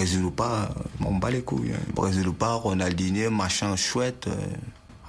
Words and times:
Brésil 0.00 0.24
ou 0.24 0.30
pas, 0.30 0.70
on 1.04 1.16
bat 1.16 1.30
les 1.30 1.42
couilles. 1.42 1.74
Hein. 1.74 1.92
Brésil 1.94 2.26
ou 2.26 2.32
pas, 2.32 2.54
Ronaldinho, 2.54 3.30
machin 3.30 3.76
chouette, 3.76 4.28
euh, 4.28 4.46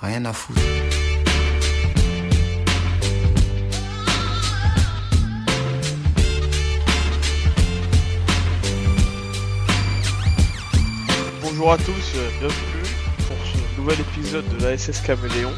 rien 0.02 0.26
à 0.26 0.34
foutre. 0.34 0.60
Bonjour 11.42 11.72
à 11.72 11.78
tous, 11.78 11.86
bienvenue 12.40 12.84
pour 13.30 13.38
ce 13.46 13.80
nouvel 13.80 14.02
épisode 14.02 14.46
de 14.58 14.62
la 14.62 14.78
SS 14.78 15.00
Caméléon. 15.00 15.54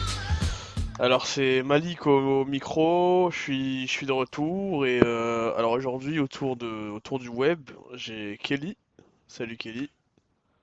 Alors 1.00 1.26
c'est 1.26 1.64
Malik 1.64 2.06
au, 2.06 2.46
micro, 2.46 3.32
je 3.32 3.40
suis, 3.40 3.88
je 3.88 3.92
suis 3.92 4.06
de 4.06 4.12
retour 4.12 4.86
et 4.86 5.00
euh, 5.04 5.58
alors 5.58 5.72
aujourd'hui 5.72 6.20
autour, 6.20 6.56
autour 6.94 7.18
du 7.18 7.30
web 7.30 7.72
j'ai 7.96 8.38
Kelly. 8.44 8.78
Salut 9.36 9.58
Kelly. 9.58 9.90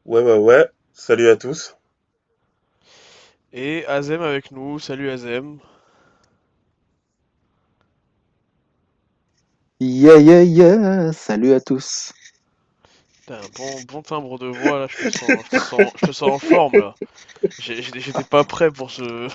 Ouais 0.05 0.23
ouais 0.23 0.39
ouais, 0.39 0.65
salut 0.93 1.29
à 1.29 1.35
tous. 1.35 1.77
Et 3.53 3.85
Azem 3.87 4.23
avec 4.23 4.53
nous, 4.53 4.79
salut 4.79 5.11
Azem. 5.11 5.59
Yeah 9.81 10.19
yeah 10.19 10.45
yeah, 10.45 11.13
salut 11.13 11.53
à 11.53 11.61
tous 11.61 12.13
un 13.31 13.41
bon, 13.57 13.71
bon 13.89 14.03
timbre 14.03 14.39
de 14.39 14.47
voix 14.47 14.81
là, 14.81 14.87
je 14.89 15.09
te 15.09 15.17
sens, 15.17 15.31
je 15.31 15.57
te 15.57 15.63
sens, 15.63 15.81
je 16.01 16.07
te 16.07 16.13
sens 16.13 16.31
en 16.31 16.39
forme 16.39 16.73
là. 16.79 16.95
J'étais 17.59 18.25
pas 18.29 18.45
prêt 18.45 18.71
pour 18.71 18.91
ce. 18.91 19.29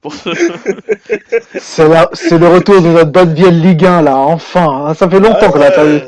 Pour 0.00 0.14
ce... 0.14 0.30
C'est 1.58 2.38
le 2.38 2.48
retour 2.48 2.82
de 2.82 2.88
notre 2.88 3.10
bonne 3.10 3.34
vieille 3.34 3.60
Ligue 3.60 3.84
1 3.84 4.02
là, 4.02 4.16
enfin. 4.16 4.86
Hein. 4.86 4.94
Ça 4.94 5.08
fait 5.08 5.20
longtemps 5.20 5.50
que 5.50 5.58
là, 5.58 5.70
t'as 5.70 5.84
vu. 5.84 6.00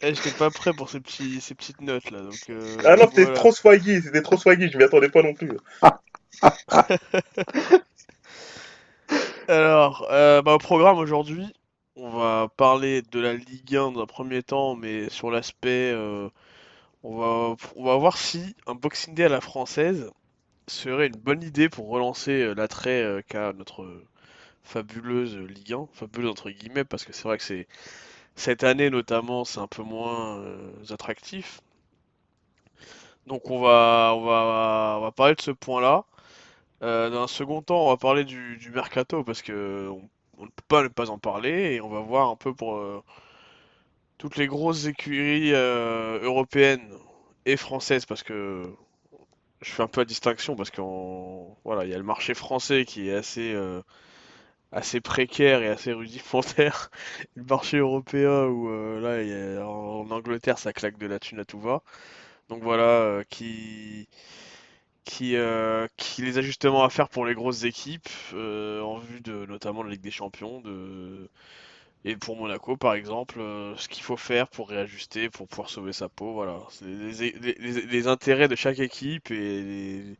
Eh, 0.00 0.14
j'étais 0.14 0.30
pas 0.30 0.48
prêt 0.50 0.72
pour 0.72 0.88
ces, 0.88 1.00
petits, 1.00 1.40
ces 1.40 1.56
petites 1.56 1.80
notes 1.80 2.12
là. 2.12 2.20
Donc, 2.20 2.38
euh, 2.50 2.76
ah 2.84 2.94
non, 2.94 3.08
c'était 3.08 3.32
trop 3.32 3.50
swaggy, 3.50 4.00
c'était 4.00 4.22
trop 4.22 4.36
swaggy, 4.36 4.70
je 4.70 4.78
m'y 4.78 4.84
attendais 4.84 5.08
pas 5.08 5.22
non 5.22 5.34
plus. 5.34 5.50
Alors, 9.48 10.06
euh, 10.10 10.40
bah, 10.42 10.54
au 10.54 10.58
programme 10.58 10.98
aujourd'hui, 10.98 11.52
on 11.96 12.10
va 12.10 12.46
parler 12.56 13.02
de 13.10 13.18
la 13.18 13.34
Ligue 13.34 13.74
1 13.74 13.90
dans 13.92 14.02
un 14.02 14.06
premier 14.06 14.44
temps, 14.44 14.76
mais 14.76 15.10
sur 15.10 15.32
l'aspect, 15.32 15.90
euh, 15.92 16.28
on, 17.02 17.16
va, 17.16 17.56
on 17.74 17.84
va 17.84 17.96
voir 17.96 18.18
si 18.18 18.54
un 18.68 18.74
Boxing 18.74 19.14
Day 19.14 19.24
à 19.24 19.28
la 19.28 19.40
française 19.40 20.12
serait 20.68 21.08
une 21.08 21.16
bonne 21.16 21.42
idée 21.42 21.68
pour 21.68 21.88
relancer 21.88 22.54
l'attrait 22.54 23.24
qu'a 23.28 23.52
notre 23.52 23.84
fabuleuse 24.62 25.36
Ligue 25.38 25.72
1, 25.72 25.88
fabuleuse 25.92 26.30
entre 26.30 26.50
guillemets, 26.50 26.84
parce 26.84 27.04
que 27.04 27.12
c'est 27.12 27.24
vrai 27.24 27.38
que 27.38 27.42
c'est 27.42 27.66
cette 28.38 28.64
année 28.64 28.90
notamment, 28.90 29.44
c'est 29.44 29.60
un 29.60 29.66
peu 29.66 29.82
moins 29.82 30.42
attractif. 30.90 31.60
Donc 33.26 33.50
on 33.50 33.60
va, 33.60 34.12
on 34.16 34.24
va, 34.24 34.96
on 34.98 35.02
va 35.02 35.12
parler 35.12 35.34
de 35.34 35.42
ce 35.42 35.50
point-là. 35.50 36.04
dans 36.80 37.22
un 37.22 37.26
second 37.28 37.62
temps, 37.62 37.86
on 37.86 37.88
va 37.90 37.96
parler 37.96 38.24
du, 38.24 38.56
du 38.58 38.70
mercato 38.70 39.24
parce 39.24 39.42
que 39.42 39.90
on 40.38 40.44
ne 40.44 40.48
peut 40.48 40.62
pas 40.68 40.82
ne 40.82 40.88
pas 40.88 41.10
en 41.10 41.18
parler 41.18 41.74
et 41.74 41.80
on 41.80 41.88
va 41.88 42.00
voir 42.00 42.30
un 42.30 42.36
peu 42.36 42.54
pour 42.54 42.76
euh, 42.76 43.02
toutes 44.18 44.36
les 44.36 44.46
grosses 44.46 44.86
écuries 44.86 45.52
euh, 45.52 46.20
européennes 46.22 46.88
et 47.46 47.56
françaises 47.56 48.06
parce 48.06 48.22
que 48.22 48.64
je 49.62 49.70
fais 49.70 49.82
un 49.82 49.88
peu 49.88 50.02
la 50.02 50.04
distinction 50.04 50.54
parce 50.56 50.70
que 50.70 50.80
voilà 51.64 51.84
il 51.84 51.90
y 51.90 51.94
a 51.94 51.98
le 51.98 52.04
marché 52.04 52.34
français 52.34 52.84
qui 52.84 53.08
est 53.08 53.14
assez 53.14 53.52
euh, 53.52 53.82
assez 54.72 55.00
précaire 55.00 55.62
et 55.62 55.68
assez 55.68 55.92
rudimentaire 55.92 56.90
le 57.36 57.44
marché 57.44 57.78
européen 57.78 58.44
où 58.46 58.68
là 59.00 59.66
en, 59.66 60.10
Angleterre 60.10 60.58
ça 60.58 60.72
claque 60.72 60.98
de 60.98 61.06
la 61.06 61.18
thune 61.18 61.40
à 61.40 61.44
tout 61.44 61.60
va. 61.60 61.82
Donc 62.48 62.62
voilà 62.62 63.22
qui 63.30 64.08
qui, 65.08 65.36
euh, 65.36 65.88
qui 65.96 66.22
les 66.22 66.36
ajustements 66.36 66.84
à 66.84 66.90
faire 66.90 67.08
pour 67.08 67.24
les 67.24 67.34
grosses 67.34 67.64
équipes 67.64 68.08
euh, 68.34 68.82
en 68.82 68.98
vue 68.98 69.20
de 69.22 69.46
notamment 69.46 69.82
la 69.82 69.90
Ligue 69.92 70.02
des 70.02 70.10
Champions 70.10 70.60
de... 70.60 71.30
et 72.04 72.14
pour 72.16 72.36
Monaco 72.36 72.76
par 72.76 72.92
exemple 72.94 73.40
euh, 73.40 73.74
ce 73.76 73.88
qu'il 73.88 74.02
faut 74.02 74.18
faire 74.18 74.48
pour 74.48 74.68
réajuster 74.68 75.30
pour 75.30 75.48
pouvoir 75.48 75.70
sauver 75.70 75.94
sa 75.94 76.10
peau 76.10 76.34
voilà. 76.34 76.58
Les, 76.82 78.06
intérêts 78.06 78.48
de 78.48 78.54
chaque 78.54 78.80
équipe 78.80 79.30
et 79.30 80.16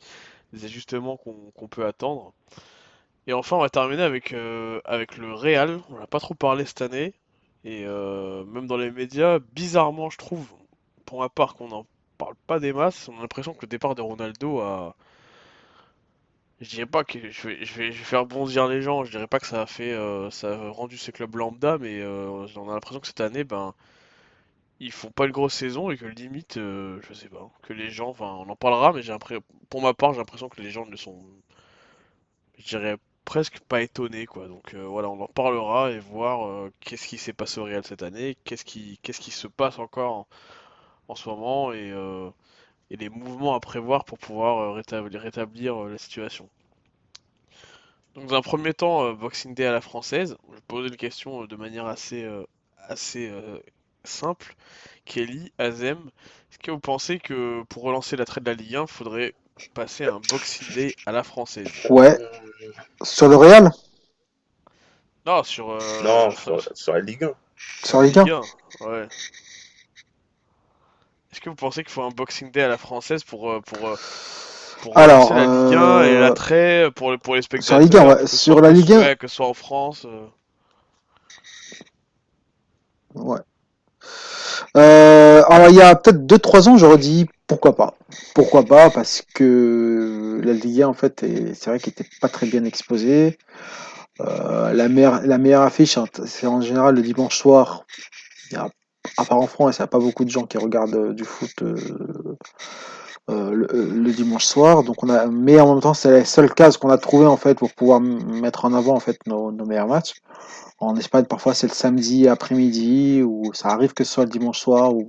les, 0.54 0.64
ajustements 0.64 1.19
qu'on 1.19 1.69
peut 1.69 1.84
attendre 1.84 2.32
et 3.28 3.32
enfin 3.32 3.56
on 3.56 3.60
va 3.60 3.68
terminer 3.68 4.02
avec, 4.02 4.34
avec 4.84 5.16
le 5.16 5.34
Real 5.34 5.80
on 5.90 5.98
n'a 5.98 6.08
pas 6.08 6.18
trop 6.18 6.34
parlé 6.34 6.64
cette 6.64 6.82
année 6.82 7.14
et 7.64 7.84
même 7.84 8.66
dans 8.66 8.76
les 8.76 8.90
médias 8.90 9.38
bizarrement 9.54 10.10
je 10.10 10.18
trouve 10.18 10.48
pour 11.08 11.20
ma 11.20 11.28
part 11.28 11.54
qu'on 11.54 11.70
en 11.70 11.86
parle 12.18 12.34
pas 12.46 12.60
des 12.60 12.72
masses. 12.72 13.08
On 13.08 13.16
a 13.18 13.22
l'impression 13.22 13.54
que 13.54 13.62
le 13.62 13.68
départ 13.68 13.94
de 13.94 14.02
Ronaldo 14.02 14.60
a. 14.60 14.94
Je 16.60 16.68
dirais 16.68 16.86
pas 16.86 17.04
que 17.04 17.30
je 17.30 17.48
vais, 17.48 17.64
je 17.64 17.74
vais, 17.74 17.92
faire 17.92 18.26
bondir 18.26 18.66
les 18.66 18.82
gens, 18.82 19.04
je 19.04 19.12
dirais 19.12 19.28
pas 19.28 19.38
que 19.38 19.46
ça 19.46 19.62
a 19.62 19.66
fait 19.66 19.92
euh, 19.92 20.28
ça 20.30 20.54
a 20.54 20.70
rendu 20.70 20.98
ces 20.98 21.12
clubs 21.12 21.34
lambda, 21.36 21.78
mais 21.78 22.00
euh, 22.00 22.46
on 22.56 22.68
a 22.68 22.74
l'impression 22.74 22.98
que 23.00 23.06
cette 23.06 23.20
année, 23.20 23.44
ben 23.44 23.74
ils 24.80 24.92
font 24.92 25.10
pas 25.10 25.26
une 25.26 25.32
grosse 25.32 25.54
saison 25.54 25.90
et 25.90 25.96
que 25.96 26.06
limite, 26.06 26.56
euh, 26.56 27.00
je 27.08 27.14
sais 27.14 27.28
pas, 27.28 27.48
que 27.62 27.72
les 27.72 27.90
gens, 27.90 28.08
enfin 28.10 28.26
on 28.26 28.48
en 28.48 28.56
parlera, 28.56 28.92
mais 28.92 29.02
j'ai 29.02 29.14
pour 29.70 29.82
ma 29.82 29.94
part 29.94 30.12
j'ai 30.12 30.18
l'impression 30.18 30.48
que 30.48 30.60
les 30.60 30.70
gens 30.70 30.86
ne 30.86 30.96
sont, 30.96 31.22
je 32.58 32.66
dirais 32.66 32.96
presque 33.28 33.60
pas 33.60 33.82
étonnés 33.82 34.24
quoi. 34.24 34.48
Donc 34.48 34.74
voilà, 34.74 35.10
on 35.10 35.20
en 35.20 35.26
parlera 35.26 35.90
et 35.90 35.98
voir 35.98 36.70
qu'est-ce 36.80 37.06
qui 37.06 37.18
s'est 37.18 37.34
passé 37.34 37.60
au 37.60 37.64
Real 37.64 37.84
cette 37.84 38.02
année, 38.02 38.36
qu'est-ce 38.44 38.64
qui, 38.64 38.98
qu'est-ce 39.02 39.20
qui 39.20 39.30
se 39.30 39.46
passe 39.46 39.78
encore 39.78 40.26
en 41.08 41.14
ce 41.14 41.28
moment 41.28 41.72
et, 41.72 41.90
euh, 41.90 42.30
et, 42.90 42.96
les 42.96 43.08
mouvements 43.08 43.54
à 43.54 43.60
prévoir 43.60 44.04
pour 44.04 44.18
pouvoir 44.18 44.58
euh, 44.58 44.72
rétablir, 44.72 45.84
euh, 45.84 45.90
la 45.90 45.98
situation. 45.98 46.48
Donc 48.14 48.26
dans 48.26 48.36
un 48.36 48.42
premier 48.42 48.74
temps, 48.74 49.12
Boxing 49.12 49.54
Day 49.54 49.66
à 49.66 49.72
la 49.72 49.80
française, 49.80 50.36
je 50.52 50.60
poser 50.66 50.88
une 50.88 50.96
question 50.96 51.44
de 51.44 51.56
manière 51.56 51.86
assez, 51.86 52.28
assez 52.88 53.32
simple. 54.02 54.56
Kelly, 55.04 55.52
Azem, 55.58 56.10
est-ce 56.50 56.58
que 56.58 56.72
vous 56.72 56.80
pensez 56.80 57.20
que 57.20 57.62
pour 57.68 57.84
relancer 57.84 58.16
la 58.16 58.24
traite 58.24 58.42
de 58.42 58.50
la 58.50 58.56
Ligue 58.56 58.74
1, 58.74 58.82
il 58.82 58.88
faudrait 58.88 59.34
passer 59.74 60.06
un 60.06 60.20
Boxing 60.30 60.74
Day 60.74 60.94
à 61.06 61.12
la 61.12 61.22
française 61.22 61.69
Ouais. 61.91 62.19
Sur 63.02 63.28
le 63.28 63.36
Real? 63.36 63.70
Non, 65.26 65.42
sur, 65.44 65.78
non, 66.02 66.30
sur, 66.74 66.94
la 66.94 67.00
Ligue 67.00 67.24
1. 67.24 67.30
Sur 67.84 68.00
la 68.00 68.06
Ligue 68.06 68.19
1, 68.19 68.24
Ligue 68.24 68.32
1 68.80 68.86
Ouais. 68.86 69.08
Est-ce 71.30 71.41
que 71.41 71.50
vous 71.50 71.56
pensez 71.56 71.84
qu'il 71.84 71.92
faut 71.92 72.02
un 72.02 72.10
Boxing 72.10 72.50
Day 72.50 72.62
à 72.62 72.69
la 72.69 72.78
française 72.78 73.22
pour, 73.22 73.50
euh, 73.50 73.60
pour, 73.60 73.86
euh, 73.86 73.94
pour 74.80 74.96
Alors, 74.96 75.32
la 75.34 75.42
Ligue 75.42 75.76
1 75.76 76.02
et 76.02 76.16
euh, 76.16 76.20
l'attrait 76.20 76.90
pour, 76.96 77.16
pour 77.19 77.34
les 77.34 77.42
spectateurs 77.42 77.78
Sur 77.78 77.78
la 77.78 77.84
Ligue 77.84 77.96
1, 77.96 78.06
ouais. 78.06 78.26
Sur 78.26 78.60
la 78.60 78.70
Ligue 78.70 78.92
1. 78.92 79.14
Que 79.16 79.28
ce 79.28 79.36
soit 79.36 79.46
en 79.46 79.54
France. 79.54 80.06
Ouais. 83.14 83.38
alors, 84.75 85.69
il 85.69 85.76
y 85.76 85.82
a 85.82 85.94
peut-être 85.94 86.26
2-3 86.26 86.70
ans, 86.70 86.76
j'aurais 86.76 86.98
dit 86.98 87.28
pourquoi 87.48 87.75
pas. 87.75 87.94
Pourquoi 88.34 88.62
pas, 88.62 88.91
parce 88.91 89.22
que 89.34 90.41
la 90.44 90.53
Ligue 90.53 90.82
1, 90.82 90.88
en 90.88 90.92
fait, 90.94 91.25
c'est 91.54 91.66
vrai 91.70 91.78
qu'elle 91.81 91.94
n'était 91.98 92.09
pas 92.20 92.28
très 92.28 92.47
bien 92.47 92.64
exposée. 92.64 93.38
la, 94.20 94.88
meilleure, 94.88 95.22
la 95.22 95.38
meilleure 95.38 95.62
affiche, 95.62 95.98
hein, 95.98 96.04
c'est 96.26 96.47
en 96.47 96.60
général 96.60 96.94
le 96.94 97.03
dimanche 97.03 97.37
soir. 97.37 97.84
À 99.16 99.25
part 99.25 99.38
en 99.38 99.47
France, 99.47 99.78
il 99.78 99.82
n'y 99.82 99.84
a 99.84 99.88
pas 99.88 99.98
beaucoup 99.98 100.25
de 100.25 100.31
gens 100.31 100.44
qui 100.44 100.58
regardent 100.58 100.94
euh, 100.94 101.14
du 101.14 101.25
foot 101.25 101.62
euh, 101.62 101.76
euh, 103.31 103.50
le, 103.53 104.12
dimanche 104.12 104.44
soir. 104.44 104.82
Donc 104.82 105.03
on 105.03 105.08
a, 105.08 105.26
mais 105.26 105.60
en 105.60 105.75
même 105.75 105.82
temps, 105.82 105.94
c'est 105.94 106.10
la 106.10 106.25
seule 106.25 106.53
case 106.53 106.76
qu'on 106.76 106.91
a 106.91 106.98
trouvé 106.98 107.26
en 107.26 107.37
fait 107.37 107.56
pour 107.56 107.72
pouvoir 107.72 108.00
mettre 108.00 108.64
en 108.64 108.72
avant 108.75 108.94
en 108.94 109.00
fait 109.00 109.19
nos, 109.26 109.50
meilleurs 109.53 109.88
matchs. 109.88 110.14
En 110.81 110.97
Espagne, 110.97 111.25
parfois 111.25 111.54
c'est 111.54 111.66
le 111.66 111.75
samedi 111.75 112.28
après-midi, 112.28 113.22
ou 113.22 113.50
ça 113.53 113.69
arrive 113.69 113.94
que 113.94 114.04
ce 114.04 114.12
soit 114.12 114.25
le 114.25 114.31
dimanche 114.31 114.60
soir, 114.60 114.94
ou 114.94 115.08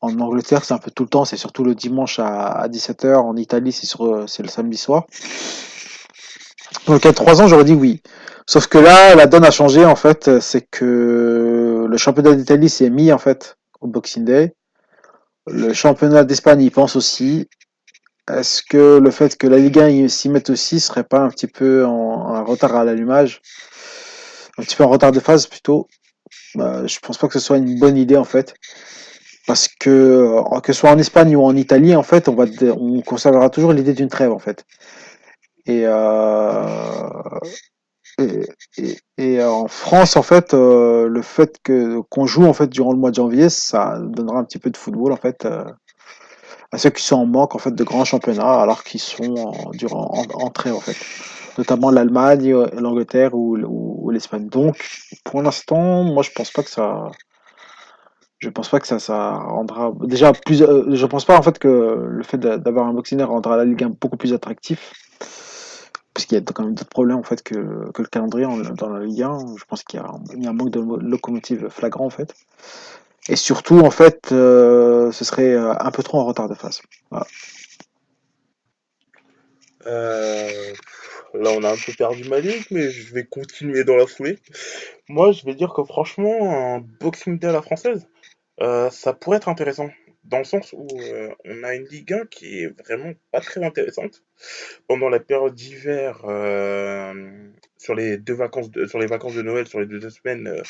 en 0.00 0.18
Angleterre, 0.20 0.64
c'est 0.64 0.74
un 0.74 0.78
peu 0.78 0.90
tout 0.90 1.02
le 1.02 1.08
temps, 1.08 1.24
c'est 1.24 1.36
surtout 1.36 1.64
le 1.64 1.74
dimanche 1.74 2.18
à, 2.18 2.68
17h. 2.68 3.16
En 3.16 3.36
Italie, 3.36 3.72
c'est 3.72 3.86
c'est 4.26 4.42
le 4.42 4.48
samedi 4.48 4.76
soir. 4.76 5.06
Donc 6.86 7.02
il 7.02 7.06
y 7.06 7.10
a 7.10 7.12
trois 7.12 7.42
ans, 7.42 7.48
j'aurais 7.48 7.64
dit 7.64 7.74
oui. 7.74 8.02
Sauf 8.46 8.66
que 8.66 8.78
là, 8.78 9.14
la 9.14 9.26
donne 9.26 9.44
a 9.44 9.50
changé 9.50 9.84
en 9.84 9.96
fait. 9.96 10.40
C'est 10.40 10.62
que 10.62 11.86
le 11.88 11.96
championnat 11.96 12.34
d'Italie 12.34 12.68
s'est 12.68 12.90
mis 12.90 13.12
en 13.12 13.18
fait 13.18 13.58
au 13.80 13.88
Boxing 13.88 14.24
Day. 14.24 14.54
Le 15.46 15.72
championnat 15.72 16.24
d'Espagne 16.24 16.62
y 16.62 16.70
pense 16.70 16.96
aussi. 16.96 17.48
Est-ce 18.30 18.62
que 18.62 18.98
le 18.98 19.10
fait 19.10 19.36
que 19.36 19.46
la 19.46 19.56
Ligue 19.56 19.78
1 19.78 20.08
s'y 20.08 20.28
mette 20.28 20.50
aussi 20.50 20.80
serait 20.80 21.04
pas 21.04 21.20
un 21.20 21.30
petit 21.30 21.46
peu 21.46 21.86
en, 21.86 22.44
retard 22.44 22.76
à 22.76 22.84
l'allumage? 22.84 23.40
Un 24.58 24.62
petit 24.62 24.76
peu 24.76 24.84
en 24.84 24.88
retard 24.88 25.12
de 25.12 25.20
phase 25.20 25.46
plutôt 25.46 25.88
bah, 26.54 26.86
Je 26.86 26.98
pense 27.00 27.16
pas 27.16 27.28
que 27.28 27.34
ce 27.34 27.40
soit 27.40 27.56
une 27.56 27.78
bonne 27.78 27.96
idée 27.96 28.16
en 28.16 28.24
fait. 28.24 28.54
Parce 29.48 29.66
que 29.66 30.60
que 30.60 30.74
ce 30.74 30.80
soit 30.80 30.90
en 30.90 30.98
Espagne 30.98 31.34
ou 31.34 31.42
en 31.42 31.56
Italie, 31.56 31.96
en 31.96 32.02
fait, 32.02 32.28
on, 32.28 32.34
va, 32.34 32.44
on 32.78 33.00
conservera 33.00 33.48
toujours 33.48 33.72
l'idée 33.72 33.94
d'une 33.94 34.08
trêve 34.10 34.30
en 34.30 34.38
fait. 34.38 34.66
Et, 35.64 35.84
euh, 35.86 37.40
et, 39.16 39.42
en 39.42 39.66
France, 39.66 40.16
en 40.16 40.22
fait, 40.22 40.52
euh, 40.52 41.08
le 41.08 41.22
fait 41.22 41.56
que 41.62 42.00
qu'on 42.10 42.26
joue 42.26 42.44
en 42.44 42.52
fait 42.52 42.66
durant 42.66 42.92
le 42.92 42.98
mois 42.98 43.08
de 43.10 43.14
janvier, 43.14 43.48
ça 43.48 43.98
donnera 43.98 44.38
un 44.38 44.44
petit 44.44 44.58
peu 44.58 44.68
de 44.68 44.76
football 44.76 45.12
en 45.12 45.16
fait 45.16 45.46
euh, 45.46 45.64
à 46.70 46.76
ceux 46.76 46.90
qui 46.90 47.02
sont 47.02 47.16
en 47.16 47.26
manque 47.26 47.54
en 47.54 47.58
fait 47.58 47.74
de 47.74 47.84
grands 47.84 48.04
championnats, 48.04 48.60
alors 48.60 48.84
qu'ils 48.84 49.00
sont 49.00 49.34
en, 49.34 49.70
durant 49.70 50.10
en, 50.12 50.44
en 50.44 50.80
fait, 50.80 50.96
notamment 51.56 51.90
l'Allemagne, 51.90 52.52
l'Angleterre 52.74 53.32
ou, 53.32 53.56
ou, 53.56 54.10
l'Espagne. 54.10 54.46
Donc, 54.50 54.76
pour 55.24 55.40
l'instant, 55.40 56.04
moi, 56.04 56.22
je 56.22 56.32
pense 56.32 56.50
pas 56.50 56.62
que 56.62 56.70
ça, 56.70 57.10
je 58.38 58.48
pense 58.50 58.68
pas 58.68 58.80
que 58.80 58.86
ça, 58.86 58.98
ça 58.98 59.32
rendra 59.32 59.92
déjà 60.02 60.32
plus. 60.32 60.62
Euh, 60.62 60.94
je 60.94 61.06
pense 61.06 61.24
pas 61.24 61.36
en 61.36 61.42
fait 61.42 61.58
que 61.58 62.06
le 62.08 62.22
fait 62.22 62.38
d'avoir 62.38 62.86
un 62.86 62.92
boxing 62.92 63.20
rendra 63.22 63.56
la 63.56 63.64
Ligue 63.64 63.82
1 63.82 63.96
beaucoup 64.00 64.16
plus 64.16 64.32
attractif 64.32 64.92
parce 66.18 66.26
qu'il 66.26 66.36
y 66.36 66.40
a 66.40 66.44
quand 66.44 66.64
même 66.64 66.74
d'autres 66.74 66.90
problèmes 66.90 67.18
en 67.18 67.22
fait 67.22 67.44
que, 67.44 67.92
que 67.92 68.02
le 68.02 68.08
calendrier 68.08 68.44
dans 68.76 68.88
la 68.88 69.04
Ligue 69.04 69.22
1. 69.22 69.56
Je 69.56 69.64
pense 69.66 69.84
qu'il 69.84 70.00
y, 70.00 70.02
a 70.02 70.50
un 70.50 70.52
manque 70.52 70.70
de 70.70 70.80
locomotive 70.80 71.68
flagrant 71.68 72.06
en 72.06 72.10
fait. 72.10 72.34
Et 73.28 73.36
surtout 73.36 73.78
en 73.78 73.90
fait, 73.92 74.32
euh, 74.32 75.12
ce 75.12 75.24
serait 75.24 75.52
euh, 75.52 75.74
un 75.78 75.90
peu 75.92 76.02
trop 76.02 76.18
en 76.18 76.24
retard 76.24 76.48
de. 76.48 76.56
Euh, 79.86 80.72
là, 81.34 81.50
on 81.56 81.62
a 81.62 81.70
un 81.70 81.76
peu 81.76 81.92
perdu 81.96 82.28
ma 82.28 82.40
ligue, 82.40 82.64
mais 82.72 82.90
je 82.90 83.14
vais 83.14 83.24
continuer 83.24 83.84
dans 83.84 83.94
la 83.94 84.08
foulée. 84.08 84.40
Moi, 85.08 85.30
je 85.30 85.44
vais 85.44 85.54
dire 85.54 85.72
que 85.72 85.84
franchement, 85.84 86.74
un 86.74 86.80
Boxing 87.00 87.38
Day 87.38 87.46
à 87.46 87.52
la 87.52 87.62
française, 87.62 88.08
ça 88.60 89.12
pourrait 89.12 89.38
être 89.38 89.48
intéressant 89.48 89.88
dans 90.28 90.38
le 90.38 90.44
sens 90.44 90.74
où 90.74 90.86
euh, 91.00 91.34
on 91.44 91.62
a 91.64 91.74
une 91.74 91.86
Ligue 91.86 92.12
1 92.12 92.26
qui 92.26 92.60
est 92.60 92.82
vraiment 92.82 93.12
pas 93.32 93.40
très 93.40 93.64
intéressante. 93.64 94.22
Pendant 94.86 95.08
la 95.08 95.20
période 95.20 95.54
d'hiver, 95.54 96.22
euh, 96.24 97.50
sur 97.78 97.94
les 97.94 98.18
deux 98.18 98.34
vacances 98.34 98.70
de, 98.70 98.86
sur 98.86 98.98
les 98.98 99.06
vacances 99.06 99.34
de 99.34 99.42
Noël, 99.42 99.66
sur 99.66 99.80
les 99.80 99.86
deux, 99.86 100.10
semaines, 100.10 100.46
euh, 100.46 100.62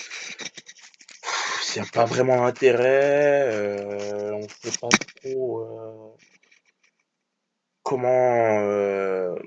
il 1.75 1.83
n'y 1.83 1.89
a 1.89 1.91
pas 1.93 2.05
vraiment 2.05 2.45
d'intérêt. 2.45 4.33
on 4.33 4.41
ne 4.41 4.49
sait 4.49 4.79
pas 4.81 4.89
trop 5.23 6.17
comment. 7.83 8.59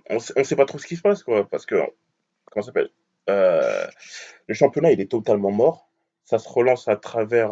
on, 0.10 0.16
ne 0.16 0.44
sait 0.44 0.56
pas 0.56 0.66
trop 0.66 0.78
ce 0.78 0.88
qui 0.88 0.98
se 0.98 1.02
passe, 1.02 1.24
quoi. 1.24 1.48
Parce 1.50 1.66
que, 1.66 1.76
comment 2.46 2.66
s'appelle? 2.66 2.90
Le 3.28 4.54
championnat, 4.54 4.92
il 4.92 5.00
est 5.00 5.10
totalement 5.12 5.52
mort. 5.52 5.91
Ça 6.32 6.40
se 6.40 6.48
relance 6.48 6.88
à 6.88 6.96
travers 6.96 7.52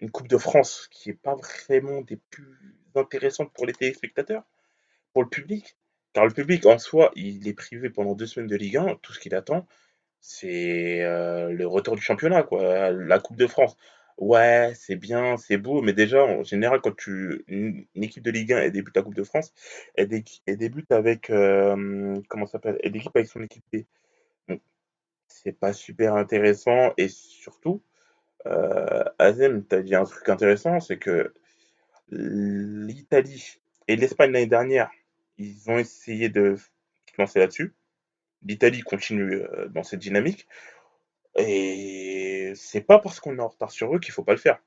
une 0.00 0.10
Coupe 0.10 0.26
de 0.26 0.36
France 0.36 0.88
qui 0.90 1.10
n'est 1.10 1.14
pas 1.14 1.36
vraiment 1.36 2.00
des 2.00 2.16
plus 2.16 2.74
intéressantes 2.96 3.52
pour 3.52 3.66
les 3.66 3.72
téléspectateurs, 3.72 4.42
pour 5.12 5.22
le 5.22 5.28
public. 5.28 5.76
Car 6.12 6.26
le 6.26 6.32
public, 6.32 6.66
en 6.66 6.76
soi, 6.80 7.12
il 7.14 7.46
est 7.46 7.54
privé 7.54 7.88
pendant 7.88 8.16
deux 8.16 8.26
semaines 8.26 8.48
de 8.48 8.56
Ligue 8.56 8.78
1. 8.78 8.96
Tout 9.00 9.12
ce 9.12 9.20
qu'il 9.20 9.36
attend, 9.36 9.68
c'est 10.18 11.02
euh, 11.02 11.50
le 11.50 11.68
retour 11.68 11.94
du 11.94 12.02
championnat, 12.02 12.42
quoi. 12.42 12.90
La 12.90 13.20
Coupe 13.20 13.36
de 13.36 13.46
France. 13.46 13.76
Ouais, 14.18 14.72
c'est 14.74 14.96
bien, 14.96 15.36
c'est 15.36 15.56
beau, 15.56 15.82
mais 15.82 15.92
déjà, 15.92 16.24
en 16.24 16.42
général, 16.42 16.80
quand 16.80 16.96
tu 16.96 17.44
une, 17.46 17.86
équipe 17.94 18.24
de 18.24 18.32
Ligue 18.32 18.54
1 18.54 18.58
elle 18.58 18.72
débute 18.72 18.96
la 18.96 19.02
Coupe 19.02 19.14
de 19.14 19.22
France, 19.22 19.54
elle, 19.94 20.08
débute 20.08 20.90
avec 20.90 21.30
euh, 21.30 22.20
comment 22.28 22.46
s'appelle 22.46 22.76
Elle 22.82 22.90
débute 22.90 23.12
avec 23.14 23.28
son 23.28 23.40
équipe. 23.40 23.64
C'est 25.30 25.52
pas 25.52 25.72
super 25.72 26.16
intéressant 26.16 26.92
et 26.98 27.08
surtout, 27.08 27.82
euh, 28.46 29.04
Azem, 29.18 29.64
tu 29.66 29.74
as 29.76 29.82
dit 29.82 29.94
un 29.94 30.04
truc 30.04 30.28
intéressant, 30.28 30.80
c'est 30.80 30.98
que 30.98 31.32
l'Italie 32.10 33.60
et 33.88 33.96
l'Espagne 33.96 34.32
l'année 34.32 34.46
dernière, 34.46 34.90
ils 35.38 35.70
ont 35.70 35.78
essayé 35.78 36.28
de 36.28 36.56
lancer 37.16 37.38
là-dessus. 37.38 37.74
L'Italie 38.42 38.80
continue 38.80 39.34
euh, 39.34 39.68
dans 39.68 39.82
cette 39.82 40.00
dynamique. 40.00 40.46
Et 41.36 42.52
c'est 42.56 42.80
pas 42.80 42.98
parce 42.98 43.20
qu'on 43.20 43.36
est 43.36 43.40
en 43.40 43.48
retard 43.48 43.70
sur 43.70 43.94
eux 43.94 44.00
qu'il 44.00 44.12
faut 44.12 44.24
pas 44.24 44.32
le 44.32 44.38
faire. 44.38 44.60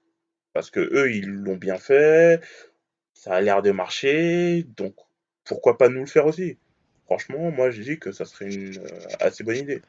Parce 0.54 0.72
que 0.72 0.80
eux, 0.80 1.12
ils 1.12 1.30
l'ont 1.30 1.58
bien 1.58 1.78
fait, 1.78 2.42
ça 3.14 3.34
a 3.34 3.42
l'air 3.42 3.62
de 3.62 3.72
marcher, 3.72 4.64
donc 4.78 4.96
pourquoi 5.44 5.78
pas 5.78 5.90
nous 5.90 6.02
le 6.02 6.06
faire 6.06 6.26
aussi? 6.26 6.58
Franchement, 7.06 7.52
moi 7.52 7.70
je 7.70 7.82
dis 7.82 8.00
que 8.00 8.12
ça 8.12 8.24
serait 8.26 8.54
une 8.54 8.78
euh, 8.78 9.08
assez 9.20 9.44
bonne 9.44 9.58
idée. 9.58 9.82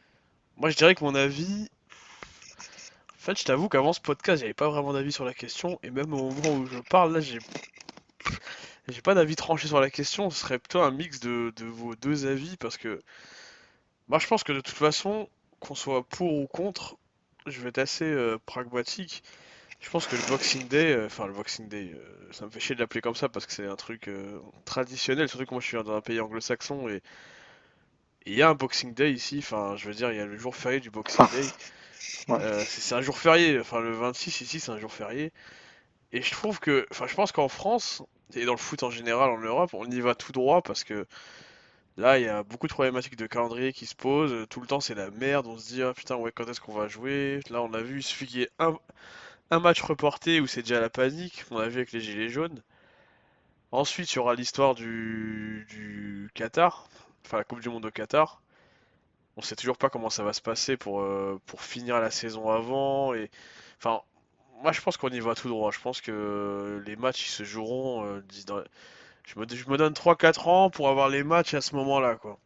Moi 0.57 0.71
je 0.71 0.77
dirais 0.77 0.95
que 0.95 1.05
mon 1.05 1.15
avis, 1.15 1.69
en 3.11 3.19
fait, 3.19 3.39
je 3.39 3.45
t'avoue 3.45 3.69
qu'avant 3.69 3.93
ce 3.93 4.01
podcast, 4.01 4.41
j'avais 4.41 4.55
pas 4.55 4.69
vraiment 4.69 4.93
d'avis 4.93 5.13
sur 5.13 5.25
la 5.25 5.35
question, 5.35 5.79
et 5.83 5.91
même 5.91 6.13
au 6.13 6.31
moment 6.31 6.57
où 6.57 6.67
je 6.67 6.79
parle, 6.79 7.13
là, 7.13 7.21
j'ai 7.21 7.41
pas 9.03 9.15
d'avis 9.15 9.35
tranché 9.35 9.67
sur 9.67 9.81
la 9.81 9.91
question, 9.91 10.31
ce 10.31 10.41
serait 10.41 10.59
plutôt 10.59 10.83
un 10.83 10.91
mix 10.91 11.21
de, 11.21 11.53
vos 11.65 11.97
deux 11.97 12.27
avis, 12.27 12.57
parce 12.59 12.77
que 12.77 13.03
moi 14.09 14.19
je 14.19 14.27
pense 14.27 14.45
que 14.45 14.53
de 14.53 14.61
toute 14.61 14.77
façon, 14.77 15.29
qu'on 15.61 15.75
soit 15.75 16.05
pour 16.07 16.35
ou 16.35 16.47
contre, 16.47 16.97
je 17.47 17.61
vais 17.61 17.71
être 17.71 17.79
assez 17.79 18.05
euh, 18.05 18.39
pragmatique. 18.47 19.23
Je 19.81 19.91
pense 19.91 20.07
que 20.07 20.17
le 20.17 20.23
Boxing 20.29 20.69
Day, 20.69 20.93
euh, 20.93 21.07
enfin 21.07 21.27
le 21.27 21.33
Boxing 21.33 21.69
Day, 21.69 21.93
euh, 21.95 22.33
ça 22.33 22.47
me 22.47 22.51
fait 22.51 22.61
chier 22.61 22.75
de 22.75 22.81
l'appeler 22.81 23.01
comme 23.01 23.15
ça 23.15 23.29
parce 23.29 23.47
que 23.47 23.53
c'est 23.53 23.67
un 23.67 23.77
truc 23.77 24.11
traditionnel, 24.65 25.29
surtout 25.29 25.47
que 25.47 25.51
moi 25.53 25.61
je 25.61 25.67
suis 25.67 25.83
dans 25.83 25.97
un 25.97 26.01
pays 26.01 26.21
anglo-saxon 26.21 26.89
et 26.89 27.03
il 28.27 28.35
y 28.35 28.43
a 28.43 28.49
un 28.49 28.55
Boxing 28.55 28.95
Day 28.95 29.13
ici, 29.13 29.39
enfin 29.39 29.77
je 29.77 29.87
veux 29.89 29.95
dire, 29.95 30.11
il 30.13 30.17
y 30.17 30.21
a 30.21 30.27
le 30.27 30.37
jour 30.39 30.57
férié 30.57 30.81
du 30.81 30.91
Boxing 30.91 31.27
Day. 31.31 31.47
Euh, 32.31 32.63
c'est 32.67 32.95
un 32.95 33.03
jour 33.03 33.19
férié, 33.19 33.59
enfin 33.61 33.81
le 33.81 33.93
26 33.93 34.41
ici 34.41 34.61
c'est 34.61 34.71
un 34.73 34.79
jour 34.79 34.93
férié. 34.93 35.33
Et 36.13 36.23
je 36.23 36.31
trouve 36.33 36.61
que, 36.61 36.87
enfin 36.91 37.07
je 37.07 37.15
pense 37.15 37.33
qu'en 37.33 37.49
France, 37.49 38.03
et 38.35 38.45
dans 38.45 38.53
le 38.53 38.59
foot 38.59 38.83
en 38.83 38.91
général 38.91 39.31
en 39.31 39.39
Europe, 39.39 39.71
on 39.75 39.87
y 39.91 40.01
va 40.01 40.15
tout 40.15 40.33
droit 40.33 40.63
parce 40.63 40.85
que 40.85 41.07
là 41.97 42.19
il 42.19 42.25
y 42.25 42.29
a 42.29 42.43
beaucoup 42.43 42.67
de 42.69 42.73
problématiques 42.73 43.17
de 43.17 43.27
calendrier 43.27 43.73
qui 43.73 43.87
se 43.87 43.95
posent. 43.95 44.47
Tout 44.49 44.61
le 44.61 44.67
temps 44.67 44.81
c'est 44.81 44.95
la 44.95 45.11
merde, 45.11 45.47
on 45.47 45.59
se 45.59 45.69
dit 45.69 45.83
ah 45.83 45.93
putain 45.95 46.17
ouais 46.17 46.33
quand 46.33 46.49
est-ce 46.49 46.61
qu'on 46.61 46.75
va 46.75 46.89
jouer? 46.89 47.41
Là 47.51 47.63
on 47.63 47.73
a 47.75 47.83
vu, 47.83 47.99
il 47.99 48.03
suffit 48.03 48.27
qu'il 48.27 48.41
y 48.41 48.43
ait 48.45 48.51
un, 48.59 48.77
un 49.51 49.61
match 49.61 49.83
reporté 49.83 50.41
où 50.41 50.47
c'est 50.47 50.63
déjà 50.63 50.81
la 50.81 50.91
panique, 50.91 51.45
on 51.51 51.59
a 51.59 51.69
vu 51.69 51.77
avec 51.79 51.93
les 51.93 52.01
gilets 52.01 52.29
jaunes. 52.31 52.63
Ensuite 53.73 54.13
il 54.13 54.17
y 54.17 54.19
aura 54.21 54.35
l'histoire 54.35 54.75
du, 54.75 55.67
du 55.69 56.31
Qatar, 56.35 56.89
enfin 57.25 57.39
la 57.39 57.45
Coupe 57.45 57.61
du 57.61 57.69
Monde 57.69 57.87
au 57.87 57.91
Qatar 57.91 58.43
on 59.37 59.43
sait 59.43 59.57
toujours 59.57 59.77
pas 59.77 59.91
comment 59.91 60.11
ça 60.11 60.23
va 60.23 60.33
se 60.33 60.41
passer 60.41 60.77
pour, 60.77 61.01
euh, 61.01 61.41
pour 61.47 61.63
finir 61.63 62.01
la 62.01 62.11
saison 62.11 62.51
avant. 62.51 63.15
Et 63.15 63.31
enfin, 63.79 64.03
moi 64.63 64.73
je 64.73 64.81
pense 64.81 64.97
qu'on 64.97 65.11
y 65.11 65.21
va 65.21 65.35
tout 65.35 65.49
droit. 65.49 65.71
Je 65.73 65.81
pense 65.81 66.01
que 66.01 66.83
les 66.87 66.97
matchs 66.97 67.29
ils 67.29 67.33
se 67.33 67.45
joueront. 67.45 68.05
Euh, 68.07 68.25
je, 69.25 69.39
me, 69.39 69.47
je 69.49 69.69
me 69.69 69.77
donne 69.77 69.93
3-4 69.95 70.49
ans 70.49 70.71
pour 70.71 70.89
avoir 70.89 71.09
les 71.09 71.25
matchs 71.25 71.55
à 71.55 71.61
ce 71.61 71.75
moment-là, 71.77 72.17
quoi. 72.17 72.39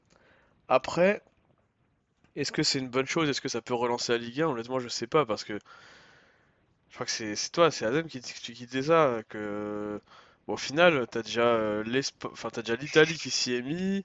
Après, 0.68 1.22
est-ce 2.36 2.52
que 2.52 2.62
c'est 2.62 2.78
une 2.78 2.88
bonne 2.88 3.06
chose? 3.06 3.28
Est-ce 3.28 3.40
que 3.40 3.48
ça 3.48 3.62
peut 3.62 3.74
relancer 3.74 4.12
la 4.12 4.18
Ligue 4.18 4.42
1 4.42 4.48
Honnêtement, 4.48 4.80
je 4.80 4.88
sais 4.88 5.06
pas 5.06 5.26
parce 5.26 5.44
que 5.44 5.58
je 6.90 6.94
crois 6.94 7.06
que 7.06 7.12
c'est 7.12 7.52
toi, 7.52 7.70
c'est 7.70 7.84
Adam 7.86 8.04
qui, 8.04 8.20
qui, 8.20 8.52
disait 8.66 8.82
ça. 8.82 9.22
Que 9.28 10.00
au 10.46 10.56
final, 10.56 11.06
t'as 11.10 11.22
déjà 11.22 11.42
euh, 11.42 12.02
enfin, 12.24 12.50
l'Italie 12.80 13.16
qui 13.18 13.30
s'y 13.30 13.54
est 13.54 13.62
mis. 13.62 14.04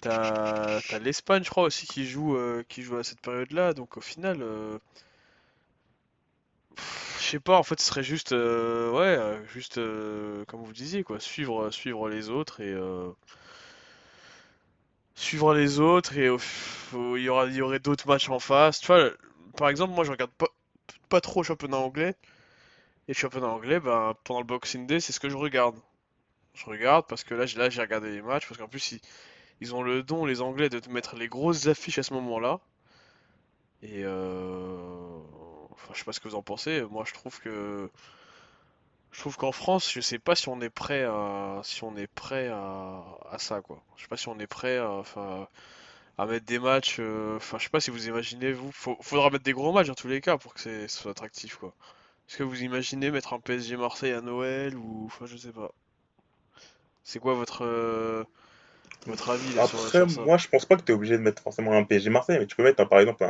T'as 0.00 0.98
l'Espagne, 1.00 1.42
je 1.44 1.50
crois 1.50 1.64
aussi, 1.64 1.86
qui 1.86 2.06
joue, 2.06 2.36
euh, 2.36 2.64
qui 2.68 2.82
joue 2.82 2.96
à 2.96 3.04
cette 3.04 3.20
période-là. 3.20 3.74
Donc 3.74 3.96
au 3.96 4.00
final, 4.00 4.38
euh, 4.42 4.78
je 6.76 7.24
sais 7.24 7.40
pas. 7.40 7.58
En 7.58 7.62
fait, 7.62 7.80
ce 7.80 7.86
serait 7.86 8.02
juste, 8.02 8.32
euh, 8.32 8.92
ouais, 8.92 9.46
juste 9.52 9.76
comme 10.46 10.62
vous 10.62 10.72
disiez, 10.72 11.02
quoi, 11.02 11.20
suivre, 11.20 11.68
les 12.08 12.30
autres 12.30 12.60
et 12.60 12.76
suivre 15.14 15.52
les 15.54 15.80
autres 15.80 16.16
et 16.16 16.28
il 16.92 17.22
y 17.22 17.28
aura, 17.28 17.46
y 17.46 17.60
aurait 17.60 17.80
d'autres 17.80 18.06
matchs 18.08 18.28
en 18.28 18.38
face. 18.38 18.80
Tu 18.80 18.86
vois, 18.86 19.10
par 19.56 19.68
exemple, 19.68 19.94
moi, 19.94 20.04
je 20.04 20.10
regarde 20.12 20.30
pas, 21.08 21.20
trop 21.20 21.42
le 21.42 21.46
championnat 21.46 21.78
anglais. 21.78 22.14
Et 23.08 23.14
championnat 23.14 23.48
anglais, 23.48 23.80
ben, 23.80 24.14
pendant 24.24 24.40
le 24.40 24.46
Boxing 24.46 24.86
Day, 24.86 25.00
c'est 25.00 25.12
ce 25.12 25.20
que 25.20 25.28
je 25.28 25.36
regarde. 25.36 25.76
Je 26.54 26.66
regarde 26.66 27.06
parce 27.08 27.24
que 27.24 27.34
là, 27.34 27.46
là 27.56 27.70
j'ai 27.70 27.80
regardé 27.80 28.10
les 28.10 28.22
matchs 28.22 28.46
parce 28.48 28.58
qu'en 28.58 28.68
plus, 28.68 28.98
ils 29.60 29.74
ont 29.74 29.82
le 29.82 30.02
don, 30.02 30.24
les 30.26 30.40
Anglais, 30.40 30.68
de 30.68 30.78
te 30.78 30.90
mettre 30.90 31.16
les 31.16 31.28
grosses 31.28 31.66
affiches 31.66 31.98
à 31.98 32.02
ce 32.02 32.14
moment-là. 32.14 32.60
Et 33.82 34.02
euh... 34.04 35.18
enfin, 35.72 35.92
je 35.94 35.98
sais 35.98 36.04
pas 36.04 36.12
ce 36.12 36.20
que 36.20 36.28
vous 36.28 36.34
en 36.34 36.42
pensez. 36.42 36.82
Moi, 36.90 37.04
je 37.06 37.12
trouve 37.14 37.38
que 37.40 37.90
je 39.12 39.20
trouve 39.20 39.36
qu'en 39.36 39.52
France, 39.52 39.90
je 39.92 40.00
sais 40.00 40.18
pas 40.18 40.34
si 40.34 40.48
on 40.48 40.60
est 40.60 40.70
prêt 40.70 41.04
à 41.04 41.60
si 41.64 41.82
on 41.84 41.96
est 41.96 42.06
prêt 42.06 42.48
à, 42.48 43.04
à 43.30 43.38
ça 43.38 43.60
quoi. 43.62 43.82
Je 43.96 44.02
sais 44.02 44.08
pas 44.08 44.16
si 44.16 44.28
on 44.28 44.38
est 44.38 44.46
prêt 44.46 44.78
à 44.78 44.90
enfin 44.90 45.48
à 46.18 46.26
mettre 46.26 46.46
des 46.46 46.58
matchs. 46.58 46.98
Euh, 47.00 47.36
enfin, 47.36 47.58
je 47.58 47.64
sais 47.64 47.70
pas 47.70 47.80
si 47.80 47.90
vous 47.90 48.08
imaginez 48.08 48.52
vous. 48.52 48.72
faudra 48.72 49.30
mettre 49.30 49.44
des 49.44 49.52
gros 49.52 49.72
matchs 49.72 49.88
dans 49.88 49.94
tous 49.94 50.08
les 50.08 50.20
cas 50.20 50.38
pour 50.38 50.54
que 50.54 50.60
ce 50.60 50.88
soit 50.88 51.12
attractif 51.12 51.56
quoi. 51.56 51.74
Est-ce 52.28 52.38
que 52.38 52.44
vous 52.44 52.62
imaginez 52.62 53.10
mettre 53.10 53.32
un 53.34 53.40
PSG 53.40 53.76
Marseille 53.76 54.12
à 54.12 54.20
Noël 54.22 54.76
ou 54.76 55.06
enfin 55.06 55.26
je 55.26 55.36
sais 55.36 55.52
pas. 55.52 55.72
C'est 57.04 57.18
quoi 57.18 57.34
votre 57.34 57.64
euh, 57.64 58.24
votre 59.06 59.30
avis 59.30 59.58
Après, 59.58 60.04
moi, 60.24 60.36
je 60.36 60.48
pense 60.48 60.66
pas 60.66 60.76
que 60.76 60.82
tu 60.82 60.92
es 60.92 60.94
obligé 60.94 61.16
de 61.16 61.22
mettre 61.22 61.42
forcément 61.42 61.72
un 61.72 61.84
PSG 61.84 62.10
Marseille, 62.10 62.38
mais 62.38 62.46
tu 62.46 62.56
peux 62.56 62.62
mettre, 62.62 62.86
par 62.88 63.00
exemple, 63.00 63.24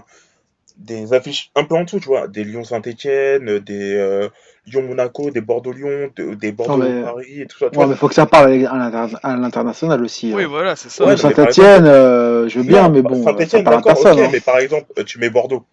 des 0.77 1.13
affiches 1.13 1.51
un 1.57 1.65
peu 1.65 1.75
en 1.75 1.85
dessous, 1.85 1.99
tu 1.99 2.07
vois, 2.07 2.29
des 2.29 2.45
Lyon-Saint-Etienne, 2.45 3.59
des 3.59 3.95
euh, 3.97 4.29
Lyon-Monaco, 4.67 5.31
des 5.31 5.41
Bordeaux-Lyon, 5.41 6.11
de- 6.15 6.35
des 6.35 6.53
Bordeaux-Paris 6.53 7.43
et 7.43 7.47
tout 7.47 7.59
ça, 7.59 7.71
tu 7.71 7.79
ouais, 7.79 7.85
vois. 7.85 7.87
mais 7.89 7.97
faut 7.97 8.09
que 8.09 8.15
ça 8.15 8.27
parle 8.27 8.53
à 8.53 8.77
l'inter- 8.77 9.17
à 9.23 9.37
l'international 9.37 10.03
aussi. 10.03 10.33
Oui, 10.33 10.45
euh. 10.45 10.47
voilà, 10.47 10.77
c'est 10.77 10.89
ça. 10.89 11.05
Ouais, 11.05 11.17
Saint-Etienne, 11.17 11.87
euh, 11.87 12.49
je 12.49 12.61
veux 12.61 12.65
bien, 12.65 12.85
non, 12.85 12.91
mais 12.91 13.03
bah, 13.03 13.11
bon, 13.11 13.25
Saint-Etienne, 13.25 13.65
d'accord, 13.65 13.79
ok, 13.79 14.03
personne. 14.03 14.19
Hein. 14.25 14.29
mais 14.33 14.41
par 14.41 14.59
exemple, 14.59 14.87
euh, 14.99 15.05
tu 15.05 15.19
mets 15.19 15.31
Bordeaux. 15.31 15.65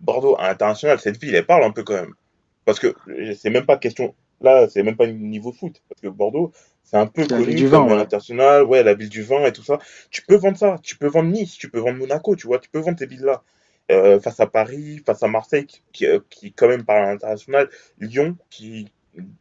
Bordeaux, 0.00 0.36
à 0.38 0.48
l'international, 0.48 1.00
cette 1.00 1.20
ville, 1.20 1.34
elle 1.34 1.46
parle 1.46 1.64
un 1.64 1.70
peu 1.70 1.82
quand 1.82 1.94
même. 1.94 2.14
Parce 2.64 2.78
que 2.78 2.94
euh, 3.08 3.34
c'est 3.36 3.50
même 3.50 3.66
pas 3.66 3.76
question, 3.76 4.14
là, 4.40 4.68
c'est 4.68 4.82
même 4.84 4.96
pas 4.96 5.06
niveau 5.08 5.52
foot. 5.52 5.82
Parce 5.88 6.00
que 6.00 6.08
Bordeaux, 6.08 6.52
c'est 6.84 6.96
un 6.96 7.06
peu 7.06 7.26
la 7.28 7.40
ville 7.40 7.54
connu 7.54 7.56
du 7.56 7.66
vin, 7.66 7.82
comme 7.82 7.88
à 7.88 7.94
ouais. 7.94 7.96
l'international, 7.96 8.64
ouais, 8.64 8.82
la 8.82 8.94
ville 8.94 9.08
du 9.08 9.22
vin 9.22 9.44
et 9.46 9.52
tout 9.52 9.62
ça. 9.64 9.78
Tu 10.10 10.22
peux 10.22 10.36
vendre 10.36 10.58
ça, 10.58 10.78
tu 10.82 10.96
peux 10.96 11.06
vendre 11.08 11.30
Nice, 11.30 11.56
tu 11.58 11.70
peux 11.70 11.78
vendre 11.80 11.98
Monaco, 11.98 12.36
tu 12.36 12.46
vois, 12.46 12.58
tu 12.58 12.68
peux 12.70 12.80
vendre 12.80 12.98
ces 12.98 13.06
villes-là. 13.06 13.42
Euh, 13.90 14.20
face 14.20 14.40
à 14.40 14.46
Paris, 14.46 15.02
face 15.04 15.22
à 15.22 15.28
Marseille, 15.28 15.66
qui, 15.66 15.82
qui, 15.92 16.06
euh, 16.06 16.20
qui, 16.30 16.52
quand 16.52 16.68
même 16.68 16.84
parle 16.84 17.04
à 17.04 17.12
l'international, 17.12 17.68
Lyon, 17.98 18.36
qui 18.50 18.88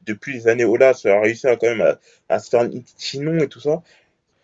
depuis 0.05 0.33
les 0.33 0.47
années 0.47 0.65
Olas 0.65 1.01
a 1.05 1.21
réussi 1.21 1.47
à 1.47 1.55
quand 1.55 1.67
même 1.67 1.81
à, 1.81 1.99
à 2.27 2.39
se 2.39 2.49
faire 2.49 2.61
un 2.61 2.69
petit 2.69 3.19
nom 3.19 3.37
et 3.39 3.47
tout 3.47 3.61
ça. 3.61 3.81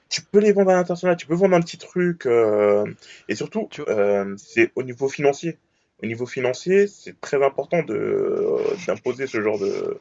Tu 0.10 0.22
peux 0.22 0.40
les 0.40 0.54
vendre 0.54 0.72
à 0.72 0.76
l'international, 0.76 1.18
tu 1.18 1.28
peux 1.28 1.36
vendre 1.36 1.56
un 1.56 1.62
petit 1.62 1.78
truc. 1.78 2.26
euh, 2.26 2.86
et 3.28 3.36
surtout, 3.36 3.68
Tu- 3.70 3.82
euh, 3.90 4.36
c'est 4.38 4.72
au 4.76 4.84
niveau 4.84 5.10
financier. 5.10 5.58
Au 6.02 6.06
niveau 6.06 6.26
financier, 6.26 6.88
c'est 6.88 7.20
très 7.22 7.44
important 7.44 7.84
de 7.84 8.78
d'imposer 8.86 9.28
ce 9.28 9.42
genre 9.42 9.60
de 9.60 10.00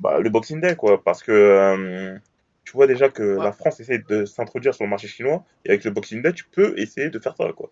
bah, 0.00 0.18
le 0.20 0.30
Boxing 0.30 0.60
Day 0.60 0.76
quoi, 0.76 1.02
parce 1.02 1.22
que 1.22 1.32
euh, 1.32 2.18
tu 2.64 2.72
vois 2.72 2.86
déjà 2.86 3.08
que 3.10 3.22
Ouais. 3.36 3.40
la 3.40 3.52
France 3.52 3.80
essaie 3.80 3.98
de 3.98 4.24
s'introduire 4.24 4.74
sur 4.74 4.84
le 4.84 4.90
marché 4.90 5.08
chinois 5.08 5.44
et 5.64 5.70
avec 5.70 5.84
le 5.84 5.90
Boxing 5.92 6.22
Day, 6.22 6.32
tu 6.32 6.44
peux 6.46 6.78
essayer 6.78 7.10
de 7.10 7.18
faire 7.18 7.36
ça 7.36 7.52
quoi. 7.54 7.70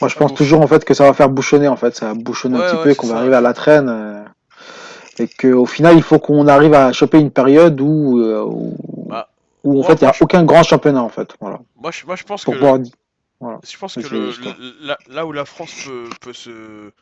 Moi, 0.00 0.08
je 0.08 0.16
pense 0.16 0.34
toujours 0.34 0.60
en 0.60 0.66
fait 0.66 0.84
que 0.84 0.94
ça 0.94 1.04
va 1.04 1.12
faire 1.12 1.28
bouchonner 1.28 1.68
en 1.68 1.76
fait, 1.76 1.94
ça 1.94 2.06
va 2.08 2.14
bouchonner 2.14 2.56
un 2.56 2.60
Ouais, 2.60 2.62
petit 2.62 2.76
ouais, 2.80 2.88
peu, 2.88 2.94
qu'on 2.94 3.06
va 3.08 3.16
arriver 3.16 3.36
à 3.36 3.40
la 3.40 3.52
traîne, 3.52 3.88
euh, 3.88 4.24
et 5.18 5.28
qu'au 5.28 5.66
final, 5.66 5.96
il 5.96 6.02
faut 6.02 6.18
qu'on 6.18 6.46
arrive 6.48 6.74
à 6.74 6.92
choper 6.92 7.18
une 7.20 7.30
période 7.30 7.80
où, 7.80 8.20
euh, 8.20 8.44
où, 8.44 8.76
Bah, 9.08 9.30
où, 9.64 9.80
en 9.80 9.82
moi, 9.82 9.84
fait 9.84 10.00
il 10.00 10.04
n'y 10.04 10.08
a 10.10 10.12
je, 10.12 10.20
aucun 10.20 10.44
grand 10.44 10.62
championnat 10.62 11.02
en 11.02 11.08
fait, 11.08 11.30
voilà, 11.40 11.60
moi, 11.76 11.90
je, 11.90 12.06
moi, 12.06 12.16
je 12.16 12.24
pense 12.24 12.46
que 12.46 12.54
pour 12.54 12.58
pouvoir, 12.58 12.78
voilà, 13.40 13.60
je 13.68 13.78
pense 13.78 13.96
que 13.96 14.06
le, 14.06 14.36
là 15.08 15.26
où 15.26 15.32
la 15.32 15.44
France 15.44 15.74
peut, 15.76 16.16
peut 16.20 16.32
se 16.32 16.92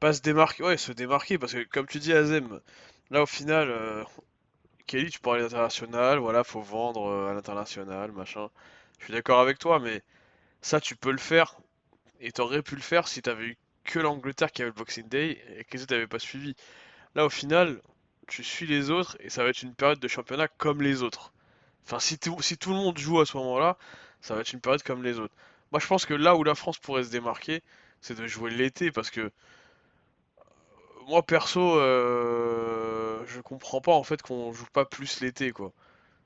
pas 0.00 0.12
se 0.12 0.20
démarquer, 0.22 0.62
ouais, 0.64 0.76
se 0.76 0.92
démarquer, 0.92 1.38
parce 1.38 1.52
que 1.54 1.62
comme 1.64 1.86
tu 1.86 1.98
dis, 1.98 2.12
Azem, 2.12 2.60
là 3.12 3.22
au 3.22 3.26
final, 3.26 3.70
euh, 3.70 4.04
Kelly, 4.86 5.10
tu 5.10 5.20
parlais 5.20 5.42
d'international, 5.42 6.18
voilà, 6.18 6.44
faut 6.44 6.62
vendre 6.62 7.06
euh, 7.08 7.30
à 7.30 7.34
l'international, 7.34 8.12
machin. 8.12 8.48
Je 8.98 9.04
suis 9.04 9.14
d'accord 9.14 9.40
avec 9.40 9.58
toi, 9.58 9.78
mais 9.78 10.02
ça, 10.62 10.80
tu 10.80 10.96
peux 10.96 11.12
le 11.12 11.18
faire, 11.18 11.56
et 12.20 12.32
t'aurais 12.32 12.62
pu 12.62 12.76
le 12.76 12.82
faire 12.82 13.08
si 13.08 13.22
t'avais 13.22 13.44
eu 13.46 13.58
que 13.84 13.98
l'Angleterre 14.00 14.52
qui 14.52 14.62
avait 14.62 14.70
le 14.70 14.76
Boxing 14.76 15.08
Day 15.08 15.42
et 15.58 15.64
que 15.64 15.76
les 15.76 15.82
autres 15.84 15.94
n'avaient 15.94 16.06
pas 16.06 16.18
suivi. 16.18 16.54
Là, 17.14 17.26
au 17.26 17.30
final, 17.30 17.80
tu 18.28 18.44
suis 18.44 18.66
les 18.66 18.90
autres 18.90 19.16
et 19.20 19.30
ça 19.30 19.44
va 19.44 19.50
être 19.50 19.62
une 19.62 19.74
période 19.74 20.00
de 20.00 20.08
championnat 20.08 20.48
comme 20.48 20.82
les 20.82 21.02
autres. 21.02 21.32
Enfin, 21.84 21.98
si 22.00 22.18
si 22.40 22.58
tout 22.58 22.70
le 22.70 22.76
monde 22.76 22.98
joue 22.98 23.20
à 23.20 23.26
ce 23.26 23.36
moment-là, 23.38 23.76
ça 24.20 24.34
va 24.34 24.42
être 24.42 24.52
une 24.52 24.60
période 24.60 24.82
comme 24.84 25.02
les 25.02 25.18
autres. 25.18 25.34
Moi, 25.72 25.80
je 25.80 25.86
pense 25.86 26.06
que 26.06 26.14
là 26.14 26.36
où 26.36 26.44
la 26.44 26.54
France 26.54 26.78
pourrait 26.78 27.04
se 27.04 27.10
démarquer, 27.10 27.62
c'est 28.00 28.16
de 28.18 28.26
jouer 28.26 28.50
l'été 28.50 28.92
parce 28.92 29.10
que 29.10 29.32
moi, 31.08 31.22
perso, 31.22 31.60
euh, 31.78 33.22
je 33.26 33.40
comprends 33.40 33.80
pas 33.80 33.92
en 33.92 34.04
fait 34.04 34.22
qu'on 34.22 34.52
joue 34.52 34.66
pas 34.72 34.84
plus 34.84 35.20
l'été, 35.20 35.52
quoi. 35.52 35.72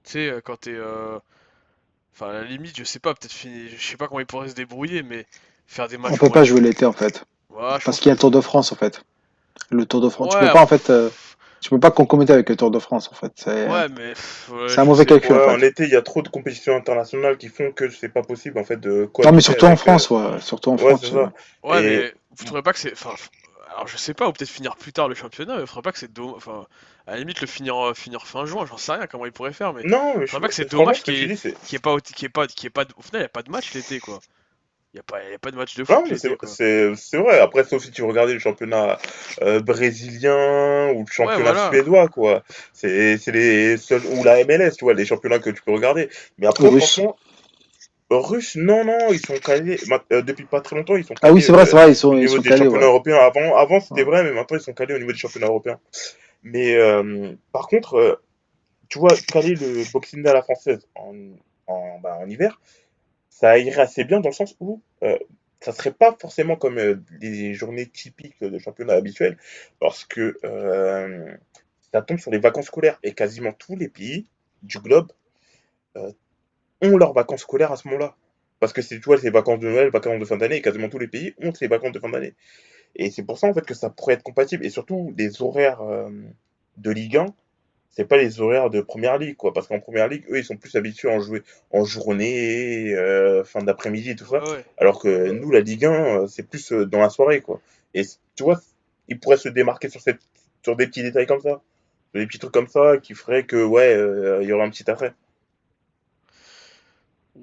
Tu 0.04 0.12
sais, 0.12 0.30
euh, 0.30 0.40
quand 0.42 0.59
t'es. 0.59 0.75
euh, 0.75 1.18
Enfin, 2.14 2.30
à 2.30 2.33
la 2.35 2.45
limite, 2.45 2.76
je 2.78 2.85
sais 2.85 2.99
pas, 3.00 3.14
peut-être 3.14 3.33
fini... 3.33 3.68
je 3.68 3.83
sais 3.90 3.97
pas 3.97 4.09
comment 4.09 4.21
ils 4.21 4.26
pourraient 4.26 4.49
se 4.49 4.54
débrouiller, 4.54 5.02
mais 5.04 5.26
faire 5.66 5.88
des 5.88 5.99
On 6.09 6.16
matchs 6.16 6.16
peut 6.16 6.28
au 6.28 6.30
mois 6.30 6.40
pas 6.40 6.45
jouer 6.45 6.61
l'été 6.61 6.85
en 6.87 6.92
fait, 6.92 7.25
Ouais, 7.50 7.78
parce 7.85 7.99
qu'il 8.00 8.09
y 8.09 8.12
a 8.12 8.14
le 8.14 8.21
Tour 8.21 8.30
de 8.33 8.40
France 8.40 8.73
en 8.73 8.76
fait. 8.76 9.02
Le 9.71 9.87
Tour 9.87 10.00
de 10.02 10.09
France, 10.11 10.30
tu 10.30 10.38
peux 10.38 10.50
pas 10.50 10.62
en 10.62 10.66
fait, 10.68 10.90
euh, 10.90 11.11
tu 11.61 11.71
peux 11.71 11.80
pas 11.80 11.90
concomiser 11.92 12.33
avec 12.35 12.49
le 12.50 12.56
Tour 12.56 12.71
de 12.73 12.78
France 12.80 13.11
en 13.12 13.16
fait, 13.16 13.33
c'est 13.37 13.68
Ouais, 13.68 13.88
mais. 13.88 14.14
ouais, 14.49 14.68
c'est 14.68 14.80
un 14.80 14.87
mauvais 14.87 15.06
sais 15.06 15.06
calcul 15.06 15.37
en 15.37 15.40
Ouais, 15.40 15.45
en 15.47 15.59
fait. 15.59 15.61
été, 15.62 15.85
il 15.85 15.90
y 15.90 15.97
a 15.97 16.02
trop 16.02 16.23
de 16.23 16.28
compétitions 16.28 16.76
internationales 16.76 17.37
qui 17.38 17.49
font 17.49 17.73
que 17.73 17.90
c'est 17.90 18.09
pas 18.09 18.23
possible 18.23 18.59
en 18.59 18.64
fait 18.64 18.76
de 18.78 19.11
Non 19.25 19.33
mais 19.33 19.40
surtout 19.42 19.66
en 19.66 19.76
euh, 19.76 19.76
France, 19.76 20.11
ouais, 20.11 20.40
surtout 20.40 20.71
en 20.71 20.78
Ouais, 20.78 20.95
France. 20.95 21.02
ça. 21.02 21.33
Ouais, 21.62 21.83
Et 21.83 21.83
mais 21.83 22.14
vous 22.30 22.45
trouvez 22.45 22.62
pas 22.62 22.73
que 22.73 22.78
c'est. 22.78 22.92
Enfin, 22.92 23.14
alors 23.70 23.87
je 23.88 23.96
sais 23.96 24.14
pas, 24.14 24.28
ou 24.28 24.32
peut-être 24.32 24.49
finir 24.50 24.76
plus 24.76 24.92
tard 24.92 25.08
le 25.08 25.14
championnat, 25.14 25.58
mais 25.58 25.66
faudrait 25.66 25.82
pas 25.82 25.92
que 25.92 25.99
c'est 25.99 26.12
dommage. 26.12 26.37
Enfin, 26.37 26.66
à 27.06 27.12
la 27.12 27.18
limite, 27.18 27.40
le 27.40 27.46
finir, 27.46 27.76
euh, 27.76 27.94
finir 27.94 28.26
fin 28.26 28.46
juin, 28.46 28.66
j'en 28.66 28.76
sais 28.78 28.92
rien 28.92 29.06
comment 29.06 29.26
ils 29.26 29.32
pourraient 29.32 29.52
faire, 29.52 29.73
mais 29.75 29.87
non, 29.92 30.18
mais 30.18 30.26
je- 30.26 30.32
faudrait 30.32 30.42
pas 30.42 30.49
que 30.49 30.54
c'est 30.54 30.70
dommage 30.70 31.02
qu'il 31.02 31.14
y 31.14 31.23
tu 31.64 31.75
ait, 31.76 31.78
pas, 31.78 31.96
ait 32.26 32.26
ait 32.26 32.28
de- 32.85 32.94
au 32.96 33.02
final, 33.02 33.20
il 33.23 33.25
y 33.25 33.26
a 33.26 33.28
pas 33.28 33.42
de 33.42 33.50
match 33.50 33.73
l'été, 33.75 34.00
quoi. 34.00 34.23
Il 34.94 34.99
y 34.99 35.00
a 35.00 35.04
pas, 35.04 35.25
il 35.25 35.32
y 35.32 35.35
a 35.35 35.40
pas 35.40 35.50
de 35.52 35.56
match 35.56 35.76
de 35.76 35.85
Non, 35.88 36.02
foot 36.02 36.06
c'est 36.96 37.16
vrai. 37.18 37.38
Après, 37.38 37.62
sauf 37.62 37.85
si 37.85 37.92
tu 37.92 38.02
regardais 38.02 38.32
le 38.32 38.40
championnat 38.40 38.99
euh, 39.42 39.61
brésilien 39.61 40.90
ou 40.92 41.00
le 41.00 41.12
Ouais, 41.18 41.37
championnat 41.37 41.37
voilà. 41.38 41.78
suédois, 41.78 42.08
quoi. 42.08 42.42
C'est 42.73 43.16
c'est 43.18 43.30
les 43.30 43.76
seuls. 43.76 44.02
Ou 44.06 44.25
la 44.25 44.40
MLS, 44.40 44.76
tu 44.76 44.85
vois, 44.85 44.94
les 44.94 45.04
championnats 45.06 45.38
que 45.38 45.50
tu 45.50 45.62
peux 45.62 45.73
regarder. 45.73 46.08
Mais 46.38 46.49
après, 46.49 46.73
franchement, 46.73 47.16
Russes, 48.10 48.56
non, 48.56 48.84
non, 48.84 49.12
ils 49.12 49.18
sont 49.25 49.38
calés. 49.38 49.78
euh, 50.12 50.22
depuis 50.22 50.44
pas 50.46 50.60
très 50.60 50.76
longtemps, 50.76 50.96
ils 50.96 51.04
sont 51.04 51.16
Ah 51.20 51.30
oui, 51.32 51.42
calés 51.42 51.42
c'est 51.42 51.52
vrai, 51.52 51.66
c'est 51.66 51.72
euh, 51.72 51.76
vrai, 51.76 51.90
ils 51.90 51.96
au 52.08 52.14
sont, 52.14 52.16
ils 52.18 52.28
niveau 52.28 52.30
sont 52.30 52.40
des 52.40 52.52
calés, 52.52 52.52
championnats 52.52 52.86
ouais. 52.86 52.86
européens. 52.86 53.16
Avant, 53.18 53.56
avant 53.56 53.80
c'était 53.80 54.02
Ouais. 54.02 54.04
vrai, 54.04 54.22
mais 54.25 54.32
maintenant, 54.32 54.56
ils 54.58 54.62
sont 54.62 54.72
calés 54.75 54.94
au 54.94 54.98
niveau 54.98 55.12
des 55.12 55.18
championnats 55.18 55.48
européens. 55.48 55.80
Mais 56.42 56.76
euh, 56.76 57.34
par 57.52 57.68
contre, 57.68 57.96
euh, 57.96 58.16
tu 58.88 58.98
vois, 59.00 59.14
caler 59.32 59.56
le 59.56 59.84
Boxing 59.92 60.22
Day 60.22 60.30
à 60.30 60.34
la 60.34 60.42
française 60.42 60.88
en, 60.96 61.14
en, 61.68 62.00
bah, 62.00 62.18
en 62.20 62.28
hiver, 62.28 62.60
ça 63.30 63.58
irait 63.58 63.82
assez 63.82 64.04
bien 64.04 64.20
dans 64.20 64.30
le 64.30 64.34
sens 64.34 64.56
où 64.60 64.82
ça 65.60 65.72
serait 65.72 65.92
pas 65.92 66.16
forcément 66.20 66.56
comme 66.56 66.78
les 67.20 67.54
journées 67.54 67.86
typiques 67.86 68.40
de 68.42 68.58
championnat 68.58 68.94
habituel, 68.94 69.38
parce 69.80 70.04
que 70.04 70.38
ça 71.92 72.02
tombe 72.02 72.18
sur 72.18 72.30
les 72.30 72.38
vacances 72.38 72.66
scolaires 72.66 72.98
et 73.02 73.12
quasiment 73.12 73.52
tous 73.52 73.76
les 73.76 73.88
pays 73.88 74.26
du 74.62 74.78
globe 74.78 75.10
ont 76.83 76.97
leurs 76.97 77.12
vacances 77.12 77.42
scolaires 77.42 77.73
à 77.73 77.76
ce 77.76 77.88
moment-là. 77.88 78.16
Parce 78.61 78.73
que 78.73 78.83
c'est, 78.83 78.97
tu 78.97 79.04
vois, 79.04 79.18
c'est 79.18 79.30
vacances 79.30 79.61
de 79.61 79.68
Noël, 79.68 79.90
vacances 79.90 80.18
de 80.18 80.25
fin 80.25 80.37
d'année, 80.37 80.56
et 80.56 80.62
quasiment 80.62 80.88
tous 80.88 80.99
les 80.99 81.09
pays 81.09 81.35
ont 81.42 81.52
ces 81.52 81.68
vacances 81.68 81.92
de 81.92 81.99
fin 81.99 82.09
d'année. 82.09 82.35
Et 82.95 83.11
c'est 83.11 83.23
pour 83.23 83.38
ça, 83.38 83.47
en 83.49 83.54
fait, 83.54 83.66
que 83.66 83.75
ça 83.75 83.90
pourrait 83.90 84.14
être 84.14 84.23
compatible. 84.23 84.64
Et 84.64 84.71
surtout, 84.71 85.14
les 85.18 85.42
horaires 85.42 85.83
euh, 85.83 86.09
de 86.78 86.90
Ligue 86.90 87.18
1, 87.18 87.26
c'est 87.90 88.04
pas 88.04 88.16
les 88.16 88.40
horaires 88.40 88.71
de 88.71 88.80
Première 88.80 89.18
Ligue, 89.18 89.37
quoi. 89.37 89.52
Parce 89.52 89.68
qu'en 89.68 89.80
Première 89.80 90.09
Ligue, 90.09 90.25
eux, 90.30 90.38
ils 90.38 90.45
sont 90.45 90.56
plus 90.56 90.75
habitués 90.76 91.11
à 91.11 91.12
en 91.12 91.21
jouer 91.21 91.42
en 91.71 91.85
journée, 91.85 92.95
euh, 92.95 93.45
fin 93.45 93.62
d'après-midi 93.62 94.11
et 94.11 94.16
tout 94.16 94.26
ça. 94.26 94.42
Ouais. 94.42 94.64
Alors 94.78 95.00
que 95.00 95.30
nous, 95.30 95.50
la 95.50 95.61
Ligue 95.61 95.87
1, 95.87 95.92
euh, 95.92 96.26
c'est 96.26 96.49
plus 96.49 96.73
dans 96.73 97.00
la 97.00 97.11
soirée, 97.11 97.40
quoi. 97.40 97.61
Et 97.95 98.02
tu 98.35 98.42
vois, 98.42 98.61
ils 99.09 99.18
pourraient 99.18 99.37
se 99.37 99.49
démarquer 99.49 99.88
sur, 99.88 100.00
cette, 100.00 100.21
sur 100.62 100.76
des 100.76 100.87
petits 100.87 101.02
détails 101.02 101.26
comme 101.26 101.40
ça. 101.40 101.62
Sur 102.11 102.21
des 102.21 102.26
petits 102.26 102.38
trucs 102.38 102.52
comme 102.52 102.68
ça 102.68 102.99
qui 103.02 103.14
feraient 103.14 103.45
que, 103.45 103.64
ouais, 103.64 103.95
euh, 103.95 104.42
il 104.42 104.49
y 104.49 104.52
aurait 104.52 104.64
un 104.64 104.71
petit 104.71 104.90
attrait. 104.90 105.14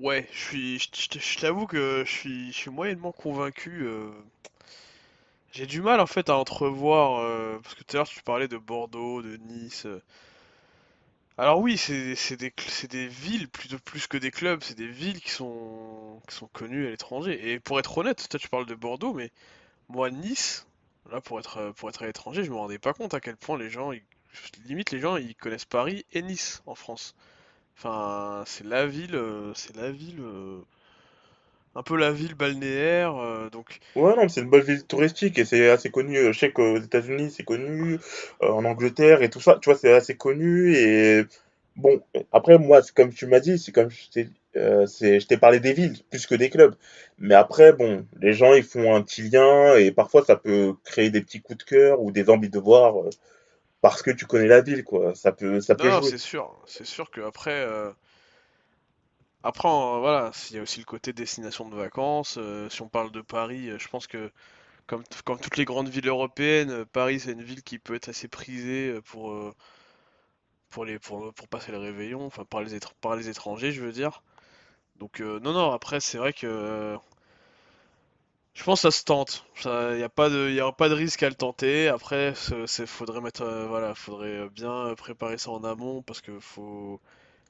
Ouais, 0.02 0.28
je 0.34 0.38
suis, 0.40 0.80
je 0.80 1.40
t'avoue 1.40 1.68
que 1.68 2.04
je 2.06 2.12
suis, 2.12 2.52
je 2.52 2.58
suis 2.58 2.70
moyennement 2.70 3.14
convaincu. 3.14 3.84
euh, 3.86 4.12
J'ai 5.54 5.66
du 5.68 5.82
mal 5.82 6.02
en 6.02 6.06
fait 6.06 6.28
à 6.30 6.36
entrevoir, 6.36 7.20
euh, 7.22 7.58
parce 7.64 7.76
que 7.76 7.84
tout 7.84 7.96
à 7.96 8.00
l'heure 8.00 8.08
tu 8.10 8.22
parlais 8.24 8.48
de 8.50 8.58
Bordeaux, 8.58 9.22
de 9.22 9.38
Nice. 9.38 9.86
euh. 9.86 10.02
Alors 11.38 11.60
oui, 11.60 11.78
c'est 11.78 12.16
c'est 12.16 12.38
des, 12.38 12.52
c'est 12.68 12.90
des 12.92 13.08
villes 13.08 13.48
plutôt 13.50 13.78
plus 13.80 14.08
que 14.08 14.18
des 14.18 14.32
clubs, 14.32 14.62
c'est 14.64 14.76
des 14.78 14.88
villes 14.88 15.20
qui 15.22 15.30
sont, 15.32 16.20
qui 16.28 16.36
sont 16.36 16.48
connues 16.48 16.88
à 16.88 16.90
l'étranger. 16.90 17.52
Et 17.54 17.60
pour 17.60 17.80
être 17.80 17.98
honnête, 17.98 18.28
toi 18.30 18.40
tu 18.40 18.50
parles 18.50 18.66
de 18.66 18.74
Bordeaux, 18.76 19.14
mais 19.14 19.32
moi 19.90 20.12
Nice, 20.12 20.68
là 21.12 21.22
pour 21.22 21.40
être, 21.40 21.72
pour 21.78 21.90
être 21.90 22.04
à 22.04 22.08
l'étranger, 22.08 22.44
je 22.46 22.52
me 22.52 22.58
rendais 22.58 22.80
pas 22.80 22.94
compte 22.94 23.14
à 23.16 23.22
quel 23.22 23.38
point 23.38 23.58
les 23.60 23.70
gens, 23.72 23.92
limite 24.68 24.92
les 24.92 25.00
gens 25.00 25.18
ils 25.18 25.36
connaissent 25.36 25.66
Paris 25.66 26.06
et 26.14 26.22
Nice 26.24 26.64
en 26.68 26.76
France. 26.76 27.16
Enfin, 27.78 28.44
c'est 28.48 28.66
la 28.66 28.88
ville, 28.88 29.16
euh, 29.16 29.54
c'est 29.54 29.76
la 29.76 29.92
ville, 29.92 30.20
euh, 30.22 30.60
un 31.76 31.84
peu 31.84 31.96
la 31.98 32.12
ville 32.12 32.36
balnéaire, 32.36 33.16
euh, 33.18 33.50
donc 33.50 33.80
Ouais, 33.96 34.16
non, 34.16 34.28
c'est 34.28 34.42
une 34.42 34.50
bonne 34.50 34.64
ville 34.64 34.84
touristique 34.86 35.38
et 35.38 35.46
c'est 35.46 35.70
assez 35.70 35.92
connu. 35.92 36.16
Je 36.34 36.40
sais 36.40 36.52
qu'aux 36.52 36.78
États-Unis, 36.80 37.30
c'est 37.32 37.44
connu, 37.44 38.00
en 38.42 38.66
Angleterre 38.66 39.22
et 39.22 39.30
tout 39.30 39.40
ça, 39.40 39.60
tu 39.62 39.70
vois, 39.70 39.78
c'est 39.78 39.94
assez 39.94 40.16
connu. 40.18 40.76
Et 40.76 41.26
bon, 41.76 42.02
après, 42.32 42.58
moi, 42.58 42.82
c'est 42.82 42.94
comme 42.96 43.14
tu 43.14 43.28
m'as 43.28 43.40
dit, 43.40 43.60
c'est 43.60 43.72
comme 43.72 43.90
je 43.92 44.10
t'ai 45.28 45.38
parlé 45.38 45.60
des 45.60 45.74
villes 45.74 45.96
plus 46.10 46.26
que 46.26 46.34
des 46.36 46.50
clubs. 46.50 46.76
Mais 47.20 47.36
après, 47.36 47.72
bon, 47.74 48.06
les 48.20 48.34
gens, 48.34 48.54
ils 48.56 48.64
font 48.64 48.96
un 48.96 49.02
petit 49.04 49.22
lien 49.30 49.76
et 49.76 49.92
parfois, 49.92 50.26
ça 50.26 50.36
peut 50.38 50.74
créer 50.84 51.12
des 51.12 51.22
petits 51.22 51.42
coups 51.42 51.60
de 51.60 51.64
cœur 51.64 52.02
ou 52.02 52.12
des 52.12 52.30
envies 52.32 52.50
de 52.50 52.60
voir 52.60 52.96
parce 53.84 54.02
que 54.02 54.10
tu 54.12 54.26
connais 54.26 54.48
la 54.48 54.62
ville, 54.62 54.84
quoi. 54.84 55.14
Ça 55.16 55.32
peut, 55.32 55.62
ça 55.62 55.76
non, 55.78 56.02
peut 56.02 56.02
c'est 56.02 56.18
sûr, 56.18 56.56
c'est 56.66 56.86
sûr 56.86 57.12
que 57.12 57.22
après, 57.22 57.52
euh, 57.52 57.92
après 59.44 59.68
euh, 59.70 60.00
voilà, 60.00 60.32
il 60.50 60.56
y 60.56 60.60
a 60.60 60.62
aussi 60.62 60.80
le 60.80 60.86
côté 60.86 61.14
destination 61.14 61.70
de 61.70 61.76
vacances. 61.76 62.38
euh, 62.38 62.70
si 62.70 62.82
on 62.82 62.90
parle 62.90 63.12
de 63.12 63.22
Paris, 63.22 63.70
euh, 63.70 63.78
je 63.80 63.88
pense 63.88 64.08
que 64.08 64.32
comme, 64.88 65.04
toutes 65.42 65.58
les 65.58 65.66
grandes 65.66 65.90
villes 65.90 66.08
européennes, 66.10 66.86
Paris 66.88 67.20
c'est 67.22 67.34
une 67.34 67.44
ville 67.44 67.64
qui 67.64 67.80
peut 67.80 67.96
être 67.96 68.10
assez 68.10 68.28
prisée 68.30 69.00
pour, 69.06 69.36
pour 70.70 70.86
les, 70.86 71.00
pour, 71.00 71.34
pour 71.34 71.48
passer 71.48 71.72
le 71.72 71.78
réveillon, 71.78 72.26
enfin 72.26 72.46
par 72.46 72.62
les, 72.62 72.80
par 73.02 73.16
les 73.16 73.30
étrangers, 73.30 73.72
je 73.72 73.82
veux 73.82 73.92
dire. 73.92 74.24
Donc 74.98 75.22
non, 75.22 75.54
non, 75.54 75.72
après 75.74 76.00
c'est 76.02 76.18
vrai 76.20 76.34
que 76.34 76.98
Je 78.54 78.64
pense 78.64 78.82
que 78.82 78.92
ça 78.92 78.98
se 78.98 79.04
tente. 79.04 79.46
Il 79.66 79.98
n'y 79.98 80.04
a 80.04 80.10
pas 80.10 80.30
de, 80.30 80.50
y 80.50 80.76
pas 80.78 80.90
de 80.90 80.94
risque 80.94 81.24
à 81.24 81.30
le 81.30 81.36
tenter. 81.36 81.88
Après, 81.88 82.34
c'est 82.68 82.86
faudrait 82.86 83.22
mettre, 83.22 83.42
euh, 83.42 83.68
voilà, 83.68 83.96
faudrait 83.96 84.48
bien 84.50 84.94
préparer 84.96 85.38
ça 85.38 85.52
en 85.52 85.64
amont 85.64 86.02
parce 86.04 86.22
que 86.22 86.40
faut, 86.40 87.02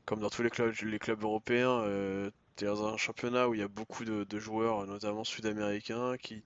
comme 0.06 0.20
dans 0.22 0.30
tous 0.30 0.44
les 0.44 0.50
clubs, 0.50 0.74
les 0.84 1.00
clubs 1.00 1.22
européens, 1.24 1.82
euh, 1.82 2.32
t'es 2.56 2.66
dans 2.66 2.88
un 2.88 2.98
championnat 2.98 3.50
où 3.50 3.54
il 3.54 3.60
y 3.60 3.64
a 3.64 3.68
beaucoup 3.68 4.06
de, 4.06 4.40
joueurs, 4.40 4.86
notamment 4.88 5.24
sud-américains, 5.24 6.18
qui 6.18 6.44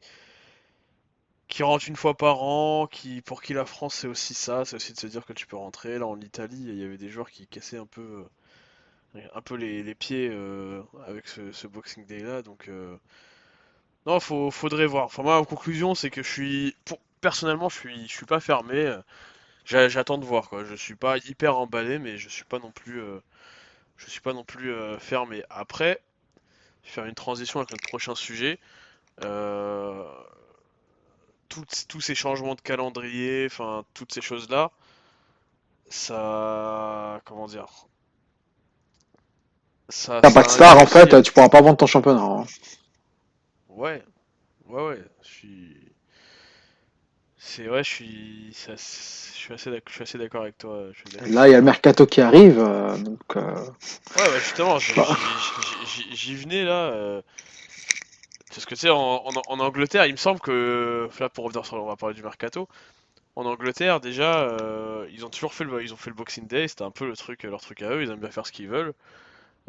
qui 1.48 1.64
rentrent 1.64 1.88
une 1.88 1.96
fois 1.96 2.16
par 2.16 2.42
an, 2.44 2.88
qui 2.88 3.22
pour 3.22 3.42
qui 3.42 3.54
la 3.54 3.66
France 3.66 3.96
c'est 3.96 4.08
aussi 4.08 4.34
ça, 4.34 4.66
c'est 4.66 4.76
aussi 4.76 4.94
de 4.94 5.00
se 5.00 5.08
dire 5.08 5.26
que 5.26 5.34
tu 5.34 5.48
peux 5.48 5.56
rentrer. 5.58 5.98
Là 6.00 6.08
en 6.08 6.20
Italie, 6.20 6.58
il 6.60 6.76
y 6.76 6.84
avait 6.84 6.98
des 6.98 7.10
joueurs 7.10 7.32
qui 7.32 7.48
cassaient 7.48 7.78
un 7.78 7.86
peu, 7.86 8.26
un 9.34 9.42
peu 9.42 9.56
les, 9.56 9.84
les 9.84 9.96
pieds 9.96 10.30
euh, 10.32 10.82
avec 11.08 11.28
ce, 11.28 11.52
ce 11.52 11.68
Boxing 11.68 12.06
Day 12.06 12.20
là, 12.20 12.42
donc. 12.42 12.70
Euh, 14.08 14.12
non, 14.12 14.20
faut, 14.20 14.52
faudrait 14.52 14.86
voir. 14.86 15.06
Enfin, 15.06 15.24
moi, 15.24 15.38
en 15.40 15.46
conclusion, 15.46 15.96
c'est 15.96 16.10
que 16.10 16.24
je 16.24 16.30
suis, 16.32 16.76
pour, 16.86 17.00
personnellement, 17.22 17.70
je 17.70 17.78
suis, 17.78 18.08
je 18.08 18.14
suis 18.14 18.26
pas 18.26 18.40
fermé. 18.40 18.96
J'a- 19.66 19.90
J'attends 19.90 20.18
de 20.20 20.26
voir, 20.26 20.50
quoi. 20.50 20.66
Je 20.66 20.76
suis 20.76 20.96
pas 20.96 21.18
hyper 21.20 21.58
emballé, 21.60 22.00
mais 22.00 22.18
je 22.18 22.30
suis 22.30 22.46
pas 22.46 22.60
non 22.60 22.72
plus, 22.72 23.02
euh, 23.02 23.20
je 23.98 24.10
suis 24.10 24.22
pas 24.22 24.34
non 24.34 24.46
plus 24.46 24.72
euh, 24.74 25.00
fermé. 25.00 25.44
Après, 25.50 26.02
je 26.84 26.90
vais 26.90 26.94
faire 26.96 27.06
une 27.06 27.16
transition 27.16 27.60
avec 27.62 27.72
notre 27.72 27.88
prochain 27.88 28.16
sujet. 28.16 28.60
Euh, 29.24 30.04
toutes- 31.50 31.86
tous 31.90 32.00
ces 32.02 32.16
changements 32.16 32.56
de 32.56 32.62
calendrier, 32.62 33.48
enfin, 33.50 33.84
toutes 33.94 34.14
ces 34.14 34.22
choses-là, 34.22 34.72
ça, 35.90 37.22
comment 37.26 37.48
dire, 37.48 37.88
ça, 39.90 40.22
T'as 40.22 40.32
pas 40.32 40.42
ça 40.42 40.48
de 40.48 40.50
star, 40.50 40.78
en 40.78 40.86
fait, 40.86 41.22
tu 41.24 41.32
pourras 41.32 41.50
pas 41.50 41.62
vendre 41.62 41.78
ton 41.78 41.88
championnat. 41.88 42.22
hein. 42.22 42.46
Ouais, 43.77 44.03
ouais, 44.67 44.84
ouais. 44.88 45.03
Je 45.24 45.27
suis. 45.27 45.96
C'est 47.39 47.69
ouais, 47.69 47.84
je 47.84 47.89
suis, 47.89 48.50
ça- 48.53 48.75
je 48.75 49.38
suis 49.38 49.53
assez 49.53 49.69
d'accord, 49.72 49.89
je 49.89 49.93
suis 49.93 50.03
assez 50.03 50.17
d'accord 50.17 50.41
avec 50.43 50.57
toi. 50.57 50.89
Je 50.91 50.98
suis 51.00 51.10
d'accord. 51.12 51.27
Là, 51.27 51.48
il 51.48 51.51
y 51.51 51.53
a 51.53 51.57
le 51.57 51.63
mercato 51.63 52.05
qui 52.05 52.22
arrive, 52.22 52.60
euh, 52.60 52.98
donc 52.98 53.19
euh, 53.36 53.53
Ouais, 54.15 54.29
ouais, 54.29 54.39
justement, 54.41 54.79
je- 54.79 54.93
bah, 54.96 55.07
j'y 55.86 55.86
j'y- 55.86 56.15
j'y 56.15 56.36
venais 56.36 56.63
là. 56.63 56.89
euh, 56.91 57.22
parce 58.50 58.65
que 58.65 58.75
tu 58.75 58.81
sais, 58.81 58.89
en, 58.89 58.98
en, 58.98 59.34
en 59.46 59.60
Angleterre, 59.60 60.05
il 60.05 60.13
me 60.13 60.17
semble 60.17 60.39
que 60.39 61.10
là, 61.19 61.29
pour 61.29 61.46
revenir 61.46 61.65
sur, 61.65 61.75
on 61.84 61.86
va 61.88 61.96
parler 61.96 62.15
du 62.15 62.24
mercato. 62.24 62.67
En 63.36 63.46
Angleterre, 63.46 64.01
déjà, 64.01 64.41
euh, 64.43 65.07
ils 65.12 65.25
ont 65.25 65.29
toujours 65.29 65.53
fait 65.53 65.65
le, 65.65 65.84
ils 65.84 65.93
ont 65.93 65.98
fait 65.98 66.10
le 66.12 66.15
Boxing 66.15 66.48
Day. 66.48 66.67
C'était 66.67 66.84
un 66.84 66.91
peu 66.91 67.07
le 67.07 67.17
truc, 67.17 67.43
leur 67.43 67.62
truc 67.62 67.81
à 67.84 67.91
eux. 67.91 68.03
Ils 68.03 68.12
aiment 68.12 68.19
bien 68.22 68.31
faire 68.31 68.48
ce 68.48 68.51
qu'ils 68.53 68.69
veulent. 68.69 68.93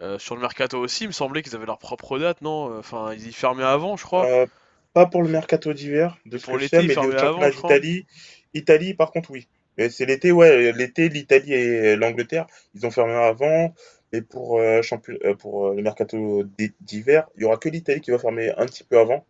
Euh, 0.01 0.19
sur 0.19 0.35
le 0.37 0.41
mercato 0.41 0.79
aussi, 0.79 1.05
il 1.05 1.07
me 1.09 1.13
semblait 1.13 1.43
qu'ils 1.43 1.57
avaient 1.57 1.67
leur 1.67 1.79
propre 1.79 2.19
date, 2.19 2.41
non? 2.43 2.79
Enfin, 2.79 3.13
ils 3.15 3.27
y 3.29 3.33
fermaient 3.33 3.65
avant, 3.65 3.97
je 3.97 4.05
crois. 4.05 4.27
Euh, 4.27 4.47
pas 4.95 5.07
pour 5.07 5.23
le 5.23 5.29
mercato 5.29 5.73
d'hiver, 5.73 6.17
de 6.27 6.39
ce 6.39 6.47
Pour 6.47 6.55
que 6.55 6.59
je 6.59 6.65
l'été, 6.65 6.77
sais, 6.77 6.83
mais 6.83 6.89
le 6.89 7.17
championnat 7.17 7.51
d'Italie, 7.51 8.07
Italie, 8.55 8.95
par 8.95 9.11
contre, 9.11 9.31
oui. 9.31 9.49
C'est 9.91 10.07
l'été, 10.07 10.33
ouais, 10.33 10.73
l'été, 10.73 11.09
l'Italie 11.09 11.53
et 11.53 11.95
l'Angleterre, 11.97 12.47
ils 12.75 12.85
ont 12.87 12.91
fermé 12.91 13.13
avant. 13.15 13.75
Et 14.13 14.23
pour, 14.23 14.59
euh, 14.59 14.81
euh, 14.91 15.35
euh, 15.45 15.75
le 15.75 15.83
mercato 15.83 16.43
d'hi- 16.45 16.75
d'hiver, 16.81 17.29
il 17.37 17.43
y 17.43 17.45
aura 17.45 17.59
que 17.59 17.69
l'Italie 17.69 18.01
qui 18.01 18.11
va 18.11 18.19
fermer 18.19 18.51
un 18.57 18.67
petit 18.67 18.83
peu 18.83 18.99
avant, 18.99 19.25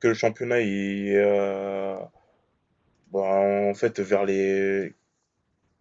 que 0.00 0.08
le 0.08 0.14
championnat 0.14 0.60
euh, 0.60 1.96
bah, 3.12 3.20
en 3.70 3.74
fait, 3.74 4.00
vers 4.00 4.24
les... 4.24 4.94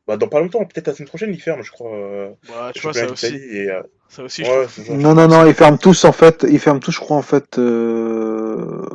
Bah, 0.10 0.18
dans 0.18 0.28
pas 0.28 0.40
longtemps, 0.40 0.66
peut-être 0.66 0.88
la 0.88 0.94
semaine 0.96 1.08
prochaine, 1.08 1.34
ils 1.34 1.40
ferment, 1.42 1.62
je 1.64 1.72
crois, 1.72 1.96
euh, 1.96 2.30
Bah, 2.48 2.72
le 2.74 2.74
tu 2.74 2.82
vois, 2.82 2.94
championnat 2.94 3.08
ça 3.08 3.14
aussi. 3.14 3.28
d'Italie. 3.32 3.58
Et, 3.58 3.70
euh, 3.70 3.82
Ça 4.10 4.24
aussi, 4.24 4.44
je 4.44 4.52
ouais, 4.52 4.56
trouve, 4.56 4.70
c'est 4.70 4.84
je 4.84 4.88
ça. 4.88 4.94
non, 4.96 5.14
non, 5.14 5.28
non, 5.28 5.46
ils 5.46 5.54
ferment 5.54 5.78
tous 5.78 6.04
en 6.06 6.12
fait, 6.12 6.46
ils 6.50 6.60
ferment 6.60 6.80
tous, 6.80 6.92
je 6.92 7.00
crois 7.00 7.18
en 7.18 7.22
fait 7.22 7.60
euh, 7.60 8.86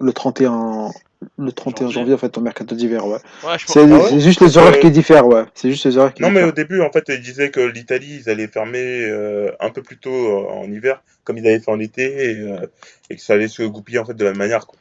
le 0.00 0.12
31, 0.12 0.90
le 1.38 1.52
31 1.52 1.90
janvier. 1.90 1.92
janvier 1.92 2.14
en 2.14 2.18
fait 2.18 2.36
au 2.36 2.40
mercato 2.40 2.74
d'hiver, 2.74 3.06
ouais. 3.06 3.18
C'est 3.66 3.86
Ah 3.92 3.98
ouais? 4.02 4.20
juste 4.20 4.40
les 4.40 4.46
Parce 4.46 4.56
horaires 4.58 4.80
qui 4.80 4.90
diffèrent, 4.90 5.26
ouais. 5.26 5.44
C'est 5.54 5.70
juste 5.70 5.84
les 5.86 5.96
horaires 5.98 6.14
qui 6.14 6.22
Non, 6.22 6.30
mais 6.30 6.42
au 6.42 6.52
début, 6.52 6.80
en 6.82 6.90
fait, 6.90 7.04
ils 7.08 7.20
disaient 7.20 7.50
que 7.50 7.60
l'Italie, 7.60 8.22
ils 8.24 8.30
allaient 8.30 8.48
fermer 8.48 9.04
euh, 9.08 9.50
un 9.60 9.70
peu 9.70 9.82
plus 9.82 9.98
tôt 9.98 10.10
euh, 10.12 10.48
en 10.50 10.64
hiver, 10.70 11.02
comme 11.24 11.38
ils 11.38 11.46
avaient 11.46 11.60
fait 11.60 11.70
en 11.70 11.80
été, 11.80 12.30
et, 12.32 12.40
euh, 12.40 12.66
et 13.10 13.16
que 13.16 13.22
ça 13.22 13.34
allait 13.34 13.48
se 13.48 13.62
goupiller 13.62 13.98
en 13.98 14.04
fait 14.04 14.14
de 14.14 14.24
la 14.24 14.30
même 14.30 14.38
manière, 14.38 14.66
quoi. 14.66 14.78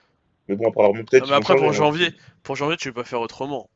Mais 0.47 0.55
bon, 0.55 0.69
apparemment, 0.69 0.95
Non, 0.95 1.03
peut-être 1.09 1.27
mais 1.29 1.35
après, 1.35 1.55
pour 1.55 1.73
janvier, 1.73 2.13
pour 2.43 2.55
janvier, 2.55 2.77
tu 2.77 2.91
peux 2.91 3.01
pas 3.01 3.07
faire 3.07 3.21
autrement. 3.21 3.69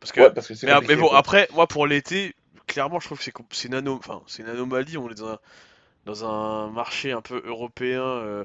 Parce 0.00 0.12
que, 0.12 0.20
Ouais, 0.20 0.30
parce 0.32 0.48
que 0.48 0.54
c'est 0.54 0.66
mais, 0.88 0.96
bon, 0.96 1.08
quoi. 1.08 1.12
après, 1.12 1.48
moi, 1.54 1.66
pour 1.66 1.86
l'été, 1.86 2.34
clairement, 2.66 3.00
je 3.00 3.06
trouve 3.06 3.18
que 3.18 3.24
c'est 3.52 3.68
une, 3.68 3.74
anom- 3.74 3.98
enfin, 3.98 4.22
c'est 4.26 4.42
une 4.42 4.48
anomalie. 4.48 4.96
On 4.98 5.10
est 5.10 5.14
dans 5.14 5.28
un, 5.30 5.38
dans 6.06 6.24
un 6.26 6.70
marché 6.70 7.12
un 7.12 7.22
peu 7.22 7.42
européen, 7.46 8.02
euh, 8.02 8.44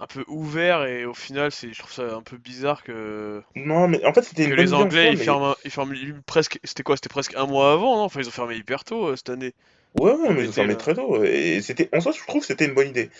un 0.00 0.06
peu 0.08 0.24
ouvert, 0.28 0.84
et 0.84 1.04
au 1.06 1.14
final, 1.14 1.52
c'est, 1.52 1.72
je 1.74 1.78
trouve 1.80 1.92
ça 1.92 2.14
un 2.16 2.22
peu 2.22 2.38
bizarre 2.38 2.82
que, 2.84 3.42
Non, 3.56 3.88
mais 3.88 4.04
en 4.04 4.12
fait, 4.12 4.22
c'était 4.22 4.44
que 4.44 4.50
une 4.50 4.54
bonne 4.54 4.68
les 4.68 4.72
Anglais, 4.74 5.10
ils 5.12 5.16
mais 5.16 5.18
ferment, 5.18 5.56
ils 5.64 5.70
ferment 5.70 5.94
presque, 6.26 6.58
c'était 6.64 6.82
quoi? 6.82 6.96
C'était 6.96 7.08
presque 7.08 7.34
un 7.36 7.46
mois 7.46 7.72
avant, 7.72 7.96
non? 7.96 8.02
Enfin, 8.04 8.20
ils 8.20 8.28
ont 8.28 8.32
fermé 8.32 8.56
hyper 8.56 8.84
tôt, 8.84 9.06
euh, 9.08 9.16
cette 9.16 9.30
année, 9.30 9.54
ouais, 9.94 10.12
ouais, 10.14 10.34
mais 10.34 10.42
ils 10.42 10.48
ont 10.48 10.52
fermé 10.52 10.76
là. 10.76 10.76
très 10.76 10.94
tôt. 10.94 11.22
Et 11.24 11.60
c'était, 11.62 11.88
en 11.94 12.00
soi, 12.00 12.12
je 12.12 12.20
trouve 12.26 12.40
que 12.40 12.46
c'était 12.46 12.66
une 12.66 12.74
bonne 12.74 12.88
idée. 12.88 13.10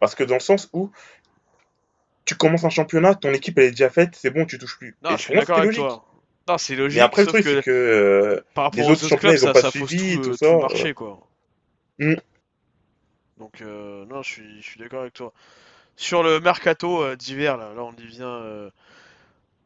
Parce 0.00 0.14
que 0.14 0.24
dans 0.24 0.34
le 0.34 0.40
sens 0.40 0.68
où 0.72 0.90
tu 2.24 2.34
commences 2.36 2.64
un 2.64 2.70
championnat, 2.70 3.14
ton 3.14 3.32
équipe 3.32 3.58
elle 3.58 3.66
est 3.66 3.70
déjà 3.70 3.90
faite, 3.90 4.14
c'est 4.16 4.30
bon, 4.30 4.44
tu 4.46 4.58
touches 4.58 4.78
plus. 4.78 4.96
Non, 5.02 5.10
Et 5.10 5.16
je 5.16 5.22
suis 5.22 5.32
d'accord 5.32 5.58
avec 5.58 5.70
logique. 5.70 5.72
toi. 5.72 6.04
Non, 6.48 6.58
c'est 6.58 6.76
Mais 6.92 7.00
logique, 7.00 7.02
après, 7.02 7.22
le 7.22 7.26
sauf 7.26 7.36
truc, 7.42 7.46
c'est 7.46 7.58
que 7.58 7.70
euh, 7.70 8.40
par 8.54 8.64
les 8.72 8.82
rapport 8.82 8.88
aux 8.88 9.02
autres 9.02 9.04
autres 9.04 9.16
championnats, 9.16 9.18
clubs, 9.18 9.36
ils 9.36 9.44
ont 9.46 9.48
ça, 9.48 9.54
pas 9.54 9.62
suivi, 9.62 9.94
tout, 9.94 10.20
tout 10.20 10.32
le- 10.32 10.36
ça. 10.36 10.46
tout 10.46 10.56
euh, 10.70 10.86
marché, 10.86 10.94
quoi. 10.94 11.20
hmm. 11.98 12.18
Donc, 13.38 13.60
euh, 13.62 14.04
non, 14.06 14.22
je 14.22 14.30
suis, 14.30 14.62
je 14.62 14.66
suis 14.68 14.80
d'accord 14.80 15.00
avec 15.02 15.14
toi. 15.14 15.32
Sur 15.96 16.22
le 16.22 16.40
mercato 16.40 17.02
euh, 17.04 17.16
d'hiver, 17.16 17.56
là, 17.58 17.74
là, 17.74 17.84
on 17.84 17.92
y 17.94 18.06
vient, 18.06 18.28
euh, 18.28 18.70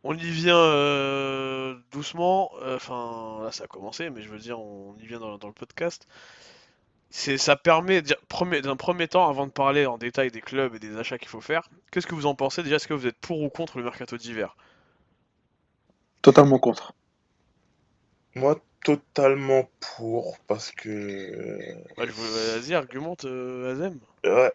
on 0.04 0.14
y 0.16 0.30
vient 0.30 0.56
euh, 0.58 1.76
doucement. 1.92 2.52
euh, 2.62 2.76
Enfin, 2.76 3.40
là, 3.44 3.52
ça 3.52 3.64
a 3.64 3.66
commencé, 3.66 4.10
mais 4.10 4.22
je 4.22 4.28
veux 4.30 4.38
dire, 4.38 4.60
on 4.60 4.96
y 5.00 5.06
vient 5.06 5.20
dans, 5.20 5.38
dans 5.38 5.48
le 5.48 5.54
podcast. 5.54 6.06
C'est, 7.10 7.36
ça 7.38 7.56
permet, 7.56 8.00
premier, 8.28 8.60
d'un 8.62 8.76
premier 8.76 9.08
temps, 9.08 9.28
avant 9.28 9.46
de 9.46 9.50
parler 9.52 9.86
en 9.86 9.98
détail 9.98 10.30
des 10.30 10.40
clubs 10.40 10.74
et 10.74 10.78
des 10.78 10.96
achats 10.98 11.18
qu'il 11.18 11.28
faut 11.28 11.40
faire, 11.40 11.68
qu'est-ce 11.90 12.06
que 12.06 12.14
vous 12.14 12.26
en 12.26 12.34
pensez? 12.36 12.62
Déjà, 12.62 12.76
est-ce 12.76 12.86
que 12.88 12.94
vous 12.94 13.06
êtes 13.08 13.18
pour 13.18 13.40
ou 13.42 13.48
contre 13.50 13.78
le 13.78 13.84
mercato 13.84 14.16
d'hiver? 14.16 14.56
Totalement 16.26 16.58
contre. 16.58 16.92
Moi, 18.34 18.58
totalement 18.84 19.68
pour, 19.96 20.36
parce 20.48 20.72
que... 20.72 20.88
Ouais, 21.96 22.06
je 22.06 22.12
veux- 22.12 22.60
vas-y, 22.60 22.74
argumente, 22.74 23.24
euh, 23.24 23.72
Azem. 23.72 23.98
Ouais. 24.24 24.50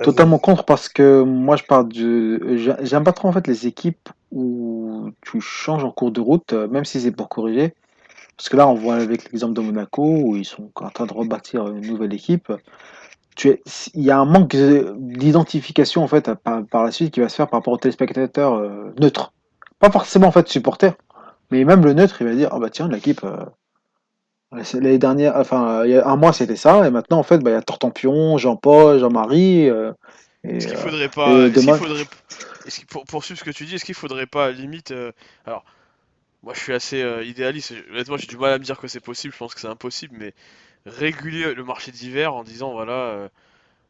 Totalement 0.00 0.40
contre 0.40 0.64
parce 0.64 0.88
que 0.88 1.22
moi 1.22 1.54
je 1.54 1.62
parle 1.62 1.88
de. 1.90 2.56
j'a- 2.56 2.82
J'aime 2.82 3.04
pas 3.04 3.12
trop 3.12 3.28
en 3.28 3.32
fait 3.32 3.46
les 3.46 3.68
équipes 3.68 4.08
où 4.32 5.10
tu 5.20 5.40
changes 5.40 5.84
en 5.84 5.92
cours 5.92 6.10
de 6.10 6.20
route, 6.20 6.52
euh, 6.54 6.66
même 6.66 6.84
si 6.84 7.00
c'est 7.00 7.12
pour 7.12 7.28
corriger. 7.28 7.72
Parce 8.36 8.48
que 8.48 8.56
là, 8.56 8.66
on 8.66 8.74
voit 8.74 8.96
avec 8.96 9.30
l'exemple 9.30 9.54
de 9.54 9.60
Monaco 9.60 10.02
où 10.04 10.34
ils 10.34 10.44
sont 10.44 10.72
en 10.74 10.90
train 10.90 11.06
de 11.06 11.12
rebâtir 11.12 11.68
une 11.68 11.86
nouvelle 11.86 12.12
équipe. 12.12 12.52
Tu 13.36 13.48
es- 13.50 13.62
Il 13.94 14.02
y 14.02 14.10
a 14.10 14.18
un 14.18 14.24
manque 14.24 14.50
de- 14.56 14.96
d'identification 14.98 16.02
en 16.02 16.08
fait 16.08 16.34
par, 16.34 16.66
par 16.66 16.82
la 16.84 16.90
suite 16.90 17.14
qui 17.14 17.20
va 17.20 17.28
se 17.28 17.36
faire 17.36 17.48
par 17.48 17.60
rapport 17.60 17.74
aux 17.74 17.78
téléspectateurs 17.78 18.54
euh, 18.54 18.92
neutres. 19.00 19.32
Pas 19.78 19.90
forcément 19.92 20.26
en 20.28 20.32
fait 20.32 20.48
supporters, 20.48 20.94
mais 21.52 21.64
même 21.64 21.84
le 21.84 21.92
neutre 21.92 22.16
il 22.20 22.26
va 22.26 22.34
dire 22.34 22.48
ah 22.50 22.58
bah 22.58 22.70
tiens 22.70 22.88
l'équipe 22.88 23.22
euh, 23.24 23.44
l'année 24.52 24.98
dernière, 24.98 25.36
enfin 25.36 25.84
il 25.84 25.92
y 25.92 25.96
a 25.96 26.06
un 26.06 26.16
mois 26.16 26.32
c'était 26.32 26.56
ça 26.56 26.86
et 26.86 26.90
maintenant 26.90 27.18
en 27.18 27.22
fait 27.22 27.38
bah 27.38 27.50
il 27.50 27.54
y 27.54 27.56
a 27.56 27.62
Tortampion, 27.62 28.38
Jean-Paul, 28.38 28.98
Jean-Marie 28.98 29.68
euh, 29.68 29.92
Est-ce 30.44 30.66
qu'il 30.66 30.76
euh, 30.76 30.80
faudrait 30.80 31.08
pas, 31.08 31.48
demain 31.48 31.76
faudrait, 31.76 32.04
est-ce 32.66 32.78
qu'il- 32.80 32.86
pour 32.86 33.04
poursuivre 33.04 33.38
ce 33.38 33.44
que 33.44 33.50
tu 33.50 33.64
dis, 33.64 33.76
est-ce 33.76 33.84
qu'il 33.84 33.94
faudrait 33.94 34.26
pas 34.26 34.50
limite, 34.50 34.90
euh, 34.90 35.12
alors 35.46 35.64
moi 36.42 36.54
je 36.54 36.60
suis 36.60 36.72
assez 36.74 37.02
euh, 37.02 37.24
idéaliste, 37.24 37.72
honnêtement 37.92 38.16
j'ai 38.16 38.26
du 38.26 38.36
mal 38.36 38.52
à 38.52 38.58
me 38.58 38.64
dire 38.64 38.78
que 38.78 38.88
c'est 38.88 39.00
possible, 39.00 39.32
je 39.32 39.38
pense 39.38 39.54
que 39.54 39.60
c'est 39.60 39.68
impossible, 39.68 40.16
mais 40.18 40.34
réguler 40.86 41.54
le 41.54 41.64
marché 41.64 41.92
d'hiver 41.92 42.34
en 42.34 42.42
disant 42.42 42.72
voilà, 42.72 42.92
euh, 42.92 43.28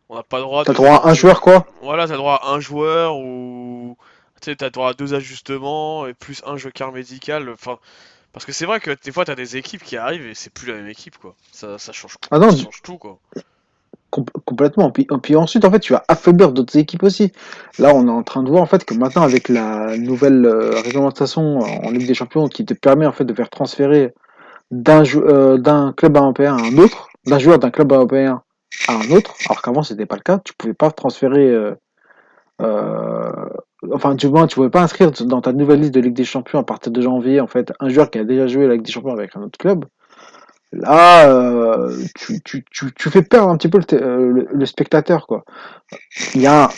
on 0.08 0.16
n'a 0.16 0.22
pas 0.22 0.36
le 0.36 0.42
droit 0.44 0.64
t'as 0.64 0.74
droit 0.74 0.96
à 0.96 1.08
un 1.08 1.14
joueur 1.14 1.40
quoi? 1.40 1.66
voilà, 1.82 2.06
t'as 2.06 2.12
le 2.12 2.18
droit 2.18 2.40
à 2.42 2.50
un 2.50 2.60
joueur 2.60 3.16
ou 3.16 3.96
tu 4.42 4.54
sais, 4.58 4.64
à 4.64 4.92
deux 4.94 5.14
ajustements 5.14 6.06
et 6.06 6.14
plus 6.14 6.42
un 6.46 6.56
joker 6.56 6.92
médical, 6.92 7.48
enfin, 7.50 7.78
parce 8.32 8.44
que 8.44 8.52
c'est 8.52 8.66
vrai 8.66 8.80
que 8.80 8.90
des 9.04 9.12
fois 9.12 9.24
t'as 9.24 9.34
des 9.34 9.56
équipes 9.56 9.82
qui 9.82 9.96
arrivent 9.96 10.26
et 10.26 10.34
c'est 10.34 10.52
plus 10.52 10.68
la 10.68 10.74
même 10.74 10.88
équipe 10.88 11.18
quoi, 11.18 11.34
ça, 11.52 11.78
ça 11.78 11.92
change, 11.92 12.16
Ah 12.30 12.38
non, 12.38 12.50
ça 12.50 12.64
change 12.64 12.82
tout 12.82 12.98
quoi. 12.98 13.18
Com- 14.10 14.26
complètement. 14.44 14.90
Puis, 14.90 15.06
puis 15.22 15.36
ensuite, 15.36 15.64
en 15.64 15.70
fait, 15.70 15.80
tu 15.80 15.94
vas 15.94 16.04
affaiblir 16.06 16.52
d'autres 16.52 16.76
équipes 16.76 17.02
aussi. 17.02 17.32
Là, 17.78 17.94
on 17.94 18.06
est 18.06 18.10
en 18.10 18.22
train 18.22 18.42
de 18.42 18.50
voir 18.50 18.62
en 18.62 18.66
fait 18.66 18.84
que 18.84 18.92
maintenant, 18.92 19.22
avec 19.22 19.48
la 19.48 19.96
nouvelle 19.96 20.44
euh, 20.44 20.80
réglementation 20.80 21.60
en 21.60 21.90
Ligue 21.90 22.06
des 22.06 22.14
Champions 22.14 22.46
qui 22.48 22.66
te 22.66 22.74
permet 22.74 23.06
en 23.06 23.12
fait 23.12 23.24
de 23.24 23.32
faire 23.32 23.48
transférer 23.48 24.12
d'un 24.70 25.04
euh, 25.16 25.92
club 25.92 26.16
européen 26.16 26.56
à 26.56 26.60
un 26.62 26.76
autre, 26.78 27.08
d'un 27.26 27.38
joueur 27.38 27.58
d'un 27.58 27.70
club 27.70 27.92
européen 27.92 28.42
à 28.88 28.94
un 28.94 29.10
autre, 29.10 29.34
alors 29.46 29.62
qu'avant 29.62 29.82
c'était 29.82 30.06
pas 30.06 30.16
le 30.16 30.22
cas. 30.22 30.38
Tu 30.38 30.52
pouvais 30.54 30.74
pas 30.74 30.90
transférer, 30.90 31.48
euh, 31.50 31.70
euh, 31.70 31.74
enfin, 33.92 34.14
du 34.14 34.28
moins, 34.28 34.46
tu 34.46 34.54
pouvais 34.54 34.70
pas 34.70 34.82
inscrire 34.82 35.10
dans 35.12 35.40
ta 35.40 35.52
nouvelle 35.52 35.80
liste 35.80 35.94
de 35.94 36.00
Ligue 36.00 36.14
des 36.14 36.24
Champions 36.24 36.58
à 36.58 36.64
partir 36.64 36.92
de 36.92 37.00
janvier 37.00 37.40
en 37.40 37.46
fait 37.46 37.72
un 37.80 37.88
joueur 37.88 38.10
qui 38.10 38.18
a 38.18 38.24
déjà 38.24 38.46
joué 38.46 38.66
la 38.66 38.74
Ligue 38.74 38.84
des 38.84 38.92
Champions 38.92 39.12
avec 39.12 39.36
un 39.36 39.42
autre 39.42 39.58
club. 39.58 39.84
Là, 40.72 41.28
euh, 41.28 41.94
tu, 42.14 43.10
fais 43.10 43.22
perdre 43.22 43.50
un 43.50 43.56
petit 43.58 43.68
peu 43.68 43.78
le, 43.78 44.48
euh, 44.54 44.66
spectateur, 44.66 45.26
quoi. 45.26 45.44
Il 46.34 46.40
y 46.40 46.46
a, 46.46 46.70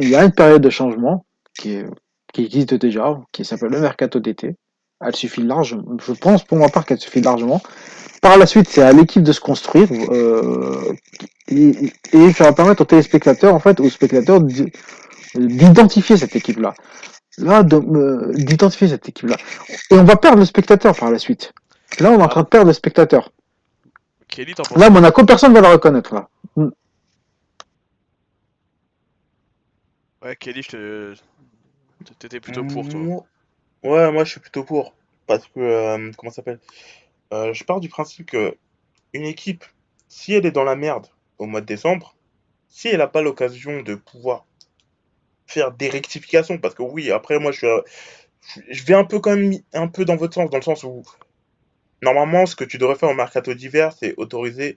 une 0.00 0.32
période 0.32 0.62
de 0.62 0.70
changement. 0.70 1.24
qui, 1.58 1.82
existe 2.36 2.74
déjà, 2.74 3.18
qui 3.32 3.44
s'appelle 3.44 3.70
le 3.70 3.80
mercato 3.80 4.20
d'été. 4.20 4.56
Elle 5.00 5.16
suffit 5.16 5.42
large, 5.42 5.76
je 6.00 6.12
pense 6.12 6.44
pour 6.44 6.58
ma 6.58 6.68
part 6.68 6.86
qu'elle 6.86 7.00
suffit 7.00 7.20
largement. 7.20 7.60
Par 8.22 8.38
la 8.38 8.46
suite, 8.46 8.68
c'est 8.68 8.82
à 8.82 8.92
l'équipe 8.92 9.22
de 9.22 9.32
se 9.32 9.40
construire 9.40 9.88
euh, 10.10 10.94
et, 11.48 11.92
ça 12.32 12.44
va 12.44 12.52
permettre 12.52 12.82
aux 12.82 12.86
téléspectateurs, 12.86 13.54
en 13.54 13.58
fait, 13.58 13.80
aux 13.80 13.90
spectateurs 13.90 14.40
d'identifier 15.34 16.16
cette 16.16 16.36
équipe-là. 16.36 16.74
Là, 17.38 17.62
de- 17.62 17.76
euh, 17.76 18.32
d'identifier 18.34 18.88
cette 18.88 19.08
équipe-là. 19.08 19.36
Et 19.90 19.94
on 19.94 20.04
va 20.04 20.16
perdre 20.16 20.38
le 20.38 20.44
spectateur 20.44 20.96
par 20.96 21.10
la 21.10 21.18
suite. 21.18 21.52
Là, 22.00 22.10
on 22.12 22.18
est 22.20 22.22
en 22.22 22.28
train 22.28 22.42
de 22.42 22.48
perdre 22.48 22.68
le 22.68 22.72
spectateur. 22.72 23.32
Kelly, 24.28 24.54
t'en 24.54 24.62
penses 24.62 24.78
Là, 24.78 24.90
Monaco, 24.90 25.24
personne 25.24 25.52
va 25.52 25.60
le 25.60 25.68
reconnaître. 25.68 26.14
Là. 26.14 26.28
Ouais, 30.22 30.36
Kelly, 30.36 30.62
je 30.62 30.68
te... 30.68 31.14
t'étais 32.18 32.40
plutôt 32.40 32.64
pour 32.64 32.88
toi. 32.88 32.98
Moi- 33.00 33.24
Ouais, 33.82 34.10
moi 34.10 34.24
je 34.24 34.30
suis 34.30 34.40
plutôt 34.40 34.64
pour. 34.64 34.94
Parce 35.26 35.46
que, 35.48 35.60
euh, 35.60 36.10
comment 36.16 36.30
ça 36.30 36.36
s'appelle? 36.36 36.58
Euh, 37.34 37.52
je 37.52 37.64
pars 37.64 37.80
du 37.80 37.90
principe 37.90 38.30
que 38.30 38.56
une 39.12 39.24
équipe, 39.24 39.64
si 40.08 40.32
elle 40.32 40.46
est 40.46 40.50
dans 40.52 40.64
la 40.64 40.74
merde 40.74 41.06
au 41.38 41.44
mois 41.46 41.60
de 41.60 41.66
décembre, 41.66 42.14
si 42.70 42.88
elle 42.88 42.98
n'a 42.98 43.08
pas 43.08 43.20
l'occasion 43.20 43.82
de 43.82 43.94
pouvoir 43.94 44.46
faire 45.46 45.72
des 45.72 45.88
rectifications, 45.88 46.58
parce 46.58 46.74
que 46.74 46.82
oui, 46.82 47.10
après 47.10 47.38
moi 47.38 47.52
je 47.52 47.66
je 48.70 48.84
vais 48.84 48.94
un 48.94 49.04
peu 49.04 49.20
quand 49.20 49.36
même 49.36 49.54
un 49.72 49.88
peu 49.88 50.04
dans 50.04 50.16
votre 50.16 50.34
sens, 50.34 50.50
dans 50.50 50.58
le 50.58 50.62
sens 50.62 50.84
où 50.84 51.02
normalement 52.02 52.46
ce 52.46 52.56
que 52.56 52.64
tu 52.64 52.78
devrais 52.78 52.96
faire 52.96 53.10
au 53.10 53.14
mercato 53.14 53.54
d'hiver, 53.54 53.92
c'est 53.92 54.14
autoriser, 54.16 54.76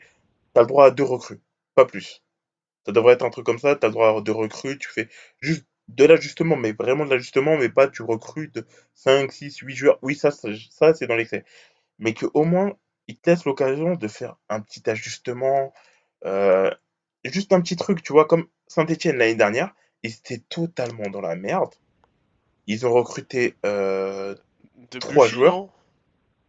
t'as 0.53 0.62
le 0.62 0.67
droit 0.67 0.88
à 0.88 0.91
deux 0.91 1.03
recrues, 1.03 1.41
pas 1.75 1.86
plus. 1.86 2.23
Ça 2.86 2.91
devrait 2.93 3.13
être 3.15 3.25
un 3.25 3.30
truc 3.30 3.45
comme 3.45 3.60
ça, 3.60 3.75
t'as 3.75 3.88
le 3.88 3.93
droit 3.93 4.17
à 4.17 4.21
deux 4.21 4.32
recrues, 4.34 4.77
tu 4.80 4.89
fais 4.89 5.10
juste 5.41 5.65
de 5.89 6.06
l'ajustement, 6.06 6.56
mais 6.58 6.73
vraiment 6.73 7.06
de 7.06 7.12
l'ajustement, 7.12 7.58
mais 7.58 7.69
pas 7.69 7.88
tu 7.88 8.03
recrutes 8.03 8.60
5, 8.95 9.32
6, 9.32 9.58
8 9.60 9.75
joueurs. 9.75 9.99
Oui, 10.01 10.15
ça, 10.15 10.32
ça, 10.32 10.49
ça, 10.71 10.93
c'est 10.93 11.08
dans 11.08 11.15
l'excès. 11.15 11.45
Mais 11.99 12.13
qu'au 12.13 12.43
moins, 12.45 12.73
ils 13.08 13.17
te 13.19 13.30
laissent 13.30 13.45
l'occasion 13.45 13.95
de 13.95 14.08
faire 14.08 14.38
un 14.49 14.62
petit 14.62 14.89
ajustement, 14.89 15.73
euh, 16.25 16.71
juste 17.25 17.53
un 17.53 17.62
petit 17.62 17.75
truc, 17.75 18.03
tu 18.03 18.13
vois, 18.13 18.25
comme 18.25 18.47
Saint-Etienne 18.67 19.17
l'année 19.17 19.36
dernière, 19.36 19.73
ils 20.07 20.13
étaient 20.13 20.43
totalement 20.49 21.09
dans 21.09 21.21
la 21.21 21.35
merde. 21.35 21.73
Ils 22.67 22.85
ont 22.85 22.93
recruté 22.93 23.55
euh, 23.65 24.35
De 24.91 24.99
Trois 24.99 25.27
joueurs. 25.27 25.67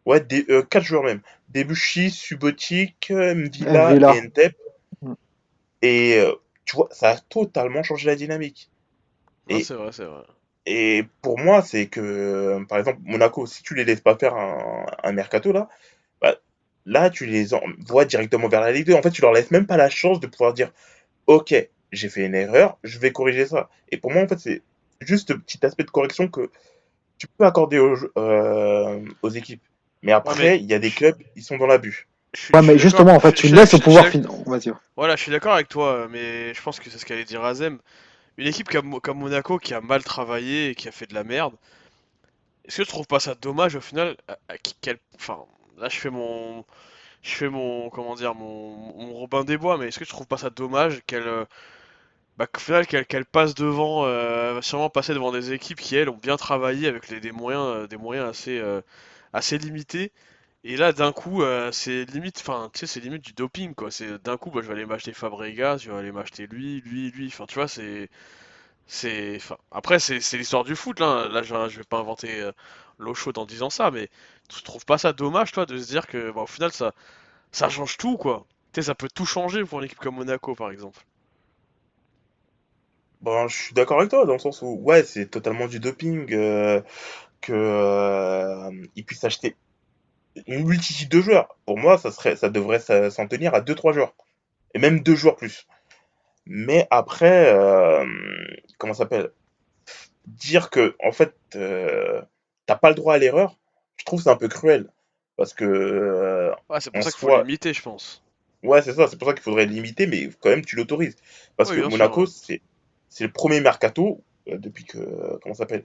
ouais, 0.07 0.21
des, 0.21 0.45
euh, 0.51 0.63
quatre 0.63 0.85
joueurs 0.85 1.05
même. 1.05 1.21
Debuchy, 1.51 2.11
Subotic, 2.11 3.11
euh, 3.11 3.35
Mvila 3.35 3.93
Mvila. 3.93 4.15
et 4.17 4.21
Ntep. 4.23 4.57
Mm. 5.03 5.13
Et 5.83 6.19
euh, 6.19 6.33
tu 6.65 6.77
vois, 6.77 6.89
ça 6.91 7.11
a 7.11 7.17
totalement 7.17 7.83
changé 7.83 8.07
la 8.07 8.17
dynamique. 8.17 8.71
C'est 9.49 9.71
vrai, 9.75 9.93
c'est 9.93 10.05
vrai. 10.05 10.25
Et 10.67 11.05
pour 11.23 11.39
moi, 11.39 11.63
c'est 11.63 11.87
que, 11.87 12.63
par 12.69 12.79
exemple, 12.79 12.99
Monaco, 13.05 13.47
si 13.47 13.63
tu 13.63 13.75
les 13.75 13.85
laisses 13.85 14.03
pas 14.03 14.17
faire 14.19 14.35
un, 14.35 14.85
un 15.03 15.13
mercato 15.13 15.51
là, 15.53 15.71
bah, 16.21 16.37
là, 16.85 17.09
tu 17.09 17.25
les 17.25 17.55
envoies 17.55 18.05
directement 18.05 18.49
vers 18.49 18.61
la 18.61 18.73
Ligue 18.73 18.87
2. 18.89 18.95
En 18.95 19.01
fait, 19.01 19.11
tu 19.11 19.23
leur 19.23 19.33
laisses 19.33 19.51
même 19.51 19.67
pas 19.67 19.79
la 19.79 19.89
chance 19.89 20.21
de 20.21 20.27
pouvoir 20.27 20.53
dire, 20.53 20.71
OK, 21.27 21.55
j'ai 21.93 22.09
fait 22.09 22.27
une 22.27 22.35
erreur, 22.35 22.79
je 22.85 22.99
vais 22.99 23.13
corriger 23.13 23.47
ça. 23.47 23.69
Et 23.91 23.97
pour 23.97 24.13
moi, 24.13 24.23
en 24.23 24.29
fait, 24.29 24.39
c'est 24.39 24.63
juste 25.01 25.29
ce 25.29 25.33
petit 25.35 25.65
aspect 25.65 25.85
de 25.85 25.91
correction 25.91 26.29
que 26.29 26.51
tu 27.19 27.27
peux 27.27 27.45
accorder 27.45 27.79
aux, 27.79 27.97
euh, 28.17 29.05
aux 29.23 29.31
équipes. 29.31 29.63
Mais 30.03 30.13
après, 30.13 30.43
mais- 30.43 30.59
il 30.59 30.67
y 30.67 30.75
a 30.75 30.79
des 30.79 30.91
clubs, 30.91 31.17
ils 31.37 31.43
sont 31.43 31.57
dans 31.57 31.67
l'abus. 31.67 32.07
Suis- 32.35 32.55
Ouais, 32.55 32.63
je 32.63 32.67
mais 32.67 32.79
justement, 32.79 33.15
en 33.15 33.21
fait, 33.21 33.33
tu 33.33 33.49
laisses 33.49 33.75
au 33.75 33.79
pouvoir 33.79 34.07
final. 34.07 34.31
Voilà, 34.97 35.17
je 35.17 35.23
suis 35.23 35.33
d'accord 35.33 35.55
avec 35.55 35.69
toi, 35.69 36.09
mais 36.11 36.53
je 36.55 36.63
pense 36.63 36.79
que 36.79 36.91
c'est 36.91 36.99
ce 36.99 37.07
qu'allait 37.07 37.25
dire 37.25 37.43
Azem. 37.45 37.79
Une 38.37 38.47
équipe 38.47 38.69
comme, 38.69 39.01
comme 39.01 39.19
Monaco 39.19 39.59
qui 39.59 39.75
a 39.75 39.81
mal 39.81 40.05
travaillé 40.05 40.71
et 40.71 40.75
qui 40.75 40.87
a 40.89 40.93
fait 40.93 41.07
de 41.07 41.15
la 41.15 41.25
merde, 41.25 41.55
est-ce 42.65 42.77
que 42.79 42.83
tu 42.83 42.89
trouves 42.89 43.07
pas 43.07 43.19
ça 43.21 43.35
dommage 43.35 43.75
au 43.77 43.81
final 43.81 44.17
à- 44.29 44.39
à 44.49 44.55
Enfin, 45.17 45.39
là 45.79 45.89
je 45.89 45.97
fais 45.97 46.11
mon, 46.11 46.65
je 47.23 47.31
fais 47.31 47.49
mon, 47.49 47.91
comment 47.91 48.15
dire, 48.15 48.35
mon, 48.35 48.77
mon 48.77 49.13
Robin 49.15 49.43
des 49.45 49.57
Bois, 49.57 49.79
mais 49.79 49.89
est-ce 49.89 49.99
que 49.99 50.05
tu 50.05 50.11
trouves 50.11 50.27
pas 50.27 50.37
ça 50.39 50.51
dommage 50.51 51.01
qu'elle, 51.07 51.27
euh, 51.27 51.45
bah, 52.39 52.47
qu'au 52.47 52.61
final 52.61 52.87
qu'elle 52.87 53.27
passe 53.27 53.55
devant, 53.55 54.07
euh, 54.07 54.55
va 54.55 54.63
sûrement 54.63 54.91
passer 54.91 55.13
devant 55.13 55.33
des 55.33 55.53
équipes 55.53 55.81
qui 55.81 55.97
elles 55.97 56.09
ont 56.09 56.17
bien 56.17 56.37
travaillé 56.37 56.87
avec 56.89 57.13
des 57.13 57.33
moyens, 57.33 57.65
euh, 57.67 57.87
des 57.89 57.97
moyens 57.97 58.29
assez, 58.29 58.59
euh, 58.61 58.81
assez 59.33 59.59
limités. 59.59 60.13
Et 60.65 60.77
là, 60.77 60.93
d'un 60.93 61.13
coup, 61.13 61.43
c'est 61.73 62.05
limite, 62.07 62.39
enfin, 62.41 62.71
tu 62.73 62.81
sais, 62.81 62.87
c'est 62.87 63.01
limite 63.01 63.25
du 63.25 63.33
doping, 63.33 63.75
quoi. 63.75 63.91
C'est 63.91 64.23
d'un 64.25 64.37
coup, 64.37 64.51
bah, 64.51 64.61
je 64.63 64.69
vais 64.69 64.75
aller 64.75 64.87
m'acheter 64.87 65.13
Fabregas, 65.13 65.79
je 65.79 65.91
vais 65.91 65.99
aller 65.99 66.13
m'acheter 66.13 66.47
lui, 66.47 66.81
lui, 66.83 67.11
lui. 67.13 67.29
Enfin, 67.29 67.47
tu 67.47 67.55
vois, 67.57 67.69
c'est, 67.69 68.11
c'est, 68.87 69.37
enfin, 69.37 69.59
après, 69.73 70.01
c'est, 70.01 70.19
l'histoire 70.39 70.65
du 70.65 70.77
foot, 70.77 71.01
là. 71.01 71.29
Là, 71.29 71.43
je, 71.43 71.55
je 71.71 71.79
vais 71.79 71.85
pas 71.85 71.99
inventer 71.99 72.51
l'eau 72.99 73.15
chaude 73.15 73.39
en 73.39 73.47
disant 73.47 73.71
ça, 73.71 73.91
mais 73.91 74.11
tu 74.49 74.63
trouves 74.63 74.87
pas 74.87 74.99
ça 74.99 75.13
dommage, 75.13 75.53
toi, 75.53 75.67
de 75.67 75.79
se 75.79 75.89
dire 75.89 76.07
que, 76.07 76.33
bah, 76.33 76.43
au 76.43 76.47
final, 76.47 76.73
ça, 76.73 76.95
ça 77.53 77.69
change 77.71 77.99
tout, 77.99 78.19
quoi. 78.19 78.47
Tu 78.73 78.83
sais, 78.83 78.87
ça 78.89 78.95
peut 78.97 79.09
tout 79.15 79.27
changer 79.27 79.65
pour 79.65 79.81
une 79.81 79.87
équipe 79.87 79.99
comme 80.01 80.17
Monaco, 80.17 80.55
par 80.55 80.71
exemple. 80.73 81.01
Bon, 83.21 83.49
je 83.49 83.57
suis 83.57 83.75
d'accord 83.75 83.99
avec 83.99 84.11
toi, 84.11 84.25
dans 84.27 84.35
le 84.35 84.39
sens 84.39 84.63
où, 84.63 84.79
ouais, 84.83 85.03
c'est 85.03 85.27
totalement 85.27 85.67
du 85.67 85.81
doping, 85.81 86.33
euh, 86.33 86.81
que, 87.41 87.53
euh, 87.55 88.71
ils 88.97 89.05
puissent 89.05 89.25
acheter 89.25 89.57
une 90.47 90.67
multitude 90.67 91.09
de 91.11 91.21
joueurs. 91.21 91.59
Pour 91.67 91.79
moi, 91.79 91.99
ça 91.99 92.13
serait, 92.13 92.37
ça 92.37 92.51
devrait 92.51 92.81
s'en 92.81 93.29
tenir 93.29 93.55
à 93.55 93.61
2-3 93.63 93.93
joueurs. 93.93 94.15
Et 94.75 94.79
même 94.81 95.01
2 95.03 95.17
joueurs 95.17 95.37
plus. 95.37 95.67
Mais 96.47 96.87
après, 96.91 97.53
euh, 97.55 98.07
comment 98.79 98.95
ça 98.95 99.05
s'appelle? 99.05 99.33
Dire 100.27 100.71
que, 100.71 100.95
en 101.05 101.13
fait, 101.13 101.35
euh, 101.57 102.23
t'as 102.67 102.77
pas 102.77 102.91
le 102.91 102.95
droit 102.97 103.15
à 103.15 103.19
l'erreur, 103.19 103.57
je 103.97 104.05
trouve 104.05 104.23
c'est 104.23 104.31
un 104.31 104.37
peu 104.37 104.49
cruel. 104.49 104.91
Parce 105.37 105.55
que, 105.55 105.65
euh, 105.65 106.53
Ouais, 106.71 106.81
c'est 106.81 106.91
pour 106.91 107.03
ça 107.03 107.11
qu'il 107.11 107.21
faut 107.21 107.31
limiter, 107.31 107.75
je 107.75 107.83
pense. 107.83 108.23
ouais, 108.63 108.83
c'est 108.83 108.93
ça, 108.95 109.07
c'est 109.09 109.17
pour 109.19 109.29
ça 109.29 109.35
qu'il 109.35 109.43
faudrait 109.43 109.67
limiter, 109.67 110.07
mais 110.07 110.29
quand 110.41 110.51
même, 110.51 110.65
tu 110.65 110.77
l'autorises. 110.77 111.17
Parce 111.57 111.71
Oui, 111.71 111.77
que 111.77 111.81
Monaco, 111.83 112.27
c'est, 112.27 112.63
c'est 113.09 113.25
le 113.25 113.33
premier 113.33 113.61
mercato, 113.61 114.23
euh, 114.49 114.59
depuis 114.59 114.85
que, 114.85 114.99
comment 115.43 115.55
ça 115.55 115.61
s'appelle? 115.65 115.85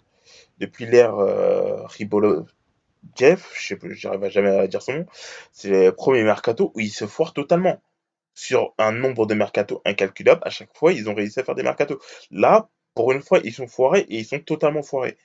Depuis 0.60 0.86
l'ère, 0.86 1.16
euh, 1.18 1.86
Ribolo, 1.86 2.46
Jeff, 3.16 3.52
je 3.56 3.68
sais 3.68 3.76
plus, 3.76 3.96
j'arrive 3.96 4.30
jamais 4.30 4.50
à 4.50 4.68
dire 4.68 4.82
son 4.82 4.94
nom, 4.94 5.06
c'est 5.52 5.70
le 5.70 5.92
premier 5.92 6.24
mercato 6.24 6.72
où 6.76 6.80
ils 6.80 6.92
se 6.92 7.06
foirent 7.08 7.34
totalement. 7.34 7.82
Sur 8.36 8.74
un 8.80 8.92
nombre 8.92 9.28
de 9.28 9.36
mercato 9.36 9.82
incalculable, 9.86 10.42
à 10.44 10.50
chaque 10.50 10.76
fois, 10.76 10.92
ils 10.92 11.08
ont 11.10 11.14
réussi 11.14 11.40
à 11.40 11.44
faire 11.44 11.56
des 11.56 11.64
mercatos. 11.64 12.00
Là, 12.32 12.70
pour 12.96 13.12
une 13.12 13.22
fois, 13.22 13.40
ils 13.44 13.54
sont 13.54 13.68
foirés 13.68 14.06
et 14.10 14.20
ils 14.20 14.26
sont 14.26 14.40
totalement 14.40 14.82
foirés. 14.84 15.18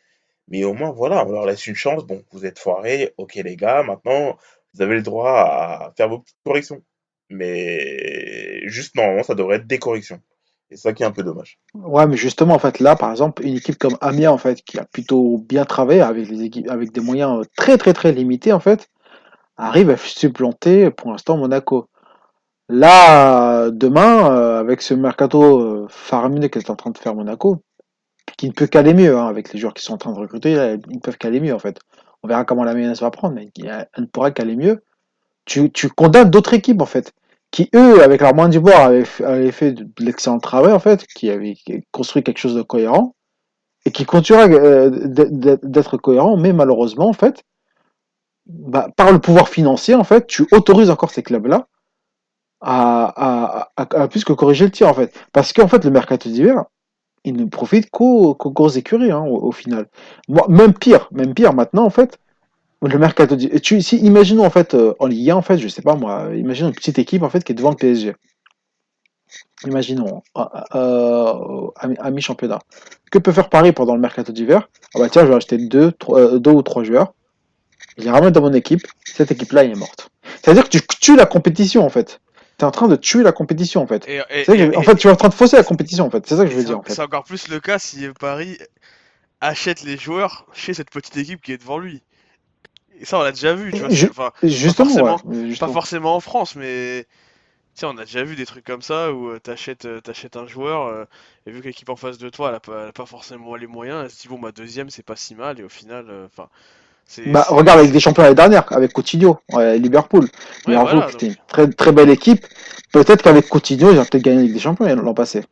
Mais 0.49 0.65
au 0.65 0.75
moins, 0.75 0.91
voilà, 0.93 1.25
on 1.27 1.33
leur 1.33 1.47
laisse 1.47 1.67
une 1.67 1.75
chance. 1.75 2.05
Bon, 2.07 2.23
vous 2.33 2.47
êtes 2.47 2.59
foirés, 2.59 3.15
ok 3.19 3.37
les 3.37 3.57
gars, 3.57 3.83
maintenant, 3.83 4.39
vous 4.75 4.83
avez 4.83 4.97
le 4.97 5.03
droit 5.03 5.33
à 5.33 5.93
faire 5.97 6.09
vos 6.09 6.21
petites 6.21 6.37
corrections. 6.45 6.83
Mais 7.31 8.67
juste, 8.69 8.95
normalement, 8.97 9.23
ça 9.23 9.35
devrait 9.35 9.57
être 9.57 9.67
des 9.67 9.79
corrections. 9.79 10.21
Et 10.71 10.77
ça 10.77 10.93
qui 10.93 11.03
est 11.03 11.07
un 11.07 11.13
peu 11.13 11.23
dommage. 11.23 11.59
Ouais, 11.75 12.07
mais 12.07 12.17
justement, 12.17 12.55
en 12.55 12.59
fait, 12.59 12.79
là, 12.79 12.95
par 12.95 13.11
exemple, 13.11 13.45
une 13.45 13.57
équipe 13.57 13.79
comme 13.79 13.97
Amiens, 14.01 14.31
en 14.31 14.39
fait, 14.39 14.63
qui 14.63 14.79
a 14.79 14.85
plutôt 14.85 15.39
bien 15.39 15.65
travaillé 15.65 16.03
avec 16.03 16.29
des 16.29 16.43
équipes, 16.43 16.71
avec 16.71 16.93
des 16.93 17.01
moyens 17.01 17.41
euh, 17.41 17.45
très, 17.57 17.79
très, 17.79 17.95
très 17.95 18.13
limités, 18.13 18.53
en 18.53 18.61
fait, 18.61 18.91
arrive 19.57 19.91
à 19.91 19.97
supplanter, 19.97 20.91
pour 20.91 21.11
l'instant, 21.11 21.39
Monaco. 21.39 21.89
Là, 22.69 23.71
demain, 23.71 24.31
euh, 24.31 24.61
avec 24.61 24.83
ce 24.83 24.93
mercato 24.93 25.61
euh, 25.61 25.87
faramineux 25.89 26.49
qu'est 26.49 26.69
en 26.69 26.77
train 26.77 26.91
de 26.91 26.99
faire 26.99 27.15
Monaco, 27.15 27.63
qui 28.37 28.49
ne 28.49 28.53
peut 28.53 28.67
qu'aller 28.67 28.93
mieux, 28.93 29.17
hein, 29.17 29.27
avec 29.27 29.55
les 29.55 29.59
joueurs 29.59 29.73
qui 29.73 29.83
sont 29.83 29.95
en 29.95 29.99
train 29.99 30.13
de 30.13 30.19
recruter, 30.19 30.53
ils 30.89 30.97
ne 30.97 31.01
peuvent 31.01 31.17
qu'aller 31.17 31.41
mieux, 31.41 31.55
en 31.55 31.59
fait. 31.59 31.81
On 32.23 32.29
verra 32.29 32.45
comment 32.45 32.65
la 32.65 32.75
mayonnaise 32.75 33.01
va 33.01 33.11
prendre, 33.11 33.35
mais 33.35 33.49
elle 33.57 33.89
ne 33.97 34.07
pourra 34.07 34.33
qu'aller 34.33 34.57
mieux. 34.57 34.83
Tu, 35.47 35.71
tu 35.73 35.89
condamnes 35.89 36.29
d'autres 36.29 36.53
équipes, 36.53 36.83
en 36.83 36.87
fait, 36.87 37.15
qui, 37.51 37.71
eux, 37.75 38.03
avec 38.03 38.21
leur 38.21 38.35
moyens 38.35 38.53
du 38.53 38.61
bord, 38.61 38.79
avaient, 38.79 39.05
fait 39.53 39.73
de, 39.73 39.87
l'excellent 39.99 40.39
travail, 40.39 40.73
en 40.73 40.79
fait, 40.79 41.07
qui 41.07 41.31
avaient 41.31 41.57
construit 41.91 42.23
quelque 42.23 42.39
chose 42.39 42.55
de 42.55 42.63
cohérent, 42.63 43.15
et 43.85 43.91
qui 43.91 44.05
continuera 44.05 44.45
euh, 44.45 44.91
d'être 45.63 45.97
cohérent, 45.97 46.37
mais 46.37 46.53
malheureusement, 46.53 47.09
en 47.09 47.13
fait, 47.13 47.43
bah, 48.47 48.89
par 48.97 49.13
le 49.13 49.19
pouvoir 49.19 49.49
financier, 49.49 49.95
en 49.95 50.05
fait, 50.05 50.27
tu 50.27 50.47
autorises 50.53 50.91
encore 50.91 51.11
ces 51.11 51.23
clubs-là 51.23 51.69
à, 52.61 53.69
plus 54.11 54.25
que 54.25 54.33
corriger 54.33 54.65
le 54.65 54.71
tir, 54.71 54.89
en 54.89 54.95
fait. 54.95 55.15
Parce 55.33 55.53
qu'en 55.53 55.69
fait, 55.69 55.85
le 55.85 55.91
mercato 55.91 56.29
d'hiver, 56.29 56.65
il 57.25 57.37
ne 57.37 57.45
profite 57.45 57.91
qu'aux 57.91 58.35
grosses 58.35 58.77
écuries, 58.77 59.11
hein, 59.11 59.23
au, 59.23 59.53
final. 59.53 59.89
Même 60.49 60.75
pire, 60.75 61.09
même 61.13 61.35
pire, 61.35 61.55
maintenant, 61.55 61.85
en 61.85 61.91
fait, 61.91 62.19
le 62.83 62.99
mercato 62.99 63.35
d'hiver. 63.37 63.61
Tu, 63.61 63.81
si, 63.83 63.97
imaginons, 63.99 64.45
en 64.45 64.51
fait, 64.51 64.75
euh, 64.75 64.95
en 64.99 65.07
Ligue 65.07 65.31
1, 65.31 65.37
en 65.37 65.43
fait, 65.43 65.59
je 65.59 65.69
sais 65.69 65.83
pas 65.83 65.97
moi, 65.97 66.31
imaginons 66.35 66.69
une 66.69 66.75
petite 66.75 66.99
équipe, 66.99 67.23
en 67.23 67.31
fait, 67.31 67.43
qui 67.45 67.53
est 67.53 67.55
devant 67.55 67.71
le 67.71 67.77
PSG. 67.77 68.15
Imaginons, 69.67 70.23
euh, 70.37 70.45
euh, 70.75 71.67
à, 71.77 71.89
mi- 71.89 71.97
à 71.99 72.11
mi-championnat. 72.11 72.61
Que 73.11 73.19
peut 73.19 73.33
faire 73.33 73.49
Paris 73.49 73.73
pendant 73.73 73.95
le 73.95 74.01
mercato 74.01 74.33
d'hiver? 74.33 74.69
Ah 74.95 75.01
bah 75.01 75.09
tiens, 75.11 75.23
je 75.25 75.29
vais 75.29 75.35
acheter 75.35 75.59
deux, 75.59 75.91
trois, 75.93 76.21
euh, 76.21 76.39
deux 76.39 76.53
ou 76.53 76.63
trois 76.63 76.85
joueurs. 76.85 77.13
Je 77.97 78.05
les 78.05 78.11
ramène 78.11 78.31
dans 78.31 78.41
mon 78.43 78.53
équipe. 78.53 78.87
Cette 79.05 79.33
équipe-là, 79.33 79.65
elle 79.65 79.73
est 79.73 79.79
morte. 79.79 80.11
C'est-à-dire 80.41 80.65
que 80.65 80.69
tu 80.69 80.81
tues 81.01 81.17
la 81.17 81.27
compétition, 81.27 81.85
en 81.85 81.89
fait. 81.91 82.21
Tu 82.59 82.65
es 82.65 82.69
en 82.69 82.71
train 82.71 82.87
de 82.89 82.97
tuer 82.97 83.23
la 83.25 83.33
compétition, 83.33 83.83
en 83.83 83.87
fait. 83.89 84.09
Et, 84.09 84.21
et- 84.31 84.45
que- 84.45 84.53
et- 84.53 84.77
en 84.77 84.83
fait, 84.83 84.95
tu 84.97 85.09
es 85.09 85.11
en 85.11 85.17
train 85.17 85.29
de 85.29 85.35
fausser 85.35 85.57
la 85.57 85.65
compétition, 85.65 86.07
en 86.07 86.11
fait. 86.11 86.25
C'est 86.27 86.37
ça 86.37 86.45
que 86.45 86.51
je 86.51 86.57
veux 86.57 86.65
dire, 86.65 86.79
en 86.79 86.83
fait. 86.83 86.93
c'est 86.95 87.03
encore 87.03 87.25
plus 87.25 87.49
le 87.49 87.59
cas 87.61 87.79
si 87.81 88.07
Paris 88.21 88.57
achète 89.41 89.83
les 89.83 89.97
joueurs 89.97 90.47
chez 90.53 90.75
cette 90.75 90.91
petite 90.91 91.17
équipe 91.17 91.43
qui 91.43 91.53
est 91.53 91.59
devant 91.59 91.79
lui. 91.79 92.03
Et 93.01 93.05
ça, 93.05 93.19
on 93.19 93.23
l'a 93.23 93.33
déjà 93.33 93.55
vu, 93.55 93.73
tu 93.73 93.81
vois. 93.81 93.89
Je- 93.91 94.07
Enfin, 94.09 94.33
Justement, 94.43 94.89
forcément- 94.91 95.17
ouais, 95.25 95.57
pas 95.57 95.69
forcément 95.69 96.17
en 96.17 96.21
France, 96.21 96.57
mais 96.57 97.07
tu 97.75 97.81
sais, 97.81 97.87
on 97.87 97.99
a 97.99 98.05
déjà 98.05 98.25
vu 98.25 98.37
des 98.37 98.47
trucs 98.47 98.65
comme 98.67 98.83
ça 98.83 99.13
où 99.13 99.29
euh, 99.31 99.39
t'achètes, 99.41 99.87
euh, 99.87 100.01
t'achètes 100.01 100.37
un 100.37 100.47
joueur 100.47 100.87
euh, 100.89 101.05
et 101.47 101.53
vu 101.53 101.61
que 101.61 101.67
l'équipe 101.69 101.89
en 101.91 101.97
face 101.97 102.19
de 102.19 102.29
toi, 102.31 102.51
elle 102.51 102.57
a 102.57 102.61
pas, 102.61 102.83
elle 102.85 102.89
a 102.89 102.93
pas 102.93 103.07
forcément 103.07 103.57
les 103.57 103.67
moyens, 103.69 104.03
elle 104.05 104.11
se 104.11 104.23
dit 104.23 104.29
bon, 104.29 104.39
ma 104.39 104.53
deuxième, 104.53 104.91
c'est 104.91 105.05
pas 105.05 105.17
si 105.17 105.35
mal 105.37 105.61
et 105.61 105.65
au 105.65 105.69
final, 105.69 106.07
enfin, 106.27 106.49
c'est. 107.07 107.27
Bah, 107.33 107.47
regarde 107.49 107.81
avec 107.81 107.93
des 107.93 108.01
champions 108.01 108.23
l'année 108.25 108.35
dernière, 108.37 108.71
avec 108.73 108.93
Coutinho, 108.93 109.39
ouais, 109.53 109.79
Liverpool. 109.79 110.25
Ouais, 110.25 110.29
Liverpool, 110.69 110.91
voilà, 110.95 111.13
c'était 111.13 111.27
donc- 111.29 111.37
une 111.37 111.45
très, 111.49 111.69
très 111.71 111.93
belle 111.93 112.11
équipe. 112.11 112.47
Peut-être 112.93 113.23
qu'avec 113.23 113.49
Coutinho, 113.49 113.93
ils 113.93 113.99
ont 113.99 114.05
peut-être 114.05 114.23
gagné 114.25 114.41
avec 114.41 114.53
des 114.55 114.61
champions 114.61 114.87
l'an 114.87 115.15
passé. 115.15 115.45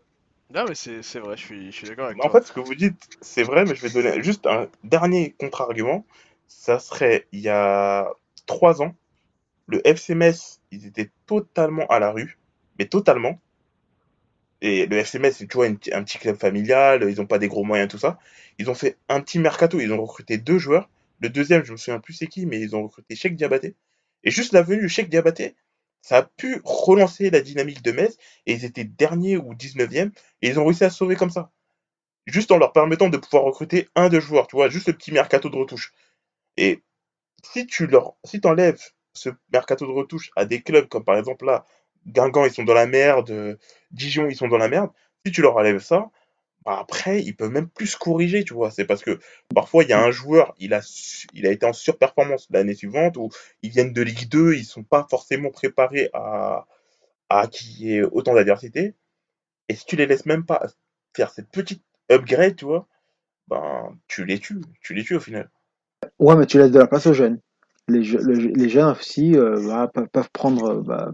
Ah, 0.54 0.64
mais 0.68 0.74
c'est 0.74 1.02
c'est 1.02 1.18
vrai, 1.18 1.36
je 1.36 1.42
suis, 1.44 1.72
je 1.72 1.76
suis 1.76 1.88
d'accord 1.88 2.06
avec 2.06 2.18
En 2.24 2.28
toi. 2.28 2.40
fait, 2.40 2.46
ce 2.46 2.52
que 2.52 2.60
vous 2.60 2.74
dites, 2.74 2.96
c'est 3.20 3.42
vrai, 3.42 3.64
mais 3.64 3.74
je 3.74 3.82
vais 3.86 3.90
donner 3.90 4.22
juste 4.22 4.46
un 4.46 4.68
dernier 4.84 5.34
contre-argument. 5.38 6.04
Ça 6.48 6.80
serait, 6.80 7.28
il 7.30 7.38
y 7.38 7.48
a 7.48 8.10
trois 8.46 8.82
ans, 8.82 8.96
le 9.66 9.86
FC 9.86 10.14
Metz, 10.14 10.60
ils 10.72 10.86
étaient 10.86 11.10
totalement 11.26 11.86
à 11.88 11.98
la 12.00 12.12
rue, 12.12 12.38
mais 12.78 12.86
totalement. 12.86 13.40
Et 14.62 14.86
le 14.86 15.02
FC 15.02 15.18
Metz, 15.18 15.36
c'est 15.38 15.54
une- 15.54 15.78
un 15.92 16.02
petit 16.04 16.18
club 16.18 16.36
familial, 16.36 17.06
ils 17.08 17.16
n'ont 17.18 17.26
pas 17.26 17.38
des 17.38 17.48
gros 17.48 17.64
moyens, 17.64 17.90
tout 17.90 17.98
ça. 17.98 18.18
Ils 18.58 18.70
ont 18.70 18.74
fait 18.74 18.96
un 19.08 19.20
petit 19.20 19.38
mercato, 19.38 19.80
ils 19.80 19.92
ont 19.92 20.00
recruté 20.02 20.38
deux 20.38 20.58
joueurs. 20.58 20.88
Le 21.20 21.28
deuxième, 21.28 21.64
je 21.64 21.72
me 21.72 21.76
souviens 21.76 22.00
plus 22.00 22.14
c'est 22.14 22.26
qui, 22.26 22.46
mais 22.46 22.60
ils 22.60 22.74
ont 22.76 22.82
recruté 22.82 23.16
Cheikh 23.16 23.36
Diabaté. 23.36 23.74
Et 24.24 24.30
juste 24.30 24.52
la 24.52 24.62
venue 24.62 24.82
de 24.82 24.88
Cheikh 24.88 25.08
Diabaté, 25.10 25.54
ça 26.02 26.18
a 26.18 26.22
pu 26.22 26.60
relancer 26.64 27.30
la 27.30 27.40
dynamique 27.40 27.82
de 27.82 27.92
Metz, 27.92 28.16
et 28.46 28.54
ils 28.54 28.64
étaient 28.64 28.84
derniers 28.84 29.36
ou 29.36 29.54
19e, 29.54 30.10
et 30.42 30.48
ils 30.48 30.58
ont 30.58 30.64
réussi 30.64 30.84
à 30.84 30.90
sauver 30.90 31.16
comme 31.16 31.30
ça 31.30 31.50
juste 32.26 32.52
en 32.52 32.58
leur 32.58 32.72
permettant 32.72 33.08
de 33.08 33.16
pouvoir 33.16 33.44
recruter 33.44 33.88
un 33.96 34.08
de 34.08 34.20
joueurs, 34.20 34.46
tu 34.46 34.56
vois, 34.56 34.68
juste 34.68 34.88
le 34.88 34.94
petit 34.94 35.12
mercato 35.12 35.48
de 35.48 35.56
retouche. 35.56 35.92
Et 36.56 36.82
si 37.44 37.66
tu 37.66 37.86
leur, 37.86 38.16
si 38.24 38.40
ce 39.14 39.30
mercato 39.52 39.86
de 39.86 39.92
retouche 39.92 40.30
à 40.36 40.44
des 40.44 40.62
clubs 40.62 40.88
comme 40.88 41.04
par 41.04 41.16
exemple 41.18 41.46
là, 41.46 41.64
Guingamp 42.06 42.46
ils 42.46 42.52
sont 42.52 42.64
dans 42.64 42.74
la 42.74 42.86
merde, 42.86 43.58
Dijon 43.90 44.28
ils 44.28 44.36
sont 44.36 44.48
dans 44.48 44.58
la 44.58 44.68
merde, 44.68 44.90
si 45.24 45.32
tu 45.32 45.42
leur 45.42 45.56
enlèves 45.56 45.80
ça, 45.80 46.10
bah 46.64 46.78
après 46.80 47.22
ils 47.22 47.36
peuvent 47.36 47.50
même 47.52 47.68
plus 47.68 47.96
corriger, 47.96 48.44
tu 48.44 48.54
vois. 48.54 48.70
C'est 48.70 48.86
parce 48.86 49.02
que 49.02 49.18
parfois 49.54 49.84
il 49.84 49.90
y 49.90 49.92
a 49.94 50.02
un 50.02 50.10
joueur, 50.10 50.54
il 50.58 50.74
a, 50.74 50.82
il 51.34 51.46
a 51.46 51.52
été 51.52 51.66
en 51.66 51.72
surperformance 51.72 52.48
l'année 52.50 52.74
suivante 52.74 53.16
ou 53.16 53.30
ils 53.62 53.70
viennent 53.70 53.92
de 53.92 54.02
Ligue 54.02 54.28
2, 54.28 54.54
ils 54.54 54.64
sont 54.64 54.84
pas 54.84 55.06
forcément 55.10 55.50
préparés 55.50 56.10
à, 56.14 56.66
à 57.30 57.46
qu'il 57.48 58.04
autant 58.12 58.34
d'adversité. 58.34 58.94
Et 59.68 59.76
si 59.76 59.86
tu 59.86 59.96
les 59.96 60.06
laisses 60.06 60.26
même 60.26 60.44
pas 60.46 60.66
faire 61.16 61.30
cette 61.32 61.50
petite 61.50 61.84
upgrade, 62.10 62.56
tu 62.56 62.64
vois, 62.66 62.88
ben 63.48 63.98
tu 64.08 64.24
les 64.26 64.38
tues, 64.40 64.60
tu 64.82 64.94
les 64.94 65.04
tues 65.04 65.16
au 65.16 65.20
final. 65.20 65.50
Ouais, 66.18 66.36
mais 66.36 66.44
tu 66.46 66.58
laisses 66.58 66.70
de 66.72 66.78
la 66.78 66.86
place 66.86 67.06
aux 67.06 67.14
jeunes. 67.14 67.40
Les, 67.88 68.02
je- 68.02 68.18
le- 68.18 68.34
les 68.34 68.68
jeunes 68.68 68.90
aussi 68.90 69.34
euh, 69.36 69.58
bah, 69.66 69.90
peuvent, 70.12 70.30
prendre, 70.32 70.64
euh, 70.66 70.82
bah, 70.82 71.12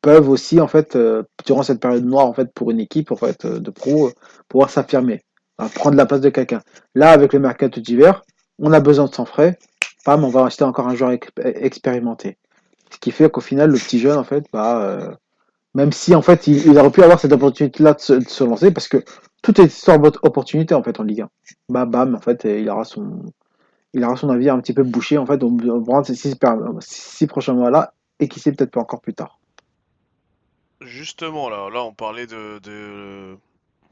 peuvent 0.00 0.28
aussi 0.28 0.60
en 0.60 0.68
fait 0.68 0.96
euh, 0.96 1.22
durant 1.46 1.62
cette 1.62 1.80
période 1.80 2.04
noire 2.04 2.26
en 2.26 2.32
fait 2.32 2.52
pour 2.52 2.70
une 2.70 2.80
équipe 2.80 3.12
en 3.12 3.16
fait 3.16 3.46
de 3.46 3.70
pro 3.70 4.10
pouvoir 4.48 4.70
s'affirmer, 4.70 5.22
prendre 5.74 5.96
la 5.96 6.06
place 6.06 6.20
de 6.20 6.30
quelqu'un. 6.30 6.60
Là, 6.94 7.10
avec 7.10 7.32
le 7.32 7.38
mercato 7.38 7.80
d'hiver, 7.80 8.22
on 8.58 8.72
a 8.72 8.80
besoin 8.80 9.06
de 9.06 9.14
sang 9.14 9.24
frais. 9.24 9.58
Pam, 10.04 10.24
on 10.24 10.28
va 10.28 10.44
acheter 10.46 10.64
encore 10.64 10.88
un 10.88 10.96
joueur 10.96 11.12
ex- 11.12 11.28
expérimenté. 11.44 12.36
Ce 12.92 12.98
qui 12.98 13.10
fait 13.12 13.30
qu'au 13.30 13.40
final, 13.40 13.70
le 13.70 13.78
petit 13.78 13.98
jeune 14.00 14.18
en 14.18 14.24
fait, 14.24 14.44
bah, 14.52 15.16
même 15.74 15.92
si 15.92 16.14
en 16.14 16.22
fait 16.22 16.46
il, 16.46 16.66
il 16.66 16.78
aurait 16.78 16.90
pu 16.90 17.02
avoir 17.02 17.20
cette 17.20 17.32
opportunité-là 17.32 17.94
de, 17.94 18.00
se- 18.00 18.12
de 18.14 18.28
se 18.28 18.44
lancer, 18.44 18.70
parce 18.72 18.88
que 18.88 18.98
tout 19.42 19.60
est 19.60 19.66
histoire 19.66 19.98
d'opportunité 20.00 20.74
en 20.74 20.82
fait 20.82 21.00
en 21.00 21.04
Ligue 21.04 21.22
1. 21.22 21.30
Bah, 21.68 21.86
bam, 21.86 22.14
en 22.14 22.20
fait, 22.20 22.44
il 22.44 22.68
aura 22.70 22.84
son 22.84 23.22
il 23.94 24.04
aura 24.04 24.16
son 24.16 24.30
avis 24.30 24.48
un 24.48 24.60
petit 24.60 24.72
peu 24.72 24.82
bouché 24.82 25.18
en 25.18 25.26
fait 25.26 25.42
au 25.42 25.50
de 25.50 26.02
ces 26.04 26.14
six, 26.80 27.26
prochains 27.26 27.54
mois 27.54 27.70
là 27.70 27.94
et 28.18 28.28
qui 28.28 28.40
sait 28.40 28.52
peut-être 28.52 28.70
pas 28.70 28.80
encore 28.80 29.00
plus 29.00 29.14
tard. 29.14 29.38
Justement, 30.80 31.48
là, 31.48 31.70
là, 31.70 31.84
on 31.84 31.92
parlait 31.92 32.26
de, 32.26 33.36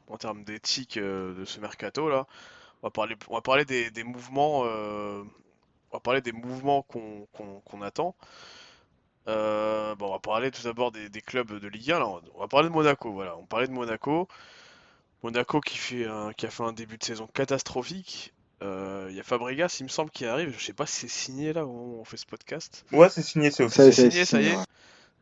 en 0.08 0.16
termes 0.16 0.42
d'éthique 0.44 0.96
euh, 0.96 1.34
de 1.34 1.44
ce 1.44 1.60
mercato 1.60 2.08
là. 2.08 2.26
On 2.82 2.86
va 2.86 2.90
parler, 3.42 3.64
des, 3.66 4.04
mouvements, 4.04 4.62
euh, 4.64 5.22
on 5.90 5.96
va 5.96 6.00
parler 6.00 6.22
des 6.22 6.32
mouvements 6.32 6.82
qu'on 6.82 7.82
attend. 7.82 8.14
Euh, 9.28 9.94
bon, 9.96 10.06
on 10.06 10.12
va 10.12 10.18
parler 10.18 10.50
tout 10.50 10.62
d'abord 10.62 10.90
des, 10.90 11.10
clubs 11.20 11.52
de 11.60 11.68
Ligue 11.68 11.92
1. 11.92 11.98
Là, 11.98 12.06
on 12.08 12.40
va, 12.40 12.48
parler 12.48 12.70
de 12.70 12.72
Monaco. 12.72 13.12
Voilà, 13.12 13.36
on 13.36 13.44
parlait 13.44 13.66
de 13.66 13.72
Monaco. 13.72 14.28
Monaco 15.22 15.60
qui 15.60 15.76
fait 15.76 16.06
qui 16.38 16.46
a 16.46 16.50
fait 16.50 16.62
un 16.62 16.72
début 16.72 16.96
de 16.96 17.04
saison 17.04 17.26
catastrophique. 17.26 18.32
Euh, 18.62 19.06
Il 19.10 19.16
y 19.16 19.20
a 19.20 19.22
Fabregas, 19.22 19.76
il 19.80 19.84
me 19.84 19.88
semble, 19.88 20.10
qui 20.10 20.26
arrive. 20.26 20.54
Je 20.58 20.64
sais 20.64 20.72
pas 20.72 20.86
si 20.86 21.00
c'est 21.00 21.08
signé 21.08 21.52
là 21.52 21.64
au 21.64 21.68
moment 21.72 21.96
où 21.96 22.00
on 22.00 22.04
fait 22.04 22.16
ce 22.16 22.26
podcast. 22.26 22.84
Ouais, 22.92 23.08
c'est 23.08 23.22
signé, 23.22 23.50
c'est 23.50 23.64
officiel. 23.64 23.92
C'est 23.92 24.10
signé, 24.10 24.24
ça 24.24 24.40
y 24.40 24.46
est. 24.48 24.58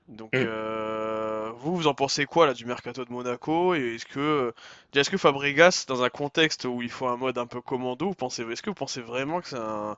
Donc, 0.09 0.33
Mm. 0.33 0.39
euh, 0.39 1.51
vous, 1.59 1.77
vous 1.77 1.87
en 1.87 1.95
pensez 1.95 2.25
quoi 2.25 2.47
là 2.47 2.55
du 2.55 2.65
mercato 2.65 3.05
de 3.05 3.13
Monaco? 3.13 3.75
Et 3.75 3.97
est-ce 3.97 4.07
que, 4.07 4.55
est-ce 4.95 5.11
que 5.11 5.19
Fabregas, 5.19 5.85
dans 5.87 6.03
un 6.03 6.09
contexte 6.09 6.65
où 6.65 6.83
il 6.83 6.91
faut 6.91 7.07
un 7.07 7.17
mode 7.17 7.39
un 7.39 7.47
peu 7.47 7.61
commando, 7.61 8.07
vous 8.09 8.15
pensez, 8.15 8.43
est-ce 8.43 8.63
que 8.63 8.71
vous 8.71 8.75
pensez 8.75 9.01
vraiment 9.03 9.41
que 9.41 9.49
c'est 9.49 9.57
un, 9.59 9.97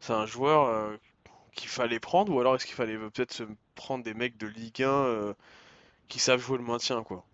c'est 0.00 0.12
un 0.12 0.26
joueur 0.26 0.66
euh, 0.68 0.96
qu'il 1.54 1.68
fallait 1.70 2.00
prendre, 2.00 2.32
ou 2.32 2.40
alors 2.40 2.56
est-ce 2.56 2.66
qu'il 2.66 2.74
fallait 2.76 2.98
peut-être 2.98 3.32
se 3.32 3.44
prendre 3.74 4.04
des 4.04 4.14
mecs 4.14 4.36
de 4.38 4.46
Ligue 4.46 4.82
1 4.82 4.88
euh, 4.88 5.34
qui 6.08 6.18
savent 6.20 6.40
jouer 6.40 6.58
le 6.58 6.64
maintien, 6.64 7.02
quoi? 7.02 7.24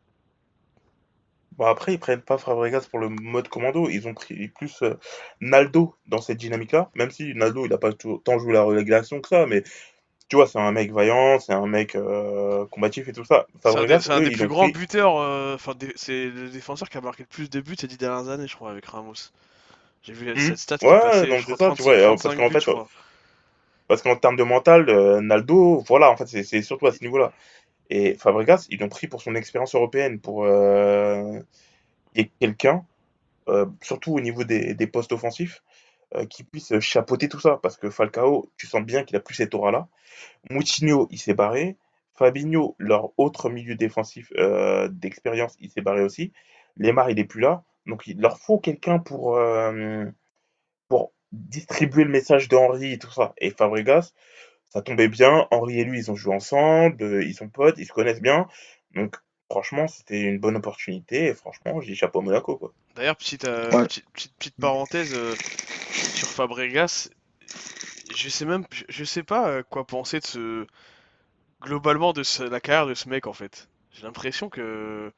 Bon, 1.57 1.67
après, 1.67 1.95
ils 1.95 1.99
prennent 2.01 2.23
pas 2.23 2.39
Fabregas 2.39 2.87
pour 2.91 2.99
le 2.99 3.09
mode 3.09 3.49
commando, 3.49 3.89
ils 3.89 4.09
ont 4.09 4.15
pris 4.15 4.49
plus 4.49 4.83
euh, 4.83 4.95
Naldo 5.41 5.95
dans 6.07 6.21
cette 6.21 6.39
dynamique-là, 6.39 6.91
même 6.95 7.11
si 7.11 7.33
Naldo, 7.35 7.65
il 7.67 7.73
a 7.73 7.79
pas 7.79 7.93
tout- 7.93 8.19
tant 8.25 8.39
joué 8.39 8.53
la 8.53 8.63
relégation 8.63 9.21
que 9.21 9.29
ça, 9.29 9.47
mais 9.47 9.63
tu 10.29 10.37
vois, 10.37 10.47
c'est 10.49 10.59
un 10.61 10.73
mec 10.73 10.93
vaillant, 10.93 11.41
c'est 11.41 11.55
un 11.55 11.67
mec 11.67 11.97
euh, 11.97 12.67
combatif 12.69 13.09
et 13.09 13.13
tout 13.15 13.25
ça. 13.25 13.47
C'est 13.67 13.79
un 13.79 13.85
des, 13.87 13.99
Fabregas, 13.99 14.01
c'est 14.01 14.13
un 14.13 14.21
des 14.21 14.31
plus 14.31 14.47
grands 14.47 14.69
pris... 14.69 14.71
buteurs, 14.71 15.17
euh, 15.19 15.55
enfin, 15.55 15.75
c'est 15.97 16.27
le 16.31 16.51
défenseur 16.51 16.89
qui 16.89 16.97
a 16.99 17.01
marqué 17.01 17.23
le 17.25 17.29
plus 17.29 17.51
de 17.51 17.61
buts 17.61 17.77
ces 17.79 17.87
dix 17.89 17.99
dernières 17.99 18.29
années, 18.31 18.47
je 18.47 18.55
crois, 18.55 18.71
avec 18.71 18.87
Ramos. 18.87 19.15
J'ai 20.03 20.15
vu 20.15 20.39
cette 20.39 20.59
stat 20.59 20.79
qui 20.79 20.95
est 20.95 20.97
Ouais, 20.97 20.99
passée, 20.99 21.29
donc 21.29 21.41
je 21.41 21.47
c'est 21.47 21.57
ça, 21.57 21.73
tu 21.73 21.83
36, 21.83 21.83
vois, 21.83 21.95
euh, 21.95 22.17
parce 22.23 22.35
35 22.35 22.37
qu'en 22.37 22.51
fait. 22.51 22.65
Parce 23.89 24.03
qu'en 24.03 24.17
termes 24.17 24.37
de 24.37 24.43
mental, 24.45 24.87
Naldo, 25.21 25.83
voilà, 25.87 26.11
en 26.11 26.17
fait, 26.17 26.27
c'est 26.27 26.43
c'est 26.43 26.63
surtout 26.63 26.87
à 26.87 26.93
ce 26.93 27.03
niveau-là. 27.03 27.33
Et 27.91 28.15
Fabregas, 28.15 28.67
ils 28.71 28.81
l'ont 28.81 28.89
pris 28.89 29.09
pour 29.09 29.23
son 29.23 29.35
expérience 29.35 29.75
européenne, 29.75 30.21
pour 30.21 30.45
euh, 30.45 31.41
quelqu'un, 32.41 32.85
euh, 33.49 33.67
surtout 33.83 34.15
au 34.15 34.21
niveau 34.21 34.45
des, 34.45 34.87
postes 34.87 35.13
offensifs, 35.13 35.63
euh, 36.15 36.27
qui 36.27 36.45
puisse 36.45 36.79
chapeauter 36.81 37.29
tout 37.29 37.41
ça. 37.41 37.59
Parce 37.63 37.77
que 37.77 37.91
Falcao, 37.91 38.51
tu 38.57 38.67
sens 38.67 38.83
bien 38.83 39.05
qu'il 39.05 39.17
a 39.17 39.21
plus 39.21 39.35
cette 39.35 39.55
aura-là. 39.55 39.89
Moutinho, 40.51 41.09
il 41.11 41.19
s'est 41.19 41.35
barré. 41.35 41.77
Fabinho, 42.17 42.77
leur 42.79 43.11
autre 43.19 43.51
milieu 43.51 43.75
défensif 43.75 44.33
euh, 44.37 44.89
d'expérience, 44.89 45.57
il 45.61 45.71
s'est 45.71 45.81
barré 45.81 46.03
aussi. 46.03 46.33
Lemar, 46.77 47.11
il 47.11 47.19
est 47.19 47.25
plus 47.25 47.41
là. 47.41 47.65
Donc 47.87 48.07
il 48.07 48.21
leur 48.21 48.39
faut 48.39 48.59
quelqu'un 48.59 48.99
pour, 48.99 49.39
pour 50.89 51.13
distribuer 51.33 52.05
le 52.05 52.11
message 52.11 52.49
d'Henri 52.49 52.93
et 52.93 52.99
tout 52.99 53.11
ça. 53.11 53.35
Et 53.39 53.51
Fabregas, 53.51 54.13
ça 54.75 54.83
tombait 54.83 55.09
bien. 55.09 55.49
Henri 55.53 55.81
et 55.81 55.85
lui, 55.85 55.99
ils 56.01 56.11
ont 56.11 56.17
joué 56.17 56.35
ensemble, 56.35 57.03
euh, 57.03 57.25
ils 57.25 57.35
sont 57.35 57.49
potes, 57.49 57.77
ils 57.79 57.87
se 57.87 57.93
connaissent 57.95 58.21
bien. 58.23 58.49
Donc, 58.95 59.17
franchement, 59.51 59.89
c'était 59.89 60.21
une 60.21 60.39
bonne 60.41 60.57
opportunité. 60.57 61.27
Et 61.27 61.35
franchement, 61.35 61.81
j'ai 61.81 61.95
chapeau 61.95 62.21
à 62.21 62.23
Monaco, 62.23 62.57
quoi. 62.59 62.73
D'ailleurs, 62.95 63.17
petite, 63.17 63.45
euh, 63.45 63.77
Ouais. 63.77 63.87
petite, 63.87 64.07
petite, 64.13 64.35
petite 64.37 64.57
parenthèse 64.57 65.15
euh, 65.15 65.37
sur 66.11 66.33
Fabregas, 66.33 67.11
je 68.09 68.29
sais 68.29 68.45
même, 68.45 68.67
je, 68.89 69.05
sais 69.05 69.23
pas 69.23 69.63
quoi 69.65 69.87
penser 69.87 70.21
de 70.21 70.27
ce, 70.27 70.67
globalement 71.63 72.13
de 72.13 72.23
ce- 72.23 72.43
la 72.45 72.61
carrière 72.61 72.87
de 72.87 72.95
ce 72.95 73.09
mec 73.09 73.27
en 73.27 73.33
fait. 73.33 73.69
J'ai 73.93 74.03
l'impression 74.05 74.49
que 74.51 75.13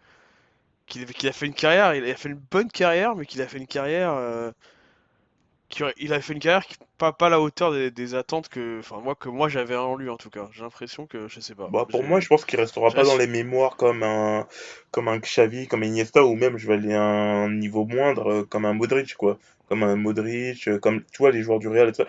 qu'il 0.87 1.07
qu'il 1.07 1.29
a 1.29 1.33
fait 1.33 1.47
une 1.47 1.55
carrière, 1.55 1.95
il 1.95 2.05
a 2.11 2.17
fait 2.17 2.29
une 2.31 2.37
bonne 2.51 2.71
carrière, 2.71 3.17
mais 3.17 3.27
qu'il 3.27 3.43
a 3.43 3.49
fait 3.49 3.59
une 3.59 3.67
carrière, 3.69 4.13
euh, 4.15 4.53
qui 5.77 5.83
il 5.99 6.13
a 6.13 6.21
fait 6.21 6.33
une 6.33 6.39
carrière 6.39 6.67
qui 6.67 6.77
pas 6.99 7.13
pas 7.13 7.27
à 7.27 7.31
la 7.31 7.41
hauteur 7.41 7.73
des, 7.73 7.91
des 7.91 8.15
attentes 8.15 8.49
que, 8.49 8.79
enfin 8.81 9.01
moi 9.01 9.15
que 9.15 9.29
moi 9.29 9.49
j'avais 9.49 9.77
en 9.77 9.97
lui 9.97 10.09
en 10.09 10.17
tout 10.17 10.31
cas. 10.31 10.49
J'ai 10.53 10.63
l'impression 10.63 11.07
que 11.07 11.29
je 11.29 11.41
sais 11.41 11.55
pas. 11.55 11.69
Bah, 11.71 11.87
pour 11.91 12.05
moi, 12.05 12.21
je 12.21 12.29
pense 12.29 12.45
qu'il 12.45 12.59
restera 12.61 12.91
pas 12.93 13.05
dans 13.05 13.17
les 13.17 13.27
mémoires 13.27 13.77
comme 13.77 14.03
un, 14.03 14.47
comme 14.93 15.09
un 15.09 15.19
Xavi, 15.19 15.67
comme 15.67 15.83
un 15.83 15.87
Iniesta, 15.87 16.25
ou 16.25 16.35
même, 16.35 16.57
je 16.59 16.67
vais 16.69 16.75
aller 16.75 16.95
à 16.95 17.03
un 17.03 17.51
niveau 17.53 17.85
moindre, 17.85 18.27
euh, 18.33 18.45
comme 18.45 18.65
un 18.65 18.73
Modric, 18.73 19.15
quoi. 19.17 19.39
Comme 19.69 19.83
un 19.83 19.97
Modric, 19.97 20.69
euh, 20.69 20.79
comme, 20.79 21.03
tu 21.13 21.19
vois, 21.19 21.33
les 21.33 21.43
joueurs 21.43 21.59
du 21.59 21.69
Real 21.69 21.89
et 21.89 21.93
tout 21.93 22.03
ça. 22.05 22.09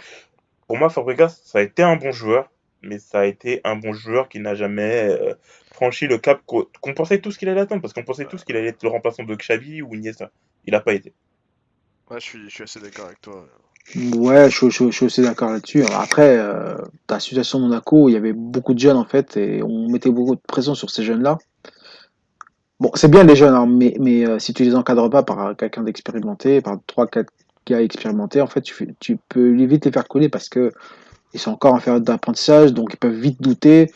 Pour 0.68 0.78
moi, 0.78 0.90
Fabregas, 0.90 1.42
ça 1.46 1.60
a 1.60 1.62
été 1.64 1.84
un 1.84 1.98
bon 1.98 2.12
joueur, 2.12 2.52
mais 2.84 3.00
ça 3.00 3.22
a 3.22 3.26
été 3.26 3.62
un 3.66 3.76
bon 3.78 3.94
joueur 3.94 4.30
qui 4.30 4.40
n'a 4.40 4.56
jamais 4.56 5.10
euh, 5.10 5.34
franchi 5.72 6.08
le 6.08 6.18
cap 6.20 6.42
qu'o- 6.46 6.70
qu'on 6.82 6.94
pensait 6.94 7.20
tous 7.22 7.38
qu'il 7.38 7.50
allait 7.50 7.62
atteindre, 7.62 7.82
parce 7.82 7.94
qu'on 7.94 8.04
pensait 8.04 8.26
tous 8.28 8.44
qu'il 8.44 8.58
allait 8.58 8.70
être 8.70 8.84
le 8.84 8.90
remplaçant 8.90 9.24
de 9.24 9.36
Xavi 9.36 9.82
ou 9.82 9.96
Iniesta. 9.96 10.32
Il 10.66 10.76
a 10.76 10.82
pas 10.82 10.94
été. 10.94 11.14
Ouais, 12.10 12.20
je 12.20 12.48
suis, 12.50 12.64
assez 12.64 12.80
d'accord 12.80 13.06
avec 13.06 13.22
toi. 13.22 13.46
Ouais, 14.16 14.50
je, 14.50 14.70
je- 14.70 14.92
suis 14.92 15.06
aussi 15.06 15.22
d'accord 15.22 15.52
là-dessus. 15.52 15.84
Après, 15.94 16.38
euh, 16.38 16.76
la 17.10 17.20
situation 17.20 17.60
de 17.60 17.66
Monaco, 17.66 18.10
il 18.10 18.14
y 18.14 18.16
avait 18.16 18.34
beaucoup 18.34 18.74
de 18.74 18.80
jeunes 18.80 18.98
en 18.98 19.06
fait 19.06 19.38
et 19.38 19.64
on 19.64 19.90
mettait 19.90 20.10
beaucoup 20.10 20.36
de 20.36 20.42
pression 20.46 20.76
sur 20.76 20.90
ces 20.90 21.04
jeunes-là. 21.04 21.38
Bon, 22.80 22.92
c'est 22.94 23.10
bien 23.10 23.24
les 23.24 23.36
jeunes, 23.36 23.56
hein, 23.56 23.66
mais, 23.66 23.96
mais 24.00 24.26
euh, 24.26 24.40
si 24.40 24.54
tu 24.54 24.64
les 24.64 24.76
encadres 24.76 25.10
pas 25.10 25.24
par 25.24 25.56
quelqu'un 25.58 25.84
d'expérimenté, 25.84 26.62
par 26.62 26.78
trois, 26.86 27.08
quatre 27.08 27.34
gars 27.66 27.82
expérimentés, 27.82 28.40
en 28.42 28.48
fait, 28.48 28.62
tu, 28.62 28.96
tu 29.00 29.18
peux 29.30 29.52
vite 29.66 29.86
les 29.86 29.92
faire 29.92 30.08
coller 30.08 30.30
parce 30.30 30.48
que 30.48 30.72
ils 31.34 31.40
sont 31.40 31.52
encore 31.52 31.74
en 31.74 31.80
période 31.80 32.04
d'apprentissage, 32.04 32.74
donc 32.74 32.94
ils 32.94 32.98
peuvent 32.98 33.14
vite 33.20 33.42
douter. 33.42 33.92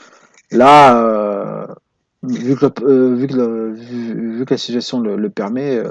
Là, 0.52 1.04
euh, 1.04 1.67
vu 2.24 2.56
que, 2.56 2.65
euh, 2.84 3.15
vu, 3.15 3.28
que 3.28 3.71
vu, 3.74 4.45
que 4.45 4.54
la 4.54 4.58
situation 4.58 5.00
le, 5.00 5.30
permet, 5.30 5.82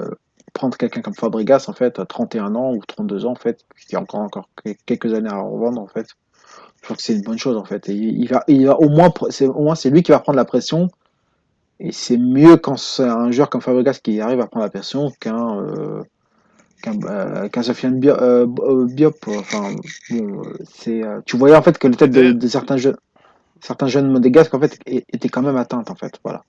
prendre 0.53 0.77
quelqu'un 0.77 1.01
comme 1.01 1.13
Fabregas, 1.15 1.65
en 1.67 1.73
fait, 1.73 1.99
à 1.99 2.05
31 2.05 2.55
ans 2.55 2.73
ou 2.73 2.81
32 2.85 3.25
ans, 3.25 3.31
en 3.31 3.35
fait, 3.35 3.65
qui 3.87 3.95
a 3.95 4.01
encore, 4.01 4.21
encore 4.21 4.49
que- 4.55 4.71
quelques 4.85 5.13
années 5.13 5.29
à 5.29 5.37
revendre, 5.39 5.81
en 5.81 5.87
fait, 5.87 6.07
je 6.79 6.83
trouve 6.83 6.97
que 6.97 7.03
c'est 7.03 7.13
une 7.13 7.21
bonne 7.23 7.39
chose, 7.39 7.57
en 7.57 7.65
fait. 7.65 7.89
Et 7.89 7.93
il, 7.95 8.27
va, 8.29 8.43
il 8.47 8.65
va 8.67 8.77
au 8.79 8.89
moins, 8.89 9.13
c'est, 9.29 9.47
au 9.47 9.61
moins, 9.63 9.75
c'est 9.75 9.89
lui 9.89 10.03
qui 10.03 10.11
va 10.11 10.19
prendre 10.19 10.37
la 10.37 10.45
pression. 10.45 10.89
Et 11.79 11.91
c'est 11.91 12.17
mieux 12.17 12.57
quand 12.57 12.77
c'est 12.77 13.03
un 13.03 13.31
joueur 13.31 13.49
comme 13.49 13.61
Fabregas 13.61 13.99
qui 14.03 14.21
arrive 14.21 14.39
à 14.41 14.47
prendre 14.47 14.65
la 14.65 14.69
pression 14.71 15.11
qu'un 15.19 15.59
euh, 15.59 16.03
qu'un 16.83 16.99
euh, 17.03 17.49
qu'un 17.49 17.63
Sofiane 17.63 17.99
euh, 18.05 18.47
euh, 18.59 18.85
Biop. 18.87 19.15
Enfin, 19.27 19.73
bon, 20.11 20.43
c'est, 20.69 21.01
tu 21.25 21.37
voyais 21.37 21.55
en 21.55 21.61
fait 21.63 21.77
que 21.77 21.87
les 21.87 21.95
têtes 21.97 22.11
de, 22.11 22.31
de 22.33 22.47
certains 22.47 22.77
jeunes, 22.77 22.97
certains 23.61 23.87
jeunes 23.87 24.11
monégasques 24.11 24.53
en 24.53 24.59
fait 24.59 24.79
étaient 24.87 25.29
quand 25.29 25.41
même 25.43 25.57
atteintes 25.57 25.91
en 25.91 25.95
fait. 25.95 26.19
Voilà. 26.23 26.43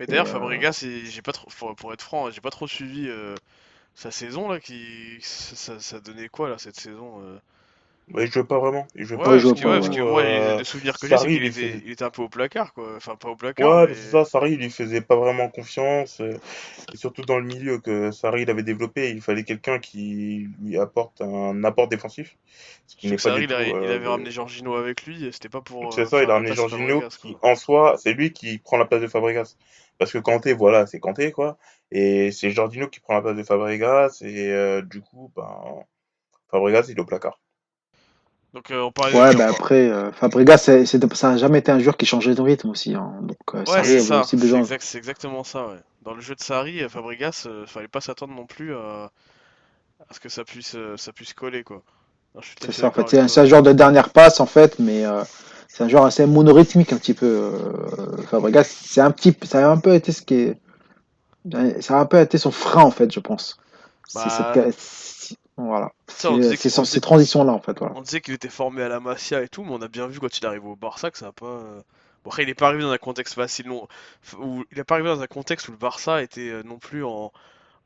Mais 0.00 0.06
d'ailleurs, 0.06 0.26
euh, 0.26 0.32
Fabregas, 0.32 0.82
j'ai 0.82 1.22
pas 1.22 1.32
trop, 1.32 1.48
pour, 1.76 1.92
être 1.92 2.02
franc, 2.02 2.30
j'ai 2.30 2.40
pas 2.40 2.50
trop 2.50 2.66
suivi 2.66 3.06
euh, 3.08 3.34
sa 3.94 4.10
saison 4.10 4.48
là. 4.48 4.58
Qui, 4.58 5.18
ça, 5.20 5.78
ça, 5.78 6.00
donnait 6.00 6.28
quoi 6.28 6.48
là 6.48 6.58
cette 6.58 6.80
saison 6.80 7.20
euh? 7.22 7.38
Ouais, 8.12 8.24
il 8.24 8.32
jouait 8.32 8.44
pas 8.44 8.58
vraiment. 8.58 8.86
Il 8.96 9.04
jouait 9.04 9.18
Ouais, 9.18 9.24
pas 9.24 9.36
il 9.36 9.42
parce 9.42 9.60
que, 9.60 9.66
ouais, 9.66 9.78
parce 9.78 9.88
que 9.90 10.00
moi, 10.00 10.22
les, 10.24 10.38
euh, 10.38 10.58
les 10.58 10.64
souvenirs 10.64 10.98
que 10.98 11.06
j'ai, 11.06 11.16
c'est 11.16 11.26
qu'il 11.26 11.36
il 11.36 11.44
était, 11.44 11.80
il 11.84 11.90
était 11.92 12.04
un 12.04 12.10
peu 12.10 12.22
au 12.22 12.28
placard, 12.28 12.72
quoi. 12.72 12.96
Enfin, 12.96 13.14
pas 13.14 13.28
au 13.28 13.36
placard, 13.36 13.70
Ouais, 13.70 13.86
mais... 13.86 13.94
c'est 13.94 14.10
ça, 14.10 14.24
Sarri, 14.24 14.52
il 14.52 14.58
lui 14.58 14.70
faisait 14.70 15.02
pas 15.02 15.16
vraiment 15.16 15.48
confiance. 15.48 16.20
Et 16.92 16.96
surtout 16.96 17.22
dans 17.22 17.38
le 17.38 17.44
milieu 17.44 17.78
que 17.78 18.10
Sarri 18.10 18.42
il 18.42 18.50
avait 18.50 18.62
développé, 18.62 19.10
il 19.10 19.20
fallait 19.20 19.44
quelqu'un 19.44 19.78
qui 19.78 20.48
lui 20.62 20.78
apporte 20.78 21.20
un 21.20 21.62
apport 21.64 21.88
défensif. 21.88 22.36
Ce 22.88 22.96
qui 22.96 23.06
Je 23.06 23.10
sais 23.10 23.14
n'est 23.14 23.16
que 23.16 23.22
pas 23.22 23.30
Sarri, 23.30 23.42
du 23.42 23.46
il, 23.46 23.52
a- 23.54 23.62
tout. 23.64 23.76
il 23.84 23.90
avait 23.92 24.08
ramené 24.08 24.30
Jorginho 24.30 24.74
avec 24.74 25.06
lui, 25.06 25.28
c'était 25.32 25.48
pas 25.48 25.60
pour 25.60 25.92
C'est 25.92 26.06
ça, 26.06 26.22
il 26.22 26.30
a 26.30 26.34
ramené 26.34 26.54
Jorginho 26.54 27.02
qui, 27.20 27.36
en 27.42 27.54
soi, 27.54 27.96
c'est 27.98 28.12
lui 28.12 28.32
qui 28.32 28.58
prend 28.58 28.76
la 28.78 28.86
place 28.86 29.02
de 29.02 29.06
Fabregas. 29.08 29.56
Parce 30.00 30.12
que 30.12 30.18
Kanté, 30.18 30.54
voilà, 30.54 30.86
c'est 30.86 30.98
Kanté, 30.98 31.30
quoi. 31.30 31.58
Et 31.92 32.32
c'est 32.32 32.50
Jorginho 32.50 32.88
qui 32.88 33.00
prend 33.00 33.14
la 33.14 33.20
place 33.20 33.36
de 33.36 33.42
Fabregas. 33.42 34.22
Et 34.22 34.50
euh, 34.50 34.80
du 34.80 35.02
coup, 35.02 35.30
ben, 35.36 35.46
Fabregas, 36.50 36.86
il 36.88 36.96
est 36.96 37.00
au 37.00 37.04
placard. 37.04 37.38
Donc, 38.54 38.70
euh, 38.70 38.80
on 38.80 38.90
parlait 38.90 39.14
Ouais, 39.14 39.30
de... 39.30 39.36
bah 39.36 39.48
après, 39.50 39.90
euh, 39.90 40.10
Fabregas, 40.10 40.56
c'est, 40.56 40.86
c'est- 40.86 41.14
ça 41.14 41.32
n'a 41.32 41.36
jamais 41.36 41.58
été 41.58 41.70
un 41.70 41.78
joueur 41.80 41.98
qui 41.98 42.06
changeait 42.06 42.34
de 42.34 42.40
rythme 42.40 42.70
aussi. 42.70 42.94
hein. 42.94 43.12
Donc, 43.20 43.36
euh, 43.54 43.58
Ouais, 43.58 43.66
Sarri 43.66 43.88
c'est 43.88 44.00
ça, 44.00 44.20
aussi 44.20 44.30
c'est 44.30 44.36
besoin. 44.38 44.60
exact, 44.60 44.82
c'est 44.82 44.96
exactement 44.96 45.44
ça, 45.44 45.66
ouais. 45.66 45.76
Dans 46.00 46.14
le 46.14 46.22
jeu 46.22 46.34
de 46.34 46.40
Sarri, 46.40 46.80
Fabregas, 46.88 47.44
euh, 47.46 47.66
fallait 47.66 47.86
pas 47.86 48.00
s'attendre 48.00 48.32
non 48.32 48.46
plus 48.46 48.74
à, 48.74 49.10
à 50.08 50.14
ce 50.14 50.18
que 50.18 50.30
ça 50.30 50.44
puisse, 50.44 50.76
ça 50.96 51.12
puisse 51.12 51.34
coller, 51.34 51.62
quoi. 51.62 51.82
Non, 52.34 52.40
je 52.40 52.46
suis 52.46 52.56
tout 52.56 52.64
à 52.68 52.72
C'est 52.72 52.80
ça, 52.80 52.88
en 52.88 52.90
fait, 52.90 53.06
c'est 53.28 53.40
un, 53.40 53.44
joueur 53.44 53.62
de 53.62 53.72
dernière 53.72 54.08
passe, 54.08 54.40
en 54.40 54.46
fait, 54.46 54.78
mais 54.78 55.04
euh, 55.04 55.22
c'est 55.72 55.84
un 55.84 55.88
joueur 55.88 56.04
assez 56.04 56.26
monorythmique 56.26 56.92
un 56.92 56.98
petit 56.98 57.14
peu. 57.14 57.26
euh, 57.26 58.22
Fabregas, 58.24 58.64
c'est 58.64 59.00
un 59.00 59.10
petit, 59.10 59.36
ça 59.44 59.68
a 59.68 59.70
un 59.72 59.78
peu 59.78 59.94
été 59.94 60.12
ce 60.12 60.22
qui 60.22 60.34
est, 60.34 60.58
ça 61.80 61.96
a 61.98 62.00
un 62.00 62.06
peu 62.06 62.20
été 62.20 62.38
son 62.38 62.50
frein, 62.50 62.82
en 62.82 62.90
fait, 62.90 63.12
je 63.12 63.20
pense. 63.20 63.58
C'est 64.06 64.30
cette, 64.30 64.52
Bah, 64.54 64.66
voilà, 65.56 65.92
c'est 66.08 66.28
on 66.28 66.84
ces 66.84 67.00
transitions-là, 67.00 67.52
en 67.52 67.60
fait, 67.60 67.78
voilà. 67.78 67.94
on 67.94 68.02
disait 68.02 68.20
qu'il 68.20 68.34
était 68.34 68.48
formé 68.48 68.82
à 68.82 68.88
la 68.88 69.00
Masia 69.00 69.42
et 69.42 69.48
tout, 69.48 69.64
mais 69.64 69.72
on 69.72 69.82
a 69.82 69.88
bien 69.88 70.06
vu 70.06 70.20
quand 70.20 70.38
il 70.38 70.46
arrive 70.46 70.66
au 70.66 70.76
Barça 70.76 71.10
que 71.10 71.18
ça 71.18 71.28
a 71.28 71.32
pas... 71.32 71.46
euh, 71.46 71.82
Bon, 72.24 72.30
après, 72.30 72.42
il 72.42 72.50
est 72.50 72.54
pas 72.54 72.68
arrivé 72.68 72.82
dans 72.82 72.90
un 72.90 72.98
contexte 72.98 73.34
facile, 73.34 73.68
non. 73.68 73.88
Où, 74.38 74.64
il 74.72 74.78
est 74.78 74.84
pas 74.84 74.94
arrivé 74.96 75.08
dans 75.08 75.22
un 75.22 75.26
contexte 75.26 75.68
où 75.68 75.72
le 75.72 75.78
Barça 75.78 76.22
était 76.22 76.50
euh, 76.50 76.62
non 76.62 76.78
plus 76.78 77.02
en, 77.04 77.32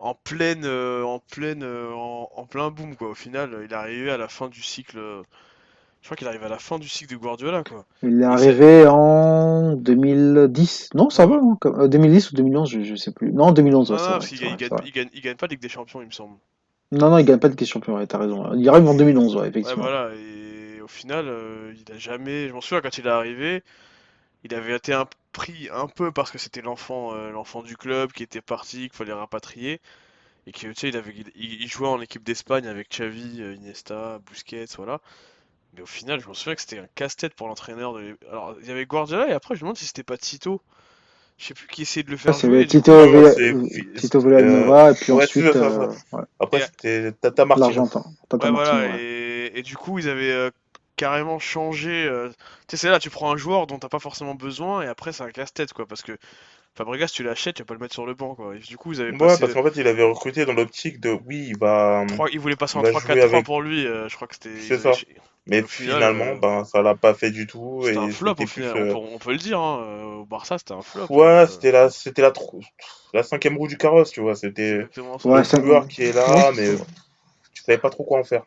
en 0.01 0.15
pleine, 0.15 0.67
en 0.67 1.21
pleine, 1.21 1.65
en, 1.65 2.31
en 2.35 2.47
plein 2.47 2.71
boom, 2.71 2.97
quoi. 2.97 3.11
Au 3.11 3.15
final, 3.15 3.61
il 3.65 3.73
est 3.73 3.77
arrivé 3.77 4.11
à 4.11 4.17
la 4.19 4.29
fin 4.29 4.49
du 4.49 4.63
cycle... 4.63 4.99
Je 6.05 6.07
crois 6.07 6.17
qu'il 6.17 6.29
arrive 6.29 6.45
à 6.45 6.49
la 6.49 6.61
fin 6.61 6.79
du 6.79 6.89
cycle 6.89 7.15
de 7.15 7.19
Guardiola, 7.19 7.65
quoi. 7.65 7.85
Il 8.05 8.21
est 8.23 8.25
arrivé 8.25 8.87
en 8.87 9.73
2010, 9.75 10.91
non, 10.95 11.11
ça 11.11 11.27
va, 11.27 11.37
hein, 11.43 11.57
comme- 11.61 11.81
euh, 11.81 11.89
2010 11.89 12.31
ou 12.31 12.37
2011, 12.37 12.71
je, 12.71 12.83
je 12.83 12.95
sais 12.95 13.11
plus. 13.11 13.33
Non, 13.33 13.51
2011, 13.51 13.91
ouais, 13.91 13.97
Non, 13.97 13.99
c'est 13.99 14.13
non, 14.13 14.13
vrai, 14.13 14.19
parce 14.19 14.27
qu'il 14.29 14.39
c'est 14.39 14.57
gagne, 15.21 15.37
pas 15.37 15.47
Ligue 15.47 15.61
des 15.61 15.69
Champions, 15.71 16.01
il 16.03 16.07
me 16.07 16.13
semble. 16.13 16.39
Non, 16.93 17.11
non, 17.11 17.19
il 17.19 17.27
gagne 17.27 17.39
pas 17.41 17.51
de 17.51 17.57
question 17.57 17.81
champion, 17.81 17.97
ouais, 17.97 18.07
t'as 18.07 18.17
raison. 18.17 18.55
Il 18.55 18.67
arrive 18.71 18.87
en 18.89 18.95
2011, 18.95 19.37
ouais, 19.37 19.49
Ouais, 19.63 19.75
effectivement. 19.75 19.75
voilà, 19.75 20.15
et 20.15 20.81
au 20.83 20.89
final, 20.89 21.27
euh, 21.29 21.75
il 21.77 21.91
a 21.93 21.99
jamais. 21.99 22.49
Je 22.49 22.53
m'en 22.53 22.61
souviens 22.61 22.81
quand 22.83 22.99
il 22.99 23.07
est 23.07 23.11
arrivé, 23.11 23.63
il 24.45 24.55
avait 24.55 24.77
été 24.77 24.95
un- 24.95 25.09
pris 25.33 25.69
un 25.73 25.89
peu 25.89 26.13
parce 26.13 26.31
que 26.33 26.39
c'était 26.39 26.63
l'enfant 26.63 27.15
euh, 27.15 27.31
l'enfant 27.33 27.63
du 27.63 27.77
club 27.77 28.13
qui 28.13 28.23
était 28.25 28.43
parti, 28.43 28.79
qu'il 28.89 28.93
fallait 28.93 29.13
rapatrier, 29.15 29.81
et 30.47 30.53
que 30.53 30.59
tu 30.61 30.75
sais, 30.77 30.89
il 30.91 30.97
avait, 30.97 31.15
il, 31.37 31.63
il 31.63 31.69
jouait 31.69 31.89
en 31.89 32.01
équipe 32.03 32.25
d'Espagne 32.25 32.67
avec 32.69 32.91
Xavi, 32.91 33.39
Iniesta, 33.57 34.21
Busquets, 34.27 34.67
voilà. 34.77 35.01
Mais 35.75 35.83
au 35.83 35.87
final, 35.87 36.21
je 36.21 36.29
me 36.29 36.35
souviens 36.35 36.55
que 36.55 36.61
c'était 36.61 36.79
un 36.79 36.89
casse-tête 36.95 37.35
pour 37.35 37.49
l'entraîneur 37.49 37.95
de. 37.95 38.17
Alors, 38.31 38.57
il 38.61 38.69
y 38.69 38.71
avait 38.71 38.87
Guardiola, 38.87 39.29
et 39.29 39.33
après, 39.33 39.55
je 39.55 39.61
me 39.61 39.65
demande 39.67 39.77
si 39.77 39.87
c'était 39.87 40.03
pas 40.05 40.17
Tito. 40.17 40.61
Je 41.39 41.47
sais 41.47 41.55
plus 41.55 41.67
qui 41.69 41.83
essayait 41.83 42.05
de 42.05 42.11
le 42.11 42.17
faire 42.17 42.39
jouer, 42.39 42.61
et 42.63 42.65
du 42.67 42.81
coup, 42.81 42.91
Tito, 42.91 43.07
Villa- 43.07 43.35
Tito 43.97 44.21
euh, 44.21 44.21
Villanova, 44.21 44.91
et 44.91 44.95
puis 44.95 45.13
ouais, 45.13 45.25
ensuite, 45.25 45.57
euh, 45.57 45.89
ouais, 46.13 46.23
Après, 46.41 46.59
et, 46.59 46.63
c'était 46.63 47.13
Tata 47.13 47.45
Martino. 47.45 47.69
l'Argentin, 47.77 48.05
Tata 48.29 48.47
Ouais, 48.47 48.53
Martino, 48.53 48.81
voilà, 48.81 48.93
ouais. 48.95 49.01
et, 49.01 49.59
et 49.59 49.63
du 49.63 49.77
coup, 49.77 49.99
ils 49.99 50.09
avaient 50.09 50.31
euh, 50.33 50.51
carrément 50.97 51.39
changé. 51.41 52.05
euh, 52.07 52.29
Tu 52.69 52.77
sais, 52.77 52.77
c'est 52.77 52.91
là, 52.91 52.99
tu 53.01 53.11
prends 53.11 53.33
un 53.33 53.37
joueur 53.37 53.67
dont 53.67 53.79
t'as 53.79 53.89
pas 53.89 53.99
forcément 53.99 54.35
besoin, 54.35 54.83
et 54.83 54.87
après, 54.87 55.13
c'est 55.13 55.25
un 55.25 55.31
casse-tête, 55.31 55.73
quoi, 55.73 55.87
parce 55.87 56.03
que 56.03 56.17
Fabregas, 56.77 57.09
tu 57.09 57.23
l'achètes, 57.23 57.57
tu 57.57 57.63
vas 57.63 57.67
pas 57.67 57.75
le 57.75 57.81
mettre 57.81 57.95
sur 57.95 58.07
le 58.07 58.15
banc, 58.15 58.35
quoi. 58.35 58.57
Et 58.57 58.59
du 58.59 58.77
coup, 58.77 58.93
ils 58.93 59.01
avaient 59.01 59.13
Ouais, 59.13 59.19
passé 59.19 59.39
parce 59.41 59.55
qu'en 59.55 59.63
fait, 59.63 59.77
il 59.77 59.87
avait 59.87 60.03
recruté 60.03 60.45
dans 60.45 60.53
l'optique 60.55 61.01
de 61.01 61.11
oui, 61.27 61.47
il 61.49 61.59
va, 61.59 62.05
3, 62.07 62.29
ils 62.31 62.41
voulaient 62.41 62.57
passer 62.57 62.77
il 62.77 62.79
en 62.79 62.83
va 62.83 62.93
jouer 62.93 63.21
3-4-3 63.21 63.21
avec. 63.21 63.45
pour 63.45 63.63
lui, 63.63 63.87
euh, 63.87 64.09
je 64.09 64.17
crois 64.17 64.29
que 64.29 64.35
c'était. 64.35 64.51
C'est 64.61 64.79
avaient 64.79 64.79
ça. 64.79 64.93
Mais 65.47 65.63
au 65.63 65.67
final, 65.67 66.03
finalement, 66.03 66.25
euh, 66.25 66.41
ben, 66.41 66.65
ça 66.65 66.83
l'a 66.83 66.95
pas 66.95 67.15
fait 67.15 67.31
du 67.31 67.47
tout. 67.47 67.83
c'était 67.83 67.99
un 67.99 68.09
flop, 68.09 68.33
au 68.33 68.35
plus. 68.37 68.47
final, 68.47 68.73
on 68.77 68.81
euh, 68.81 68.93
peut, 68.93 68.97
on 69.15 69.19
peut 69.19 69.33
le 69.33 69.39
dire, 69.39 69.61
hein, 69.61 69.81
euh, 69.83 70.05
au 70.17 70.25
Barça, 70.25 70.59
c'était 70.59 70.73
un 70.73 70.83
flop. 70.83 71.07
Ouais, 71.11 71.45
euh, 71.45 71.47
c'était 71.47 71.71
la, 71.73 71.91
c'était 71.91 72.23
la, 72.23 72.31
tro- 72.31 72.61
la 73.13 73.23
cinquième 73.23 73.57
roue 73.59 73.69
du 73.69 73.77
carrosse, 73.77 74.11
tu 74.11 74.21
vois. 74.21 74.35
C'était. 74.35 74.87
Ouais, 75.25 75.43
le 75.43 75.65
joueur 75.65 75.87
qui 75.89 76.03
est 76.03 76.13
là, 76.13 76.53
mais 76.57 76.77
tu 77.53 77.63
savais 77.63 77.79
pas 77.79 77.91
trop 77.91 78.05
quoi 78.05 78.21
en 78.21 78.25
faire. 78.25 78.45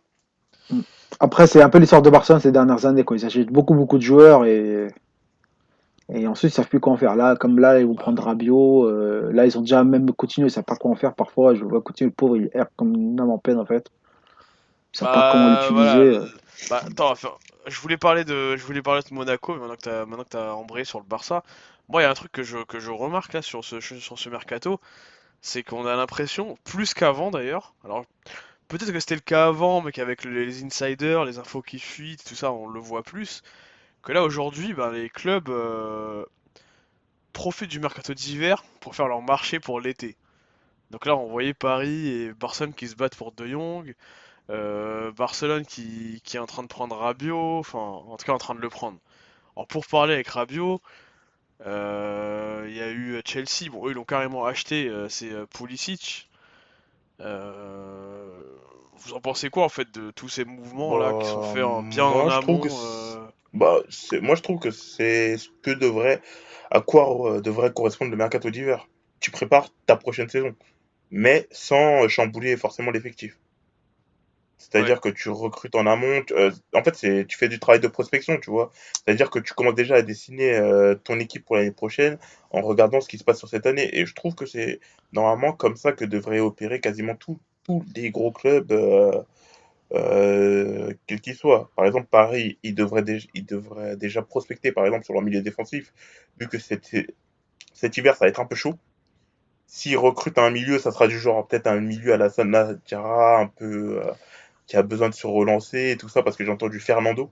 Après, 1.20 1.48
c'est 1.48 1.62
un 1.62 1.70
peu 1.70 1.78
l'histoire 1.80 2.02
de 2.02 2.10
Barcelone 2.10 2.42
ces 2.42 2.52
dernières 2.52 2.86
années, 2.86 3.04
quoi. 3.04 3.18
Ils 3.18 3.26
achètent 3.26 3.48
beaucoup, 3.52 3.74
beaucoup 3.76 3.98
de 3.98 4.04
joueurs 4.04 4.46
et, 4.46 4.88
et 6.10 6.28
ensuite, 6.28 6.52
ils 6.52 6.56
savent 6.56 6.68
plus 6.70 6.80
quoi 6.80 6.94
en 6.94 6.98
faire. 6.98 7.16
Là, 7.16 7.36
comme 7.36 7.60
là, 7.60 7.80
ils 7.80 7.86
vont 7.86 7.96
prendre 7.96 8.24
Rabiot. 8.24 8.86
euh, 8.86 9.32
là, 9.34 9.46
ils 9.46 9.58
ont 9.58 9.62
déjà 9.62 9.84
même 9.84 10.12
continué, 10.14 10.48
ils 10.48 10.52
savent 10.52 10.64
pas 10.64 10.76
quoi 10.78 10.92
en 10.92 10.96
faire 10.96 11.14
parfois. 11.16 11.54
Je 11.56 11.64
vois 11.64 11.82
continuer, 11.82 12.10
le 12.10 12.16
pauvre, 12.16 12.38
il 12.38 12.50
erre 12.54 12.68
comme 12.76 12.94
une 12.96 13.20
âme 13.20 13.30
en 13.30 13.38
peine, 13.38 13.58
en 13.60 13.66
fait. 13.66 13.90
Ils 14.94 14.98
savent 15.00 15.14
pas 15.14 15.32
comment 15.32 15.48
Bah 15.50 15.68
voilà. 15.72 16.04
l'utiliser. 16.04 16.32
Bah 16.70 16.82
attends, 16.86 17.14
je 17.68 17.80
voulais 17.82 17.98
parler 17.98 18.24
de, 18.24 18.56
je 18.56 18.64
voulais 18.66 18.82
parler 18.82 19.02
de 19.08 19.14
Monaco, 19.14 19.54
mais 19.54 19.60
maintenant 19.60 19.76
que 19.76 19.82
t'as, 19.82 20.06
maintenant 20.06 20.24
que 20.24 20.30
t'as 20.30 20.54
embrayé 20.54 20.86
sur 20.86 21.00
le 21.00 21.06
Barça, 21.06 21.44
moi 21.90 22.02
il 22.02 22.06
y 22.06 22.08
a 22.08 22.10
un 22.10 22.16
truc 22.16 22.32
que 22.32 22.42
je, 22.42 22.58
que 22.64 22.80
je 22.80 22.90
remarque 22.90 23.34
là 23.34 23.42
sur 23.42 23.64
ce, 23.64 23.80
sur 23.80 24.18
ce 24.18 24.30
mercato, 24.30 24.80
c'est 25.42 25.62
qu'on 25.62 25.86
a 25.86 25.96
l'impression, 25.96 26.58
plus 26.64 26.94
qu'avant 26.96 27.30
d'ailleurs, 27.30 27.76
alors 27.84 28.06
peut-être 28.70 28.92
que 28.92 29.00
c'était 29.00 29.16
le 29.16 29.22
cas 29.22 29.48
avant, 29.48 29.82
mais 29.82 29.92
qu'avec 29.92 30.24
les, 30.24 30.46
les 30.46 30.64
insiders, 30.64 31.26
les 31.26 31.38
infos 31.38 31.62
qui 31.62 31.78
fuitent, 31.80 32.24
tout 32.26 32.36
ça, 32.36 32.52
on 32.52 32.68
le 32.68 32.80
voit 32.80 33.04
plus, 33.04 33.44
que 34.04 34.12
là 34.12 34.24
aujourd'hui, 34.24 34.74
ben, 34.74 34.92
les 34.92 35.10
clubs 35.10 35.50
euh, 35.50 36.26
profitent 37.34 37.70
du 37.70 37.80
mercato 37.80 38.14
d'hiver 38.14 38.64
pour 38.80 38.96
faire 38.96 39.08
leur 39.08 39.22
marché 39.22 39.60
pour 39.60 39.80
l'été. 39.80 40.16
Donc 40.92 41.06
là, 41.06 41.16
on 41.16 41.28
voyait 41.28 41.54
Paris 41.54 42.08
et 42.08 42.34
Barcelone 42.34 42.74
qui 42.74 42.88
se 42.88 42.96
battent 42.96 43.16
pour 43.16 43.32
De 43.34 43.46
Jong. 43.46 43.94
Euh, 44.50 45.12
Barcelone 45.12 45.66
qui, 45.66 46.22
qui 46.24 46.38
est 46.38 46.40
en 46.40 46.46
train 46.46 46.64
de 46.64 46.70
prendre 46.70 46.96
Rabiot, 46.96 47.60
enfin 47.60 47.80
en 47.80 48.16
tout 48.16 48.26
cas 48.26 48.32
en 48.32 48.38
train 48.38 48.56
de 48.56 48.62
le 48.62 48.70
prendre. 48.70 48.98
Alors 49.56 49.68
pour 49.68 49.86
parler 49.86 50.14
avec 50.14 50.30
Rabiot, 50.30 50.80
euh, 51.66 52.66
il 52.70 52.76
y 52.76 52.82
a 52.82 52.90
eu 52.90 53.22
Chelsea, 53.26 53.70
bon 53.70 53.86
eux 53.88 53.92
ils 53.92 53.96
l'ont 53.96 54.06
carrément 54.06 54.46
acheté, 54.46 54.90
c'est 55.10 55.34
Pulisic. 55.48 56.30
Euh, 57.20 58.30
vous 58.96 59.14
en 59.14 59.20
pensez 59.20 59.50
quoi 59.50 59.66
en 59.66 59.70
fait 59.70 59.92
de 59.92 60.12
tous 60.12 60.30
ces 60.30 60.46
mouvements 60.46 60.98
là 60.98 61.14
qui 61.20 61.28
sont 61.28 61.44
faits 61.54 61.64
en, 61.64 61.84
bien 61.84 62.06
en 62.06 62.24
moi, 62.24 62.30
je 62.30 62.40
trouve 62.40 62.56
amont 62.56 62.60
que 62.60 63.27
Bah, 63.60 63.80
c'est- 63.90 64.22
moi, 64.22 64.36
je 64.36 64.42
trouve 64.42 64.60
que 64.60 64.72
c'est 64.72 65.38
ce 65.38 65.50
que 65.62 65.72
devrait, 65.72 66.22
à 66.72 66.82
quoi 66.82 67.36
euh, 67.38 67.42
devrait 67.42 67.74
correspondre 67.74 68.12
le 68.12 68.18
mercato 68.18 68.50
d'hiver. 68.50 68.88
Tu 69.20 69.32
prépares 69.32 69.70
ta 69.86 69.96
prochaine 69.98 70.30
saison, 70.30 70.56
mais 71.12 71.48
sans 71.52 72.08
chambouler 72.10 72.58
forcément 72.58 72.92
l'effectif. 72.92 73.38
C'est-à-dire 74.58 74.96
Ouais. 74.96 75.02
que 75.02 75.10
tu 75.10 75.30
recrutes 75.30 75.76
en 75.76 75.86
amont. 75.86 76.24
tu- 76.24 76.34
euh, 76.34 76.52
en 76.74 76.84
fait, 76.84 76.96
c'est, 76.96 77.26
tu 77.28 77.38
fais 77.38 77.48
du 77.48 77.60
travail 77.60 77.80
de 77.80 77.88
prospection, 77.88 78.38
tu 78.40 78.50
vois. 78.50 78.72
C'est-à-dire 79.06 79.30
que 79.30 79.40
tu 79.40 79.54
commences 79.54 79.76
déjà 79.76 79.96
à 79.96 80.02
dessiner 80.02 80.54
euh, 80.56 80.96
ton 80.96 81.20
équipe 81.20 81.46
pour 81.46 81.56
l'année 81.58 81.72
prochaine 81.72 82.18
en 82.52 82.62
regardant 82.62 83.00
ce 83.02 83.08
qui 83.08 83.18
se 83.20 83.24
passe 83.24 83.38
sur 83.40 83.48
cette 83.50 83.68
année. 83.68 83.90
Et 83.98 84.06
je 84.06 84.14
trouve 84.16 84.34
que 84.36 84.46
c'est 84.48 84.80
normalement 85.14 85.54
comme 85.54 85.76
ça 85.78 85.92
que 85.92 86.06
devraient 86.06 86.40
opérer 86.40 86.80
quasiment 86.82 87.16
tous 87.16 87.40
tous 87.64 87.84
les 87.96 88.10
gros 88.12 88.32
clubs. 88.32 88.72
euh, 88.72 89.22
euh, 89.94 90.94
quel 91.08 91.22
qu'il 91.22 91.36
soit. 91.36 91.72
Par 91.76 91.86
exemple, 91.86 92.08
Paris, 92.10 92.60
il 92.64 92.76
devrait, 92.76 93.04
déjà, 93.04 93.28
il 93.34 93.46
devrait 93.46 93.98
déjà 93.98 94.22
prospecter, 94.22 94.72
par 94.72 94.86
exemple, 94.86 95.06
sur 95.06 95.14
leur 95.14 95.24
milieu 95.24 95.42
défensif, 95.42 95.94
vu 96.40 96.48
que 96.48 96.60
cet, 96.60 96.96
cet 97.74 97.98
hiver, 97.98 98.16
ça 98.16 98.26
va 98.26 98.30
être 98.30 98.40
un 98.42 98.46
peu 98.46 98.56
chaud. 98.56 98.76
s'ils 99.68 99.98
recrutent 99.98 100.38
un 100.40 100.50
milieu, 100.52 100.80
ça 100.80 100.92
sera 100.92 101.08
du 101.08 101.20
genre 101.20 101.48
peut-être 101.48 101.68
un 101.68 101.80
milieu 101.82 102.14
à 102.14 102.18
la 102.18 102.30
Sana 102.30 102.74
Diarra, 102.86 103.40
un 103.40 103.48
peu 103.48 104.02
euh, 104.04 104.12
qui 104.68 104.78
a 104.78 104.84
besoin 104.84 105.10
de 105.10 105.16
se 105.16 105.28
relancer 105.28 105.92
et 105.92 105.98
tout 105.98 106.10
ça, 106.10 106.24
parce 106.24 106.38
que 106.38 106.46
j'ai 106.46 106.52
entendu 106.52 106.80
Fernando, 106.80 107.32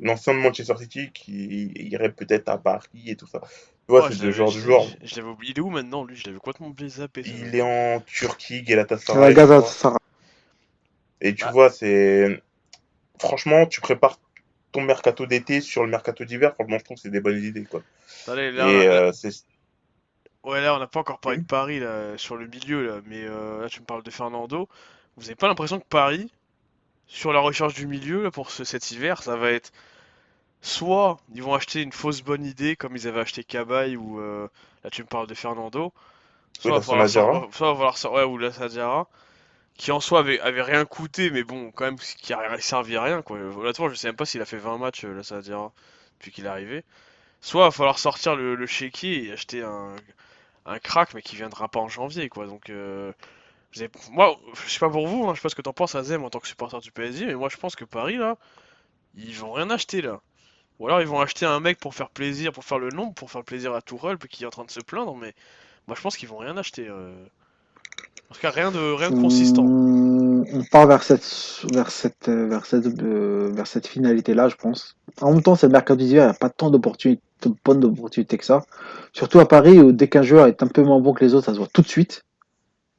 l'ancien 0.00 0.34
de 0.34 0.40
Manchester 0.40 0.76
City, 0.78 1.12
qui 1.12 1.68
irait 1.76 2.12
peut-être 2.12 2.48
à 2.50 2.58
Paris 2.58 3.04
et 3.06 3.16
tout 3.16 3.26
ça. 3.28 3.40
Tu 3.42 3.92
vois, 3.92 4.02
Ouais, 4.02 4.08
c'est 4.08 4.18
le 4.20 4.32
genre 4.32 4.52
de 4.52 4.60
joueur. 4.60 4.86
je- 4.88 4.96
Je 5.02 5.16
l'avais 5.16 5.28
oublié. 5.28 5.52
Il 5.52 5.58
est 5.58 5.62
où 5.62 5.70
maintenant, 5.70 6.04
lui? 6.04 6.16
Je 6.16 6.24
l'avais 6.26 6.38
complètement 6.38 6.74
zappé. 6.88 7.26
Il 7.26 7.54
est 7.54 7.60
en 7.60 8.00
Turquie, 8.00 8.62
Galatasaray. 8.62 9.32
La 9.32 9.32
je 9.34 9.46
Gaza, 9.46 9.62
crois. 9.62 9.76
ça 9.80 9.96
Et 11.20 11.34
tu 11.34 11.44
vois, 11.46 11.70
c'est. 11.70 12.42
Franchement, 13.18 13.66
tu 13.66 13.80
prépares 13.80 14.18
ton 14.72 14.82
mercato 14.82 15.26
d'été 15.26 15.60
sur 15.60 15.82
le 15.84 15.88
mercato 15.90 16.24
d'hiver. 16.24 16.54
Franchement, 16.54 16.78
je 16.78 16.84
trouve 16.84 16.96
que 16.96 17.02
c'est 17.02 17.10
des 17.10 17.20
bonnes 17.20 17.42
idées. 17.42 17.64
Quoi. 17.64 17.82
Allez, 18.28 18.52
là, 18.52 18.68
Et 18.68 18.86
là- 18.86 18.92
euh. 19.08 19.12
Ouais, 20.44 20.60
là, 20.60 20.76
on 20.76 20.78
n'a 20.78 20.86
pas 20.86 21.00
encore 21.00 21.18
parlé 21.18 21.38
Oui. 21.38 21.42
de 21.42 21.48
Paris 21.48 21.80
là, 21.80 22.16
sur 22.18 22.36
le 22.36 22.46
milieu, 22.46 22.86
là, 22.86 23.00
mais 23.06 23.24
euh, 23.24 23.62
là, 23.62 23.68
tu 23.68 23.80
me 23.80 23.84
parles 23.86 24.02
de 24.04 24.10
Fernando. 24.10 24.68
Vous 25.16 25.24
avez 25.26 25.34
pas 25.34 25.48
l'impression 25.48 25.80
que 25.80 25.86
Paris, 25.88 26.30
sur 27.08 27.32
la 27.32 27.40
recherche 27.40 27.74
du 27.74 27.86
milieu 27.86 28.22
là, 28.22 28.30
pour 28.30 28.50
ce, 28.50 28.62
cet 28.62 28.90
hiver, 28.92 29.22
ça 29.22 29.34
va 29.36 29.50
être 29.50 29.72
soit 30.60 31.18
ils 31.34 31.42
vont 31.42 31.54
acheter 31.54 31.82
une 31.82 31.92
fausse 31.92 32.22
bonne 32.22 32.44
idée 32.44 32.76
comme 32.76 32.96
ils 32.96 33.06
avaient 33.08 33.20
acheté 33.20 33.44
Cabaye 33.44 33.96
ou 33.96 34.20
euh, 34.20 34.48
là 34.84 34.90
tu 34.90 35.02
me 35.02 35.06
parles 35.06 35.26
de 35.26 35.34
Fernando, 35.34 35.92
soit 36.58 36.70
la 36.72 36.78
va 36.78 36.82
falloir 36.82 37.08
soit 37.52 37.68
va 37.72 37.74
falloir 37.74 37.98
sor- 37.98 38.12
ouais, 38.14 38.24
ou 38.24 38.38
la 38.38 38.52
Sadiara, 38.52 39.08
qui 39.76 39.92
en 39.92 40.00
soi 40.00 40.20
avait, 40.20 40.62
rien 40.62 40.84
coûté, 40.84 41.30
mais 41.30 41.44
bon, 41.44 41.70
quand 41.70 41.84
même, 41.84 41.98
qui 41.98 42.32
a 42.32 42.58
servi 42.60 42.96
à 42.96 43.02
rien 43.02 43.22
quoi. 43.22 43.38
Honnêtement, 43.38 43.88
je 43.88 43.94
sais 43.94 44.08
même 44.08 44.16
pas 44.16 44.24
s'il 44.26 44.40
a 44.40 44.46
fait 44.46 44.56
20 44.56 44.78
matchs 44.78 45.04
euh, 45.04 45.14
la 45.14 45.22
Sadiara 45.22 45.72
depuis 46.18 46.30
qu'il 46.32 46.46
est 46.46 46.48
arrivé. 46.48 46.84
Soit 47.40 47.64
va 47.66 47.70
falloir 47.70 47.98
sortir 47.98 48.36
le, 48.36 48.66
chéquier 48.66 49.26
et 49.26 49.32
acheter 49.32 49.62
un, 49.62 49.96
crack, 50.80 51.14
mais 51.14 51.22
qui 51.22 51.36
viendra 51.36 51.68
pas 51.68 51.80
en 51.80 51.88
janvier, 51.88 52.28
quoi. 52.28 52.46
Donc, 52.46 52.70
euh, 52.70 53.12
moi, 54.10 54.36
je 54.54 54.70
sais 54.70 54.78
pas 54.80 54.90
pour 54.90 55.06
vous, 55.08 55.28
hein, 55.28 55.34
je 55.34 55.40
sais 55.40 55.42
pas 55.42 55.48
ce 55.50 55.54
que 55.54 55.62
t'en 55.62 55.72
penses, 55.72 55.94
Azem, 55.94 56.24
en 56.24 56.30
tant 56.30 56.40
que 56.40 56.48
supporter 56.48 56.80
du 56.80 56.90
PSG, 56.92 57.26
mais 57.26 57.34
moi, 57.34 57.48
je 57.50 57.56
pense 57.58 57.76
que 57.76 57.84
Paris, 57.84 58.16
là, 58.16 58.36
ils 59.16 59.36
vont 59.36 59.52
rien 59.52 59.70
acheter, 59.70 60.02
là. 60.02 60.20
Ou 60.78 60.86
alors, 60.88 61.00
ils 61.02 61.08
vont 61.08 61.20
acheter 61.20 61.46
un 61.46 61.60
mec 61.60 61.78
pour 61.78 61.94
faire 61.94 62.10
plaisir, 62.10 62.52
pour 62.52 62.64
faire 62.64 62.78
le 62.78 62.90
nombre, 62.90 63.14
pour 63.14 63.30
faire 63.30 63.44
plaisir 63.44 63.74
à 63.74 63.82
Tourelle, 63.82 64.18
qui 64.18 64.44
est 64.44 64.46
en 64.46 64.50
train 64.50 64.64
de 64.64 64.70
se 64.70 64.80
plaindre, 64.80 65.16
mais 65.16 65.34
moi, 65.88 65.96
je 65.96 66.02
pense 66.02 66.16
qu'ils 66.16 66.28
vont 66.28 66.38
rien 66.38 66.56
acheter. 66.56 66.88
euh. 66.88 67.14
En 68.30 68.34
tout 68.34 68.40
cas, 68.40 68.50
rien 68.50 68.72
de, 68.72 69.20
consistant. 69.20 69.62
On, 69.62 70.44
on 70.52 70.64
part 70.64 70.86
vers 70.86 71.02
cette, 71.02 71.24
vers 71.72 71.90
cette, 71.90 72.28
vers 72.28 72.66
cette, 72.66 72.86
euh, 73.02 73.50
vers 73.54 73.66
cette 73.66 73.86
finalité-là, 73.86 74.48
je 74.48 74.56
pense. 74.56 74.96
En 75.20 75.32
même 75.32 75.42
temps, 75.42 75.54
c'est 75.54 75.66
le 75.66 75.72
mercato 75.72 75.96
d'hiver, 75.96 76.24
il 76.24 76.26
n'y 76.26 76.30
a 76.30 76.34
pas 76.34 76.50
tant 76.50 76.70
d'opportunités, 76.70 77.22
de 77.42 77.54
bonnes 77.64 77.94
que 77.94 78.44
ça. 78.44 78.62
Surtout 79.12 79.38
à 79.38 79.46
Paris, 79.46 79.78
où 79.78 79.92
dès 79.92 80.08
qu'un 80.08 80.22
joueur 80.22 80.46
est 80.46 80.62
un 80.62 80.66
peu 80.66 80.82
moins 80.82 81.00
bon 81.00 81.12
que 81.12 81.24
les 81.24 81.34
autres, 81.34 81.46
ça 81.46 81.52
se 81.52 81.58
voit 81.58 81.68
tout 81.72 81.82
de 81.82 81.88
suite. 81.88 82.24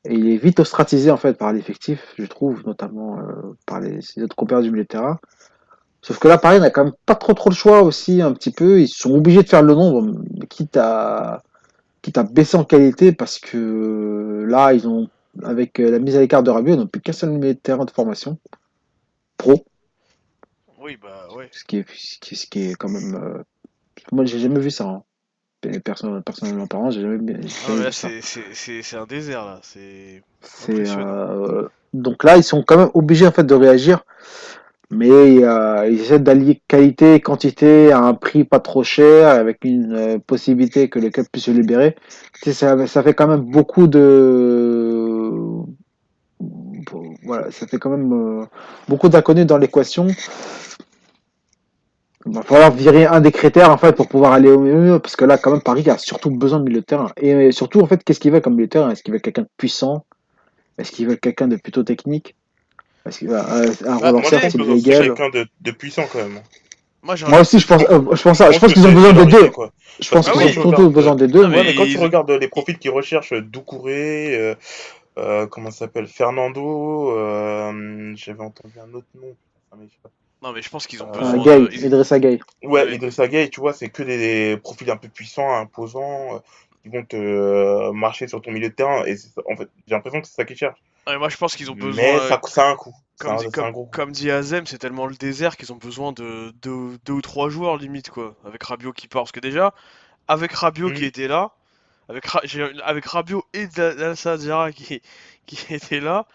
Et 0.05 0.13
il 0.13 0.29
est 0.29 0.37
vite 0.37 0.59
ostracisé, 0.59 1.11
en 1.11 1.17
fait, 1.17 1.33
par 1.33 1.51
l'effectif, 1.51 2.13
je 2.17 2.25
trouve, 2.25 2.63
notamment 2.65 3.19
euh, 3.19 3.55
par 3.65 3.81
les, 3.81 3.99
autres 4.23 4.35
compères 4.35 4.61
du 4.61 4.71
milieu 4.71 4.83
de 4.83 4.87
terrain. 4.87 5.19
Sauf 6.01 6.19
que 6.19 6.27
là, 6.27 6.37
Paris 6.37 6.59
n'a 6.59 6.69
quand 6.69 6.85
même 6.85 6.93
pas 7.05 7.15
trop 7.15 7.33
trop 7.33 7.49
le 7.49 7.55
choix 7.55 7.81
aussi, 7.81 8.21
un 8.21 8.31
petit 8.31 8.51
peu. 8.51 8.79
Ils 8.79 8.87
sont 8.87 9.13
obligés 9.13 9.43
de 9.43 9.49
faire 9.49 9.63
le 9.63 9.73
nombre, 9.73 10.21
quitte 10.47 10.77
à, 10.77 11.41
quitte 12.01 12.17
à 12.17 12.23
baisser 12.23 12.57
en 12.57 12.63
qualité, 12.65 13.11
parce 13.11 13.39
que 13.39 14.45
là, 14.47 14.73
ils 14.73 14.87
ont 14.87 15.09
avec 15.43 15.79
euh, 15.79 15.91
la 15.91 15.99
mise 15.99 16.15
à 16.15 16.19
l'écart 16.19 16.43
de 16.43 16.49
Rabiot, 16.51 16.73
ils 16.75 16.79
n'ont 16.79 16.87
plus 16.87 17.01
qu'un 17.01 17.13
seul 17.13 17.29
milieu 17.31 17.53
de 17.53 17.59
terrain 17.59 17.85
de 17.85 17.91
formation 17.91 18.37
pro, 19.37 19.65
Oui, 20.79 20.97
bah, 21.01 21.27
ouais. 21.35 21.49
ce 21.51 21.63
qui 21.63 21.77
est, 21.77 21.85
ce 21.95 22.19
qui 22.19 22.33
est, 22.33 22.37
ce 22.37 22.47
qui 22.47 22.61
est 22.69 22.73
quand 22.75 22.89
même. 22.89 23.15
euh, 23.15 23.43
Moi, 24.11 24.25
j'ai 24.25 24.39
jamais 24.39 24.59
vu 24.59 24.71
ça. 24.71 24.85
Hein. 24.85 25.03
Et 25.63 25.79
perso- 25.79 26.21
Personnellement 26.21 26.67
parlant, 26.67 26.91
j'ai 26.91 27.01
jamais, 27.01 27.17
Ah, 27.35 27.47
jamais 27.67 27.77
mais 27.77 27.83
là, 27.83 27.89
vu 27.89 27.93
ça. 27.93 28.09
c'est, 28.21 28.95
un 28.97 29.05
désert, 29.05 29.45
là. 29.45 29.59
C'est 29.63 30.23
euh, 30.69 31.67
Donc 31.93 32.23
là, 32.23 32.37
ils 32.37 32.43
sont 32.43 32.63
quand 32.63 32.77
même 32.77 32.91
obligés 32.93 33.27
en 33.27 33.31
fait 33.31 33.43
de 33.43 33.53
réagir, 33.55 34.03
mais 34.89 35.43
euh, 35.43 35.87
ils 35.89 35.99
essaient 36.01 36.19
d'allier 36.19 36.61
qualité 36.67 37.15
et 37.15 37.19
quantité 37.19 37.91
à 37.91 37.99
un 37.99 38.13
prix 38.13 38.45
pas 38.45 38.59
trop 38.59 38.83
cher, 38.83 39.27
avec 39.27 39.65
une 39.65 39.93
euh, 39.93 40.19
possibilité 40.19 40.89
que 40.89 40.99
le 40.99 41.09
club 41.09 41.27
puisse 41.31 41.45
se 41.45 41.51
libérer. 41.51 41.95
Tu 42.41 42.51
sais, 42.51 42.53
ça, 42.53 42.87
ça 42.87 43.03
fait 43.03 43.13
quand 43.13 43.27
même 43.27 43.41
beaucoup 43.41 43.87
de 43.87 45.31
voilà, 47.23 47.51
ça 47.51 47.67
fait 47.67 47.77
quand 47.77 47.89
même 47.89 48.13
euh, 48.13 48.45
beaucoup 48.87 49.09
d'inconnus 49.09 49.45
dans 49.45 49.57
l'équation. 49.57 50.07
Il 52.25 52.33
va 52.33 52.41
falloir 52.43 52.71
virer 52.71 53.05
un 53.05 53.19
des 53.19 53.31
critères 53.31 53.71
en 53.71 53.77
fait 53.77 53.93
pour 53.93 54.07
pouvoir 54.07 54.31
aller 54.33 54.51
au 54.51 54.59
mieux, 54.61 54.99
parce 54.99 55.15
que 55.17 55.25
là 55.25 55.37
quand 55.37 55.51
même 55.51 55.61
Paris 55.61 55.89
a 55.89 55.97
surtout 55.97 56.31
besoin 56.31 56.59
de 56.59 56.65
milieu 56.65 56.79
de 56.79 56.85
terrain. 56.85 57.11
Et 57.17 57.51
surtout 57.51 57.81
en 57.81 57.87
fait, 57.87 58.03
qu'est-ce 58.03 58.19
qu'il 58.21 58.31
veut 58.31 58.39
comme 58.39 58.53
milieu 58.55 58.67
de 58.67 58.71
terrain? 58.71 58.89
Est-ce 58.89 59.03
qu'il 59.03 59.13
veut 59.13 59.19
quelqu'un 59.19 59.41
de 59.43 59.49
puissant? 59.57 60.05
Est-ce 60.77 60.91
qu'il 60.91 61.07
veut 61.07 61.15
quelqu'un 61.15 61.47
de 61.49 61.57
plutôt 61.57 61.83
technique? 61.83 62.36
Qu'il 63.09 63.29
veut 63.29 63.37
euh, 63.37 63.71
un 63.85 63.97
Bah, 63.97 64.11
moi, 64.11 64.21
pense 64.21 64.29
type 64.29 64.61
que 64.61 64.79
c'est 64.79 64.89
quelqu'un 64.89 65.29
de, 65.29 65.47
de 65.61 65.71
puissant 65.71 66.03
quand 66.11 66.19
même. 66.19 66.41
Moi, 67.03 67.15
Moi 67.27 67.41
aussi 67.41 67.59
je 67.59 67.67
pense, 67.67 67.83
euh, 67.89 68.01
je 68.15 68.21
pense 68.23 68.37
ça. 68.37 68.51
Je 68.51 68.59
pense 68.59 68.69
que 68.73 68.79
qu'ils 68.79 68.87
ont 68.87 68.91
besoin 68.93 69.13
des 69.13 69.25
deux. 69.31 69.49
quoi. 69.49 69.71
Je 69.99 70.09
pense 70.09 70.27
Ah 70.27 70.31
qu'ils 70.31 70.41
oui, 70.41 70.47
ont 70.49 70.53
surtout 70.53 70.69
regarde, 70.69 70.93
besoin 70.93 71.15
des 71.15 71.27
deux. 71.27 71.43
Ah, 71.45 71.47
mais 71.47 71.57
Ouais, 71.57 71.63
mais 71.63 71.75
quand 71.75 71.83
ils- 71.85 71.93
tu 71.93 71.99
regardes 71.99 72.31
les 72.31 72.47
profils 72.47 72.77
qu'ils 72.77 72.91
recherchent, 72.91 73.33
euh, 73.33 73.41
Doucouré, 73.41 74.35
euh, 74.35 74.55
euh, 75.17 75.47
comment 75.47 75.71
ça 75.71 75.79
s'appelle, 75.79 76.07
Fernando, 76.07 77.11
euh, 77.17 78.13
j'avais 78.15 78.43
entendu 78.43 78.73
un 78.79 78.93
autre 78.93 79.07
nom. 79.15 79.35
Non, 80.43 80.51
mais 80.53 80.61
je 80.61 80.69
pense 80.69 80.85
qu'ils 80.85 81.01
ont 81.01 81.07
Euh, 81.07 81.19
besoin 81.19 81.43
Gay, 81.43 81.59
de... 81.61 81.69
ils- 81.73 81.85
Idrissa 81.85 82.19
Gay. 82.19 82.39
Ouais. 82.63 82.93
Idrissa 82.93 83.27
Gueye, 83.27 83.49
tu 83.49 83.59
vois, 83.59 83.73
c'est 83.73 83.89
que 83.89 84.03
des, 84.03 84.17
des 84.17 84.57
profils 84.57 84.89
un 84.91 84.97
peu 84.97 85.07
puissants, 85.07 85.51
imposants, 85.55 86.41
qui 86.83 86.89
vont 86.89 87.03
te 87.03 87.15
euh, 87.15 87.91
marcher 87.91 88.27
sur 88.27 88.41
ton 88.41 88.51
milieu 88.51 88.69
de 88.69 88.73
terrain. 88.75 89.03
Et 89.05 89.15
en 89.51 89.55
fait, 89.55 89.67
j'ai 89.87 89.95
l'impression 89.95 90.21
que 90.21 90.27
c'est 90.27 90.35
ça 90.35 90.45
qu'ils 90.45 90.57
cherchent. 90.57 90.81
Ah, 91.07 91.17
moi, 91.17 91.29
je 91.29 91.37
pense 91.37 91.55
qu'ils 91.55 91.71
ont 91.71 91.75
besoin... 91.75 91.93
Mais 91.95 92.29
ça, 92.29 92.41
ça 92.45 92.67
a 92.67 92.71
un 92.71 92.75
coût. 92.75 92.93
Comme 93.19 93.37
dit, 93.37 93.49
comme, 93.49 93.89
comme 93.89 94.11
Azem, 94.29 94.67
c'est 94.67 94.77
tellement 94.77 95.07
le 95.07 95.15
désert 95.15 95.57
qu'ils 95.57 95.73
ont 95.73 95.77
besoin 95.77 96.11
de 96.11 96.53
deux, 96.61 96.99
deux 97.05 97.13
ou 97.13 97.21
trois 97.21 97.49
joueurs 97.49 97.77
limite 97.77 98.11
quoi, 98.11 98.35
avec 98.45 98.61
Rabiot 98.61 98.93
qui 98.93 99.07
part. 99.07 99.23
Parce 99.23 99.31
que 99.31 99.39
déjà, 99.39 99.73
avec 100.27 100.51
Rabiot 100.51 100.91
qui 100.91 101.01
Mhm. 101.01 101.07
était 101.07 101.27
là, 101.27 101.51
avec, 102.09 102.25
Ra- 102.27 102.41
j'ai- 102.43 102.81
avec 102.83 103.05
Rabiot 103.05 103.43
et 103.53 103.67
Dalsa 103.67 104.37
Diarra 104.37 104.71
qui, 104.71 105.01
qui 105.47 105.57
étaient 105.73 105.99
là, 106.01 106.27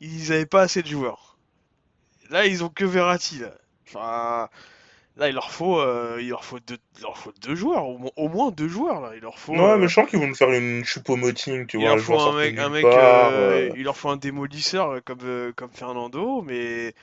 ils 0.00 0.32
avaient 0.32 0.46
pas 0.46 0.62
assez 0.62 0.82
de 0.82 0.88
joueurs. 0.88 1.38
Là, 2.30 2.46
ils 2.46 2.64
ont 2.64 2.68
que 2.68 2.84
Verratti 2.84 3.38
là. 3.40 3.52
Enfin, 3.88 4.48
là, 5.16 5.28
il 5.28 5.34
leur 5.34 5.50
faut, 5.52 5.80
euh, 5.80 6.18
il 6.20 6.28
leur 6.30 6.44
faut 6.44 6.60
deux, 6.60 6.78
il 6.98 7.02
leur 7.02 7.16
faut 7.18 7.32
deux 7.42 7.54
joueurs, 7.54 7.86
au, 7.88 7.98
moins- 7.98 8.10
au 8.16 8.28
moins 8.28 8.50
deux 8.50 8.68
joueurs 8.68 9.00
là. 9.00 9.12
Il 9.16 9.22
leur 9.22 9.38
faut. 9.38 9.66
Non, 9.68 9.76
euh, 9.76 9.78
mais 9.78 9.86
je 9.86 9.92
sens 9.94 10.08
qu'ils 10.08 10.18
vont 10.18 10.26
nous 10.28 10.34
faire 10.34 10.50
une 10.50 10.82
choupo-moting, 10.84 11.66
tu 11.66 11.76
il 11.76 11.84
vois, 11.84 11.86
leur 11.86 11.98
le 11.98 12.00
faut 12.00 12.18
un 12.18 12.34
mec, 12.36 12.58
un 12.58 12.68
nulle 12.68 12.70
mec, 12.70 12.96
part, 12.96 13.36
euh, 13.38 13.68
euh, 13.68 13.70
il 13.74 13.84
leur 13.84 13.96
faut 13.96 14.08
un 14.10 14.16
démolisseur 14.16 14.90
euh, 14.90 15.00
comme, 15.00 15.20
euh, 15.22 15.52
comme 15.52 15.70
Fernando, 15.72 16.42
mais 16.42 16.94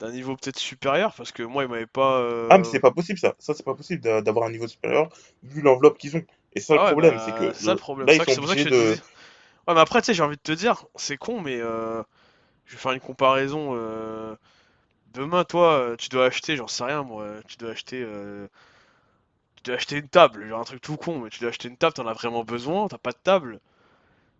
d'un 0.00 0.12
niveau 0.12 0.36
peut-être 0.36 0.58
supérieur, 0.58 1.14
parce 1.16 1.32
que 1.32 1.42
moi, 1.44 1.64
il 1.64 1.70
m'avait 1.70 1.86
pas. 1.86 2.18
euh, 2.20 2.50
Ah, 2.50 2.58
mais 2.58 2.64
c'est 2.64 2.80
pas 2.80 2.90
possible 2.90 3.18
ça. 3.18 3.34
Ça, 3.38 3.54
c'est 3.54 3.62
pas 3.64 3.74
possible 3.74 4.00
d'a- 4.02 4.22
d'avoir 4.22 4.46
un 4.46 4.50
niveau 4.52 4.66
supérieur 4.66 5.08
vu 5.42 5.62
l'enveloppe 5.62 5.98
qu'ils 5.98 6.16
ont. 6.16 6.24
Et 6.54 6.60
ça, 6.60 6.74
Ah 6.74 6.78
le 6.78 6.84
ouais, 6.86 6.94
problème, 6.94 7.18
bah, 7.18 7.18
c'est 7.18 7.32
que 7.32 7.52
c'est 7.52 7.64
ça 7.64 7.72
le 7.72 7.76
problème. 7.76 8.08
là, 8.08 8.12
C'est 8.12 8.16
ils 8.16 8.20
sont 8.22 8.32
c'est 8.32 8.40
pour 8.40 8.48
ça 8.48 8.54
que 8.54 8.60
je 8.60 8.64
obligés 8.64 8.66
te 8.68 8.68
de. 8.68 8.74
disais. 8.74 9.02
Ouais, 9.68 9.74
mais 9.74 9.80
après, 9.80 10.00
tu 10.02 10.06
sais, 10.06 10.14
j'ai 10.14 10.22
envie 10.22 10.36
de 10.36 10.42
te 10.42 10.52
dire, 10.52 10.86
c'est 10.96 11.16
con, 11.18 11.40
mais 11.42 11.60
euh, 11.60 12.02
je 12.66 12.74
vais 12.74 12.78
faire 12.78 12.92
une 12.92 13.00
comparaison. 13.00 13.74
Demain, 15.12 15.44
toi, 15.44 15.78
euh, 15.78 15.96
tu 15.96 16.08
dois 16.08 16.24
acheter, 16.26 16.56
j'en 16.56 16.66
sais 16.66 16.84
rien, 16.84 17.02
moi, 17.02 17.26
tu 17.48 17.56
dois 17.58 17.70
acheter. 17.72 18.02
euh, 18.02 18.46
Tu 19.56 19.62
dois 19.64 19.74
acheter 19.76 19.96
une 19.98 20.08
table, 20.08 20.48
genre 20.48 20.60
un 20.60 20.64
truc 20.64 20.80
tout 20.80 20.96
con, 20.96 21.20
mais 21.20 21.30
tu 21.30 21.40
dois 21.40 21.50
acheter 21.50 21.68
une 21.68 21.76
table, 21.76 21.94
t'en 21.94 22.06
as 22.06 22.12
vraiment 22.14 22.44
besoin, 22.44 22.88
t'as 22.88 22.98
pas 22.98 23.12
de 23.12 23.18
table. 23.22 23.60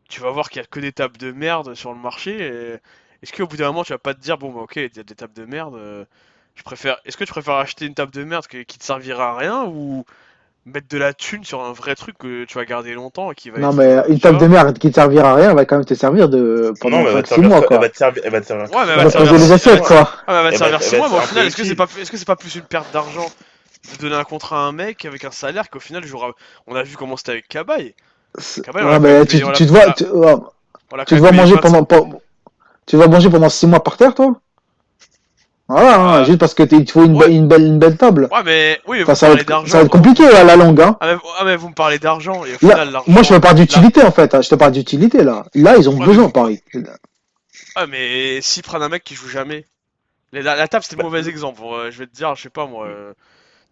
Tu 0.08 0.20
vas 0.20 0.30
voir 0.30 0.50
qu'il 0.50 0.60
y 0.62 0.64
a 0.64 0.68
que 0.68 0.80
des 0.80 0.92
tables 0.92 1.18
de 1.18 1.32
merde 1.32 1.74
sur 1.74 1.92
le 1.92 1.98
marché. 2.00 2.34
Est-ce 3.22 3.32
qu'au 3.32 3.46
bout 3.48 3.56
d'un 3.58 3.68
moment, 3.68 3.84
tu 3.84 3.92
vas 3.92 3.98
pas 3.98 4.14
te 4.14 4.20
dire, 4.20 4.38
bon, 4.38 4.52
bah 4.52 4.62
ok, 4.62 4.76
il 4.76 4.96
y 4.96 5.00
a 5.00 5.04
des 5.04 5.16
tables 5.16 5.34
de 5.34 5.44
merde, 5.46 5.74
euh, 5.76 6.04
je 6.56 6.62
préfère. 6.64 6.98
Est-ce 7.06 7.16
que 7.18 7.24
tu 7.24 7.32
préfères 7.32 7.54
acheter 7.56 7.86
une 7.86 7.94
table 7.94 8.12
de 8.12 8.24
merde 8.24 8.46
qui, 8.48 8.64
qui 8.66 8.78
te 8.78 8.84
servira 8.84 9.32
à 9.32 9.38
rien 9.38 9.64
ou 9.66 10.04
mettre 10.66 10.88
de 10.88 10.98
la 10.98 11.14
thune 11.14 11.44
sur 11.44 11.62
un 11.62 11.72
vrai 11.72 11.94
truc 11.94 12.16
que 12.18 12.44
tu 12.44 12.58
vas 12.58 12.64
garder 12.64 12.92
longtemps 12.94 13.32
et 13.32 13.34
qui 13.34 13.50
va 13.50 13.58
Non, 13.58 13.70
être, 13.70 13.76
mais 13.76 14.12
une 14.12 14.20
table 14.20 14.38
de 14.38 14.46
merde 14.46 14.78
qui 14.78 14.90
te 14.90 14.94
servira 14.94 15.30
à 15.30 15.34
rien, 15.34 15.50
elle 15.50 15.56
va 15.56 15.64
quand 15.64 15.76
même 15.76 15.84
te 15.84 15.94
servir 15.94 16.28
de 16.28 16.72
pendant 16.80 16.98
Non, 16.98 17.02
mais 17.04 17.08
elle 17.10 17.14
va 17.16 17.22
te 17.22 17.28
5-6 17.28 17.34
servir, 17.34 17.48
mois, 17.48 17.58
elle 17.58 17.66
quoi. 17.66 17.78
va 17.78 17.88
te 17.88 17.96
servir, 17.96 18.22
elle 18.24 18.30
va 18.32 18.40
te 18.40 18.46
servir. 18.46 18.64
Ouais, 18.70 18.70
mais 18.76 18.82
elle 18.82 18.88
Elle 18.90 18.96
va 18.98 19.04
te 19.04 19.10
servir. 19.10 19.32
les 19.32 19.52
assiettes, 19.52 19.80
quoi. 19.82 20.10
Ah, 20.26 20.32
mais 20.32 20.34
elle 20.38 20.42
va 20.44 20.50
te 20.50 20.54
Elle 20.54 20.58
va- 20.58 20.58
servir 20.58 20.76
elle 20.76 20.82
6 20.82 20.90
va 20.90 20.98
mois, 20.98 21.08
mais 21.10 21.16
au 21.16 21.26
final, 21.28 21.46
est-ce 21.46 21.56
que 21.56 21.64
c'est 21.64 21.74
pas, 21.74 21.86
est-ce 22.00 22.10
que 22.10 22.16
c'est 22.16 22.26
pas 22.26 22.36
plus 22.36 22.54
une 22.54 22.62
perte 22.62 22.92
d'argent 22.92 23.26
de 23.92 23.98
donner 24.02 24.16
un 24.16 24.24
contrat 24.24 24.56
à 24.58 24.60
un 24.60 24.72
mec 24.72 25.04
avec 25.06 25.24
un 25.24 25.30
salaire 25.30 25.70
qu'au 25.70 25.80
final, 25.80 26.04
jouera... 26.04 26.32
on 26.66 26.74
a 26.76 26.82
vu 26.82 26.96
comment 26.96 27.16
c'était 27.16 27.32
avec 27.32 27.48
Cabaye. 27.48 27.94
Ouais, 28.74 28.98
mais 29.00 29.18
quand 29.20 29.26
tu, 29.26 29.40
tu 29.54 29.66
te 29.66 29.70
vois, 29.72 29.92
tu, 29.94 30.04
te 30.04 31.14
vois 31.16 31.32
manger 31.32 31.54
25 31.54 31.60
pendant, 31.62 31.84
pen- 31.84 32.18
tu 32.86 32.96
vas 32.96 33.08
manger 33.08 33.30
pendant 33.30 33.48
6 33.48 33.66
mois 33.66 33.82
par 33.82 33.96
terre, 33.96 34.14
toi? 34.14 34.36
Voilà, 35.70 35.96
hein, 36.00 36.20
Ah. 36.20 36.24
juste 36.24 36.38
parce 36.38 36.54
que 36.54 36.62
t'es- 36.62 36.76
il 36.76 36.84
te 36.84 36.92
faut 36.92 37.04
une, 37.04 37.16
Ouais. 37.16 37.28
be- 37.28 37.30
une 37.32 37.48
belle, 37.48 37.62
une 37.66 37.78
belle 37.78 37.96
table. 37.96 38.28
Ouais, 38.32 38.42
mais 38.44 38.80
oui, 38.86 38.98
mais 38.98 39.02
Enfin, 39.04 39.14
ça, 39.14 39.28
va 39.28 39.34
être, 39.40 39.46
d'argent. 39.46 39.66
ça 39.70 39.78
va 39.78 39.84
être 39.84 39.90
compliqué 39.90 40.26
à 40.26 40.44
la 40.44 40.56
longue. 40.56 40.80
Hein. 40.80 40.96
Ah 41.00 41.06
mais, 41.14 41.18
ah, 41.38 41.44
mais 41.44 41.56
vous 41.56 41.68
me 41.68 41.74
parlez 41.74 41.98
d'argent 41.98 42.42
moi, 43.06 43.22
je 43.22 43.28
te 43.34 43.38
parle 43.38 43.54
d'utilité, 43.56 44.02
en 44.02 44.10
fait. 44.12 44.34
hein, 44.34 44.40
Je 44.42 44.48
te 44.48 44.54
parle 44.56 44.72
d'utilité, 44.72 45.22
là. 45.22 45.44
Là, 45.54 45.76
ils 45.76 45.88
ont 45.88 45.96
Ouais, 45.98 46.06
besoin, 46.06 46.26
mais- 46.26 46.32
Paris. 46.32 46.60
Ah, 47.76 47.86
mais 47.86 48.40
s'ils 48.42 48.62
prennent 48.62 48.82
un 48.82 48.88
mec 48.88 49.04
qui 49.04 49.14
joue 49.14 49.28
jamais. 49.28 49.64
La, 50.32 50.68
table, 50.68 50.84
c'était 50.84 50.96
le 50.96 51.02
mauvais 51.02 51.28
exemple. 51.28 51.60
euh, 51.64 51.90
je 51.90 51.98
vais 51.98 52.06
te 52.06 52.14
dire, 52.14 52.34
je 52.34 52.42
sais 52.42 52.50
pas 52.50 52.66
moi. 52.66 52.86
euh, 52.86 53.12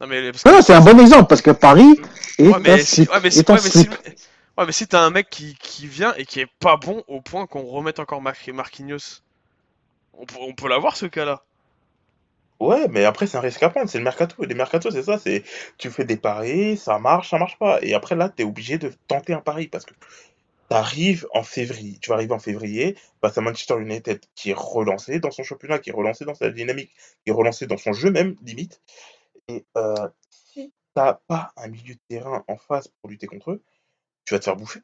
Non, 0.01 0.07
mais 0.07 0.31
parce 0.31 0.43
que. 0.45 0.63
C'est 0.63 0.75
un 0.75 0.81
bon 0.81 0.99
exemple, 1.01 1.27
parce 1.27 1.43
que 1.43 1.51
Paris 1.51 2.01
est 2.39 2.49
Ouais, 2.49 2.59
mais, 2.61 2.79
si- 2.79 3.03
ouais, 3.03 3.19
mais, 3.23 3.31
si- 3.31 3.41
ouais, 3.49 4.67
mais 4.67 4.73
t'as 4.73 5.01
un 5.03 5.11
mec 5.11 5.29
qui, 5.31 5.57
qui 5.61 5.87
vient 5.89 6.15
et 6.17 6.25
qui 6.25 6.39
est 6.41 6.49
pas 6.61 6.77
bon 6.77 7.03
au 7.09 7.21
point 7.21 7.47
qu'on 7.47 7.63
remette 7.63 7.99
encore 7.99 8.23
Mar- 8.23 8.35
Marquinhos, 8.55 9.23
on, 10.15 10.25
peut- 10.27 10.37
on 10.41 10.55
peut 10.55 10.69
l'avoir 10.69 10.97
ce 10.97 11.07
cas-là. 11.07 11.43
Ouais, 12.61 12.89
mais 12.89 13.05
après, 13.05 13.27
c'est 13.29 13.37
un 13.37 13.41
risque 13.41 13.63
à 13.63 13.71
prendre. 13.71 13.89
C'est 13.89 13.99
le 13.99 14.05
mercato. 14.05 14.43
Les 14.45 14.55
mercato, 14.55 14.91
c'est 14.91 15.03
ça. 15.05 15.19
C'est 15.19 15.45
tu 15.79 15.91
fais 15.91 16.05
des 16.05 16.17
paris, 16.17 16.77
ça 16.77 16.99
marche, 16.99 17.31
ça 17.31 17.39
marche 17.39 17.57
pas. 17.59 17.79
Et 17.83 17.95
après, 17.95 18.17
là, 18.17 18.29
t'es 18.29 18.43
obligé 18.45 18.79
de 18.79 18.93
tenter 19.07 19.33
un 19.33 19.41
pari 19.41 19.69
parce 19.69 19.85
que 19.85 19.95
t'arrives 20.69 21.27
en 21.35 21.43
février. 21.45 21.99
Tu 22.01 22.11
vas 22.11 22.17
arriver 22.17 22.35
en 22.35 22.39
février 22.41 22.97
face 23.23 23.39
à 23.39 23.43
Manchester 23.43 23.81
United 23.81 24.21
qui 24.35 24.51
est 24.51 24.57
relancé 24.59 25.21
dans 25.21 25.31
son 25.31 25.45
championnat, 25.45 25.79
qui 25.81 25.91
est 25.91 25.95
relancé 25.95 26.25
dans 26.25 26.35
sa 26.35 26.51
dynamique, 26.51 26.93
qui 27.25 27.31
est 27.31 27.35
relancé 27.35 27.67
dans 27.67 27.79
son 27.79 27.93
jeu 27.93 28.11
même, 28.11 28.37
limite. 28.43 28.81
Et 29.49 29.65
euh, 29.77 30.09
si 30.31 30.73
t'as 30.95 31.15
pas 31.29 31.53
un 31.57 31.69
milieu 31.69 31.95
de 31.95 32.01
terrain 32.09 32.45
en 32.49 32.57
face 32.59 32.89
pour 32.89 33.11
lutter 33.11 33.27
contre 33.29 33.53
eux, 33.53 33.63
tu 34.27 34.35
vas 34.35 34.41
te 34.41 34.45
faire 34.45 34.57
bouffer. 34.57 34.81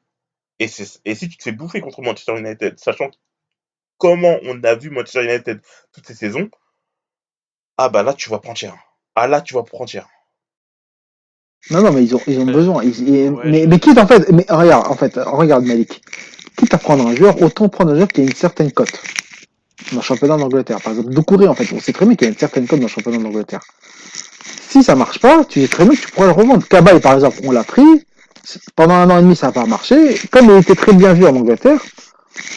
Et, 0.60 0.66
et 1.04 1.14
si 1.14 1.28
tu 1.28 1.36
te 1.38 1.42
fais 1.44 1.52
bouffer 1.52 1.80
contre 1.80 2.02
Manchester 2.02 2.38
United, 2.38 2.78
sachant 2.80 3.10
comment 3.98 4.38
on 4.44 4.62
a 4.64 4.74
vu 4.74 4.90
Manchester 4.90 5.24
United 5.24 5.60
toutes 5.92 6.06
ces 6.06 6.14
saisons, 6.14 6.50
ah 7.78 7.88
bah 7.88 8.02
là, 8.02 8.14
tu 8.14 8.30
vas 8.30 8.38
prendre 8.38 8.56
cher. 8.58 8.74
Ah 9.14 9.26
là, 9.26 9.40
tu 9.40 9.54
vas 9.54 9.62
prendre 9.62 9.88
cher. 9.88 10.06
Non, 11.70 11.80
non, 11.82 11.92
mais 11.92 12.04
ils 12.04 12.14
ont, 12.14 12.20
ils 12.26 12.38
ont 12.38 12.44
besoin. 12.44 12.82
Ils- 12.84 13.08
ils- 13.08 13.30
Ouais, 13.30 13.42
mais, 13.46 13.62
je- 13.62 13.68
mais 13.68 13.78
quitte 13.78 13.98
en 13.98 14.06
fait, 14.06 14.30
mais 14.30 14.44
regarde, 14.48 14.86
en 14.86 14.94
fait, 14.96 15.14
regarde 15.16 15.64
Malik. 15.64 16.02
Quitte 16.56 16.74
à 16.74 16.78
prendre 16.78 17.06
un 17.06 17.14
joueur, 17.16 17.40
autant 17.42 17.68
prendre 17.68 17.92
un 17.92 17.96
joueur 17.96 18.08
qui 18.08 18.20
a 18.20 18.24
une 18.24 18.34
certaine 18.34 18.70
cote 18.70 18.92
dans 19.92 19.96
le 19.98 20.02
championnat 20.02 20.36
d'Angleterre. 20.36 20.80
Par 20.80 20.92
exemple, 20.92 21.10
Doucouré, 21.14 21.48
en 21.48 21.54
fait, 21.54 21.66
on 21.72 21.80
sait 21.80 21.92
très 21.92 22.06
bien 22.06 22.14
qu'il 22.16 22.26
y 22.26 22.30
a 22.30 22.32
une 22.32 22.38
certaine 22.38 22.66
cote 22.66 22.78
dans 22.80 22.86
le 22.86 22.90
championnat 22.92 23.18
d'Angleterre. 23.18 23.60
Si 24.68 24.82
ça 24.84 24.94
marche 24.94 25.20
pas, 25.20 25.44
tu 25.44 25.62
sais 25.62 25.68
très 25.68 25.84
bien 25.84 25.94
que 25.94 26.00
tu 26.00 26.08
pourrais 26.10 26.26
le 26.26 26.32
revendre. 26.32 26.66
Cabaye, 26.68 27.00
par 27.00 27.14
exemple, 27.14 27.38
on 27.44 27.50
l'a 27.50 27.64
pris. 27.64 28.04
Pendant 28.76 28.94
un 28.94 29.08
an 29.10 29.18
et 29.18 29.22
demi, 29.22 29.34
ça 29.36 29.46
n'a 29.46 29.52
pas 29.52 29.64
marché. 29.64 30.18
Comme 30.30 30.50
il 30.50 30.56
était 30.58 30.74
très 30.74 30.92
bien 30.92 31.14
vu 31.14 31.24
en 31.26 31.34
Angleterre, 31.34 31.80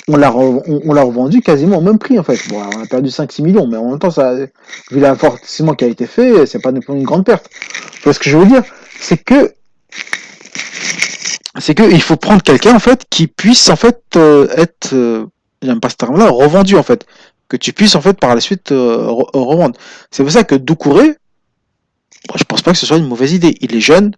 on 0.07 0.17
l'a 0.17 0.29
re- 0.29 0.63
on, 0.67 0.81
on 0.85 0.93
l'a 0.93 1.03
revendu 1.03 1.41
quasiment 1.41 1.77
au 1.77 1.81
même 1.81 1.99
prix, 1.99 2.17
en 2.19 2.23
fait. 2.23 2.39
Bon, 2.49 2.61
on 2.61 2.83
a 2.83 2.85
perdu 2.87 3.09
5-6 3.09 3.41
millions, 3.43 3.67
mais 3.67 3.77
en 3.77 3.89
même 3.89 3.99
temps, 3.99 4.11
ça, 4.11 4.33
vu 4.35 4.49
l'investissement 4.99 5.73
qui 5.73 5.85
a 5.85 5.87
été 5.87 6.05
fait, 6.07 6.45
c'est 6.45 6.59
pas 6.61 6.71
une 6.71 7.03
grande 7.03 7.25
perte. 7.25 7.49
Ce 8.03 8.17
que 8.17 8.29
je 8.29 8.37
veux 8.37 8.45
dire? 8.45 8.63
C'est 8.99 9.17
que 9.17 9.53
c'est 11.59 11.73
que 11.75 11.83
il 11.91 12.01
faut 12.01 12.17
prendre 12.17 12.41
quelqu'un 12.41 12.75
en 12.75 12.79
fait 12.79 13.05
qui 13.09 13.27
puisse 13.27 13.69
en 13.69 13.75
fait 13.75 13.99
euh, 14.15 14.47
être 14.55 14.93
euh, 14.93 15.25
j'aime 15.61 15.79
pas 15.79 15.89
ce 15.89 15.95
terme 15.95 16.17
là 16.17 16.29
revendu 16.29 16.75
en 16.75 16.83
fait 16.83 17.05
que 17.49 17.57
tu 17.57 17.73
puisses 17.73 17.95
en 17.95 18.01
fait 18.01 18.19
par 18.19 18.35
la 18.35 18.41
suite 18.41 18.71
euh, 18.71 19.07
re- 19.07 19.29
revendre 19.33 19.75
c'est 20.11 20.23
pour 20.23 20.31
ça 20.31 20.43
que 20.43 20.53
Doucouré 20.55 21.05
moi, 22.29 22.35
je 22.35 22.43
pense 22.43 22.61
pas 22.61 22.71
que 22.73 22.77
ce 22.77 22.85
soit 22.85 22.97
une 22.97 23.07
mauvaise 23.07 23.33
idée 23.33 23.55
il 23.61 23.75
est 23.75 23.79
jeune 23.81 24.13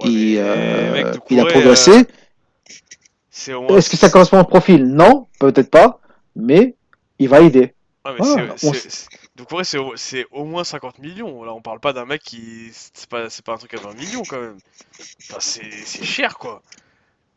Ouais, 0.00 0.08
il, 0.10 0.34
mais, 0.36 0.40
euh, 0.40 1.12
il 1.30 1.40
a 1.40 1.44
progressé 1.46 2.06
c'est 3.48 3.54
au 3.54 3.62
moins- 3.62 3.76
est-ce 3.78 3.90
que 3.90 3.96
ça 3.96 4.10
correspond 4.10 4.40
au 4.40 4.44
profil? 4.44 4.84
Non 4.86 5.26
peut-être 5.40 5.70
pas 5.70 6.00
mais 6.36 6.76
il 7.18 7.28
va 7.28 7.40
aider 7.40 7.74
mais 8.04 8.16
Voilà, 8.18 8.56
c'est- 8.56 8.66
on 8.68 8.72
au, 10.32 10.44
moins 10.44 10.64
50 10.64 10.98
millions. 10.98 11.44
Là, 11.44 11.52
on 11.52 11.60
parle 11.60 11.78
pas 11.80 11.92
d'un 11.92 12.06
mec 12.06 12.22
qui. 12.22 12.70
C'est 12.72 13.08
pas, 13.08 13.28
c'est 13.28 13.44
pas 13.44 13.52
un 13.52 13.56
truc 13.58 13.74
à 13.74 13.80
20 13.80 13.94
millions 13.94 14.22
quand 14.28 14.40
même. 14.40 14.58
Enfin, 15.22 15.40
c'est 15.40 15.70
c'est 15.70 16.04
cher 16.04 16.38
quoi. 16.38 16.62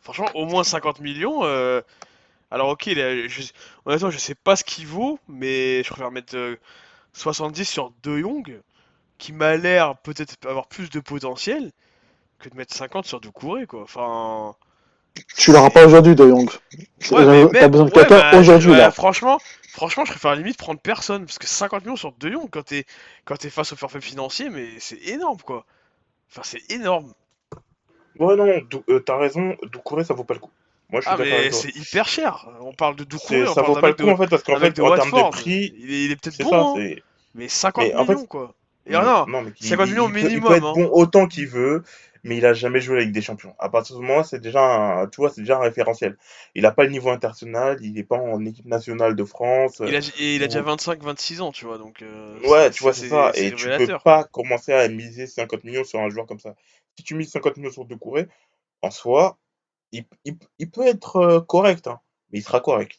Franchement, 0.02 0.28
au 0.34 0.46
moins 0.46 0.64
50 0.64 1.00
millions. 1.00 1.44
euh, 1.44 1.82
Alors, 2.52 2.70
ok, 2.70 2.88
il 2.88 3.00
est- 3.00 3.30
je... 3.30 3.44
honnêtement, 3.86 4.10
je 4.12 4.18
sais 4.18 4.36
pas 4.36 4.56
ce 4.56 4.64
qu'il 4.64 4.88
vaut, 4.88 5.20
mais 5.28 5.84
je 5.84 5.90
préfère 5.90 6.12
mettre 6.12 6.36
euh, 6.36 6.58
70 7.14 7.66
sur 7.66 7.92
De 8.04 8.18
Jong, 8.20 8.62
qui 9.18 9.32
m'a 9.34 9.58
l'air 9.58 9.98
peut-être 9.98 10.36
avoir 10.48 10.68
plus 10.68 10.90
de 10.90 11.00
potentiel, 11.00 11.72
que 12.40 12.50
de 12.50 12.56
mettre 12.56 12.74
50 12.74 13.06
sur 13.06 13.20
Doucouré 13.22 13.66
quoi. 13.68 13.84
Enfin. 13.84 14.56
Tu 15.38 15.52
l'auras 15.52 15.70
pas 15.70 15.86
aujourd'hui 15.86 16.16
De 16.16 16.28
Jong 16.28 16.50
Ouais, 16.50 16.58
t'as 17.10 17.26
même- 17.26 17.72
besoin 17.72 17.86
de 17.86 17.92
ouais, 17.92 17.92
quelqu'un 17.92 18.32
bah, 18.32 18.38
aujourd'hui 18.40 18.72
ouais, 18.72 18.78
là 18.78 18.92
Franchement, 18.92 19.40
franchement, 19.70 20.06
je 20.06 20.12
préfère 20.12 20.36
limite 20.36 20.58
prendre 20.58 20.80
personne 20.80 21.26
parce 21.26 21.40
que 21.40 21.48
50 21.48 21.84
millions 21.86 21.96
sur 21.96 22.12
De 22.14 22.30
Jong 22.32 22.48
quand 22.52 22.64
t'es 22.64 22.86
quand 23.26 23.36
t'es 23.38 23.50
face 23.50 23.74
au 23.74 23.76
forfait 23.76 24.02
financier, 24.02 24.50
mais 24.50 24.68
c'est 24.80 25.02
énorme 25.08 25.38
quoi. 25.46 25.66
Enfin, 26.32 26.42
c'est 26.44 26.72
énorme. 26.72 27.14
Ouais, 28.20 28.36
non, 28.36 28.46
euh, 28.90 29.00
t'as 29.00 29.18
raison. 29.18 29.56
Doucouré, 29.72 30.04
ça 30.04 30.14
vaut 30.14 30.24
pas 30.24 30.34
le 30.34 30.40
coup. 30.40 30.52
Moi, 30.90 31.00
je 31.02 31.06
suis 31.08 31.14
Ah, 31.14 31.18
mais 31.18 31.52
c'est 31.52 31.74
hyper 31.76 32.08
cher. 32.08 32.48
On 32.62 32.74
parle 32.74 32.96
de 32.98 33.04
Doucouré, 33.06 33.44
on 33.44 33.54
Ça 33.54 33.62
parle 33.64 33.76
vaut 33.76 33.82
pas 33.82 33.88
le 33.88 33.94
coup 33.94 34.04
de, 34.04 34.10
en 34.10 34.18
fait 34.18 34.28
parce 34.28 34.44
qu'en 34.44 34.60
fait 34.60 34.80
en 34.80 34.96
termes 34.96 35.12
de 35.12 35.30
prix, 35.30 35.74
Il 35.78 35.92
est, 35.94 36.06
il 36.06 36.12
est 36.12 36.16
peut-être 36.18 36.42
bon, 36.44 36.50
ça. 36.76 36.80
hein, 36.82 36.96
mais 37.36 37.48
50 37.48 37.84
Mais 37.86 37.96
en 37.96 38.06
fait- 38.06 38.14
millions 38.16 38.26
quoi. 38.26 38.54
Et 38.88 38.94
non, 38.94 39.26
non, 39.28 39.42
mais 39.44 39.52
50 39.62 39.90
millions 39.90 40.08
il, 40.10 40.14
peut, 40.14 40.20
il 40.20 40.26
minimum, 40.26 40.48
peut 40.50 40.56
être 40.56 40.66
hein. 40.66 40.74
bon 40.76 40.90
autant 40.92 41.28
qu'il 41.28 41.48
veut, 41.48 41.84
mais 42.24 42.38
il 42.38 42.46
a 42.46 42.54
jamais 42.54 42.80
joué 42.80 42.98
avec 42.98 43.12
des 43.12 43.22
champions. 43.22 43.56
À 43.60 43.70
partir 43.70 43.96
de 43.96 44.02
ce 44.02 44.06
moment, 44.08 44.24
c'est 44.24 44.40
déjà 44.40 44.62
un, 44.64 45.08
tu 45.08 45.18
vois, 45.18 45.30
c'est 45.30 45.42
déjà 45.42 45.58
un 45.58 45.62
référentiel. 45.62 46.18
Il 46.56 46.66
a 46.66 46.72
pas 46.72 46.84
le 46.84 46.90
niveau 46.90 47.10
international, 47.10 47.78
il 47.82 47.98
est 47.98 48.04
pas 48.04 48.18
en 48.18 48.44
équipe 48.46 48.66
nationale 48.66 49.16
de 49.16 49.24
France. 49.24 49.82
Il 49.86 49.96
a, 49.96 50.00
et 50.20 50.36
il 50.36 50.44
a 50.44 50.48
déjà 50.48 50.62
ou- 50.62 50.66
25-26 50.66 51.42
ans, 51.42 51.52
tu 51.52 51.66
vois, 51.66 51.78
donc. 51.78 52.02
euh, 52.02 52.40
Ouais, 52.48 52.70
tu 52.72 52.84
vois, 52.84 52.94
c'est 52.94 53.10
ça. 53.10 53.32
Et 53.36 53.52
tu 53.54 53.68
peux 53.78 53.88
pas 54.04 54.24
commencer 54.24 54.74
à 54.74 54.88
miser 54.88 55.28
50 55.28 55.64
millions 55.64 55.84
sur 55.84 56.00
un 56.00 56.10
joueur 56.10 56.26
comme 56.28 56.40
ça. 56.40 56.56
Si 56.98 57.04
tu 57.04 57.16
mises 57.16 57.32
50 57.32 57.58
millions 57.58 57.72
sur 57.72 57.86
Doucouré, 57.86 58.28
en 58.82 58.92
soi, 58.92 59.38
il, 59.92 60.06
il, 60.26 60.38
il 60.60 60.70
peut 60.70 60.88
être 60.88 61.18
euh, 61.18 61.42
correct, 61.42 61.88
hein, 61.88 62.00
mais 62.32 62.40
il 62.40 62.44
sera 62.44 62.60
correct. 62.60 62.98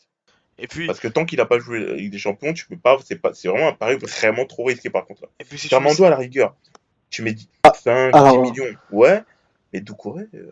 Et 0.58 0.68
puis, 0.68 0.86
Parce 0.86 1.00
que 1.00 1.08
tant 1.08 1.24
qu'il 1.24 1.40
a 1.40 1.46
pas 1.46 1.58
joué 1.58 1.78
avec 1.88 2.10
des 2.10 2.18
champions, 2.18 2.52
tu 2.52 2.66
peux 2.66 2.76
pas, 2.76 2.98
c'est 3.04 3.16
pas, 3.16 3.32
c'est 3.34 3.48
vraiment 3.48 3.68
un 3.68 3.72
pari 3.72 3.96
vraiment 3.96 4.44
trop 4.46 4.64
risqué 4.64 4.90
par 4.90 5.06
contre. 5.06 5.22
et 5.40 5.44
puis 5.44 5.58
si 5.58 5.68
Fernando 5.68 6.04
à 6.04 6.10
la 6.10 6.16
rigueur, 6.16 6.54
tu 7.12 7.22
mets 7.22 7.36
5, 7.84 8.14
alors- 8.14 8.42
10 8.42 8.50
millions, 8.50 8.74
ouais, 8.90 9.22
mais 9.72 9.80
Doucouré, 9.80 10.24
euh, 10.34 10.46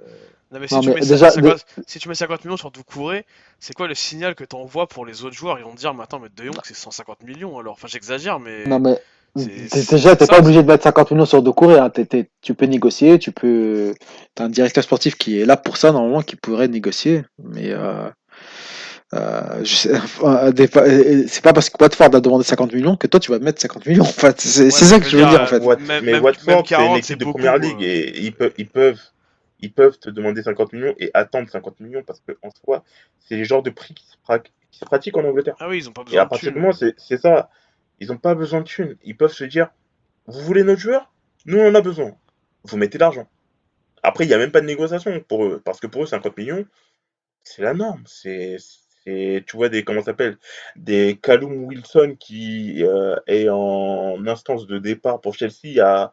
Non 0.52 0.58
mais 0.61 0.68
si, 0.68 0.74
Non, 0.74 0.80
tu, 0.80 0.88
mais 0.90 0.94
mets 0.96 1.00
déjà, 1.00 1.30
50, 1.30 1.64
si 1.86 1.98
tu 1.98 2.08
mets 2.08 2.14
50 2.14 2.44
millions 2.44 2.56
sur 2.56 2.70
Doucouré, 2.70 3.24
c'est 3.61 3.72
quoi 3.74 3.86
le 3.88 3.94
signal 3.94 4.34
que 4.34 4.44
t'envoies 4.44 4.86
pour 4.88 5.06
les 5.06 5.24
autres 5.24 5.36
joueurs? 5.36 5.58
Ils 5.58 5.64
vont 5.64 5.72
te 5.72 5.78
dire, 5.78 5.94
mais 5.94 6.02
attends, 6.02 6.18
mais 6.20 6.28
De 6.36 6.44
Jong 6.44 6.56
c'est 6.64 6.74
150 6.76 7.22
millions 7.24 7.58
alors. 7.58 7.72
Enfin, 7.74 7.88
j'exagère, 7.88 8.38
mais. 8.40 8.64
Non, 8.66 8.78
mais 8.80 9.00
C'est- 9.36 9.90
déjà, 9.92 10.16
t'es 10.16 10.26
pas 10.26 10.40
obligé 10.40 10.61
de 10.62 10.66
mettre 10.66 10.82
50 10.82 11.12
millions 11.12 11.24
sur 11.24 11.40
Doucouré. 11.40 11.78
Hein. 11.78 11.92
Tu 12.42 12.54
peux 12.54 12.66
négocier, 12.66 13.18
tu 13.20 13.30
peux. 13.30 13.94
T'as 14.34 14.44
un 14.44 14.48
directeur 14.48 14.82
sportif 14.82 15.16
qui 15.16 15.40
est 15.40 15.44
là 15.46 15.56
pour 15.56 15.76
ça, 15.76 15.92
normalement, 15.92 16.22
qui 16.22 16.34
pourrait 16.34 16.66
négocier. 16.66 17.22
Mais 17.38 17.70
euh, 17.70 18.08
euh, 19.14 19.64
je 19.64 19.74
sais- 19.74 19.90
euh, 20.24 20.52
des 20.52 20.68
fois, 20.68 20.82
euh, 20.82 21.24
c'est 21.26 21.42
pas 21.42 21.52
parce 21.52 21.68
que 21.70 21.76
Watford 21.82 22.14
a 22.14 22.20
demandé 22.20 22.44
50 22.44 22.72
millions 22.72 22.96
que 22.96 23.06
toi, 23.06 23.18
tu 23.20 23.30
vas 23.30 23.38
mettre 23.38 23.61
50 23.61 23.86
millions. 23.86 24.02
En 24.04 24.06
fait, 24.06 24.40
c'est 24.40 24.64
Ouais, 24.64 24.70
c'est 24.70 24.84
ça 24.84 24.98
que 25.00 25.06
je 25.06 25.16
veux 25.16 25.22
dire, 25.22 25.30
dire, 25.30 25.40
en 25.42 25.46
fait. 25.46 25.61
Même- 25.61 26.04
mais 26.04 26.12
même- 26.12 26.22
Watford, 26.24 26.62
c'est 26.66 26.74
40, 26.74 26.90
une 26.92 26.96
équipe 26.98 27.18
de 27.18 27.24
beaucoup, 27.24 27.38
première 27.38 27.54
quoi. 27.58 27.68
ligue 27.68 27.82
et 27.82 28.20
ils 28.20 28.32
peuvent, 28.34 28.52
ils 28.58 28.68
peuvent, 28.68 29.00
ils 29.61 29.72
peuvent 29.72 29.98
te 29.98 30.11
demander 30.11 30.42
50 30.42 30.72
millions 30.72 30.94
et 30.98 31.11
attendre 31.14 31.48
50 31.50 31.80
millions 31.80 32.02
parce 32.06 32.20
que 32.20 32.32
en 32.42 32.50
soi, 32.64 32.84
c'est 33.18 33.36
les 33.36 33.44
genres 33.44 33.62
de 33.62 33.70
prix 33.70 33.94
qui 33.94 34.06
se, 34.06 34.16
pra- 34.26 34.42
qui 34.70 34.78
se 34.78 34.84
pratiquent 34.84 35.16
en 35.16 35.24
Angleterre. 35.24 35.56
Ah 35.61 35.68
oui, 35.68 35.78
ils 35.78 35.88
ont 35.88 35.92
pas 35.92 36.02
Et 36.02 36.04
besoin 36.04 36.20
à 36.22 36.24
de 36.24 36.30
partir 36.30 36.48
du 36.48 36.52
thunes. 36.54 36.62
moment, 36.62 36.72
c'est 36.72 36.94
c'est 36.96 37.20
ça, 37.20 37.50
ils 37.98 38.08
n'ont 38.08 38.16
pas 38.18 38.34
besoin 38.34 38.61
de 38.61 38.64
thunes. 38.66 38.96
Ils 39.04 39.16
peuvent 39.16 39.32
se 39.32 39.44
dire, 39.44 39.70
vous 40.26 40.40
voulez 40.40 40.62
notre 40.62 40.80
joueur? 40.80 41.12
Nous, 41.46 41.58
on 41.58 41.68
en 41.68 41.74
a 41.74 41.80
besoin. 41.80 42.12
Vous 42.64 42.76
mettez 42.76 42.96
l'argent. 42.98 43.26
Après, 44.02 44.24
il 44.24 44.28
n'y 44.28 44.34
a 44.34 44.38
même 44.38 44.50
pas 44.52 44.61
de 44.61 44.66
négociation 44.66 45.20
pour 45.28 45.44
eux, 45.44 45.61
parce 45.64 45.80
que 45.80 45.86
pour 45.86 46.04
eux, 46.04 46.06
50 46.06 46.36
millions, 46.38 46.64
c'est 47.44 47.62
la 47.62 47.74
norme. 47.74 48.02
C'est, 48.06 48.56
c'est, 49.05 49.44
tu 49.46 49.57
vois, 49.57 49.68
des, 49.68 49.84
comment 49.84 50.01
ça 50.01 50.07
s'appelle 50.07 50.38
Des 50.76 51.18
Callum 51.22 51.64
Wilson 51.64 52.16
qui 52.18 52.84
euh, 52.84 53.16
est 53.26 53.48
en 53.48 54.26
instance 54.26 54.66
de 54.66 54.78
départ 54.78 55.20
pour 55.20 55.34
Chelsea 55.34 55.80
à 55.82 56.12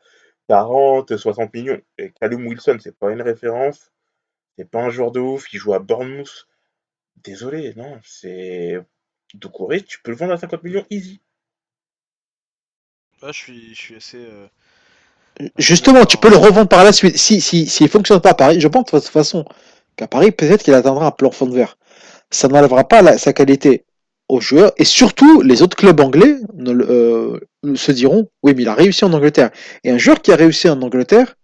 40, 0.50 1.18
60 1.18 1.54
millions. 1.54 1.82
Et 1.98 2.12
Callum 2.12 2.48
Wilson, 2.48 2.78
c'est 2.82 2.98
pas 2.98 3.12
une 3.12 3.22
référence. 3.22 3.92
C'est 4.58 4.70
pas 4.70 4.82
un 4.84 4.90
joueur 4.90 5.12
de 5.12 5.20
ouf. 5.22 5.54
Il 5.54 5.60
joue 5.60 5.74
à 5.74 5.80
Bournemouth. 5.80 6.48
Désolé, 7.18 7.74
non. 7.76 8.00
C'est. 8.04 8.80
Doucouré, 9.36 9.82
tu 9.84 10.02
peux 10.02 10.12
le 10.12 10.18
vendre 10.18 10.34
à 10.34 10.38
50 10.38 10.64
millions 10.64 10.86
easy. 10.90 11.22
Je 13.22 13.32
suis, 13.32 13.76
je 13.76 13.80
suis 13.80 13.96
assez. 13.96 14.18
euh, 14.18 14.48
Justement, 15.58 16.06
tu 16.06 16.18
peux 16.18 16.30
le 16.30 16.38
revendre 16.38 16.68
par 16.70 16.84
la 16.84 16.92
suite. 16.94 17.18
Si, 17.18 17.42
si, 17.42 17.68
s'il 17.68 17.90
fonctionne 17.90 18.22
pas 18.22 18.32
à 18.32 18.34
Paris, 18.34 18.60
je 18.60 18.68
pense 18.68 18.86
de 18.86 19.00
toute 19.00 19.08
façon 19.10 19.46
qu'à 19.96 20.08
Paris, 20.08 20.32
peut-être 20.32 20.64
qu'il 20.64 20.74
atteindra 20.74 21.06
un 21.08 21.12
plafond 21.12 21.46
de 21.48 21.54
verre. 21.56 21.78
Ça 22.30 22.48
n'enlèvera 22.48 22.88
pas 22.88 23.18
sa 23.18 23.34
qualité 23.34 23.86
aux 24.28 24.42
joueurs. 24.42 24.72
Et 24.78 24.84
surtout, 24.84 25.42
les 25.42 25.62
autres 25.62 25.78
clubs 25.78 26.00
anglais 26.00 26.36
ne 26.56 26.74
euh, 26.74 27.40
se 27.76 27.92
diront, 27.92 28.30
oui, 28.44 28.54
mais 28.56 28.64
il 28.64 28.68
a 28.68 28.74
réussi 28.74 29.06
en 29.06 29.14
Angleterre. 29.14 29.52
Et 29.84 29.92
un 29.92 29.98
joueur 29.98 30.22
qui 30.22 30.32
a 30.32 30.36
réussi 30.36 30.70
en 30.70 30.82
Angleterre 30.82 31.36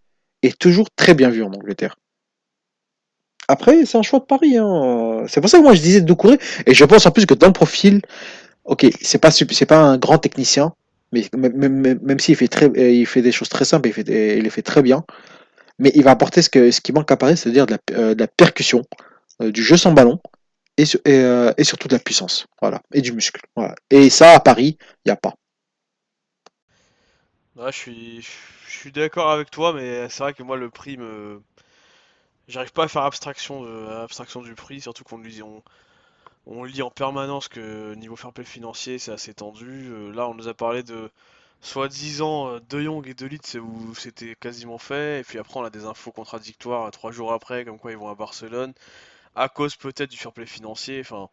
est 0.41 0.57
toujours 0.57 0.87
très 0.95 1.13
bien 1.13 1.29
vu 1.29 1.43
en 1.43 1.51
Angleterre. 1.51 1.95
Après, 3.47 3.85
c'est 3.85 3.97
un 3.97 4.03
choix 4.03 4.19
de 4.19 4.25
Paris. 4.25 4.57
Hein. 4.57 5.23
C'est 5.27 5.41
pour 5.41 5.49
ça 5.49 5.57
que 5.57 5.63
moi 5.63 5.73
je 5.73 5.81
disais 5.81 6.01
Doucouré. 6.01 6.37
Et 6.65 6.73
je 6.73 6.85
pense 6.85 7.05
en 7.05 7.11
plus 7.11 7.25
que 7.25 7.33
dans 7.33 7.47
le 7.47 7.53
profil, 7.53 8.01
ok, 8.65 8.87
c'est 9.01 9.17
pas 9.17 9.31
pas 9.67 9.77
un 9.77 9.97
grand 9.97 10.17
technicien, 10.17 10.73
mais 11.11 11.25
même, 11.33 12.19
s'il 12.19 12.35
fait 12.35 12.49
fait 13.05 13.21
des 13.21 13.31
choses 13.31 13.49
très 13.49 13.65
simples, 13.65 13.89
il, 13.89 14.09
il 14.09 14.43
les 14.43 14.49
fait 14.49 14.61
très 14.61 14.81
bien. 14.81 15.03
Mais 15.79 15.91
il 15.95 16.03
va 16.03 16.11
apporter 16.11 16.41
ce, 16.41 16.49
que, 16.49 16.71
ce 16.71 16.81
qui 16.81 16.93
manque 16.93 17.11
à 17.11 17.17
Paris, 17.17 17.35
c'est-à-dire 17.35 17.65
de, 17.65 17.77
euh, 17.91 18.13
de 18.13 18.19
la 18.19 18.27
percussion, 18.27 18.83
euh, 19.41 19.51
du 19.51 19.63
jeu 19.63 19.75
sans 19.75 19.91
ballon 19.91 20.19
euh, 21.07 21.53
et 21.57 21.63
surtout 21.63 21.87
de 21.87 21.93
la 21.93 21.99
puissance, 21.99 22.47
voilà, 22.61 22.81
et 22.93 23.01
du 23.01 23.13
muscle. 23.13 23.41
Voilà. 23.55 23.75
Et 23.89 24.09
ça, 24.09 24.33
à 24.33 24.39
Paris, 24.39 24.77
il 25.05 25.09
n'y 25.09 25.11
a 25.11 25.15
pas. 25.15 25.33
Je 27.55 28.21
suis, 28.67 28.91
d'accord 28.91 29.29
avec 29.29 29.51
toi, 29.51 29.73
mais 29.73 30.09
c'est 30.09 30.23
vrai 30.23 30.33
que 30.33 30.41
moi 30.43 30.57
le 30.57 30.69
prix 30.69 30.97
j'arrive 32.47 32.73
pas 32.73 32.85
à 32.85 32.87
faire 32.87 33.03
abstraction, 33.03 33.63
de, 33.63 33.87
abstraction 34.03 34.41
du 34.41 34.55
prix, 34.55 34.81
surtout 34.81 35.03
qu'on 35.03 35.21
on, 36.45 36.63
lit 36.63 36.81
en 36.81 36.89
permanence 36.89 37.47
que 37.47 37.93
niveau 37.95 38.15
fair 38.15 38.33
play 38.33 38.43
financier 38.43 38.99
c'est 38.99 39.11
assez 39.11 39.33
tendu. 39.33 39.89
Euh, 39.89 40.11
là 40.11 40.27
on 40.27 40.33
nous 40.33 40.47
a 40.47 40.53
parlé 40.53 40.83
de 40.83 41.09
soi-disant 41.61 42.49
euh, 42.49 42.59
De 42.69 42.81
Jong 42.81 43.07
et 43.07 43.13
De 43.13 43.25
Ligt 43.25 43.57
où 43.61 43.95
c'était 43.95 44.35
quasiment 44.35 44.77
fait, 44.77 45.21
et 45.21 45.23
puis 45.23 45.39
après 45.39 45.59
on 45.59 45.63
a 45.63 45.69
des 45.69 45.85
infos 45.85 46.11
contradictoires 46.11 46.89
trois 46.91 47.11
jours 47.11 47.33
après, 47.33 47.65
comme 47.65 47.79
quoi 47.79 47.91
ils 47.91 47.97
vont 47.97 48.09
à 48.09 48.15
Barcelone, 48.15 48.73
à 49.35 49.49
cause 49.49 49.75
peut-être 49.75 50.11
du 50.11 50.17
fair 50.17 50.31
financier, 50.45 51.01
enfin 51.01 51.29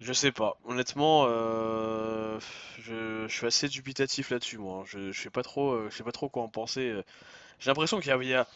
je 0.00 0.12
sais 0.12 0.32
pas. 0.32 0.56
Honnêtement, 0.64 1.26
euh, 1.28 2.38
je, 2.78 3.26
suis 3.28 3.46
assez 3.46 3.68
dubitatif 3.68 4.30
là-dessus 4.30 4.58
moi. 4.58 4.84
Je, 4.86 5.10
je 5.12 5.20
sais 5.20 5.30
pas 5.30 5.42
trop, 5.42 5.72
euh, 5.72 5.88
je 5.90 5.96
sais 5.96 6.04
pas 6.04 6.12
trop 6.12 6.28
quoi 6.28 6.42
en 6.42 6.48
penser. 6.48 6.88
euh. 6.90 7.02
J'ai 7.60 7.70
l'impression 7.70 8.00
qu'il 8.00 8.14
y 8.22 8.26
y 8.28 8.34
a 8.34 8.46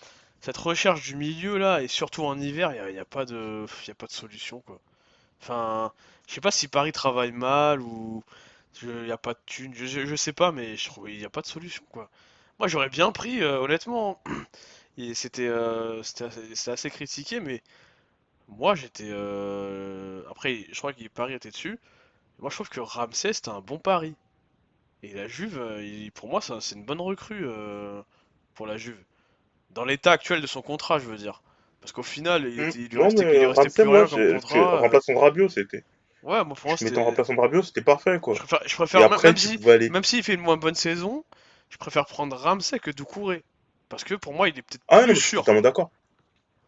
cette 0.40 0.57
recherche 0.57 1.03
du 1.03 1.16
milieu 1.16 1.59
là, 1.59 1.82
et 1.82 1.88
surtout 1.88 2.24
en 2.24 2.38
hiver, 2.40 2.72
il 2.74 2.94
y 2.94 2.98
a, 2.98 3.03
a 3.03 3.05
pas 3.05 3.24
de, 3.24 3.66
il 3.84 3.88
y 3.88 3.90
a 3.92 3.94
pas 3.94 4.07
de 4.07 4.12
solution 4.12 4.61
quoi. 4.61 4.80
Enfin, 5.40 5.92
je 6.28 6.34
sais 6.34 6.40
pas 6.40 6.50
si 6.53 6.68
Paris 6.68 6.92
travaille 6.92 7.32
mal 7.32 7.80
ou 7.80 8.24
il 8.82 9.07
y 9.07 9.12
a 9.12 9.18
pas 9.18 9.34
de 9.34 9.38
thunes, 9.46 9.74
je, 9.74 9.86
je, 9.86 10.16
sais 10.16 10.32
pas, 10.32 10.53
mais 10.53 10.76
je 10.76 10.88
trouve 10.88 11.11
il 11.11 11.20
y 11.20 11.24
a 11.24 11.30
pas 11.30 11.42
de 11.42 11.46
solution 11.46 11.84
quoi. 11.92 12.11
Moi 12.59 12.68
j'aurais 12.68 12.88
bien 12.88 13.12
pris, 13.12 13.42
euh, 13.42 13.59
honnêtement. 13.61 14.22
C'était 15.14 15.48
euh, 15.48 16.03
assez 16.66 16.90
critiqué, 16.90 17.40
mais 17.40 17.62
moi 18.57 18.74
j'étais. 18.74 19.09
euh, 19.11 20.22
Après, 20.30 20.66
je 20.70 20.78
crois 20.78 20.92
que 20.92 21.07
Paris 21.09 21.34
était 21.34 21.50
dessus. 21.50 21.78
Moi 22.38 22.50
je 22.50 22.57
trouve 22.57 22.68
que 22.68 22.80
Ramsey 22.80 23.32
c'était 23.32 23.50
un 23.50 23.61
bon 23.61 23.78
pari. 23.78 24.14
Et 25.03 25.12
la 25.14 25.26
Juve, 25.28 25.59
euh, 25.59 25.82
il- 25.82 26.12
pour 26.12 26.28
moi, 26.28 26.40
ça- 26.40 26.61
c'est 26.61 26.76
une 26.76 26.84
bonne 26.84 27.00
recrue 27.00 27.42
euh, 27.44 28.03
pour 28.55 28.66
la 28.66 28.76
Juve. 28.76 28.98
Dans 29.70 29.84
l'état 29.84 30.12
actuel 30.12 30.40
de 30.40 30.46
son 30.46 30.62
contrat, 30.62 30.98
je 30.98 31.07
veux 31.07 31.16
dire. 31.16 31.42
Parce 31.80 31.90
qu'au 31.92 32.03
final, 32.05 32.44
il, 32.46 32.61
Hmm. 32.61 32.68
était- 32.68 32.78
il 32.78 32.88
lui 32.88 32.98
Non, 32.98 33.05
restait, 33.05 33.22
il 33.22 33.26
mais 33.26 33.38
lui 33.40 33.46
restait 33.46 33.62
Ramsey, 33.64 33.82
plus 33.82 33.88
moi, 33.88 33.98
rien 33.98 34.07
comme 34.09 34.18
j'ai- 34.20 34.26
que- 34.28 34.32
contrat. 34.34 34.59
euh. 34.76 34.80
remplaçant 34.80 35.12
de 35.14 35.18
Rabiot, 35.18 35.48
c'était. 35.48 35.84
Ouais, 36.22 36.44
moi 36.44 36.55
pour 36.55 36.66
moi 36.66 36.74
en 36.74 36.76
c'était. 36.76 37.03
remplaçant 37.03 37.34
de 37.34 37.40
Rabiot, 37.40 37.62
c'était 37.62 37.82
parfait, 37.82 38.20
quoi. 38.20 38.34
Je 38.34 38.38
préfère, 38.40 38.61
je 38.64 38.72
Et 38.72 38.76
préfère 38.76 39.00
même, 39.00 39.12
après, 39.14 39.28
même 39.28 39.34
tu 39.34 39.48
si, 39.48 39.59
pouvais 39.59 39.72
aller. 39.72 39.90
même 39.90 40.05
s'il 40.05 40.22
fait 40.22 40.34
une 40.34 40.40
moins 40.40 40.57
bonne 40.57 40.76
saison, 40.76 41.24
je 41.68 41.78
préfère 41.78 42.07
prendre 42.07 42.36
Ramsey 42.36 42.78
que 42.78 42.92
Doucouré. 42.92 43.42
Parce 43.88 44.05
que 44.05 44.14
pour 44.14 44.32
moi, 44.34 44.48
il 44.48 44.57
est 44.57 44.62
peut-être 44.62 44.84
Ah 44.88 44.98
non, 44.98 45.03
plus 45.03 45.09
mais 45.09 45.14
je 45.16 45.20
suis 45.20 45.28
sûr. 45.30 45.40
totalement 45.40 45.62
d'accord. 45.62 45.90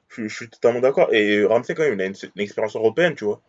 Je, 0.08 0.28
suis 0.28 0.48
totalement 0.48 0.80
d'accord. 0.80 1.12
Et 1.12 1.44
Ramsey, 1.44 1.74
quand 1.74 1.82
même, 1.82 1.94
il 1.94 2.02
a 2.02 2.06
une, 2.06 2.14
expérience 2.36 2.76
européenne, 2.76 3.14
tu 3.14 3.24
vois. 3.24 3.40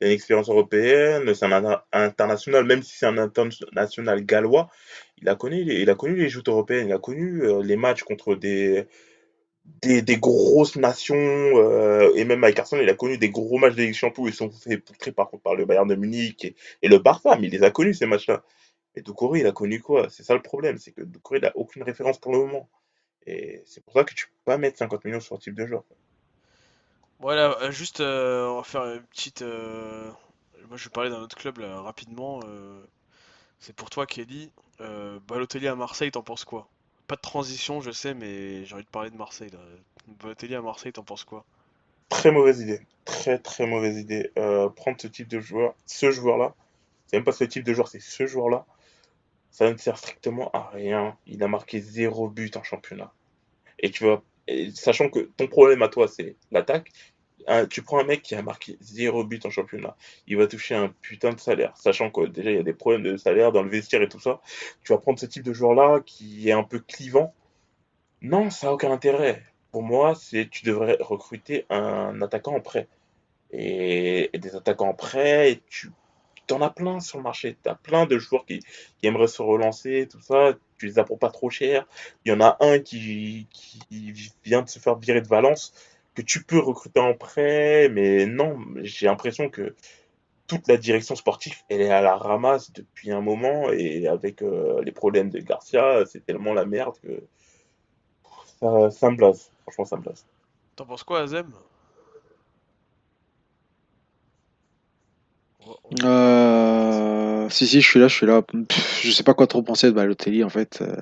Il 0.00 0.06
a 0.06 0.08
une 0.08 0.14
expérience 0.14 0.48
européenne, 0.48 1.34
c'est 1.34 1.46
un 1.46 1.52
inter- 1.52 1.82
international, 1.92 2.64
même 2.64 2.82
si 2.82 2.96
c'est 2.98 3.06
un 3.06 3.18
international 3.18 4.24
gallois, 4.24 4.70
il 5.22 5.28
a 5.28 5.36
connu, 5.36 5.62
il 5.62 5.90
a 5.90 5.94
connu 5.94 6.16
les 6.16 6.28
joutes 6.28 6.48
européennes, 6.48 6.88
il 6.88 6.92
a 6.92 6.98
connu 6.98 7.42
euh, 7.42 7.62
les 7.62 7.76
matchs 7.76 8.02
contre 8.02 8.34
des, 8.34 8.86
des, 9.82 10.16
grosses 10.18 10.76
nations, 10.76 11.16
euh, 11.16 12.12
et 12.14 12.24
même 12.24 12.44
avec 12.44 12.58
Arsenal, 12.58 12.84
il 12.84 12.90
a 12.90 12.94
connu 12.94 13.18
des 13.18 13.30
gros 13.30 13.58
matchs 13.58 13.74
de 13.74 13.92
Champions, 13.92 14.26
ils 14.26 14.34
sont 14.34 14.50
fait 14.50 14.78
poutrer 14.78 15.12
par 15.12 15.30
par 15.30 15.54
le 15.54 15.64
Bayern 15.64 15.88
de 15.88 15.94
Munich 15.94 16.54
et, 16.82 16.88
le 16.88 16.98
Barça, 16.98 17.36
mais 17.40 17.48
il 17.48 17.52
les 17.52 17.62
a 17.62 17.70
connus 17.70 17.94
ces 17.94 18.06
matchs-là. 18.06 18.42
Et 18.94 19.02
Doucouré, 19.02 19.40
il 19.40 19.46
a 19.46 19.52
connu 19.52 19.80
quoi? 19.80 20.08
C'est 20.10 20.22
ça 20.22 20.34
le 20.34 20.42
problème, 20.42 20.78
c'est 20.78 20.92
que 20.92 21.02
Doucouré, 21.02 21.38
il 21.40 21.46
a 21.46 21.56
aucune 21.56 21.82
référence 21.82 22.18
pour 22.18 22.32
le 22.32 22.38
moment. 22.38 22.68
Et 23.26 23.62
c'est 23.66 23.84
pour 23.84 23.94
ça 23.94 24.04
que 24.04 24.14
tu 24.14 24.26
peux 24.26 24.32
pas 24.44 24.58
mettre 24.58 24.78
50 24.78 25.04
millions 25.04 25.20
sur 25.20 25.36
ce 25.36 25.42
type 25.42 25.54
de 25.54 25.66
joueur. 25.66 25.84
Voilà, 27.18 27.56
euh, 27.62 27.70
juste, 27.70 28.00
euh, 28.00 28.46
on 28.48 28.56
va 28.58 28.62
faire 28.62 28.84
une 28.84 29.02
petite. 29.06 29.42
euh, 29.42 30.10
Moi, 30.68 30.76
je 30.76 30.84
vais 30.84 30.90
parler 30.90 31.10
d'un 31.10 31.20
autre 31.20 31.36
club 31.36 31.58
là, 31.58 31.80
rapidement. 31.80 32.40
euh, 32.44 32.82
C'est 33.60 33.74
pour 33.76 33.90
toi, 33.90 34.06
Kelly. 34.06 34.52
Balotelli 35.28 35.68
à 35.68 35.76
Marseille, 35.76 36.10
t'en 36.12 36.22
penses 36.22 36.44
quoi? 36.44 36.68
Pas 37.08 37.16
de 37.16 37.22
transition, 37.22 37.80
je 37.82 37.90
sais, 37.92 38.14
mais 38.14 38.64
j'ai 38.66 38.74
envie 38.74 38.84
de 38.84 38.90
parler 38.90 39.10
de 39.10 39.16
Marseille 39.16 39.50
là. 39.50 39.60
Balotelli 40.08 40.54
à 40.56 40.62
Marseille, 40.62 40.92
t'en 40.92 41.04
penses 41.04 41.24
quoi? 41.24 41.46
Très 42.08 42.30
mauvaise 42.32 42.60
idée. 42.60 42.80
Très 43.04 43.38
très 43.38 43.66
mauvaise 43.66 43.96
idée. 43.98 44.30
Prendre 44.76 45.00
ce 45.00 45.06
type 45.06 45.28
de 45.28 45.40
joueur, 45.40 45.74
ce 45.86 46.10
joueur-là, 46.10 46.54
c'est 47.06 47.16
même 47.16 47.24
pas 47.24 47.32
ce 47.32 47.44
type 47.44 47.64
de 47.64 47.74
joueur, 47.74 47.88
c'est 47.88 48.00
ce 48.00 48.26
joueur-là, 48.26 48.66
ça 49.56 49.72
ne 49.72 49.78
sert 49.78 49.96
strictement 49.96 50.50
à 50.52 50.68
rien. 50.68 51.16
Il 51.26 51.42
a 51.42 51.48
marqué 51.48 51.80
zéro 51.80 52.28
but 52.28 52.58
en 52.58 52.62
championnat. 52.62 53.10
Et 53.78 53.90
tu 53.90 54.04
vois, 54.04 54.22
sachant 54.74 55.08
que 55.08 55.30
ton 55.38 55.46
problème 55.46 55.80
à 55.80 55.88
toi, 55.88 56.08
c'est 56.08 56.36
l'attaque, 56.52 56.92
tu 57.70 57.80
prends 57.80 57.98
un 57.98 58.04
mec 58.04 58.20
qui 58.20 58.34
a 58.34 58.42
marqué 58.42 58.76
zéro 58.82 59.24
but 59.24 59.46
en 59.46 59.50
championnat, 59.50 59.96
il 60.26 60.36
va 60.36 60.46
toucher 60.46 60.74
un 60.74 60.92
putain 61.00 61.30
de 61.32 61.40
salaire, 61.40 61.74
sachant 61.78 62.10
que 62.10 62.26
déjà 62.26 62.50
il 62.50 62.56
y 62.56 62.60
a 62.60 62.62
des 62.62 62.74
problèmes 62.74 63.02
de 63.02 63.16
salaire 63.16 63.50
dans 63.50 63.62
le 63.62 63.70
vestiaire 63.70 64.02
et 64.02 64.10
tout 64.10 64.20
ça. 64.20 64.42
Tu 64.84 64.92
vas 64.92 64.98
prendre 64.98 65.18
ce 65.18 65.24
type 65.24 65.42
de 65.42 65.54
joueur-là 65.54 66.00
qui 66.04 66.50
est 66.50 66.52
un 66.52 66.64
peu 66.64 66.78
clivant. 66.78 67.32
Non, 68.20 68.50
ça 68.50 68.66
n'a 68.66 68.74
aucun 68.74 68.92
intérêt. 68.92 69.42
Pour 69.72 69.82
moi, 69.82 70.14
c'est 70.14 70.50
tu 70.50 70.66
devrais 70.66 70.98
recruter 71.00 71.64
un 71.70 72.20
attaquant 72.20 72.56
en 72.56 72.60
prêt. 72.60 72.88
Et, 73.52 74.28
des 74.34 74.54
attaquants 74.54 74.90
en 74.90 74.96
tu 75.70 75.90
en 76.54 76.62
as 76.62 76.70
plein 76.70 77.00
sur 77.00 77.18
le 77.18 77.24
marché. 77.24 77.56
Tu 77.62 77.68
as 77.68 77.74
plein 77.74 78.06
de 78.06 78.18
joueurs 78.18 78.44
qui, 78.46 78.60
aimeraient 79.02 79.26
se 79.26 79.42
relancer, 79.42 80.08
tout 80.10 80.20
ça. 80.20 80.54
Tu 80.78 80.86
les 80.86 80.98
as 80.98 81.04
pour 81.04 81.18
pas 81.18 81.30
trop 81.30 81.50
cher. 81.50 81.86
Il 82.24 82.32
y 82.32 82.34
en 82.34 82.40
a 82.40 82.56
un 82.60 82.78
qui, 82.78 83.48
vient 84.44 84.62
de 84.62 84.68
se 84.68 84.78
faire 84.78 84.96
virer 84.96 85.20
de 85.20 85.28
Valence, 85.28 85.72
que 86.14 86.22
tu 86.22 86.42
peux 86.44 86.58
recruter 86.58 87.00
en 87.00 87.14
prêt, 87.14 87.88
mais 87.88 88.26
non, 88.26 88.58
j'ai 88.82 89.06
l'impression 89.06 89.50
que 89.50 89.74
toute 90.46 90.68
la 90.68 90.76
direction 90.76 91.16
sportive, 91.16 91.56
elle 91.68 91.80
est 91.80 91.90
à 91.90 92.00
la 92.00 92.16
ramasse 92.16 92.72
depuis 92.72 93.10
un 93.10 93.20
moment, 93.20 93.70
et 93.72 94.06
avec 94.06 94.42
euh, 94.42 94.80
les 94.82 94.92
problèmes 94.92 95.30
de 95.30 95.40
Garcia, 95.40 96.04
c'est 96.06 96.24
tellement 96.24 96.54
la 96.54 96.64
merde 96.64 96.96
que 97.02 97.22
ça, 98.60 98.90
ça 98.90 99.10
me 99.10 99.16
blase. 99.16 99.50
Franchement, 99.62 99.84
ça 99.84 99.96
me 99.96 100.02
blase. 100.02 100.24
T'en 100.76 100.86
penses 100.86 101.04
quoi, 101.04 101.20
Azem? 101.20 101.52
Oh, 105.55 105.55
oh. 105.55 105.55
Euh... 106.04 107.48
Si, 107.48 107.66
si, 107.66 107.80
je 107.80 107.88
suis 107.88 108.00
là, 108.00 108.08
je 108.08 108.14
suis 108.14 108.26
là. 108.26 108.42
Pff, 108.42 109.00
je 109.02 109.10
sais 109.10 109.22
pas 109.22 109.34
quoi 109.34 109.46
trop 109.46 109.62
penser 109.62 109.86
de 109.86 109.92
Balotelli 109.92 110.42
en 110.44 110.48
fait. 110.48 110.78
Euh, 110.82 110.96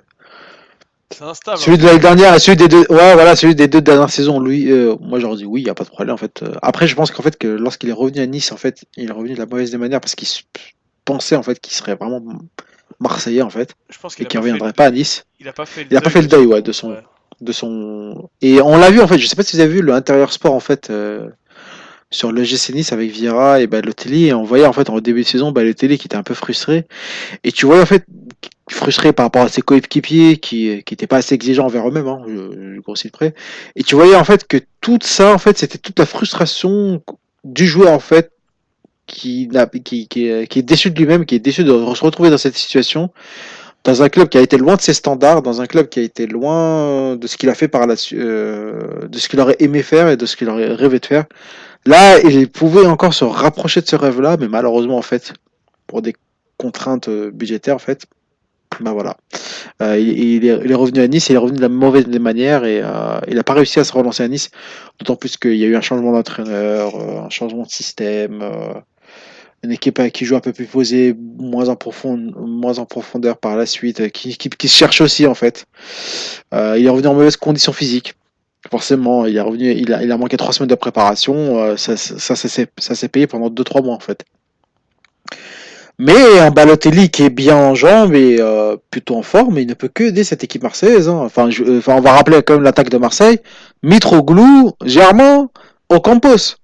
C'est 1.11 1.23
instable, 1.25 1.59
Celui 1.59 1.77
hein. 1.77 1.81
de 1.81 1.85
l'année 1.87 1.99
dernière 2.01 2.35
et 2.35 2.39
celui 2.39 2.57
des 2.57 2.69
deux, 2.69 2.85
ouais, 2.91 3.15
voilà, 3.15 3.35
celui 3.37 3.55
des 3.55 3.69
deux 3.69 3.81
dernières 3.81 4.11
saisons, 4.11 4.41
lui, 4.41 4.71
euh, 4.71 4.97
moi 5.01 5.19
j'aurais 5.21 5.37
dit 5.37 5.47
oui, 5.47 5.63
il 5.63 5.67
y 5.67 5.71
a 5.71 5.75
pas 5.75 5.85
de 5.85 5.89
problème 5.89 6.15
en 6.15 6.19
fait. 6.19 6.45
Après, 6.63 6.87
je 6.87 6.95
pense 6.95 7.11
qu'en 7.11 7.23
fait 7.23 7.37
que 7.39 7.49
lorsqu'il 7.49 7.89
est 7.89 7.93
revenu 7.93 8.21
à 8.21 8.27
Nice, 8.27 8.53
en 8.53 8.57
fait, 8.57 8.85
il 8.97 9.09
est 9.09 9.13
revenu 9.13 9.35
de 9.35 9.39
la 9.39 9.47
mauvaise 9.47 9.71
des 9.71 9.79
manières 9.79 10.01
parce 10.01 10.15
qu'il 10.15 10.29
pensait 11.05 11.37
en 11.37 11.43
fait 11.43 11.61
qu'il 11.61 11.75
serait 11.75 11.95
vraiment 11.95 12.23
Marseillais 13.01 13.43
en 13.43 13.51
fait 13.51 13.75
Je 13.91 13.99
pense 13.99 14.15
et 14.15 14.17
qu'il 14.17 14.27
qu'il 14.29 14.41
fait 14.41 14.43
reviendrait 14.51 14.73
pas 14.73 14.87
à 14.87 14.91
Nice. 14.91 15.25
Il 15.41 15.49
a 15.49 15.53
pas 15.53 15.67
fait 15.67 15.83
le 15.85 15.89
Il 15.91 15.97
a 15.97 16.01
pas 16.01 16.11
deuil 16.11 16.13
fait 16.13 16.21
le 16.23 16.27
de 16.29 16.31
deuil, 16.31 16.45
son... 16.45 16.51
ouais, 16.51 16.63
de 16.63 16.73
son, 16.73 16.91
Ouais. 16.91 17.03
de 17.41 17.53
son. 17.53 18.31
Et 18.43 18.61
on 18.61 18.77
l'a 18.79 18.91
vu 18.91 19.01
en 19.01 19.09
fait. 19.09 19.19
Je 19.19 19.27
sais 19.27 19.37
pas 19.37 19.43
si 19.43 19.57
vous 19.57 19.63
avez 19.63 19.73
vu 19.73 19.83
le 19.83 19.93
intérieur 19.95 20.33
sport 20.33 20.53
en 20.55 20.61
fait 20.61 20.91
euh, 20.91 21.29
sur 22.15 22.33
le 22.33 22.45
GC 22.45 22.73
Nice 22.73 22.93
avec 22.93 23.11
Vieira 23.11 23.61
et 23.61 23.67
Balotelli. 23.67 24.29
Et 24.29 24.35
on 24.35 24.45
voyait 24.45 24.67
en 24.67 24.73
fait 24.73 24.89
en 24.89 25.01
début 25.01 25.23
de 25.23 25.27
saison 25.27 25.53
Balotelli 25.53 25.99
qui 25.99 26.07
était 26.07 26.17
un 26.17 26.23
peu 26.23 26.35
frustré. 26.35 26.87
Et 27.43 27.53
tu 27.53 27.67
voyais 27.67 27.83
en 27.83 27.87
fait 27.87 28.05
frustré 28.71 29.13
par 29.13 29.27
rapport 29.27 29.43
à 29.43 29.49
ses 29.49 29.61
coéquipiers 29.61 30.39
qui 30.39 30.83
qui 30.85 30.97
pas 30.97 31.19
assez 31.19 31.35
exigeants 31.35 31.67
envers 31.67 31.87
eux-mêmes, 31.87 32.09
hein, 32.09 32.23
je, 32.27 32.75
je 32.77 32.81
grossis 32.81 33.09
de 33.09 33.13
près. 33.13 33.35
Et 33.77 33.83
tu 33.83 33.95
voyais 33.95 34.17
en 34.17 34.25
fait 34.25 34.47
que 34.47 34.59
tout 34.81 34.99
ça 35.03 35.35
en 35.35 35.39
fait 35.39 35.59
c'était 35.59 35.79
toute 35.79 35.99
la 35.99 36.07
frustration 36.07 37.03
du 37.45 37.67
joueur 37.67 37.93
en 37.93 37.99
fait 37.99 38.31
qui, 39.07 39.49
qui, 40.09 40.29
est, 40.29 40.47
qui 40.47 40.59
est 40.59 40.63
déçu 40.63 40.91
de 40.91 40.99
lui-même, 40.99 41.27
qui 41.27 41.35
est 41.35 41.41
déçu 41.41 41.63
de 41.63 41.71
se 41.71 42.05
retrouver 42.05 42.31
dans 42.31 42.39
cette 42.39 42.57
situation, 42.57 43.11
dans 43.85 44.03
un 44.03 44.09
club 44.09 44.31
qui 44.31 44.39
a 44.39 44.41
été 44.41 44.57
loin 44.57 44.77
de 44.77 44.81
ses 44.81 44.95
standards, 44.95 45.43
dans 45.43 45.61
un 45.61 45.67
club 45.67 45.89
qui 45.91 46.01
a 46.01 46.03
été 46.03 46.27
loin 46.27 47.17
de 47.17 47.27
ce 47.27 47.37
qu'il 47.37 47.51
a 47.51 47.55
fait 47.55 47.69
par 47.69 47.87
la 47.87 47.97
euh, 48.15 49.07
de 49.07 49.19
ce 49.19 49.29
qu'il 49.29 49.41
aurait 49.41 49.57
aimé 49.59 49.83
faire 49.83 50.09
et 50.09 50.17
de 50.17 50.25
ce 50.25 50.37
qu'il 50.37 50.49
aurait 50.49 50.73
rêvé 50.73 51.01
de 51.01 51.07
faire. 51.07 51.25
Là, 51.87 52.19
il 52.21 52.49
pouvait 52.49 52.87
encore 52.87 53.13
se 53.13 53.25
rapprocher 53.25 53.83
de 53.83 53.87
ce 53.87 53.97
rêve-là, 53.97 54.37
mais 54.39 54.49
malheureusement, 54.49 54.97
en 54.97 55.03
fait, 55.03 55.35
pour 55.87 56.01
des 56.01 56.15
contraintes 56.57 57.09
euh, 57.09 57.31
budgétaires, 57.31 57.77
en 57.77 57.81
fait, 57.81 58.07
ben 58.81 58.93
voilà. 58.93 59.17
Euh, 59.83 59.99
il, 59.99 60.45
est, 60.47 60.75
revenu 60.75 61.01
à 61.01 61.09
Nice, 61.09 61.29
il 61.29 61.35
est 61.35 61.39
revenu 61.39 61.59
de 61.59 61.63
la 61.63 61.69
mauvaise 61.69 62.07
des 62.07 62.19
manières 62.19 62.65
et 62.65 62.81
euh, 62.83 63.21
il 63.29 63.35
n'a 63.35 63.45
pas 63.45 63.53
réussi 63.53 63.79
à 63.79 63.85
se 63.85 63.93
relancer 63.93 64.23
à 64.23 64.29
Nice, 64.29 64.51
d'autant 64.99 65.17
plus 65.17 65.37
qu'il 65.37 65.57
y 65.57 65.65
a 65.65 65.67
eu 65.67 65.77
un 65.77 65.81
changement 65.81 66.13
d'entraîneur, 66.13 66.97
un 66.97 67.31
changement 67.31 67.65
de 67.65 67.71
système, 67.71 68.43
une 69.63 69.71
équipe 69.71 70.01
qui 70.13 70.25
joue 70.25 70.37
un 70.37 70.41
peu 70.41 70.53
plus 70.53 70.67
posée, 70.67 71.15
moins 71.39 71.69
en, 71.69 71.77
moins 72.37 72.79
en 72.79 72.87
profondeur 72.87 73.37
par 73.37 73.57
la 73.57 73.67
suite, 73.67 74.11
qui, 74.11 74.37
qui, 74.37 74.49
qui 74.49 74.69
se 74.69 74.77
cherche 74.77 75.01
aussi 75.01 75.27
en 75.27 75.35
fait. 75.35 75.67
Il 76.53 76.85
est 76.85 76.89
revenu 76.89 77.09
en 77.09 77.15
mauvaise 77.15 77.37
condition 77.37 77.73
physique. 77.73 78.15
Forcément, 78.71 79.27
il 79.27 79.37
est 79.37 79.41
revenu, 79.41 79.73
il 79.73 79.93
a, 79.93 80.03
il 80.03 80.11
a 80.11 80.17
manqué 80.17 80.37
trois 80.37 80.53
semaines 80.53 80.71
de 80.71 80.75
préparation. 80.75 81.59
euh, 81.59 81.77
ça, 81.77 81.97
ça, 81.97 82.19
ça, 82.35 82.49
s'est- 82.49 82.69
ça 82.79 82.95
s'est 82.95 83.09
payé 83.09 83.27
pendant 83.27 83.51
2-3 83.51 83.83
mois 83.83 83.95
en 83.95 84.01
fait. 84.01 84.25
Mais 85.99 86.41
un 86.41 86.51
Balotelli 86.51 87.09
qui 87.11 87.23
est 87.23 87.31
bien 87.31 87.57
en 87.57 87.75
jambes 87.77 88.15
et 88.15 88.39
euh, 88.41 88.77
plutôt 88.91 89.17
en 89.17 89.23
forme, 89.23 89.59
il 89.59 89.67
ne 89.69 89.75
peut 89.75 89.89
que 89.89 90.05
aider 90.05 90.25
cette 90.25 90.43
équipe 90.43 90.63
marseillaise. 90.63 91.09
hein. 91.09 91.21
Enfin, 91.25 91.51
je- 91.51 91.63
euh, 91.63 91.79
enfin, 91.79 91.95
on 91.97 92.01
va 92.01 92.13
rappeler 92.13 92.43
quand 92.43 92.55
même 92.55 92.65
l'attaque 92.65 92.89
de 92.91 92.99
Marseille. 92.99 93.39
Mitroglou, 93.85 94.73
Germain, 94.85 95.49
Ocampos. 95.91 96.57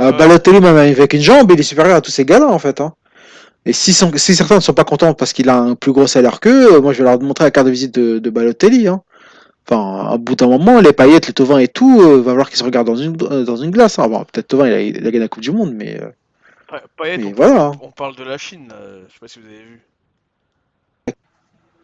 Euh. 0.00 0.12
Balotelli, 0.12 0.60
même 0.60 0.76
avec 0.76 1.14
une 1.14 1.22
jambe, 1.22 1.50
il 1.52 1.58
est 1.58 1.62
supérieur 1.62 1.96
à 1.96 2.00
tous 2.02 2.10
ces 2.10 2.24
gars-là, 2.24 2.48
en 2.48 2.58
fait. 2.58 2.80
hein. 2.80 2.92
Et 3.66 3.72
si, 3.72 3.92
certains 3.92 4.56
ne 4.56 4.60
sont 4.60 4.72
pas 4.74 4.84
contents 4.84 5.14
parce 5.14 5.32
qu'il 5.32 5.48
a 5.48 5.56
un 5.58 5.74
plus 5.74 5.92
gros 5.92 6.06
salaire 6.06 6.40
qu'eux, 6.40 6.74
euh, 6.76 6.80
moi 6.80 6.92
je 6.92 6.98
vais 6.98 7.04
leur 7.04 7.20
montrer 7.20 7.44
la 7.44 7.50
carte 7.50 7.66
de 7.66 7.70
visite 7.72 7.94
de, 7.94 8.18
de 8.18 8.30
Balotelli. 8.30 8.88
Hein. 8.88 9.02
Enfin, 9.70 10.08
à 10.12 10.16
bout 10.16 10.34
d'un 10.34 10.46
moment, 10.48 10.80
les 10.80 10.92
paillettes, 10.94 11.26
les 11.26 11.34
Tovin 11.34 11.58
et 11.58 11.68
tout, 11.68 12.00
euh, 12.00 12.18
va 12.22 12.30
falloir 12.30 12.48
qu'ils 12.48 12.58
se 12.58 12.64
regardent 12.64 12.86
dans 12.86 12.96
une, 12.96 13.16
euh, 13.22 13.44
dans 13.44 13.56
une 13.56 13.70
glace. 13.70 13.98
hein. 13.98 14.08
Bon, 14.08 14.24
peut-être 14.24 14.48
Tovin, 14.48 14.66
il 14.68 14.72
a, 14.72 14.80
il 14.80 14.96
a 14.96 15.00
gagné 15.10 15.18
la 15.18 15.28
Coupe 15.28 15.42
du 15.42 15.50
Monde, 15.52 15.74
mais, 15.74 16.00
euh, 16.00 16.10
mais 17.00 17.24
on, 17.24 17.32
voilà. 17.32 17.66
hein. 17.66 17.72
on 17.82 17.90
parle 17.90 18.16
de 18.16 18.24
la 18.24 18.38
Chine, 18.38 18.68
là. 18.68 18.76
je 19.08 19.12
sais 19.12 19.18
pas 19.20 19.28
si 19.28 19.40
vous 19.40 19.46
avez 19.46 19.62
vu. 19.62 19.80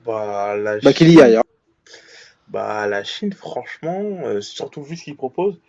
Bah, 0.06 0.56
la 0.56 0.78
Bah, 0.80 0.90
y 0.90 1.20
aille. 1.20 1.32
Chine, 1.32 1.36
hein. 1.36 1.42
bah, 2.48 2.86
la 2.86 3.04
Chine, 3.04 3.32
franchement, 3.32 4.00
euh, 4.24 4.40
surtout 4.40 4.82
vu 4.82 4.96
ce 4.96 5.04
qu'ils 5.04 5.16
proposent, 5.16 5.60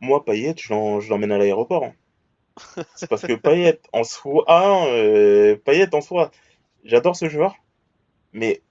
moi, 0.00 0.24
Payet, 0.24 0.54
je 0.58 1.08
l'emmène 1.08 1.32
à 1.32 1.38
l'aéroport. 1.38 1.84
hein. 1.84 1.94
C'est 2.94 3.08
parce 3.08 3.22
que 3.22 3.32
Payet, 3.34 3.80
en 3.92 4.04
soi, 4.04 4.44
ah, 4.46 4.86
euh, 4.88 5.56
Payet, 5.56 5.92
en 5.94 6.00
soi, 6.00 6.30
j'adore 6.84 7.16
ce 7.16 7.28
joueur, 7.28 7.56
mais 8.32 8.62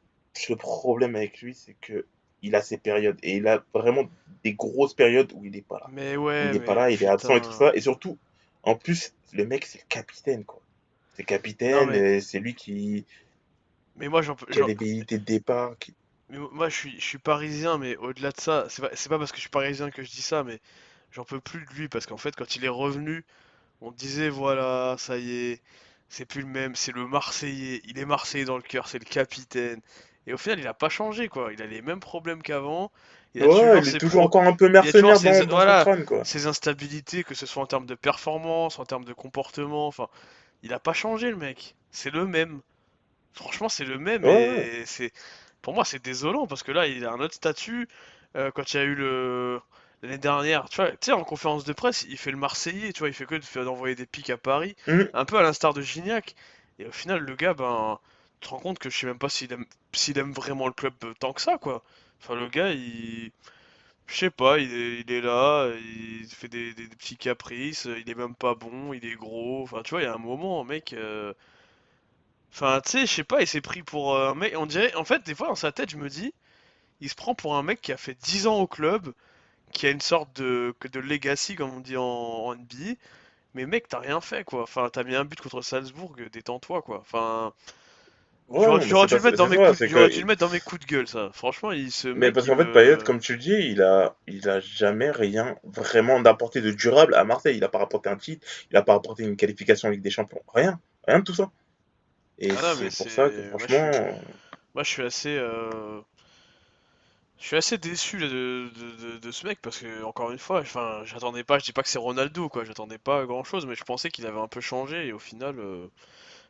le 0.49 0.55
problème 0.55 1.15
avec 1.15 1.41
lui, 1.41 1.53
c'est 1.53 1.75
que 1.81 2.05
il 2.43 2.55
a 2.55 2.61
ses 2.61 2.77
périodes, 2.77 3.17
et 3.23 3.37
il 3.37 3.47
a 3.47 3.63
vraiment 3.73 4.05
des 4.43 4.53
grosses 4.53 4.93
périodes 4.93 5.31
où 5.35 5.45
il 5.45 5.51
n'est 5.51 5.61
pas 5.61 5.79
là. 5.79 5.87
Mais 5.91 6.15
ouais, 6.17 6.45
Il 6.47 6.51
n'est 6.51 6.59
pas 6.59 6.75
là, 6.75 6.91
il 6.91 7.01
est 7.01 7.07
absent 7.07 7.35
et 7.37 7.41
tout 7.41 7.51
ça, 7.51 7.71
et 7.73 7.81
surtout, 7.81 8.17
en 8.63 8.75
plus, 8.75 9.13
le 9.33 9.45
mec, 9.45 9.65
c'est 9.65 9.79
le 9.79 9.85
capitaine, 9.89 10.43
quoi. 10.45 10.61
C'est 11.15 11.23
capitaine, 11.23 11.89
mais, 11.89 12.21
c'est 12.21 12.39
lui 12.39 12.55
qui, 12.55 13.05
mais 13.95 14.07
moi, 14.07 14.21
j'en 14.21 14.35
peux. 14.35 14.45
qui 14.51 14.59
a 14.59 14.63
des 14.63 15.03
de 15.03 15.17
départ. 15.17 15.77
qui- 15.79 15.93
mais 16.29 16.37
moi, 16.51 16.69
je 16.69 16.75
suis, 16.75 16.99
je 16.99 17.05
suis 17.05 17.17
parisien, 17.17 17.77
mais 17.77 17.95
au-delà 17.97 18.31
de 18.31 18.39
ça, 18.41 18.65
c'est 18.69 18.81
pas, 18.81 18.89
pas 18.89 19.19
parce 19.19 19.31
que 19.31 19.37
je 19.37 19.41
suis 19.41 19.49
parisien 19.49 19.89
que 19.91 20.03
je 20.03 20.09
dis 20.11 20.21
ça, 20.21 20.43
mais 20.43 20.59
j'en 21.11 21.25
peux 21.25 21.39
plus 21.41 21.65
de 21.65 21.71
lui, 21.73 21.89
parce 21.89 22.05
qu'en 22.05 22.17
fait, 22.17 22.35
quand 22.35 22.55
il 22.55 22.65
est 22.65 22.69
revenu, 22.69 23.25
on 23.81 23.91
disait, 23.91 24.29
voilà, 24.29 24.95
ça 24.99 25.17
y 25.19 25.31
est, 25.31 25.61
c'est 26.09 26.25
plus 26.25 26.41
le 26.41 26.47
même, 26.47 26.75
c'est 26.75 26.93
le 26.93 27.07
Marseillais, 27.07 27.81
il 27.85 27.99
est 27.99 28.05
Marseillais 28.05 28.45
dans 28.45 28.57
le 28.57 28.63
cœur, 28.63 28.87
c'est 28.89 28.99
le 28.99 29.05
capitaine. 29.05 29.81
Et 30.27 30.33
au 30.33 30.37
final, 30.37 30.59
il 30.59 30.67
a 30.67 30.73
pas 30.73 30.89
changé, 30.89 31.27
quoi. 31.29 31.51
Il 31.53 31.61
a 31.61 31.65
les 31.67 31.81
mêmes 31.81 31.99
problèmes 31.99 32.41
qu'avant, 32.41 32.91
il 33.35 33.43
a 33.43 33.47
Ouais, 33.47 33.79
il 33.81 33.87
est 33.89 33.91
ses 33.91 33.97
toujours 33.97 34.23
pro... 34.23 34.25
encore 34.25 34.43
un 34.43 34.53
peu 34.55 34.69
mercenaire 34.69 35.17
ses, 35.17 35.29
dans, 35.29 35.31
dans 35.31 35.33
son 35.33 35.45
voilà, 35.55 35.85
ses 36.23 36.47
instabilités, 36.47 37.23
que 37.23 37.35
ce 37.35 37.45
soit 37.45 37.63
en 37.63 37.67
termes 37.67 37.85
de 37.85 37.95
performance, 37.95 38.79
en 38.79 38.85
termes 38.85 39.05
de 39.05 39.13
comportement, 39.13 39.87
enfin, 39.87 40.07
il 40.63 40.73
a 40.73 40.79
pas 40.79 40.93
changé, 40.93 41.29
le 41.31 41.37
mec. 41.37 41.75
C'est 41.91 42.11
le 42.11 42.25
même. 42.27 42.61
Franchement, 43.33 43.69
c'est 43.69 43.85
le 43.85 43.97
même 43.99 44.25
Ouais, 44.25 44.67
et 44.81 44.85
c'est 44.85 45.11
pour 45.61 45.73
moi 45.73 45.85
c'est 45.85 46.03
désolant 46.03 46.47
parce 46.47 46.63
que 46.63 46.71
là 46.71 46.87
il 46.87 47.05
a 47.05 47.11
un 47.11 47.19
autre 47.19 47.33
statut. 47.35 47.87
Euh, 48.35 48.51
quand 48.51 48.73
il 48.73 48.77
y 48.77 48.79
a 48.79 48.83
eu 48.83 48.95
le 48.95 49.61
l'année 50.03 50.17
dernière, 50.17 50.69
tu 50.69 50.77
vois, 50.77 50.91
tu 50.91 50.97
sais 51.01 51.11
en 51.13 51.23
conférence 51.23 51.63
de 51.65 51.73
presse, 51.73 52.05
il 52.09 52.17
fait 52.17 52.31
le 52.31 52.37
Marseillais, 52.37 52.93
tu 52.93 52.99
vois, 52.99 53.09
il 53.09 53.13
fait 53.13 53.25
que 53.25 53.63
d'envoyer 53.63 53.95
des 53.95 54.05
pics 54.05 54.29
à 54.29 54.37
Paris, 54.37 54.75
Hum, 54.87 55.09
un 55.13 55.25
peu 55.25 55.37
à 55.37 55.43
l'instar 55.43 55.73
de 55.73 55.81
Gignac. 55.81 56.35
Et 56.79 56.85
au 56.87 56.91
final, 56.91 57.19
le 57.21 57.35
gars, 57.35 57.53
ben, 57.53 57.99
te 58.43 58.49
rends 58.49 58.59
compte 58.59 58.79
que 58.79 58.89
je 58.89 58.97
sais 58.97 59.07
même 59.07 59.19
pas 59.19 59.29
s'il 59.29 59.51
aime 59.53 59.65
aime 60.17 60.33
vraiment 60.33 60.67
le 60.67 60.73
club 60.73 60.93
tant 61.19 61.33
que 61.33 61.41
ça, 61.41 61.57
quoi. 61.57 61.83
Enfin, 62.21 62.35
le 62.35 62.47
gars, 62.49 62.71
il 62.71 63.31
je 64.07 64.15
sais 64.17 64.31
pas, 64.31 64.59
il 64.59 65.09
est, 65.11 65.21
là, 65.21 65.69
il 66.21 66.27
fait 66.29 66.47
des, 66.49 66.73
des- 66.75 66.87
petits 66.89 67.17
caprices, 67.17 67.85
il 67.85 68.09
est 68.09 68.15
même 68.15 68.35
pas 68.35 68.55
bon, 68.55 68.93
il 68.93 69.05
est 69.05 69.15
gros. 69.15 69.63
Enfin, 69.63 69.83
tu 69.83 69.91
vois, 69.91 70.01
il 70.01 70.05
y 70.05 70.07
a 70.07 70.13
un 70.15 70.17
moment, 70.19 70.63
mec. 70.65 70.93
euh, 70.93 71.33
Enfin, 72.53 72.79
tu 72.81 72.91
sais, 72.91 73.05
je 73.05 73.11
sais 73.13 73.23
pas, 73.23 73.41
il 73.41 73.47
s'est 73.47 73.61
pris 73.61 73.83
pour 73.83 74.15
euh, 74.15 74.31
un 74.31 74.35
mec. 74.35 74.53
On 74.57 74.65
dirait, 74.65 74.93
en 74.95 75.03
fait, 75.05 75.23
des 75.23 75.35
fois 75.35 75.47
dans 75.47 75.55
sa 75.55 75.71
tête, 75.71 75.89
je 75.89 75.97
me 75.97 76.07
dis, 76.09 76.33
il 77.01 77.09
se 77.09 77.15
prend 77.15 77.35
pour 77.35 77.55
un 77.57 77.63
mec 77.63 77.81
qui 77.81 77.91
a 77.93 77.97
fait 77.97 78.15
10 78.15 78.47
ans 78.47 78.59
au 78.59 78.67
club, 78.67 79.13
qui 79.73 79.87
a 79.87 79.91
une 79.91 80.01
sorte 80.01 80.35
de, 80.41 80.75
legacy, 80.99 81.55
comme 81.55 81.71
on 81.71 81.81
dit 81.81 81.97
en, 81.97 82.03
en 82.03 82.53
NBA. 82.55 82.95
Mais 83.55 83.65
mec, 83.67 83.87
t'as 83.89 83.99
rien 83.99 84.21
fait, 84.21 84.43
quoi. 84.45 84.63
Enfin, 84.63 84.89
t'as 84.91 85.03
mis 85.05 85.15
un 85.15 85.25
but 85.25 85.41
contre 85.41 85.61
Salzbourg, 85.63 86.15
détends-toi, 86.33 86.81
quoi. 86.83 86.99
Enfin, 87.01 87.53
j'aurais 88.49 89.07
dû 89.09 89.17
le 89.17 89.21
mettre 89.21 89.37
dans 89.37 90.49
mes 90.49 90.59
coups, 90.59 90.81
de 90.81 90.85
gueule, 90.85 91.07
ça. 91.07 91.29
Franchement, 91.33 91.71
il, 91.71 91.91
ce 91.91 92.07
Mais 92.13 92.31
parce 92.31 92.45
qu'en 92.47 92.57
fait, 92.57 92.71
Payet, 92.71 92.97
me. 92.97 93.03
comme 93.03 93.19
tu 93.19 93.33
le 93.33 93.39
dis, 93.39 93.51
il 93.53 93.81
a, 93.81 94.15
il 94.27 94.47
a 94.49 94.59
jamais 94.59 95.09
rien 95.11 95.55
vraiment 95.63 96.19
d'apporté 96.21 96.61
de 96.61 96.71
durable 96.71 97.15
à 97.15 97.23
Marseille. 97.23 97.57
Il 97.57 97.63
a 97.63 97.69
pas 97.69 97.79
rapporté 97.79 98.09
un 98.09 98.17
titre, 98.17 98.45
il 98.71 98.77
a 98.77 98.83
pas 98.83 98.93
rapporté 98.93 99.23
une 99.23 99.35
qualification 99.35 99.87
en 99.89 99.91
Ligue 99.91 100.01
des 100.01 100.11
Champions, 100.11 100.41
rien, 100.53 100.79
rien 101.07 101.19
de 101.19 101.23
tout 101.23 101.33
ça. 101.33 101.51
Et 102.39 102.55
Ah 102.55 102.75
c'est 102.77 102.91
pour 102.91 103.11
ça 103.11 103.29
que 103.31 103.35
c'est. 103.35 103.55
Moi, 103.57 103.67
je 103.67 103.73
franchement, 103.73 103.77
suis. 103.91 103.91
euh, 104.05 104.13
Moi, 104.75 104.83
je 104.83 104.89
suis 104.91 105.03
assez. 105.03 105.37
euh, 105.37 106.01
Je 107.39 107.45
suis 107.47 107.57
assez 107.57 107.77
déçu 107.77 108.17
là, 108.17 108.27
de, 108.27 108.71
de, 108.75 108.91
de- 109.13 109.17
de 109.19 109.31
ce 109.31 109.45
mec 109.45 109.59
parce 109.61 109.77
que, 109.79 110.03
encore 110.03 110.31
une 110.31 110.39
fois, 110.39 110.61
enfin, 110.61 111.01
j'attendais 111.05 111.43
pas, 111.43 111.59
je 111.59 111.65
dis 111.65 111.73
pas 111.73 111.83
que 111.83 111.89
c'est 111.89 111.99
Ronaldo, 111.99 112.47
quoi, 112.49 112.63
j'attendais 112.63 112.97
pas 112.97 113.25
grand 113.25 113.43
chose, 113.43 113.65
mais 113.65 113.75
je 113.75 113.83
pensais 113.83 114.09
qu'il 114.09 114.25
avait 114.25 114.39
un 114.39 114.47
peu 114.47 114.61
changé 114.61 115.07
et 115.07 115.13
au 115.13 115.19
final, 115.19 115.59
euh, 115.59 115.87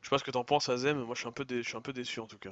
je 0.03 0.07
sais 0.07 0.09
pas 0.11 0.19
ce 0.19 0.23
que 0.23 0.31
t'en 0.31 0.43
penses, 0.43 0.69
Azem, 0.69 0.97
moi 0.97 1.15
je 1.15 1.21
suis 1.21 1.27
un 1.27 1.31
peu, 1.31 1.45
dé- 1.45 1.63
je 1.63 1.67
suis 1.67 1.77
un 1.77 1.81
peu 1.81 1.93
déçu 1.93 2.19
en 2.19 2.27
tout 2.27 2.37
cas. 2.37 2.51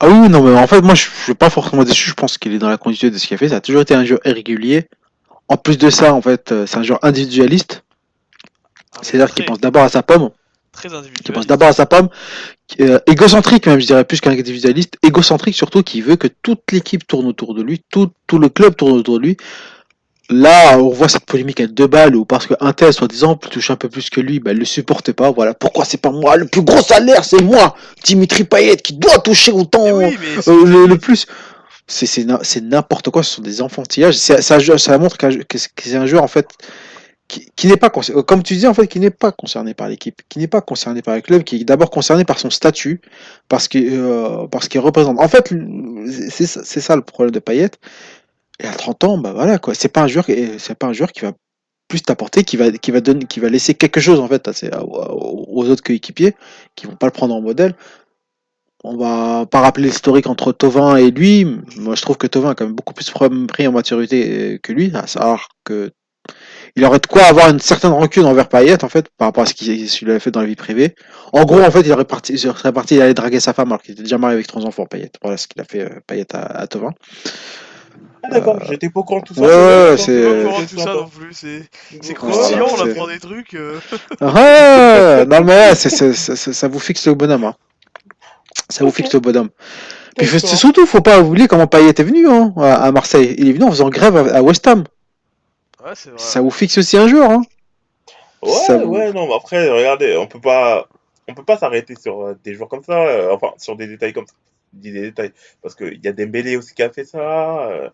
Ah 0.00 0.08
oui, 0.08 0.28
non, 0.28 0.42
mais 0.42 0.56
en 0.58 0.66
fait, 0.66 0.80
moi, 0.80 0.94
je 0.94 1.08
suis 1.24 1.34
pas 1.34 1.50
forcément 1.50 1.82
déçu. 1.84 2.08
Je 2.08 2.14
pense 2.14 2.38
qu'il 2.38 2.52
est 2.54 2.58
dans 2.58 2.68
la 2.68 2.76
continuité 2.78 3.10
de 3.12 3.18
ce 3.18 3.26
qu'il 3.26 3.34
a 3.34 3.38
fait. 3.38 3.48
Ça 3.48 3.56
a 3.56 3.60
toujours 3.60 3.82
été 3.82 3.94
un 3.94 4.04
jeu 4.04 4.18
irrégulier. 4.24 4.88
En 5.48 5.56
plus 5.56 5.76
de 5.76 5.90
ça, 5.90 6.14
en 6.14 6.22
fait, 6.22 6.52
euh, 6.52 6.66
c'est 6.66 6.76
un 6.78 6.82
joueur 6.84 7.00
individualiste. 7.04 7.82
Ah, 8.94 9.00
C'est-à-dire 9.02 9.34
qu'il 9.34 9.44
pense 9.44 9.60
d'abord 9.60 9.82
à 9.82 9.88
sa 9.88 10.02
pomme. 10.02 10.30
très 10.72 10.88
Qui 10.88 10.94
pense 10.94 10.98
individualiste. 11.04 11.48
d'abord 11.48 11.68
à 11.68 11.72
sa 11.72 11.86
pomme. 11.86 12.08
euh, 12.80 13.00
égocentrique, 13.06 13.66
même, 13.66 13.80
je 13.80 13.86
dirais, 13.86 14.04
plus 14.04 14.20
qu'un 14.20 14.30
individualiste. 14.30 14.94
Égocentrique, 15.02 15.56
surtout, 15.56 15.82
qui 15.82 16.00
veut 16.00 16.16
que 16.16 16.28
toute 16.28 16.62
l'équipe 16.70 17.06
tourne 17.06 17.26
autour 17.26 17.54
de 17.54 17.62
lui. 17.62 17.82
Tout, 17.90 18.10
tout 18.28 18.38
le 18.38 18.48
club 18.48 18.76
tourne 18.76 18.92
autour 18.92 19.18
de 19.18 19.24
lui. 19.24 19.36
Là, 20.30 20.78
on 20.78 20.90
voit 20.90 21.08
cette 21.08 21.24
polémique 21.24 21.60
à 21.60 21.66
deux 21.66 21.86
balles 21.86 22.14
où 22.14 22.24
parce 22.26 22.46
qu'un 22.46 22.72
tel, 22.74 22.92
soi-disant, 22.92 23.36
touche 23.36 23.70
un 23.70 23.76
peu 23.76 23.88
plus 23.88 24.10
que 24.10 24.20
lui, 24.20 24.40
bah, 24.40 24.52
il 24.52 24.58
le 24.58 24.64
supporte 24.66 25.12
pas. 25.12 25.30
Voilà. 25.30 25.54
Pourquoi 25.54 25.86
c'est 25.86 25.96
pas 26.00 26.10
moi? 26.10 26.36
Le 26.36 26.46
plus 26.46 26.60
gros 26.62 26.82
salaire, 26.82 27.24
c'est 27.24 27.40
moi! 27.42 27.74
Dimitri 28.04 28.44
Payet, 28.44 28.76
qui 28.76 28.92
doit 28.94 29.18
toucher 29.18 29.52
autant, 29.52 29.90
oui, 29.92 30.18
c'est- 30.42 30.50
euh, 30.50 30.64
le, 30.64 30.86
le 30.86 30.98
plus. 30.98 31.26
C'est 31.86 32.04
c'est 32.06 32.60
n'importe 32.62 33.08
quoi, 33.08 33.22
ce 33.22 33.36
sont 33.36 33.42
des 33.42 33.62
enfantillages. 33.62 34.16
C'est- 34.18 34.42
Ça, 34.42 34.58
ça, 34.78 34.98
montre 34.98 35.16
qu'un 35.16 35.30
jeu- 35.30 35.44
que 35.48 35.56
c'est 35.56 35.96
un 35.96 36.04
joueur, 36.04 36.22
en 36.22 36.28
fait, 36.28 36.46
qui, 37.28 37.50
qui 37.56 37.66
n'est 37.66 37.78
pas 37.78 37.88
concerné, 37.88 38.22
comme 38.24 38.42
tu 38.42 38.52
disais, 38.54 38.66
en 38.66 38.74
fait, 38.74 38.86
qui 38.86 39.00
n'est 39.00 39.08
pas 39.10 39.32
concerné 39.32 39.72
par 39.72 39.88
l'équipe, 39.88 40.20
qui 40.28 40.38
n'est 40.38 40.46
pas 40.46 40.60
concerné 40.60 41.00
par 41.00 41.14
le 41.14 41.22
club, 41.22 41.42
qui 41.44 41.56
est 41.56 41.64
d'abord 41.64 41.90
concerné 41.90 42.24
par 42.26 42.38
son 42.38 42.50
statut, 42.50 43.00
parce 43.48 43.66
que, 43.68 43.78
euh, 43.78 44.46
parce 44.48 44.68
qu'il 44.68 44.80
représente. 44.80 45.18
En 45.18 45.28
fait, 45.28 45.50
c'est 46.30 46.46
ça, 46.46 46.60
c'est 46.64 46.80
ça 46.82 46.96
le 46.96 47.02
problème 47.02 47.30
de 47.32 47.38
Payet. 47.38 47.70
Et 48.60 48.66
à 48.66 48.72
30 48.72 49.04
ans, 49.04 49.18
bah 49.18 49.32
voilà, 49.32 49.58
quoi. 49.58 49.74
C'est 49.74 49.88
pas 49.88 50.02
un 50.02 50.06
joueur, 50.08 50.24
qui- 50.26 51.20
va 51.22 51.32
plus 51.88 52.02
t'apporter, 52.02 52.44
qui 52.44 52.56
va, 52.56 52.70
qui 52.70 52.90
va 52.90 53.00
donner, 53.00 53.24
qui 53.24 53.40
va 53.40 53.48
laisser 53.48 53.74
quelque 53.74 54.00
chose, 54.00 54.20
en 54.20 54.28
fait, 54.28 54.48
aux 54.72 55.66
autres 55.68 55.82
coéquipiers, 55.82 56.34
qui 56.76 56.86
vont 56.86 56.96
pas 56.96 57.06
le 57.06 57.12
prendre 57.12 57.34
en 57.34 57.40
modèle. 57.40 57.74
On 58.84 58.96
va 58.96 59.46
pas 59.46 59.60
rappeler 59.60 59.86
l'historique 59.88 60.26
entre 60.28 60.52
Tovin 60.52 60.96
et 60.96 61.10
lui. 61.10 61.44
Moi, 61.76 61.94
je 61.96 62.02
trouve 62.02 62.16
que 62.16 62.26
Tovin 62.28 62.50
a 62.50 62.54
quand 62.54 62.64
même 62.64 62.74
beaucoup 62.74 62.94
plus 62.94 63.10
pris 63.48 63.66
en 63.66 63.72
maturité 63.72 64.54
euh, 64.54 64.58
que 64.62 64.72
lui, 64.72 64.92
à 64.94 65.06
savoir 65.06 65.48
que 65.64 65.90
il 66.76 66.84
aurait 66.84 67.00
de 67.00 67.06
quoi 67.06 67.22
avoir 67.22 67.48
une 67.50 67.58
certaine 67.58 67.90
rancune 67.92 68.24
envers 68.26 68.48
Payet, 68.48 68.84
en 68.84 68.88
fait, 68.88 69.08
par 69.16 69.28
rapport 69.28 69.44
à 69.44 69.46
ce 69.46 69.54
qu'il 69.54 70.10
avait 70.10 70.20
fait 70.20 70.30
dans 70.30 70.40
la 70.40 70.46
vie 70.46 70.54
privée. 70.56 70.94
En 71.32 71.44
gros, 71.44 71.60
en 71.60 71.70
fait, 71.70 71.80
il 71.80 71.92
aurait 71.92 72.04
parti, 72.04 72.34
il 72.34 72.38
serait 72.38 72.72
parti, 72.72 73.00
allait 73.00 73.14
draguer 73.14 73.40
sa 73.40 73.52
femme 73.52 73.68
alors 73.72 73.82
qu'il 73.82 73.92
était 73.94 74.02
déjà 74.04 74.18
marié 74.18 74.34
avec 74.34 74.46
trois 74.46 74.64
enfants, 74.64 74.86
Payet. 74.86 75.10
Voilà 75.22 75.36
ce 75.38 75.48
qu'il 75.48 75.60
a 75.60 75.64
fait, 75.64 75.80
euh, 75.80 76.00
Payet 76.06 76.26
à, 76.36 76.42
à 76.60 76.66
Tovin. 76.68 76.92
Ah 78.22 78.28
d'accord, 78.30 78.58
j'étais 78.68 78.90
pas 78.90 79.00
au 79.00 79.04
courant 79.04 79.20
de 79.20 79.24
tout 79.26 79.34
ça. 79.34 79.40
ouais, 79.42 79.46
ouais, 79.90 79.96
c'est- 79.96 79.96
Je 79.96 80.02
suis 80.02 80.22
pas 80.22 80.28
euh, 80.30 80.42
au 80.42 80.46
courant 80.48 80.60
de 80.60 80.66
c'est 80.66 80.74
tout 80.74 80.78
ça 80.78 80.84
sympa. 80.84 81.00
non 81.00 81.08
plus, 81.08 81.34
c'est 82.02 82.14
croustillant, 82.14 82.66
on 82.70 82.80
apprend 82.90 83.06
des 83.06 83.18
trucs. 83.18 83.54
euh. 83.54 83.78
Ouais, 84.20 85.26
non 85.30 85.44
mais 85.44 85.74
ça 85.74 86.68
vous 86.68 86.78
fixe 86.80 87.06
le 87.06 87.14
bonhomme. 87.14 87.44
Hein. 87.44 87.54
Ça 88.68 88.84
vous 88.84 88.90
fixe 88.90 89.12
le 89.14 89.20
bonhomme. 89.20 89.48
Puis 90.16 90.26
surtout, 90.40 90.84
faut 90.86 91.00
pas 91.00 91.20
oublier 91.20 91.46
comment 91.46 91.66
Payet 91.68 91.90
est 91.90 92.02
venu 92.02 92.28
hein, 92.28 92.52
à 92.56 92.90
Marseille. 92.92 93.34
Il 93.38 93.48
est 93.48 93.52
venu 93.52 93.64
en 93.64 93.70
faisant 93.70 93.88
grève 93.88 94.16
à 94.16 94.36
à 94.38 94.42
West 94.42 94.66
Ham. 94.66 94.84
Ouais, 95.84 95.92
c'est 95.94 96.10
vrai. 96.10 96.18
Ça 96.18 96.40
vous 96.40 96.50
fixe 96.50 96.76
aussi 96.78 96.96
un 96.98 97.06
jour. 97.06 97.22
Hein. 97.30 97.42
Ouais, 98.42 98.50
Ça 98.66 98.78
vous- 98.78 98.92
ouais, 98.94 99.12
non, 99.12 99.28
mais 99.28 99.34
après, 99.34 99.68
regardez, 99.70 100.16
on 100.16 100.26
peut 100.26 100.40
pas, 100.40 100.88
on 101.28 101.34
peut 101.34 101.44
pas 101.44 101.56
s'arrêter 101.56 101.94
sur 102.00 102.20
euh, 102.22 102.38
des 102.44 102.54
joueurs 102.54 102.68
comme 102.68 102.82
ça, 102.82 102.94
euh, 103.00 103.32
enfin, 103.32 103.52
sur 103.58 103.76
des 103.76 103.86
détails 103.86 104.12
comme 104.12 104.26
ça. 104.26 104.32
Dis 104.72 104.92
des 104.92 105.00
détails, 105.02 105.32
parce 105.62 105.74
qu'il 105.74 106.00
y 106.04 106.08
a 106.08 106.12
Dembélé 106.12 106.56
aussi 106.56 106.74
qui 106.74 106.82
a 106.82 106.90
fait 106.90 107.04
ça, 107.04 107.68
euh, 107.68 107.88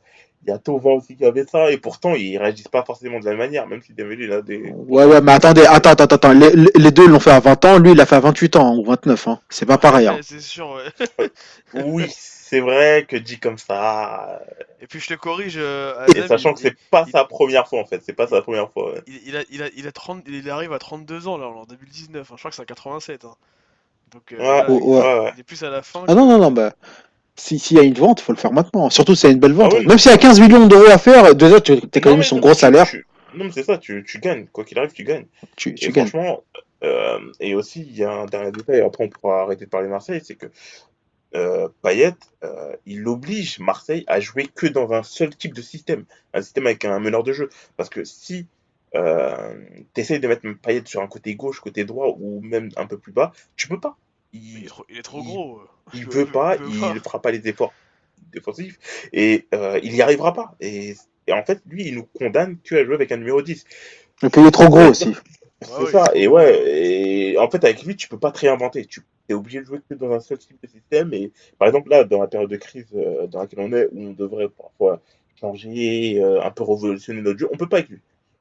il 0.46 0.50
y 0.50 0.52
a 0.52 0.58
Thauvin 0.58 0.90
aussi 0.90 1.16
qui 1.16 1.24
a 1.24 1.32
fait 1.32 1.48
ça, 1.48 1.70
et 1.70 1.78
pourtant, 1.78 2.14
ils 2.14 2.36
réagissent 2.36 2.68
pas 2.68 2.84
forcément 2.84 3.18
de 3.20 3.24
la 3.24 3.30
même 3.30 3.38
manière, 3.40 3.66
même 3.66 3.80
si 3.82 3.92
Dembélé, 3.94 4.24
il 4.24 4.32
a 4.32 4.42
des... 4.42 4.72
Ouais, 4.88 5.04
ouais, 5.06 5.20
mais 5.22 5.32
attendez, 5.32 5.64
attends, 5.66 5.90
attends, 5.90 6.04
attends. 6.04 6.32
Les, 6.32 6.50
les- 6.50 6.70
les 6.74 6.90
deux 6.90 7.06
l'ont 7.08 7.20
fait 7.20 7.30
à 7.30 7.40
20 7.40 7.64
ans, 7.64 7.78
lui 7.78 7.92
il 7.92 7.96
l'a 7.96 8.04
fait 8.06 8.16
à 8.16 8.20
28 8.20 8.56
ans 8.56 8.76
ou 8.76 8.84
29. 8.84 9.28
Hein. 9.28 9.40
C'est 9.48 9.66
pas 9.66 9.78
pareil. 9.78 10.06
Hein. 10.08 10.16
Ouais, 10.16 10.20
c'est 10.22 10.40
sûr, 10.40 10.68
ouais. 10.70 11.30
Oui, 11.74 12.04
c'est 12.10 12.60
vrai 12.60 13.06
que 13.08 13.16
dit 13.16 13.38
comme 13.38 13.56
ça, 13.58 14.38
euh, 14.42 14.64
Et 14.82 14.86
puis 14.86 15.00
je 15.00 15.08
te 15.08 15.14
corrige, 15.14 15.54
euh, 15.56 15.94
et 16.14 16.18
Azem, 16.18 16.28
sachant 16.28 16.50
il, 16.50 16.54
que 16.54 16.60
c'est 16.60 16.76
pas 16.90 17.04
il- 17.06 17.10
sa 17.10 17.24
première 17.24 17.66
fois, 17.66 17.80
en 17.80 17.86
fait, 17.86 18.02
c'est 18.04 18.12
pas 18.12 18.26
sa 18.26 18.42
première 18.42 18.70
fois. 18.70 18.92
ouais. 18.92 19.02
il, 19.06 19.20
il 19.28 19.36
a, 19.36 19.42
il, 19.50 19.62
a, 19.62 19.68
il, 19.76 19.86
a 19.88 19.92
30, 19.92 20.24
il 20.28 20.50
arrive 20.50 20.72
à 20.72 20.78
32 20.78 21.26
ans 21.26 21.38
là, 21.38 21.46
en 21.46 21.64
2019, 21.64 22.30
hein, 22.30 22.34
je 22.36 22.40
crois 22.40 22.50
que 22.50 22.54
c'est 22.56 22.62
à 22.62 22.66
87. 22.66 23.24
hein. 23.24 23.34
Donc 24.14 24.32
euh, 24.32 24.38
Ouais, 24.38 24.64
il, 25.30 25.32
il 25.34 25.40
est 25.40 25.42
plus 25.42 25.62
à 25.64 25.70
la 25.70 25.82
fin 25.82 26.04
Ah 26.08 26.14
non, 26.14 26.26
que... 26.26 26.32
non, 26.32 26.38
non, 26.38 26.50
bah. 26.50 26.72
Si- 27.36 27.58
S'il 27.58 27.76
y 27.76 27.80
a 27.80 27.82
une 27.82 27.94
vente, 27.94 28.20
faut 28.20 28.32
le 28.32 28.38
faire 28.38 28.52
maintenant. 28.52 28.88
Surtout 28.90 29.14
si 29.16 29.22
c'est 29.22 29.32
une 29.32 29.40
belle 29.40 29.52
vente. 29.52 29.72
Ah 29.74 29.78
oui. 29.80 29.86
Même 29.86 29.98
s'il 29.98 30.10
y 30.12 30.14
a 30.14 30.18
15 30.18 30.40
millions 30.40 30.66
d'euros 30.66 30.88
à 30.90 30.98
faire, 30.98 31.34
déjà, 31.34 31.60
tu 31.60 31.80
t'as 31.80 32.00
quand 32.00 32.10
même 32.12 32.22
son 32.22 32.36
non, 32.36 32.42
gros 32.42 32.54
tu- 32.54 32.60
salaire. 32.60 32.86
tu- 32.88 33.06
Non, 33.34 33.46
mais 33.46 33.50
c'est 33.52 33.64
ça, 33.64 33.76
tu, 33.76 34.04
tu 34.06 34.20
gagnes, 34.20 34.46
quoi 34.52 34.64
qu'il 34.64 34.78
arrive, 34.78 34.92
tu 34.92 35.02
gagnes. 35.02 35.26
Tu, 35.56 35.74
Et 35.80 35.90
gagnes. 35.90 36.06
franchement, 36.06 36.44
euh, 36.84 37.18
et 37.40 37.56
aussi, 37.56 37.80
il 37.80 37.96
y 37.96 38.04
a 38.04 38.12
un 38.12 38.26
dernier 38.26 38.52
détail, 38.52 38.80
après 38.82 39.04
on 39.04 39.08
pourra 39.08 39.42
arrêter 39.42 39.64
de 39.64 39.70
parler 39.70 39.88
de 39.88 39.92
Marseille, 39.92 40.20
c'est 40.24 40.36
que 40.36 40.46
euh, 41.34 41.68
Payet, 41.82 42.14
euh, 42.44 42.76
il 42.86 43.08
oblige 43.08 43.58
Marseille 43.58 44.04
à 44.06 44.20
jouer 44.20 44.46
que 44.54 44.68
dans 44.68 44.92
un 44.92 45.02
seul 45.02 45.34
type 45.34 45.52
de 45.54 45.62
système, 45.62 46.04
un 46.32 46.42
système 46.42 46.66
avec 46.66 46.84
un 46.84 47.00
meneur 47.00 47.24
de 47.24 47.32
jeu. 47.32 47.50
Parce 47.76 47.88
que 47.90 48.04
si 48.04 48.46
euh, 48.94 49.54
tu 49.94 50.00
essayes 50.00 50.20
de 50.20 50.28
mettre 50.28 50.48
Payet 50.62 50.82
sur 50.86 51.00
un 51.02 51.06
côté 51.08 51.34
gauche, 51.34 51.60
côté 51.60 51.84
droit 51.84 52.14
ou 52.18 52.40
même 52.40 52.70
un 52.76 52.86
peu 52.86 52.98
plus 52.98 53.12
bas, 53.12 53.32
tu 53.56 53.68
peux 53.68 53.80
pas. 53.80 53.96
Il, 54.54 54.60
Il, 54.60 54.64
est 54.64 54.68
trop, 54.68 54.84
il 54.88 54.98
est 54.98 55.02
trop 55.02 55.22
il- 55.22 55.24
gros. 55.24 55.60
il 55.92 56.08
peut- 56.08 56.18
veut 56.18 56.26
pas, 56.30 56.56
il 56.64 56.92
ne 56.94 57.00
fera 57.00 57.20
pas 57.22 57.30
les 57.30 57.46
efforts 57.48 57.74
défensifs 58.32 58.78
et 59.12 59.46
euh, 59.54 59.78
il 59.82 59.94
y 59.94 60.02
arrivera 60.02 60.32
pas. 60.32 60.54
Et, 60.60 60.94
et 61.26 61.32
en 61.32 61.44
fait, 61.44 61.62
lui, 61.66 61.86
il 61.88 61.94
nous 61.96 62.06
condamne 62.18 62.58
que 62.62 62.74
à 62.76 62.84
jouer 62.84 62.94
avec 62.94 63.12
un 63.12 63.16
numéro 63.18 63.42
10. 63.42 63.64
Et 64.22 64.28
puis 64.30 64.40
il 64.40 64.46
est 64.46 64.50
trop 64.50 64.68
gros 64.68 64.86
aussi. 64.88 65.14
C'est 65.60 65.86
ouais, 65.86 65.86
ça. 65.86 66.10
Et 66.14 66.26
ouais, 66.28 67.32
et 67.32 67.38
en 67.38 67.48
fait, 67.50 67.64
avec 67.64 67.82
lui, 67.84 67.96
tu 67.96 68.08
peux 68.08 68.18
pas 68.18 68.32
te 68.32 68.40
réinventer. 68.40 68.84
Tu 68.86 69.02
es 69.28 69.34
obligé 69.34 69.60
de 69.60 69.64
jouer 69.66 69.80
que 69.88 69.94
dans 69.94 70.12
un 70.12 70.20
seul 70.20 70.38
type 70.38 70.58
de 70.62 70.68
système. 70.68 71.12
Et 71.14 71.32
par 71.58 71.68
exemple, 71.68 71.90
là, 71.90 72.04
dans 72.04 72.20
la 72.20 72.26
période 72.28 72.50
de 72.50 72.56
crise 72.56 72.86
euh, 72.94 73.26
dans 73.26 73.40
laquelle 73.40 73.60
on 73.60 73.72
est, 73.72 73.86
où 73.92 74.00
on 74.00 74.12
devrait 74.12 74.48
parfois 74.48 75.00
changer, 75.40 76.22
un 76.22 76.50
peu 76.50 76.62
révolutionner 76.64 77.22
notre 77.22 77.38
jeu, 77.38 77.48
on 77.52 77.56
peut 77.56 77.68
pas 77.68 77.78
avec 77.78 77.88
lui. 77.90 78.00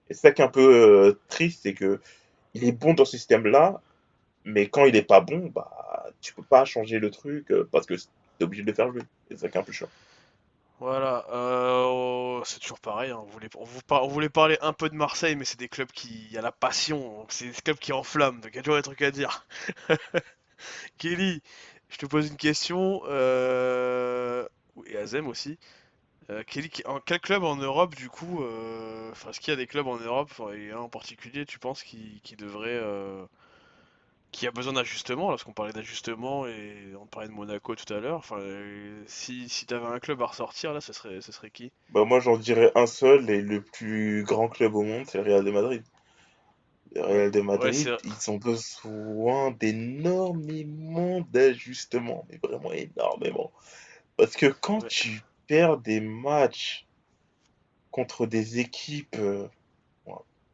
Et 0.09 0.13
c'est 0.13 0.21
ça 0.21 0.31
qui 0.31 0.41
est 0.41 0.45
un 0.45 0.49
peu 0.49 1.07
euh, 1.09 1.19
triste, 1.29 1.61
c'est 1.63 1.73
que 1.73 1.99
il 2.53 2.63
est 2.65 2.71
bon 2.71 2.93
dans 2.93 3.05
ce 3.05 3.17
système-là, 3.17 3.81
mais 4.45 4.67
quand 4.69 4.85
il 4.85 4.95
est 4.95 5.03
pas 5.03 5.21
bon, 5.21 5.47
bah, 5.53 6.05
tu 6.21 6.33
peux 6.33 6.43
pas 6.43 6.65
changer 6.65 6.99
le 6.99 7.09
truc 7.09 7.51
euh, 7.51 7.67
parce 7.71 7.85
que 7.85 7.95
tu 7.95 8.03
es 8.39 8.43
obligé 8.43 8.63
de 8.63 8.67
le 8.67 8.73
faire 8.75 8.91
jouer. 8.91 9.01
C'est 9.29 9.37
ça 9.37 9.49
qui 9.49 9.57
est 9.57 9.59
un 9.59 9.63
peu 9.63 9.71
chiant. 9.71 9.89
Voilà, 10.79 11.25
euh, 11.31 12.41
c'est 12.43 12.59
toujours 12.59 12.79
pareil. 12.79 13.11
hein, 13.11 13.19
On 13.21 13.25
voulait, 13.25 13.49
on, 13.55 14.07
voulait 14.07 14.29
parler 14.29 14.57
un 14.61 14.73
peu 14.73 14.89
de 14.89 14.95
Marseille, 14.95 15.35
mais 15.35 15.45
c'est 15.45 15.59
des 15.59 15.69
clubs 15.69 15.91
qui, 15.91 16.25
il 16.25 16.33
y 16.33 16.37
a 16.37 16.41
la 16.41 16.51
passion, 16.51 17.25
c'est 17.29 17.47
des 17.47 17.53
clubs 17.53 17.77
qui 17.77 17.93
enflamment, 17.93 18.39
donc 18.39 18.51
il 18.51 18.57
y 18.57 18.59
a 18.59 18.61
toujours 18.63 18.77
des 18.77 18.83
trucs 18.83 19.01
à 19.01 19.11
dire. 19.11 19.47
Kelly, 20.97 21.41
je 21.89 21.97
te 21.97 22.05
pose 22.05 22.27
une 22.27 22.37
question, 22.37 23.01
et 24.85 24.97
Azem 24.97 25.27
aussi. 25.27 25.57
Euh, 26.29 26.43
quel 26.47 27.19
club 27.19 27.43
en 27.43 27.55
Europe, 27.55 27.95
du 27.95 28.09
coup, 28.09 28.43
euh, 28.43 29.11
est-ce 29.29 29.39
qu'il 29.39 29.51
y 29.51 29.53
a 29.53 29.57
des 29.57 29.67
clubs 29.67 29.87
en 29.87 29.97
Europe, 29.97 30.31
et 30.55 30.71
un 30.71 30.79
en 30.79 30.89
particulier, 30.89 31.45
tu 31.45 31.59
penses, 31.59 31.83
qui, 31.83 32.21
qui 32.23 32.35
devrait, 32.35 32.69
euh, 32.71 33.25
qui 34.31 34.47
a 34.47 34.51
besoin 34.51 34.73
d'ajustement, 34.73 35.29
lorsqu'on 35.29 35.53
parlait 35.53 35.73
d'ajustement 35.73 36.47
et 36.47 36.93
on 36.99 37.05
parlait 37.05 37.27
de 37.27 37.33
Monaco 37.33 37.75
tout 37.75 37.93
à 37.93 37.99
l'heure, 37.99 38.17
enfin, 38.17 38.37
euh, 38.39 39.03
si, 39.05 39.47
si 39.47 39.65
t'avais 39.65 39.85
un 39.85 39.99
club 39.99 40.21
à 40.21 40.25
ressortir, 40.25 40.73
là, 40.73 40.81
ce 40.81 40.91
serait, 40.91 41.21
ce 41.21 41.31
serait 41.31 41.51
qui? 41.51 41.71
Bah, 41.89 42.03
moi, 42.05 42.19
j'en 42.19 42.37
dirais 42.37 42.71
un 42.75 42.87
seul, 42.87 43.29
et 43.29 43.41
le 43.41 43.61
plus 43.61 44.23
grand 44.23 44.49
club 44.49 44.75
au 44.75 44.83
monde, 44.83 45.05
c'est 45.07 45.19
le 45.19 45.23
Real 45.25 45.45
de 45.45 45.51
Madrid. 45.51 45.83
Le 46.95 47.01
Real 47.01 47.31
de 47.31 47.41
Madrid, 47.41 47.89
ils 48.03 48.31
ont 48.31 48.37
besoin 48.37 49.51
d'énormément 49.51 51.21
d'ajustements, 51.31 52.25
mais 52.29 52.39
vraiment 52.41 52.71
énormément. 52.71 53.51
Parce 54.17 54.35
que 54.35 54.47
quand 54.47 54.81
Ouais. 54.81 54.87
tu 54.87 55.21
perds 55.47 55.77
des 55.77 55.99
matchs 55.99 56.85
contre 57.91 58.25
des 58.25 58.59
équipes 58.59 59.15
euh, 59.19 59.47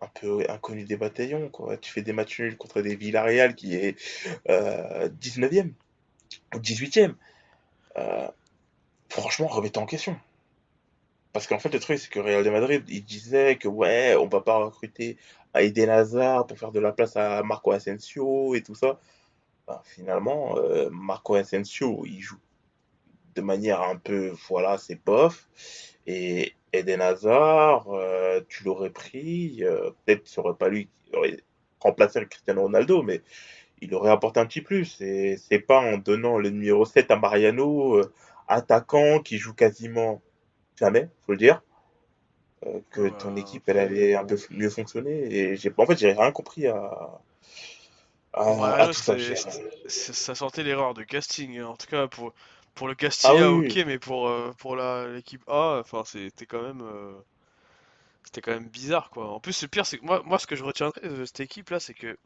un 0.02 0.08
peu 0.08 0.46
inconnues 0.50 0.86
des 0.86 0.98
bataillons, 0.98 1.50
quoi, 1.50 1.78
tu 1.78 1.92
fais 1.92 2.02
des 2.02 2.14
matchs 2.14 2.40
nuls 2.40 2.58
contre 2.58 2.82
des 2.82 2.96
Villarreal 2.96 3.56
qui 3.56 3.76
est 3.76 3.98
euh, 4.50 5.10
19e 5.22 5.72
ou 6.56 6.58
18e, 6.58 7.16
euh, 7.98 8.28
franchement, 9.10 9.48
remets-toi 9.48 9.84
en 9.84 9.86
question. 9.86 10.18
Parce 11.34 11.48
qu'en 11.48 11.60
fait, 11.60 11.70
le 11.70 11.80
truc, 11.80 12.00
c'est 12.00 12.10
que 12.10 12.20
Real 12.20 12.44
de 12.44 12.50
Madrid, 12.50 12.84
il 12.88 13.04
disait 13.04 13.58
que 13.58 13.68
ouais, 13.68 14.16
on 14.16 14.28
va 14.28 14.42
pas 14.42 14.58
recruter 14.58 15.18
Eden 15.56 15.90
Hazard 15.90 16.48
pour 16.48 16.58
faire 16.58 16.72
de 16.72 16.80
la 16.80 16.92
place 16.92 17.16
à 17.18 17.44
Marco 17.44 17.72
Asensio 17.72 18.56
et 18.56 18.64
tout 18.64 18.76
ça. 18.76 19.00
Ben, 19.68 19.80
finalement, 19.86 20.58
euh, 20.58 20.90
Marco 20.92 21.36
Asensio, 21.36 22.04
il 22.06 22.20
joue 22.22 22.40
de 23.36 23.42
manière 23.42 23.82
un 23.82 23.96
peu, 23.98 24.34
voilà, 24.48 24.78
c'est 24.78 25.04
bof. 25.04 25.48
Et 26.08 26.54
Eden 26.74 27.02
Hazard, 27.02 27.88
euh, 27.90 28.42
tu 28.48 28.64
l'aurais 28.64 28.90
pris, 28.90 29.64
euh, 29.64 29.92
peut-être 30.06 30.28
ce 30.28 30.36
serait 30.36 30.56
pas 30.56 30.70
lui 30.70 30.90
qui 31.06 31.16
aurait 31.16 31.38
remplacé 31.80 32.26
Cristiano 32.26 32.64
Ronaldo, 32.64 33.04
mais 33.04 33.22
il 33.82 33.94
aurait 33.96 34.12
apporté 34.12 34.40
un 34.40 34.46
petit 34.46 34.62
plus. 34.62 35.00
Et 35.02 35.38
c'est 35.38 35.60
pas 35.60 35.80
en 35.80 35.98
donnant 35.98 36.38
le 36.38 36.50
numéro 36.50 36.86
7 36.86 37.12
à 37.12 37.16
Mariano, 37.16 37.96
euh, 37.96 38.14
attaquant 38.48 39.20
qui 39.20 39.38
joue 39.38 39.54
quasiment 39.54 40.22
jamais, 40.78 41.10
faut 41.26 41.34
le 41.34 41.38
dire, 41.38 41.62
que 42.92 43.10
ton 43.10 43.32
Bah, 43.32 43.40
équipe 43.40 43.64
elle 43.68 43.78
allait 43.78 44.16
un 44.16 44.26
peu 44.26 44.38
mieux 44.52 44.70
fonctionner. 44.70 45.34
Et 45.34 45.56
j'ai, 45.56 45.72
en 45.78 45.86
fait, 45.86 45.98
j'ai 45.98 46.12
rien 46.12 46.32
compris 46.32 46.68
à, 46.68 47.22
à, 48.34 48.88
tout 48.88 48.94
ça. 48.94 49.16
ça 49.88 50.36
sentait 50.36 50.64
l'erreur 50.64 50.94
de 50.94 51.04
casting, 51.04 51.60
hein. 51.60 51.68
En 51.68 51.76
tout 51.76 51.88
cas, 51.88 52.08
pour, 52.08 52.34
pour 52.80 52.88
le 52.88 52.96
Ah 53.24 53.36
Castilla, 53.36 53.36
oui, 53.36 53.52
ok, 53.52 53.76
oui. 53.76 53.84
mais 53.86 54.00
pour, 54.00 54.30
euh, 54.30 54.54
pour 54.58 54.76
la, 54.78 55.08
l'équipe 55.08 55.44
A, 55.48 55.80
enfin, 55.82 56.04
c'était 56.06 56.46
quand 56.48 56.62
même, 56.64 56.82
euh, 56.82 57.14
c'était 58.24 58.40
quand 58.42 58.52
même 58.54 58.68
bizarre, 58.70 59.10
quoi. 59.10 59.30
En 59.32 59.40
plus, 59.42 59.62
le 59.62 59.68
pire, 59.68 59.86
c'est 59.86 59.98
que 59.98 60.06
moi, 60.06 60.22
moi, 60.26 60.40
ce 60.40 60.48
que 60.48 60.56
je 60.56 60.64
retiendrai 60.64 61.02
de 61.10 61.26
cette 61.26 61.40
équipe-là, 61.42 61.80
c'est 61.82 61.94
que, 61.94 62.18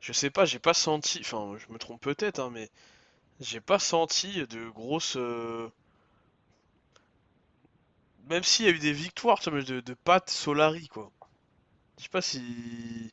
je 0.00 0.12
sais 0.14 0.30
pas, 0.30 0.46
j'ai 0.46 0.58
pas 0.58 0.72
senti, 0.74 1.18
enfin, 1.20 1.54
je 1.58 1.70
me 1.72 1.78
trompe 1.78 2.00
peut-être, 2.00 2.38
hein, 2.38 2.48
mais 2.50 2.70
j'ai 3.40 3.60
pas 3.60 3.78
senti 3.80 4.46
de 4.48 4.68
grosses, 4.70 5.16
euh, 5.18 5.70
même 8.28 8.42
s'il 8.42 8.66
y 8.66 8.68
a 8.68 8.72
eu 8.72 8.78
des 8.78 8.92
victoires, 8.92 9.40
tu 9.40 9.48
vois, 9.50 9.58
mais 9.58 9.64
de, 9.64 9.80
de 9.80 9.94
Pat 9.94 10.28
Solari, 10.28 10.88
quoi. 10.88 11.10
Je 11.98 12.04
sais 12.04 12.10
pas 12.10 12.22
si. 12.22 13.12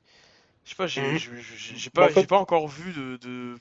Je 0.66 0.70
sais 0.70 0.76
pas, 0.76 0.88
j'ai 0.88 1.02
Mhm. 1.02 1.90
Bah, 1.94 2.06
en 2.06 2.08
pas, 2.08 2.12
j'ai 2.14 2.14
fait, 2.22 2.28
pas 2.28 2.38
encore 2.38 2.68
vu 2.68 2.94
de, 2.94 3.18
de... 3.18 3.58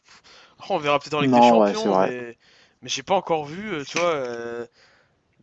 On 0.71 0.79
verra 0.79 0.99
peut-être 0.99 1.15
en 1.15 1.21
Ligue 1.23 1.33
des 1.33 1.41
Non, 1.41 1.61
ouais, 1.61 1.75
c'est 1.75 1.89
Champions, 1.89 1.97
mais, 1.97 2.39
mais 2.83 2.89
j'ai 2.89 3.03
pas 3.03 3.15
encore 3.17 3.45
vu, 3.47 3.73
euh, 3.73 3.85
tu 3.85 3.99
vois, 3.99 4.13
euh, 4.15 4.67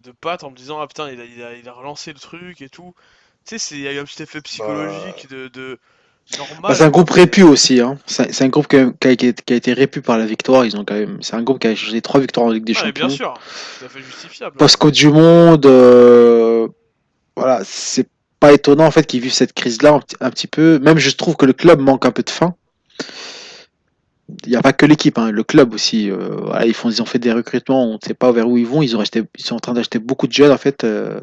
de 0.03 0.11
Pat 0.11 0.43
en 0.43 0.51
me 0.51 0.55
disant, 0.57 0.79
ah 0.81 0.87
putain, 0.87 1.11
il 1.11 1.21
a, 1.21 1.25
il 1.25 1.43
a, 1.43 1.55
il 1.55 1.69
a 1.69 1.73
relancé 1.73 2.13
le 2.13 2.19
truc 2.19 2.61
et 2.61 2.69
tout. 2.69 2.93
Tu 3.45 3.51
sais, 3.51 3.59
c'est- 3.59 3.75
il 3.75 3.81
y 3.81 3.87
a 3.87 3.93
eu 3.93 3.99
un 3.99 4.05
petit 4.05 4.23
effet 4.23 4.41
bah, 4.43 4.43
psychologique 4.43 5.27
de, 5.29 5.47
de 5.49 5.79
Bah, 6.67 6.73
normal, 6.73 6.75
c'est 6.75 6.83
un 6.83 6.89
groupe 6.89 7.09
répu 7.09 7.43
aussi. 7.43 7.79
Hein. 7.81 7.97
C'est 8.05 8.31
c'est 8.33 8.43
un 8.43 8.49
groupe 8.49 8.67
qui 8.67 8.77
a, 8.77 8.91
qui 9.15 9.27
a- 9.27 9.33
qui 9.33 9.53
a 9.53 9.55
été 9.55 9.73
répu 9.73 10.01
par 10.01 10.17
la 10.17 10.25
victoire. 10.25 10.65
Ils 10.65 10.77
ont 10.77 10.85
quand 10.85 10.93
même. 10.93 11.17
C'est 11.21 11.35
un 11.35 11.43
groupe 11.43 11.59
qui 11.59 11.67
a 11.67 11.75
changé 11.75 12.01
trois 12.01 12.19
victoires 12.19 12.45
en 12.47 12.51
Ligue 12.51 12.63
des 12.65 12.73
Ah, 12.73 12.83
mais 12.85 12.91
bien 12.91 13.07
Champions. 13.07 13.09
sûr, 13.09 13.33
tout 13.77 13.85
à 13.85 13.89
fait 13.89 14.01
justifiable. 14.01 14.57
Post-Coupe 14.57 14.91
du 14.91 15.09
Monde. 15.09 15.65
euh, 15.65 16.67
Voilà, 17.37 17.61
c'est 17.65 18.07
pas 18.39 18.53
étonnant 18.53 18.85
en 18.85 18.91
fait 18.91 19.05
qu'ils 19.05 19.21
vivent 19.21 19.33
cette 19.33 19.53
crise-là 19.53 19.93
un, 19.93 19.99
petit- 19.99 20.15
un 20.21 20.29
petit 20.31 20.47
peu. 20.47 20.79
Même 20.79 20.97
je 20.99 21.11
trouve 21.15 21.35
que 21.35 21.45
le 21.45 21.53
club 21.53 21.79
manque 21.79 22.05
un 22.05 22.11
peu 22.11 22.23
de 22.23 22.29
fin. 22.29 22.55
Il 24.45 24.49
n'y 24.49 24.55
a 24.55 24.61
pas 24.61 24.73
que 24.73 24.85
l'équipe, 24.85 25.17
hein, 25.17 25.31
le 25.31 25.43
club 25.43 25.73
aussi. 25.73 26.09
euh, 26.11 26.35
voilà, 26.41 26.65
ils, 26.65 26.73
font, 26.73 26.89
ils 26.89 27.01
ont 27.01 27.05
fait 27.05 27.17
des 27.19 27.31
recrutements, 27.31 27.83
on 27.85 27.93
ne 27.93 27.99
sait 28.03 28.13
pas 28.13 28.31
vers 28.31 28.47
où 28.47 28.57
ils 28.57 28.67
vont. 28.67 28.81
Ils, 28.83 28.95
ont 28.95 28.99
acheté, 28.99 29.23
ils 29.37 29.43
sont 29.43 29.55
en 29.55 29.59
train 29.59 29.73
d'acheter 29.73 29.97
beaucoup 29.99 30.27
de 30.27 30.33
jeunes 30.33 30.51
en 30.51 30.57
fait, 30.57 30.83
euh, 30.83 31.19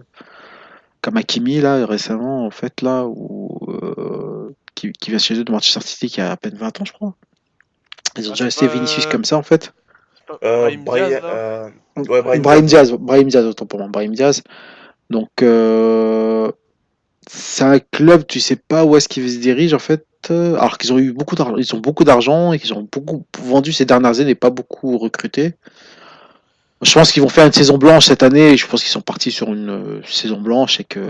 comme 1.03 1.17
Hakimi 1.17 1.61
là 1.61 1.87
récemment 1.87 2.47
en 2.47 2.51
fait 2.51 2.83
là, 2.83 3.05
ou 3.07 3.59
euh, 3.69 4.51
qui, 4.75 4.93
qui 4.93 5.11
vient 5.11 5.19
chez 5.19 5.35
eux 5.39 5.45
de 5.45 5.53
Manchester 5.53 5.81
City 5.81 6.09
qui 6.09 6.21
a 6.21 6.33
à 6.33 6.37
peine 6.37 6.57
20 6.57 6.81
ans 6.81 6.85
je 6.85 6.93
crois. 6.93 7.15
Ils 8.17 8.29
ont 8.29 8.33
Ah, 8.33 8.35
déjà 8.35 8.47
acheté 8.47 8.67
Vinicius 8.69 9.07
comme 9.07 9.25
ça 9.25 9.37
en 9.37 9.43
fait. 9.43 9.73
euh, 10.43 10.71
Brahim 10.71 10.85
Diaz, 10.85 10.85
Brahim, 10.85 11.21
là? 11.21 11.29
euh, 11.35 11.71
ouais, 11.97 12.23
Brahim 12.23 12.43
Brahim 12.43 12.67
Diaz, 12.67 12.67
Diaz, 12.67 12.93
Brahim 12.93 13.29
Diaz, 13.29 13.45
autant 13.45 13.67
pour 13.67 13.79
moi, 13.79 13.89
Brahim 13.89 14.15
Diaz. 14.15 14.43
Donc 15.11 15.31
euh, 15.43 16.51
c'est 17.29 17.65
un 17.65 17.79
club, 17.79 18.27
tu 18.27 18.41
sais 18.41 18.57
pas 18.57 18.85
où 18.85 18.97
est-ce 18.97 19.09
qu'il 19.09 19.29
se 19.31 19.39
dirige 19.39 19.75
en 19.75 19.79
fait. 19.79 20.07
euh, 20.31 20.57
Alors 20.57 20.79
qu'ils 20.79 20.93
ont 20.93 20.99
eu 20.99 21.13
beaucoup 21.13 21.35
d'argent, 21.35 21.57
ils 21.57 21.75
ont 21.75 21.79
beaucoup 21.79 22.05
d'argent 22.05 22.53
et 22.53 22.59
qu'ils 22.59 22.75
ont 22.75 22.89
beaucoup 22.91 23.25
vendu 23.39 23.73
ces 23.73 23.85
dernières 23.85 24.21
années 24.21 24.31
et 24.31 24.35
pas 24.35 24.51
beaucoup 24.51 24.99
recruté. 24.99 25.55
Je 26.83 26.93
pense 26.93 27.11
qu'ils 27.13 27.23
vont 27.23 27.29
faire 27.29 27.47
une 27.47 27.53
saison 27.53 27.79
blanche 27.79 28.07
cette 28.07 28.23
année 28.23 28.51
et 28.51 28.57
je 28.57 28.67
pense 28.67 28.83
qu'ils 28.83 28.93
sont 28.93 29.01
partis 29.01 29.31
sur 29.33 29.53
une 29.53 29.71
euh, 29.71 30.03
saison 30.07 30.41
blanche 30.41 30.79
et 30.81 30.85
que 30.85 31.01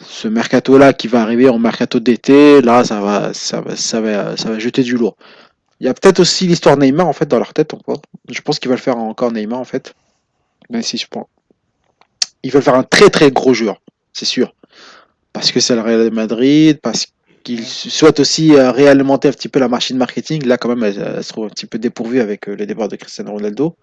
ce 0.00 0.28
mercato 0.28 0.78
là 0.78 0.92
qui 0.92 1.08
va 1.08 1.22
arriver 1.22 1.48
en 1.48 1.58
mercato 1.58 2.00
d'été, 2.00 2.60
là 2.62 2.84
ça 2.84 3.00
va, 3.00 3.32
ça 3.34 3.60
va, 3.60 3.76
ça 3.76 4.00
va, 4.00 4.36
ça 4.36 4.50
va 4.50 4.58
jeter 4.58 4.82
du 4.82 4.96
lourd. 4.96 5.16
Il 5.80 5.86
y 5.86 5.90
a 5.90 5.94
peut-être 5.94 6.20
aussi 6.20 6.46
l'histoire 6.46 6.76
Neymar 6.78 7.06
en 7.06 7.12
fait 7.12 7.26
dans 7.26 7.38
leur 7.38 7.52
tête 7.52 7.74
encore. 7.74 8.00
Je 8.30 8.40
pense 8.40 8.58
qu'ils 8.58 8.70
veulent 8.70 8.78
faire 8.78 8.96
encore 8.96 9.32
Neymar 9.32 9.60
en 9.60 9.64
fait, 9.64 9.94
même 10.70 10.82
si 10.82 10.96
je 10.96 11.06
pense 11.06 11.26
ils 12.42 12.50
veulent 12.52 12.62
faire 12.62 12.74
un 12.74 12.84
très 12.84 13.10
très 13.10 13.30
gros 13.30 13.54
joueur, 13.54 13.80
c'est 14.12 14.24
sûr, 14.24 14.54
parce 15.36 15.52
que 15.52 15.60
c'est 15.60 15.74
le 15.74 15.82
Real 15.82 16.10
Madrid, 16.12 16.78
parce 16.80 17.08
qu'ils 17.44 17.66
souhaitent 17.66 18.20
aussi 18.20 18.54
euh, 18.54 18.70
réalimenter 18.70 19.28
un 19.28 19.32
petit 19.32 19.50
peu 19.50 19.58
la 19.58 19.68
machine 19.68 19.98
marketing. 19.98 20.46
Là 20.46 20.56
quand 20.56 20.74
même, 20.74 20.82
elle, 20.82 21.22
se 21.22 21.28
trouve 21.28 21.44
un 21.44 21.50
petit 21.50 21.66
peu 21.66 21.78
dépourvue 21.78 22.20
avec 22.22 22.48
euh, 22.48 22.56
le 22.56 22.64
départ 22.64 22.88
de 22.88 22.96
Cristiano 22.96 23.32
Ronaldo. 23.32 23.76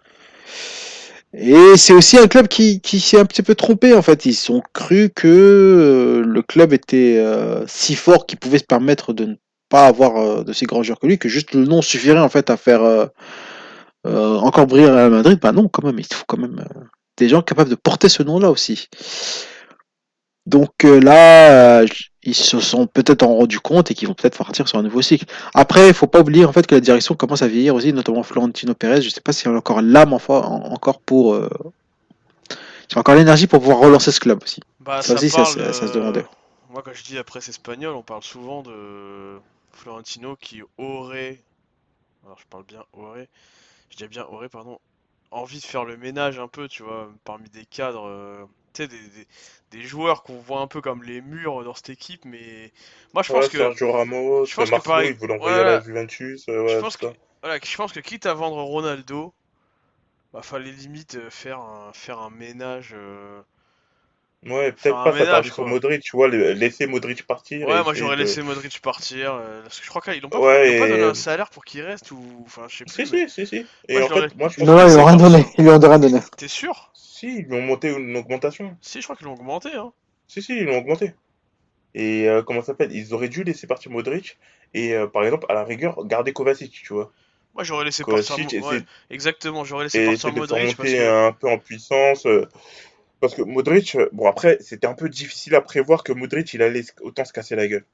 Et 1.38 1.78
c'est 1.78 1.94
aussi 1.94 2.18
un 2.18 2.28
club 2.28 2.48
qui, 2.48 2.82
s'est 2.84 3.20
un 3.20 3.26
petit 3.26 3.44
peu 3.44 3.54
trompé 3.54 3.94
en 3.94 4.02
fait. 4.02 4.26
Ils 4.26 4.52
ont 4.52 4.64
cru 4.74 5.12
que 5.16 5.28
euh, 5.28 6.24
le 6.26 6.42
club 6.42 6.74
était 6.74 7.24
si 7.68 7.94
fort 7.94 8.26
qu'il 8.26 8.40
pouvait 8.40 8.58
se 8.58 8.64
permettre 8.64 9.14
de 9.14 9.26
ne 9.26 9.36
pas 9.70 9.86
avoir 9.86 10.44
de 10.44 10.54
si 10.54 10.66
grands 10.66 10.82
joueurs 10.82 11.00
que 11.00 11.06
lui, 11.06 11.20
que 11.20 11.30
juste 11.30 11.54
le 11.54 11.66
nom 11.66 11.84
suffirait 11.84 12.20
en 12.20 12.30
fait 12.30 12.50
à 12.50 12.58
faire 12.58 13.10
encore 14.06 14.66
briller 14.66 14.90
à 14.90 15.10
Madrid. 15.10 15.38
Bah 15.40 15.52
non, 15.52 15.68
quand 15.68 15.86
même, 15.86 16.00
il 16.00 16.06
faut 16.06 16.26
quand 16.28 16.38
même 16.38 16.66
des 17.18 17.30
gens 17.30 17.44
capables 17.44 17.70
de 17.70 17.76
porter 17.76 18.10
ce 18.10 18.24
nom-là 18.24 18.50
aussi. 18.50 18.90
Donc 20.46 20.72
euh, 20.86 21.00
là, 21.00 21.80
euh, 21.82 21.86
ils 22.24 22.36
se 22.36 22.60
sont 22.60 22.88
peut-être 22.88 23.24
en 23.24 23.36
rendu 23.36 23.60
compte 23.60 23.92
et 23.92 23.94
qu'ils 23.94 24.08
vont 24.08 24.14
peut-être 24.14 24.38
partir 24.38 24.68
sur 24.68 24.78
un 24.78 24.84
nouveau 24.84 25.02
cycle. 25.02 25.26
Après, 25.54 25.88
il 25.88 25.94
faut 25.94 26.08
pas 26.08 26.20
oublier 26.22 26.46
en 26.46 26.52
fait 26.54 26.68
que 26.68 26.76
la 26.76 26.82
direction 26.82 27.16
commence 27.16 27.42
à 27.42 27.48
vieillir 27.48 27.76
aussi, 27.76 27.94
notamment 27.94 28.24
Florentino 28.24 28.74
Pérez. 28.74 29.02
Je 29.02 29.10
sais 29.10 29.22
pas 29.22 29.34
s'il 29.34 29.50
a 29.50 29.54
encore 29.54 29.82
l'âme 29.82 30.14
encore 30.14 31.00
pour, 31.02 31.34
euh... 31.34 31.50
il 32.92 32.98
a 32.98 33.00
encore 33.00 33.16
l'énergie 33.16 33.48
pour 33.48 33.60
pouvoir 33.60 33.80
relancer 33.80 34.12
ce 34.12 34.20
club 34.20 34.42
aussi. 34.44 34.62
Bah, 34.80 35.02
Ça 35.02 35.14
ça, 35.14 35.14
aussi, 35.14 35.30
ça, 35.30 35.44
parle, 35.44 35.46
ça- 35.46 35.74
ça 35.74 35.88
se 35.88 35.94
demandait. 35.94 36.26
Moi, 36.70 36.82
quand 36.84 36.94
je 36.94 37.04
dis 37.04 37.16
la 37.16 37.24
presse 37.24 37.50
espagnole, 37.50 37.96
on 37.96 38.04
parle 38.04 38.24
souvent 38.24 38.64
de 38.64 39.40
Florentino 39.72 40.36
qui 40.36 40.62
aurait, 40.78 41.42
alors 42.26 42.40
je 42.40 42.46
parle 42.48 42.66
bien 42.66 42.84
aurait, 42.94 43.30
je 43.92 43.98
dis 43.98 44.08
bien 44.08 44.26
aurait, 44.26 44.50
pardon, 44.50 44.80
envie 45.32 45.60
de 45.60 45.66
faire 45.66 45.86
le 45.86 45.98
ménage 45.98 46.40
un 46.40 46.48
peu, 46.50 46.68
tu 46.70 46.84
vois, 46.84 47.12
parmi 47.26 47.50
des 47.50 47.66
cadres, 47.66 48.08
euh, 48.08 48.46
des, 48.80 48.88
des, 48.88 49.28
des 49.72 49.82
joueurs 49.84 50.24
qu'on 50.24 50.40
voit 50.40 50.62
un 50.62 50.68
peu 50.68 50.82
comme 50.82 51.04
les 51.04 51.22
murs 51.22 51.64
dans 51.64 51.74
cette 51.76 51.90
équipe, 51.90 52.26
mais 52.26 52.72
moi, 53.14 53.24
je 53.24 53.32
pense 53.32 53.48
Ouais, 53.48 53.50
que, 53.50 53.58
Sergio 53.58 53.92
Ramos, 53.92 54.46
je 54.46 54.56
pense 54.56 54.72
que 54.72 54.80
Marcelo, 54.80 54.80
pareil, 54.80 55.12
il 55.12 55.16
voulait 55.18 55.34
envoyer 55.36 55.60
ouais, 55.62 55.64
à 55.64 55.64
la. 55.64 55.82
Juventus. 55.82 56.46
euh, 56.48 56.64
je 56.68 56.78
pense 56.78 56.98
que, 56.98 57.08
voilà, 57.44 57.60
je 57.64 57.78
pense 57.78 57.94
que 57.94 58.00
quitte 58.02 58.26
à 58.28 58.34
vendre 58.36 58.62
Ronaldo, 58.64 59.36
bah, 60.34 60.42
fallait 60.42 60.72
limite 60.74 61.16
euh, 61.16 61.30
faire 61.30 61.60
un, 61.60 61.94
faire 61.94 62.20
un 62.20 62.30
ménage, 62.30 62.92
euh, 62.96 63.42
Ouais, 64.46 64.72
peut-être 64.72 65.02
pas 65.02 65.12
s'attarder 65.12 65.50
ménage, 65.50 65.52
sur. 65.52 65.66
Modric, 65.66 66.02
tu 66.04 66.16
vois, 66.16 66.28
le- 66.28 66.54
laisser 66.54 66.86
Modric 66.88 67.26
partir 67.26 67.70
et 67.72 67.74
Ouais, 67.74 67.84
moi 67.84 67.94
j'aurais 67.94 68.16
de. 68.16 68.16
laissé 68.18 68.42
Modric 68.44 68.80
partir, 68.82 69.34
euh, 69.34 69.62
parce 69.64 69.80
que 69.80 69.86
je 69.86 69.90
crois 69.90 70.02
qu'ils 70.02 70.22
l'ont 70.22 70.30
pas, 70.30 70.42
Ouais, 70.42 70.62
ils 70.62 70.68
l'ont 70.68 70.74
pas 70.76 70.88
donné 70.88 71.04
et. 71.06 71.06
un 71.06 71.14
salaire 71.14 71.50
pour 71.50 71.64
qu'il 71.66 71.82
reste, 71.82 72.12
ou, 72.12 72.44
enfin, 72.46 72.68
je 72.68 72.78
sais 72.78 72.86
Si, 72.86 73.06
plus, 73.06 73.10
mais 73.10 73.20
si, 73.20 73.30
si, 73.30 73.46
si. 73.46 73.68
Et 73.90 74.02
moi 74.02 74.04
en 74.04 74.10
fait, 74.10 74.28
moi 74.36 74.50
je 74.50 74.58
pense 74.58 74.72
Non, 74.72 74.78
ils 74.78 74.78
que. 74.78 74.86
lui 74.94 74.98
ont 75.02 75.06
laissé 75.06 75.06
rien 75.06 75.18
donné. 75.18 75.46
Ils 75.58 75.64
lui 75.66 75.72
ont 75.72 75.80
rien 75.80 76.00
donné. 76.00 76.20
T'es 76.38 76.48
sûr? 76.48 76.92
Si, 77.24 77.38
ils 77.38 77.46
lui 77.46 77.54
ont 77.54 77.62
monté 77.62 77.88
une 77.90 78.18
augmentation. 78.18 78.76
Si, 78.82 79.00
je 79.00 79.06
crois 79.06 79.16
qu'ils 79.16 79.28
l'ont 79.28 79.36
augmenté, 79.36 79.70
hein. 79.76 79.94
Si, 80.28 80.42
si, 80.42 80.58
ils 80.58 80.66
l'ont 80.66 80.80
augmenté. 80.80 81.14
Et 81.96 82.28
euh, 82.28 82.44
comment 82.44 82.60
ça 82.60 82.68
s'appelle? 82.68 82.92
Ils 82.92 83.14
auraient 83.14 83.30
dû 83.30 83.46
laisser 83.46 83.66
partir 83.66 83.94
Modric 83.94 84.38
et 84.74 84.94
euh, 84.94 85.08
par 85.08 85.24
exemple, 85.24 85.46
à 85.48 85.54
la 85.54 85.64
rigueur, 85.64 86.06
garder 86.06 86.34
Kovacic, 86.34 86.74
tu 86.74 86.92
vois. 86.92 87.14
Moi 87.54 87.64
j'aurais 87.64 87.86
laissé 87.86 88.04
partir, 88.04 88.36
Kovacic, 88.36 88.62
ouais, 88.66 88.82
exactement, 89.10 89.64
j'aurais 89.64 89.86
laissé 89.86 90.04
et 90.04 90.06
partir 90.08 90.34
Modric 90.34 90.76
parce 90.76 90.90
que, 90.90 91.28
un 91.28 91.32
peu 91.32 91.48
en 91.48 91.60
puissance. 91.60 92.26
euh, 92.26 92.46
parce 93.22 93.36
que 93.36 93.42
Modric, 93.42 93.96
bon 94.12 94.28
après, 94.28 94.58
c'était 94.60 94.88
un 94.88 94.94
peu 94.94 95.08
difficile 95.08 95.56
à 95.56 95.62
prévoir 95.62 96.04
que 96.04 96.12
Modric, 96.12 96.54
il 96.54 96.62
allait 96.62 96.84
autant 97.00 97.24
se 97.24 97.32
casser 97.32 97.56
la 97.56 97.70
gueule. 97.70 97.86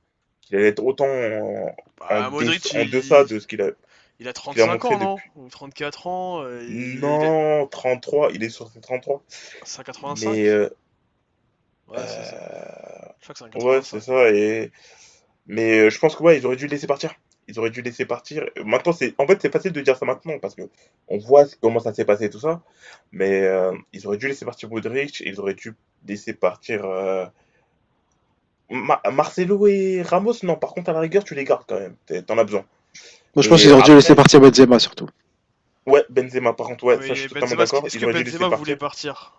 Qu'il 0.42 0.58
allait 0.58 0.70
être 0.70 0.84
autant 0.84 1.06
en, 1.06 1.68
en, 1.68 1.76
bah, 2.00 2.30
Modric, 2.32 2.68
en 2.76 2.86
deçà 2.86 3.26
de 3.26 3.38
ce 3.38 3.46
qu'il 3.46 3.62
a, 3.62 3.70
il 4.20 4.28
a 4.28 4.34
qu'il 4.52 4.62
a 4.62 4.68
35 4.68 4.68
montré 4.68 4.96
ans, 4.96 5.00
non? 5.00 5.20
depuis. 5.20 5.32
Ou 5.36 5.50
34 5.50 6.08
ans, 6.08 6.44
euh, 6.44 6.64
il, 6.64 7.08
il 7.10 7.24
est 7.24 7.32
Non, 7.32 7.68
33, 7.68 8.32
il 8.32 8.44
est 8.44 8.50
sur 8.50 8.70
ses 8.70 8.80
33. 8.82 9.24
185? 9.66 10.06
Mais 10.06 10.48
euh, 10.50 10.70
Ouais, 11.88 12.08
c'est 12.08 12.24
ça. 12.24 12.38
euh, 12.38 13.10
Je 13.20 13.26
crois 13.26 13.34
que 13.34 13.40
c'est 13.40 13.46
ouais, 13.56 13.82
c'est 13.84 14.00
185. 14.00 14.02
ça. 14.02 14.30
Et 14.32 14.72
mais 15.48 15.90
je 15.92 16.00
pense 16.00 16.16
que 16.18 16.24
ouais, 16.24 16.38
ils 16.38 16.46
auraient 16.48 16.58
dû 16.58 16.66
le 16.66 16.72
laisser 16.72 16.88
partir. 16.88 17.14
Ils 17.48 17.60
auraient 17.60 17.72
dû 17.72 17.82
laisser 17.84 18.06
partir. 18.06 18.46
Maintenant, 18.66 18.94
c'est 18.94 19.16
en 19.20 19.28
fait 19.28 19.42
c'est 19.42 19.52
facile 19.54 19.74
de 19.74 19.82
dire 19.82 19.98
ça 19.98 20.06
maintenant 20.06 20.40
parce 20.40 20.56
que 20.56 20.64
on 21.10 21.18
voit 21.20 21.46
comment 21.62 21.80
ça 21.80 21.94
s'est 21.94 22.06
passé 22.06 22.30
tout 22.30 22.40
ça. 22.40 22.62
Mais 23.12 23.44
euh, 23.44 23.74
ils 23.94 24.08
auraient 24.08 24.18
dû 24.18 24.28
laisser 24.28 24.46
partir 24.46 24.70
Modric. 24.70 25.22
Ils 25.22 25.40
auraient 25.42 25.56
dû 25.56 25.76
laisser 26.08 26.34
partir 26.34 26.86
euh, 26.86 27.26
Ma- 28.72 29.02
Marcelo 29.12 29.68
et 29.68 30.02
Ramos. 30.02 30.34
Non, 30.44 30.56
par 30.56 30.74
contre 30.74 30.90
à 30.90 30.94
la 30.94 31.00
rigueur, 31.02 31.24
tu 31.24 31.36
les 31.36 31.44
gardes 31.44 31.66
quand 31.68 31.80
même. 31.80 31.96
T'en 32.26 32.38
as 32.38 32.44
besoin. 32.44 32.66
Moi, 33.36 33.44
je 33.44 33.50
pense 33.50 33.62
qu'ils 33.62 33.72
auraient 33.72 33.84
dû 33.84 33.96
laisser 33.96 34.16
partir 34.16 34.42
Benzema 34.42 34.80
surtout. 34.80 35.08
ouais, 35.86 36.04
Benzema. 36.10 36.54
Par 36.54 36.68
contre, 36.68 36.84
ouais, 36.86 36.96
ça 36.98 37.14
je 37.14 37.22
suis 37.22 37.30
totalement 37.30 37.48
Benzema, 37.48 37.66
d'accord. 37.66 37.86
est-ce 37.86 37.98
Ils 37.98 38.00
que 38.02 38.06
auraient 38.06 38.14
dû 38.16 38.24
laisser 38.24 38.38
Benzema 38.38 38.56
voulait 38.56 38.76
partir. 38.76 39.34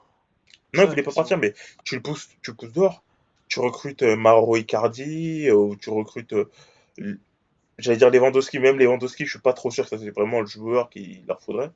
Non, 0.75 0.85
il 0.85 0.89
voulait 0.89 1.03
pas 1.03 1.13
partir, 1.13 1.39
mais 1.39 1.55
tu 1.85 1.97
le 1.97 2.03
pousses, 2.03 2.29
tu 2.43 2.51
le 2.53 2.57
pousses 2.57 2.73
dehors. 2.73 3.03
Tu 3.49 3.59
recrutes 3.59 4.03
euh, 4.05 4.15
Mauro 4.17 4.57
Icardi, 4.57 5.49
euh, 5.49 5.55
ou 5.55 5.77
tu 5.77 5.91
recrutes, 5.91 6.35
euh, 6.35 6.49
j'allais 7.79 7.97
dire 7.97 8.09
Lewandowski, 8.11 8.61
même 8.61 8.79
Lewandowski, 8.79 9.25
je 9.25 9.31
suis 9.31 9.41
pas 9.41 9.53
trop 9.53 9.73
sûr 9.73 9.85
que 9.85 9.91
ça 9.91 9.99
c'est 9.99 10.11
vraiment 10.11 10.41
le 10.41 10.47
joueur 10.47 10.89
qu'il 10.89 11.25
leur 11.27 11.43
faudrait. 11.43 11.73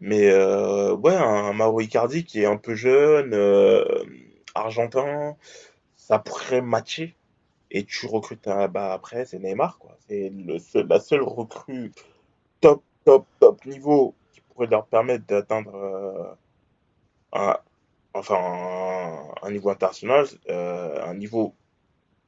Mais 0.00 0.28
euh, 0.30 0.94
ouais, 0.96 1.14
un 1.14 1.52
Mauro 1.52 1.80
Icardi 1.80 2.24
qui 2.24 2.42
est 2.42 2.46
un 2.46 2.56
peu 2.56 2.74
jeune, 2.74 3.32
euh, 3.32 3.84
argentin, 4.56 5.36
ça 5.96 6.18
pourrait 6.18 6.62
matcher. 6.62 7.14
Et 7.70 7.84
tu 7.84 8.06
recrutes 8.06 8.48
un, 8.48 8.68
bah 8.68 8.92
après 8.92 9.24
c'est 9.24 9.38
Neymar 9.38 9.78
quoi. 9.78 9.96
C'est 10.08 10.32
le 10.34 10.58
seul, 10.58 10.86
la 10.88 11.00
seule 11.00 11.22
recrue 11.22 11.92
top, 12.60 12.82
top, 13.04 13.26
top 13.40 13.64
niveau 13.66 14.14
qui 14.32 14.40
pourrait 14.40 14.68
leur 14.68 14.86
permettre 14.86 15.26
d'atteindre 15.26 15.74
euh, 15.74 16.32
un, 17.32 17.56
enfin 18.14 18.36
un, 18.36 19.46
un 19.46 19.50
niveau 19.50 19.70
international, 19.70 20.26
euh, 20.48 21.04
un 21.04 21.14
niveau 21.14 21.54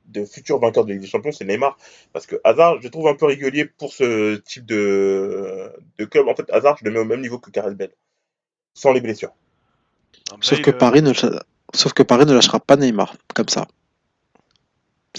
de 0.07 0.24
futur 0.24 0.59
vainqueur 0.59 0.84
de 0.84 0.93
Ligue 0.93 1.03
des 1.03 1.07
Champions, 1.07 1.32
c'est 1.32 1.45
Neymar. 1.45 1.78
Parce 2.12 2.26
que 2.26 2.36
Hazard, 2.45 2.78
je 2.78 2.84
le 2.84 2.91
trouve 2.91 3.09
un 3.09 3.14
peu 3.14 3.26
régulier 3.26 3.64
pour 3.64 3.93
ce 3.93 4.36
type 4.36 4.66
de, 4.66 5.72
de 5.99 6.05
club. 6.05 6.28
En 6.28 6.34
fait, 6.34 6.51
Hazard, 6.51 6.76
je 6.78 6.84
le 6.84 6.91
mets 6.91 6.99
au 6.99 7.05
même 7.05 7.20
niveau 7.20 7.38
que 7.38 7.51
Gareth 7.51 7.76
Bale, 7.76 7.93
sans 8.74 8.93
les 8.93 9.01
blessures. 9.01 9.32
Sauf 10.41 10.61
que 10.61 10.70
euh, 10.70 10.78
Paris 10.78 11.03
ne, 11.03 11.12
sauf 11.14 11.93
que 11.93 12.03
Paris 12.03 12.26
ne 12.26 12.32
lâchera 12.32 12.61
pas 12.61 12.76
Neymar 12.76 13.14
comme 13.34 13.49
ça. 13.49 13.66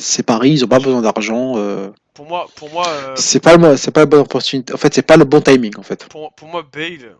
C'est 0.01 0.23
Paris, 0.23 0.51
ils 0.51 0.65
ont 0.65 0.67
pas 0.67 0.79
besoin 0.79 1.01
d'argent. 1.01 1.53
euh, 1.57 1.91
pour 2.13 2.25
moi, 2.27 2.47
pour 2.55 2.69
moi, 2.69 2.87
euh, 2.87 3.15
C'est 3.15 3.39
pas 3.41 3.55
le, 3.57 3.77
c'est 3.77 3.91
pas 3.91 4.01
la 4.01 4.05
bonne 4.05 4.19
opportunité. 4.21 4.73
En 4.73 4.77
fait, 4.77 4.93
c'est 4.93 5.01
pas 5.01 5.17
le 5.17 5.23
bon 5.25 5.41
timing 5.41 5.77
en 5.77 5.83
fait. 5.83 6.09
pour, 6.09 6.33
pour 6.33 6.47
moi, 6.47 6.63
Bale, 6.63 7.15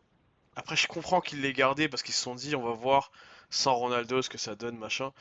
après 0.56 0.76
je 0.78 0.88
comprends 0.88 1.22
qu'il 1.22 1.42
l'ait 1.42 1.54
gardé 1.54 1.90
parce 1.90 2.04
qu'ils 2.04 2.16
se 2.16 2.22
sont 2.22 2.36
dit 2.36 2.56
on 2.56 2.64
va 2.64 2.74
voir 2.74 3.12
sans 3.52 3.76
Ronaldo 3.76 4.22
ce 4.24 4.30
que 4.30 4.38
ça 4.40 4.56
donne, 4.56 4.78
machin. 4.78 5.12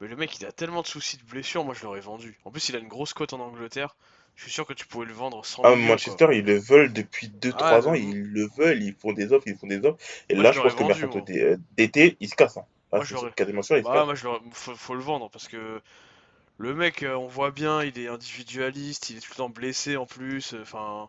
Mais 0.00 0.08
le 0.08 0.16
mec 0.16 0.38
il 0.40 0.46
a 0.46 0.52
tellement 0.52 0.82
de 0.82 0.88
soucis 0.88 1.18
de 1.18 1.24
blessure, 1.24 1.64
moi 1.64 1.74
je 1.74 1.84
l'aurais 1.84 2.00
vendu. 2.00 2.38
En 2.44 2.50
plus 2.52 2.68
il 2.70 2.76
a 2.76 2.80
une 2.80 2.88
grosse 2.88 3.14
cote 3.14 3.32
en 3.34 3.40
Angleterre, 3.40 3.96
je 4.36 4.44
suis 4.44 4.52
sûr 4.52 4.66
que 4.66 4.74
tu 4.74 4.86
pouvais 4.86 5.06
le 5.06 5.14
vendre 5.14 5.44
100 5.46 5.64
Ah, 5.64 5.70
millions 5.70 5.88
Manchester, 5.88 6.26
quoi. 6.26 6.34
ils 6.34 6.44
le 6.44 6.58
veulent 6.58 6.92
depuis 6.92 7.28
2-3 7.28 7.86
Ah, 7.86 7.88
ans, 7.88 7.94
ils 7.94 8.22
le 8.22 8.48
veulent, 8.56 8.82
ils 8.82 8.94
font 8.94 9.12
des 9.12 9.32
offres, 9.32 9.46
ils 9.46 9.56
font 9.56 9.66
des 9.66 9.84
offres. 9.84 9.98
Et 10.28 10.34
Moi 10.34 10.44
là, 10.44 10.52
je 10.52 10.60
pense 10.60 10.74
que 10.74 10.84
mercato 10.84 11.18
moi. 11.18 11.26
d'é- 11.26 11.56
d'été, 11.76 12.16
il 12.20 12.28
se 12.28 12.34
casse. 12.34 12.56
Hein. 12.56 12.64
Ah, 12.92 12.96
Moi 12.96 13.04
je 13.04 13.14
quasiment 13.36 13.62
sûr, 13.62 13.76
il 13.78 13.84
se 13.84 13.88
Bah 13.88 13.94
casse. 13.94 14.04
moi 14.06 14.14
je 14.14 14.24
l'aurais. 14.24 14.40
Faut, 14.52 14.74
faut 14.74 14.94
le 14.94 15.02
vendre 15.02 15.30
parce 15.30 15.48
que 15.48 15.80
le 16.60 16.74
mec 16.74 17.02
euh, 17.02 17.16
on 17.16 17.26
voit 17.26 17.50
bien, 17.50 17.82
il 17.82 17.98
est 17.98 18.08
individualiste, 18.08 19.10
il 19.10 19.16
est 19.18 19.20
tout 19.20 19.32
le 19.32 19.36
temps 19.38 19.50
blessé 19.50 19.96
en 19.96 20.06
plus, 20.06 20.54
euh, 20.54 20.62
enfin. 20.62 21.08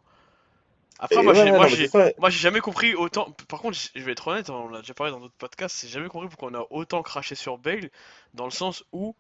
Après 1.00 1.22
Et 1.22 1.24
moi 1.24 1.34
ouais, 1.34 1.68
j'ai 1.68 1.92
ouais, 1.94 2.32
jamais 2.32 2.60
compris 2.60 2.94
autant 2.96 3.32
par 3.50 3.60
contre 3.62 3.78
je 3.96 4.02
vais 4.04 4.12
être 4.14 4.28
honnête, 4.28 4.50
hein, 4.50 4.54
on 4.54 4.70
l'a 4.70 4.82
déjà 4.82 4.94
parlé 4.94 5.12
dans 5.12 5.20
d'autres 5.20 5.34
podcasts, 5.38 5.82
j'ai 5.82 5.88
jamais 5.90 6.10
compris 6.10 6.30
pourquoi 6.30 6.50
on 6.52 6.54
a 6.54 6.68
autant 6.70 7.02
craché 7.02 7.36
sur 7.36 7.58
Bale 7.58 7.90
dans 8.36 8.46
le 8.46 8.52
sens 8.52 8.84
où 8.92 9.16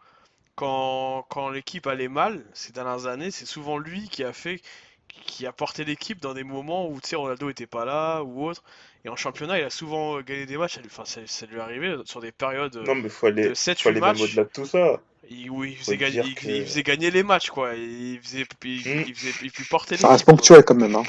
quand 0.55 1.25
quand 1.29 1.49
l'équipe 1.49 1.87
allait 1.87 2.09
mal 2.09 2.45
ces 2.53 2.73
dernières 2.73 3.07
années, 3.07 3.31
c'est 3.31 3.45
souvent 3.47 3.77
lui 3.79 4.09
qui 4.09 4.23
a 4.23 4.33
fait 4.33 4.61
qui 5.09 5.45
a 5.47 5.53
porté 5.53 5.85
l'équipe 5.85 6.21
dans 6.21 6.33
des 6.33 6.43
moments 6.45 6.89
où 6.89 7.01
tu 7.01 7.09
sais 7.09 7.15
Ronaldo 7.17 7.49
était 7.49 7.67
pas 7.67 7.85
là 7.85 8.23
ou 8.23 8.45
autre 8.45 8.63
et 9.05 9.09
en 9.09 9.15
championnat, 9.17 9.59
il 9.59 9.63
a 9.65 9.69
souvent 9.71 10.17
euh, 10.17 10.21
gagné 10.23 10.45
des 10.47 10.57
matchs, 10.57 10.75
ça 10.75 10.81
lui- 10.81 10.89
enfin 10.91 11.05
ça, 11.05 11.21
ça 11.27 11.45
lui 11.47 11.57
est 11.57 11.61
arrivé 11.61 11.87
euh, 11.89 12.03
sur 12.05 12.21
des 12.21 12.31
périodes 12.33 12.75
euh, 12.77 12.87
Non, 12.87 12.95
mais 12.95 13.07
faut 13.07 13.27
de 13.43 13.53
aller, 13.53 13.55
faut 13.79 13.87
7-8 13.89 13.89
aller 13.89 14.01
même 14.01 14.19
matchs 14.19 14.21
au-delà 14.21 14.43
de 14.43 14.49
tout 14.49 14.65
ça. 14.65 15.01
Il, 15.29 15.49
où 15.49 15.63
il 15.63 15.77
faisait 15.77 15.97
gagner, 15.97 16.21
dire 16.21 16.25
il, 16.25 16.35
que. 16.35 16.47
il 16.47 16.65
faisait 16.65 16.83
gagner 16.83 17.11
les 17.11 17.23
matchs 17.23 17.49
quoi, 17.49 17.75
il 17.75 18.19
faisait 18.21 18.45
il, 18.65 18.81
Hmm. 18.85 19.03
il 19.07 19.15
faisait 19.15 19.33
il 19.41 19.51
portait 19.67 19.97
Ça 19.97 20.09
reste 20.09 20.25
ponctuel 20.25 20.63
quand 20.63 20.75
même. 20.75 20.95
Hein. 20.95 21.03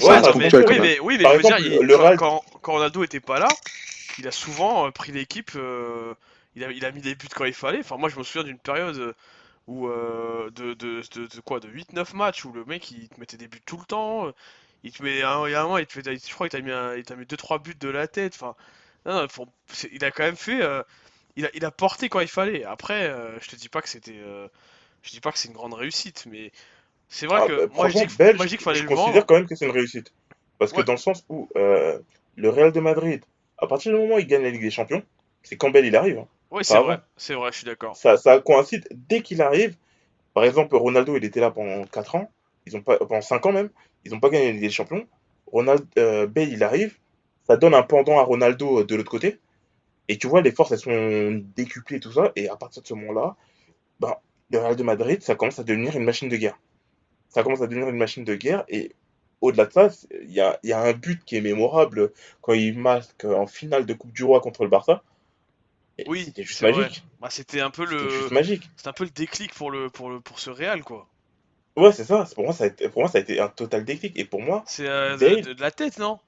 Ouais, 0.00 0.08
reste 0.14 0.24
ça 0.24 0.32
non, 0.32 0.34
mais 0.36 0.50
ponctuel 0.50 0.64
quand 0.64 0.74
oui, 0.74 0.78
même. 0.78 0.82
mais 0.82 1.00
oui, 1.00 1.16
mais 1.18 1.22
Par 1.24 1.32
je 1.32 1.36
veux 1.38 1.42
dire, 1.42 1.56
exemple, 1.56 1.82
il- 1.82 1.86
le 1.86 1.96
quand, 1.96 2.02
Real. 2.02 2.16
quand, 2.16 2.44
quand 2.62 2.72
Ronaldo 2.72 3.02
était 3.04 3.20
pas 3.20 3.38
là, 3.38 3.48
il 4.18 4.26
a 4.28 4.32
souvent 4.32 4.86
euh, 4.86 4.90
pris 4.90 5.12
l'équipe, 5.12 5.52
euh, 5.56 6.14
il 6.56 6.64
a, 6.64 6.70
il 6.72 6.84
a 6.84 6.92
mis 6.92 7.00
des 7.02 7.14
buts 7.14 7.28
quand 7.34 7.44
il 7.44 7.54
fallait. 7.54 7.80
Enfin, 7.80 7.96
moi, 7.96 8.08
je 8.08 8.18
me 8.18 8.22
souviens 8.24 8.44
d'une 8.44 8.58
période 8.58 8.96
euh, 8.98 9.14
où 9.66 9.88
euh, 9.88 10.50
de, 10.50 10.74
de, 10.74 11.02
de, 11.14 11.26
de 11.26 11.40
quoi, 11.42 11.60
de 11.60 11.68
8-9 11.68 12.14
matchs 12.14 12.44
où 12.44 12.52
le 12.52 12.64
mec 12.64 12.90
il 12.90 13.08
te 13.08 13.20
mettait 13.20 13.36
des 13.36 13.48
buts 13.48 13.60
tout 13.66 13.78
le 13.78 13.84
temps. 13.84 14.32
Il 14.84 14.92
te 14.92 15.02
met 15.02 15.22
un, 15.22 15.46
il 15.46 15.52
y 15.52 15.54
a 15.54 15.60
un 15.60 15.64
moment, 15.64 15.78
il 15.78 15.86
te 15.86 15.92
fait, 15.92 16.02
je 16.04 16.34
crois 16.34 16.48
qu'il 16.48 16.58
t'a 16.60 16.64
mis, 16.64 16.72
un- 16.72 16.96
il 16.96 17.04
t'a 17.04 17.16
mis 17.16 17.26
2-3 17.26 17.58
buts 17.58 17.74
de 17.78 17.88
la 17.88 18.08
tête. 18.08 18.34
Enfin, 18.34 18.54
non, 19.06 19.22
non, 19.22 19.28
faut- 19.28 19.48
il 19.92 20.04
a 20.04 20.10
quand 20.10 20.24
même 20.24 20.36
fait, 20.36 20.62
euh, 20.62 20.82
il 21.36 21.46
a, 21.46 21.50
il 21.54 21.64
a 21.64 21.70
porté 21.70 22.08
quand 22.08 22.20
il 22.20 22.28
fallait. 22.28 22.64
Après, 22.64 23.08
euh, 23.08 23.38
je 23.40 23.48
te 23.48 23.56
dis 23.56 23.68
pas 23.68 23.82
que 23.82 23.88
c'était, 23.88 24.18
euh, 24.18 24.48
je 25.02 25.10
dis 25.10 25.20
pas 25.20 25.32
que 25.32 25.38
c'est 25.38 25.48
une 25.48 25.54
grande 25.54 25.74
réussite, 25.74 26.26
mais 26.30 26.52
c'est 27.08 27.26
vrai 27.26 27.40
Ah, 27.42 27.46
que 27.46 27.66
bah, 27.66 27.72
moi 27.74 27.88
je 27.88 27.98
dis 27.98 28.06
que, 28.06 28.36
moi 28.36 28.46
je 28.46 28.50
dis 28.50 28.56
qu'il 28.56 28.64
fallait 28.64 28.78
je 28.78 28.84
le 28.84 28.88
considère 28.88 29.12
vendre. 29.14 29.26
quand 29.26 29.34
même 29.34 29.46
que 29.46 29.54
c'est 29.54 29.66
une 29.66 29.72
réussite. 29.72 30.12
Parce 30.58 30.72
que 30.72 30.82
dans 30.82 30.92
le 30.92 30.98
sens 30.98 31.24
où 31.28 31.48
euh, 31.56 31.98
le 32.36 32.48
Real 32.50 32.72
de 32.72 32.80
Madrid, 32.80 33.24
à 33.58 33.66
partir 33.66 33.92
du 33.92 33.98
moment 33.98 34.16
où 34.16 34.18
il 34.18 34.26
gagne 34.26 34.42
la 34.42 34.50
Ligue 34.50 34.60
des 34.62 34.70
Champions, 34.70 35.02
c'est 35.42 35.56
quand 35.56 35.70
Bale 35.70 35.86
il 35.86 35.96
arrive, 35.96 36.18
hein, 36.18 36.28
pas 36.50 36.62
c'est 36.62 36.78
vrai, 36.78 37.00
c'est 37.16 37.34
vrai, 37.34 37.50
je 37.52 37.58
suis 37.58 37.66
d'accord. 37.66 37.96
Ça, 37.96 38.16
ça 38.16 38.38
coïncide 38.40 38.86
dès 38.90 39.22
qu'il 39.22 39.40
arrive. 39.40 39.76
Par 40.34 40.44
exemple, 40.44 40.76
Ronaldo, 40.76 41.16
il 41.16 41.24
était 41.24 41.40
là 41.40 41.50
pendant 41.50 41.84
4 41.86 42.14
ans, 42.16 42.30
ils 42.66 42.76
ont 42.76 42.82
pas, 42.82 42.98
pendant 42.98 43.20
5 43.22 43.46
ans 43.46 43.52
même, 43.52 43.70
ils 44.04 44.12
n'ont 44.12 44.20
pas 44.20 44.28
gagné 44.28 44.46
la 44.46 44.52
Ligue 44.52 44.60
des 44.62 44.70
Champions. 44.70 45.06
Ronald, 45.46 45.84
euh, 45.98 46.26
Bale, 46.26 46.50
il 46.50 46.62
arrive, 46.62 46.96
ça 47.46 47.56
donne 47.56 47.74
un 47.74 47.82
pendant 47.82 48.18
à 48.18 48.22
Ronaldo 48.22 48.84
de 48.84 48.94
l'autre 48.94 49.10
côté. 49.10 49.38
Et 50.10 50.18
tu 50.18 50.28
vois, 50.28 50.42
les 50.42 50.52
forces, 50.52 50.72
elles 50.72 50.80
sont 50.80 51.42
décuplées 51.56 51.98
et 51.98 52.00
tout 52.00 52.12
ça. 52.12 52.32
Et 52.36 52.50
à 52.50 52.56
partir 52.56 52.82
de 52.82 52.88
ce 52.88 52.94
moment-là, 52.94 53.36
ben, 54.00 54.14
le 54.50 54.58
Real 54.60 54.76
de 54.76 54.84
Madrid, 54.84 55.22
ça 55.22 55.36
commence 55.36 55.58
à 55.60 55.64
devenir 55.64 55.96
une 55.96 56.04
machine 56.04 56.28
de 56.30 56.36
guerre. 56.36 56.58
Ça 57.30 57.42
commence 57.44 57.62
à 57.62 57.68
devenir 57.68 57.88
une 57.90 57.96
machine 57.98 58.24
de 58.24 58.34
guerre. 58.36 58.64
Et 58.68 58.94
au-delà 59.42 59.66
de 59.66 59.72
ça, 59.72 59.90
il 60.22 60.32
y 60.32 60.40
a, 60.40 60.58
il 60.64 60.70
y 60.70 60.74
a 60.74 60.80
un 60.80 60.92
but 60.94 61.24
qui 61.24 61.36
est 61.36 61.42
mémorable 61.42 62.12
quand 62.42 62.54
il 62.54 62.78
marque 62.78 63.24
en 63.26 63.46
finale 63.46 63.86
de 63.86 63.94
Coupe 63.94 64.12
du 64.12 64.24
Roi 64.24 64.40
contre 64.40 64.64
le 64.64 64.70
Barça. 64.70 65.02
Et 65.98 66.04
Oui, 66.08 66.24
C'était 66.24 66.44
juste 66.44 66.62
magique. 66.62 67.04
Bah, 67.20 67.30
c'était 67.30 67.60
un 67.60 67.70
peu 67.70 67.84
le, 67.86 68.08
juste 68.10 68.32
magique. 68.32 68.70
c'était 68.76 68.88
un 68.88 68.92
peu 68.92 69.04
le 69.04 69.10
déclic 69.10 69.54
pour 69.54 69.70
le, 69.70 69.88
pour 69.90 70.10
le, 70.10 70.20
pour 70.20 70.40
ce 70.40 70.50
Real 70.50 70.82
quoi. 70.84 71.08
Ouais, 71.76 71.92
c'est 71.92 72.04
ça. 72.04 72.26
Pour 72.34 72.44
moi, 72.44 72.52
ça 72.52 72.64
a 72.64 72.66
été, 72.68 72.88
pour 72.88 73.02
moi, 73.02 73.10
ça 73.10 73.18
a 73.18 73.20
été 73.20 73.40
un 73.40 73.48
total 73.48 73.84
déclic. 73.84 74.16
Et 74.18 74.24
pour 74.24 74.40
moi, 74.42 74.64
C'est 74.66 74.88
euh, 74.88 75.16
Bale- 75.18 75.42
de- 75.42 75.52
de 75.52 75.60
la 75.60 75.70
tête, 75.70 75.98
non? 75.98 76.18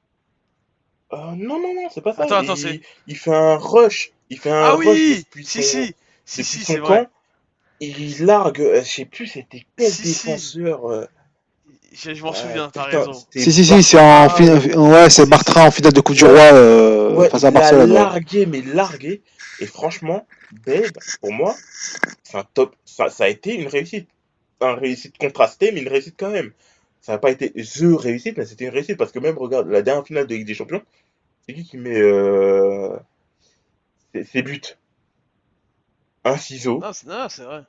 Euh, 1.13 1.35
non, 1.37 1.61
non, 1.61 1.75
non, 1.75 1.89
c'est 1.91 2.01
pas 2.03 2.15
ça. 2.15 2.23
Attends, 2.23 2.37
attends, 2.37 2.57
il, 2.57 2.57
c'est- 2.57 2.81
il 3.07 3.17
fait 3.17 3.35
un 3.35 3.57
rush. 3.57 4.13
Il 4.31 4.39
fait 4.39 4.51
un 4.51 4.71
Ah 4.71 4.77
rush 4.77 5.07
oui, 5.07 5.27
depuis 5.29 5.45
si 5.45 5.63
son, 5.63 5.63
si, 5.63 5.95
si 6.25 6.43
depuis 6.43 6.45
si, 6.45 6.65
son 6.65 6.75
c'est 6.75 6.79
vrai. 6.79 7.07
camp. 7.07 7.11
Il 7.81 8.27
largue, 8.27 8.61
euh, 8.63 8.83
je 8.85 8.91
sais 8.91 9.07
plus, 9.07 9.27
c'était 9.29 9.67
quel 9.77 9.99
Si, 9.99 10.07
si. 10.07 10.41
défenseur. 10.41 10.87
euh, 10.91 11.07
Je, 11.93 12.15
je 12.15 12.23
m'en 12.25 12.33
euh, 12.33 12.35
souviens, 12.35 12.71
t'as 12.71 12.85
putain, 12.89 13.07
raison. 13.07 13.27
Si, 13.35 13.53
si, 13.53 13.65
si, 13.65 13.83
c'est 13.83 13.99
en 14.01 14.29
fin- 14.29 14.47
ouais, 14.77 15.11
c'est 15.11 15.27
Bartra 15.29 15.67
en 15.67 15.71
finale 15.71 15.93
de 15.93 16.01
Coupe 16.01 16.17
du 16.17 16.25
Roi 16.25 16.53
euh, 16.55 17.25
Ouais, 17.25 17.31
face 17.31 17.45
à 17.45 17.51
il 17.51 17.61
a 17.61 17.73
Barcelone. 17.73 17.93
ouais. 17.93 18.09
largué, 18.13 18.47
mais 18.47 18.63
largué. 18.63 19.23
Et 19.59 19.67
franchement, 19.67 20.27
Bale, 20.51 20.95
pour 21.21 21.33
moi, 21.33 21.61
c'est 22.23 22.39
un 22.39 22.45
top. 22.55 22.77
Ça, 22.85 23.11
ça 23.11 23.25
a 23.25 23.29
été 23.29 23.55
une 23.57 23.69
réussite. 23.69 24.09
Une 24.63 24.79
réussite 24.79 25.19
contrastée, 25.19 25.73
mais 25.73 25.83
une 25.83 25.89
réussite 25.89 26.17
quand 26.19 26.31
même. 26.31 26.53
Ça 27.01 27.13
n'a 27.13 27.19
pas 27.19 27.31
été 27.33 27.53
THE 27.53 27.97
réussite, 27.97 28.39
mais 28.39 28.47
c'était 28.47 28.67
une 28.67 28.71
réussite. 28.73 28.99
Parce 28.99 29.13
que 29.13 29.19
même, 29.21 29.39
regarde, 29.39 29.69
la 29.69 29.83
dernière 29.83 30.07
finale 30.07 30.27
de 30.29 30.35
Ligue 30.37 30.47
des 30.47 30.55
Champions, 30.55 30.83
c'est 31.43 31.55
qui 31.55 31.65
qui 31.65 31.77
met 31.79 32.01
euh, 32.01 32.97
ses, 34.15 34.25
ses 34.25 34.43
buts? 34.43 34.63
Un 36.25 36.37
ciseau 36.37 36.81
Non, 36.81 36.93
c'est 37.29 37.45
vrai. 37.45 37.65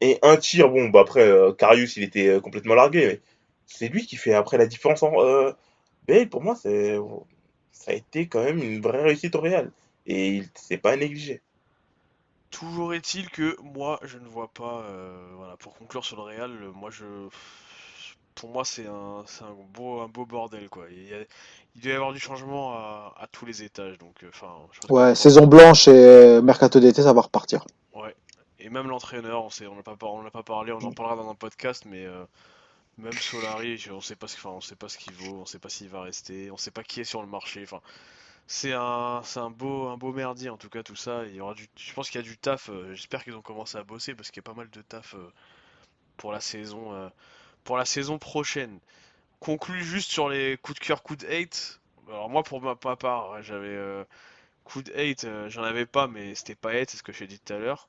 et 0.00 0.18
un 0.22 0.36
tir. 0.36 0.68
Bon, 0.70 0.88
bah 0.88 1.00
après, 1.00 1.22
euh, 1.28 1.52
Karius, 1.52 1.96
il 1.96 2.02
était 2.04 2.28
euh, 2.28 2.40
complètement 2.40 2.74
largué, 2.74 3.06
mais 3.06 3.20
c'est 3.66 3.88
lui 3.88 4.06
qui 4.06 4.16
fait 4.16 4.34
après 4.34 4.58
la 4.58 4.66
différence. 4.66 5.02
En, 5.02 5.12
euh, 5.20 5.52
Bale, 6.08 6.28
pour 6.28 6.42
moi, 6.42 6.56
c'est, 6.56 6.96
ça 7.72 7.92
a 7.92 7.94
été 7.94 8.28
quand 8.28 8.44
même 8.44 8.58
une 8.62 8.80
vraie 8.82 9.02
réussite 9.02 9.34
au 9.36 9.40
Real. 9.40 9.72
Et 10.06 10.28
il 10.38 10.48
c'est 10.54 10.78
pas 10.78 10.92
à 10.92 10.96
négliger. 10.96 11.42
Toujours 12.50 12.94
est-il 12.94 13.30
que 13.30 13.56
moi, 13.62 13.98
je 14.02 14.18
ne 14.18 14.26
vois 14.26 14.48
pas. 14.52 14.82
euh, 14.82 15.32
voilà, 15.36 15.56
pour 15.56 15.74
conclure 15.76 16.04
sur 16.04 16.16
le 16.16 16.22
Real, 16.22 16.50
euh, 16.62 16.72
moi 16.72 16.90
je. 16.90 17.04
Pour 18.34 18.50
moi, 18.50 18.64
c'est 18.64 18.86
un, 18.86 19.22
c'est 19.26 19.44
un 19.44 19.54
beau, 19.74 20.00
un 20.00 20.08
beau 20.08 20.24
bordel 20.24 20.68
quoi. 20.68 20.86
Il, 20.90 21.08
y 21.08 21.14
a- 21.14 21.24
il 21.76 21.82
doit 21.82 21.92
y 21.92 21.94
avoir 21.94 22.12
du 22.12 22.18
changement 22.20 22.72
à, 22.74 23.14
à 23.18 23.26
tous 23.26 23.44
les 23.46 23.62
étages. 23.62 23.98
Donc, 23.98 24.22
euh, 24.22 24.28
enfin, 24.28 24.54
je 24.72 24.80
pense 24.80 24.88
que- 24.88 24.94
Ouais, 24.94 25.14
saison 25.14 25.46
blanche 25.46 25.88
et 25.88 26.40
mercato 26.42 26.80
d'été, 26.80 27.02
ça 27.02 27.12
va 27.12 27.20
repartir. 27.20 27.64
Ouais. 27.94 28.14
Et 28.58 28.68
même 28.70 28.88
l'entraîneur, 28.88 29.44
on 29.44 29.50
sait, 29.50 29.66
on 29.66 29.74
n'a 29.74 29.82
pas, 29.82 29.96
on 30.02 30.22
n'a 30.22 30.30
pas 30.30 30.42
parlé, 30.42 30.72
on 30.72 30.78
en 30.82 30.92
parlera 30.92 31.16
dans 31.16 31.28
un 31.30 31.34
podcast, 31.34 31.84
mais 31.86 32.04
euh, 32.06 32.24
même 32.98 33.12
Solari, 33.12 33.82
on 33.90 34.00
sait 34.00 34.16
pas 34.16 34.26
ce, 34.28 34.36
enfin, 34.36 34.50
on 34.50 34.60
sait 34.60 34.76
pas 34.76 34.88
ce 34.88 34.98
qu'il 34.98 35.12
vaut, 35.14 35.36
on 35.42 35.46
sait 35.46 35.58
pas 35.58 35.68
s'il 35.68 35.88
va 35.88 36.02
rester, 36.02 36.50
on 36.50 36.56
sait 36.56 36.70
pas 36.70 36.82
qui 36.82 37.00
est 37.00 37.04
sur 37.04 37.20
le 37.22 37.28
marché. 37.28 37.62
Enfin, 37.62 37.80
c'est 38.46 38.72
un, 38.74 39.20
c'est 39.24 39.38
un 39.40 39.50
beau, 39.50 39.88
un 39.88 39.96
beau 39.96 40.12
merdier 40.12 40.50
en 40.50 40.56
tout 40.56 40.68
cas 40.68 40.82
tout 40.82 40.96
ça. 40.96 41.24
Il 41.26 41.36
y 41.36 41.40
aura 41.40 41.54
du, 41.54 41.68
je 41.76 41.92
pense 41.94 42.10
qu'il 42.10 42.20
y 42.20 42.24
a 42.24 42.26
du 42.26 42.36
taf. 42.36 42.68
euh, 42.68 42.94
J'espère 42.94 43.24
qu'ils 43.24 43.34
ont 43.36 43.42
commencé 43.42 43.78
à 43.78 43.82
bosser 43.84 44.14
parce 44.14 44.30
qu'il 44.30 44.42
y 44.42 44.46
a 44.46 44.50
pas 44.50 44.56
mal 44.56 44.68
de 44.70 44.82
taf 44.82 45.14
euh, 45.14 45.30
pour 46.18 46.32
la 46.32 46.40
saison, 46.40 46.92
euh, 46.92 47.08
pour 47.64 47.76
la 47.76 47.84
saison 47.84 48.18
prochaine. 48.18 48.78
Conclu 49.40 49.82
juste 49.82 50.10
sur 50.10 50.28
les 50.28 50.58
coups 50.58 50.78
de 50.78 50.84
cœur, 50.84 51.02
coups 51.02 51.24
de 51.24 51.28
hate. 51.28 51.80
Alors 52.08 52.28
moi 52.28 52.42
pour 52.42 52.60
ma 52.60 52.74
part, 52.74 53.30
ouais, 53.30 53.42
j'avais 53.42 53.68
euh, 53.68 54.04
coup 54.64 54.82
de 54.82 54.92
hate, 54.92 55.24
euh, 55.24 55.48
j'en 55.48 55.62
avais 55.62 55.86
pas, 55.86 56.06
mais 56.06 56.34
c'était 56.34 56.54
pas 56.54 56.70
hate, 56.70 56.90
c'est 56.90 56.96
ce 56.96 57.02
que 57.02 57.12
j'ai 57.12 57.26
dit 57.26 57.38
tout 57.38 57.52
à 57.52 57.58
l'heure. 57.58 57.88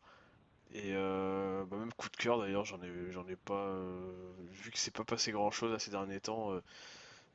Et 0.73 0.93
euh, 0.93 1.63
bah, 1.69 1.77
même 1.77 1.91
coup 1.93 2.09
de 2.09 2.15
cœur 2.15 2.39
d'ailleurs, 2.39 2.63
j'en 2.63 2.77
ai, 2.77 3.11
j'en 3.11 3.27
ai 3.27 3.35
pas. 3.35 3.53
euh, 3.53 4.11
vu 4.51 4.71
que 4.71 4.79
c'est 4.79 4.93
pas 4.93 5.03
passé 5.03 5.31
grand 5.31 5.51
chose 5.51 5.73
à 5.73 5.79
ces 5.79 5.91
derniers 5.91 6.21
temps, 6.21 6.51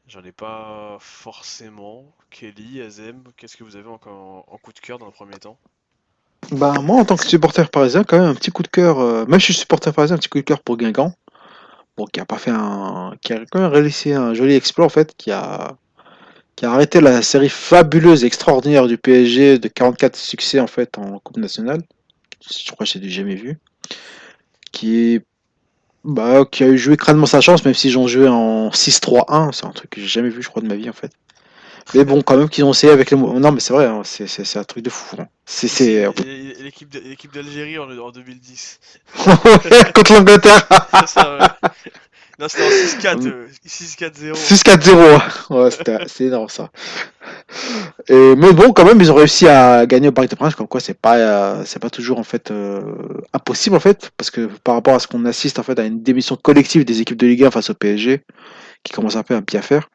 j'en 0.09 0.22
ai 0.24 0.32
pas 0.32 0.97
forcément. 1.01 2.05
Kelly, 2.30 2.80
Azem, 2.80 3.22
qu'est-ce 3.37 3.57
que 3.57 3.64
vous 3.64 3.76
avez 3.76 3.89
encore 3.89 4.47
en, 4.49 4.55
en 4.55 4.59
coup 4.59 4.72
de 4.72 4.80
cœur 4.80 4.99
dans 4.99 5.07
le 5.07 5.12
premier 5.12 5.39
temps? 5.39 5.59
Bah, 6.53 6.74
moi, 6.80 7.01
en 7.01 7.05
tant 7.05 7.16
que 7.16 7.26
supporter 7.26 7.68
parisien, 7.68 8.05
quand 8.05 8.18
même 8.18 8.28
un 8.28 8.34
petit 8.34 8.53
coup 8.53 8.62
de 8.62 8.68
cœur. 8.68 9.26
si 9.26 9.39
je 9.39 9.45
suis 9.45 9.55
supporter 9.55 9.93
parisien, 9.93 10.16
un 10.16 10.18
petit 10.18 10.28
coup 10.28 10.39
de 10.39 10.45
cœur 10.45 10.61
pour 10.62 10.76
Guingamp. 10.76 11.12
Bon, 11.97 12.05
qui 12.07 12.20
a 12.20 12.26
pas 12.26 12.38
fait 12.38 12.51
un. 12.51 13.14
qui 13.22 13.32
a 13.32 13.44
quand 13.51 13.61
même 13.61 13.72
réalisé 13.72 14.14
un 14.14 14.34
joli 14.34 14.55
exploit, 14.55 14.84
en 14.84 14.90
fait, 14.90 15.14
qui 15.16 15.30
a. 15.30 15.76
qui 16.57 16.66
a 16.66 16.72
arrêté 16.72 17.01
la 17.01 17.22
série 17.22 17.49
fabuleuse 17.49 18.24
et 18.24 18.26
extraordinaire 18.26 18.86
du 18.86 18.99
PSG 18.99 19.59
de 19.59 19.68
44 19.68 20.16
succès, 20.16 20.61
en 20.61 20.66
fait, 20.66 20.99
en 20.99 21.18
Coupe 21.20 21.38
nationale. 21.38 21.82
Je 22.42 22.70
crois 22.70 22.86
que 22.86 22.92
j'ai 22.92 23.01
du 23.01 23.11
jamais 23.11 23.34
vu. 23.34 23.59
Qui. 24.72 25.20
Bah, 26.05 26.44
qui 26.51 26.62
a 26.62 26.68
eu 26.68 26.78
joué 26.78 26.97
crânement 26.97 27.26
sa 27.26 27.40
chance, 27.40 27.64
même 27.64 27.74
s'ils 27.74 27.99
ont 27.99 28.07
joué 28.07 28.28
en 28.28 28.68
6-3-1. 28.68 29.53
C'est 29.53 29.66
un 29.66 29.70
truc 29.70 29.90
que 29.90 30.01
j'ai 30.01 30.07
jamais 30.07 30.28
vu, 30.28 30.42
je 30.42 30.49
crois, 30.49 30.62
de 30.62 30.68
ma 30.68 30.76
vie, 30.76 30.88
en 30.88 30.92
fait. 30.92 31.11
Mais 31.95 32.05
bon, 32.05 32.20
quand 32.22 32.37
même 32.37 32.49
qu'ils 32.49 32.64
ont 32.64 32.72
essayé 32.72 32.93
avec 32.93 33.11
les. 33.11 33.16
Non, 33.16 33.53
mais 33.53 33.61
c'est 33.61 33.72
vrai, 33.72 33.87
hein, 33.87 34.03
c'est 34.05 34.26
c'est- 34.26 34.45
c'est 34.45 34.59
un 34.59 34.64
truc 34.64 34.84
de 34.84 34.91
fou. 34.91 35.16
hein. 35.18 35.26
C'est. 35.45 35.68
et 35.93 36.09
L'équipe 36.62 36.89
de- 36.91 37.01
l'équipe 37.01 37.32
d'Algérie 37.32 37.78
en, 37.78 37.89
en 37.99 38.11
2010. 38.11 38.80
Contre 39.95 40.12
l'Angleterre. 40.14 40.66
C'est 41.01 41.09
ça, 41.09 41.39
ouais. 41.62 41.68
Non, 42.39 42.49
c'était 42.49 42.64
en 42.64 43.14
6-4, 43.16 43.26
euh, 43.28 43.47
6-4-0. 43.66 44.34
6-4-0. 44.34 45.22
Ouais, 45.51 45.70
c'était 45.70 45.97
c'est 46.07 46.24
énorme 46.24 46.49
ça. 46.51 46.70
Et, 48.09 48.34
mais 48.37 48.53
bon, 48.53 48.72
quand 48.72 48.84
même, 48.84 49.01
ils 49.01 49.11
ont 49.11 49.14
réussi 49.14 49.49
à 49.49 49.87
gagner 49.87 50.09
au 50.09 50.12
Parc 50.12 50.28
des 50.28 50.37
Princes, 50.37 50.55
comme 50.55 50.68
quoi 50.68 50.80
c'est 50.80 50.93
pas, 51.01 51.16
euh, 51.16 51.62
c'est 51.64 51.78
pas 51.78 51.89
toujours 51.89 52.18
en 52.18 52.24
fait 52.24 52.51
euh, 52.51 52.80
impossible 53.32 53.76
en 53.76 53.80
fait, 53.80 54.11
parce 54.18 54.30
que 54.30 54.47
par 54.64 54.74
rapport 54.74 54.95
à 54.95 54.99
ce 54.99 55.07
qu'on 55.07 55.24
assiste 55.24 55.59
en 55.59 55.62
fait 55.62 55.78
à 55.78 55.84
une 55.84 56.03
démission 56.03 56.37
collective 56.37 56.84
des 56.84 57.01
équipes 57.01 57.16
de 57.16 57.26
Ligue 57.26 57.45
1 57.45 57.51
face 57.51 57.70
au 57.70 57.74
PSG, 57.74 58.22
qui 58.82 58.93
commence 58.93 59.16
un 59.16 59.22
peu 59.22 59.34
un 59.34 59.43
pied 59.43 59.59
à 59.59 59.62
faire. 59.62 59.89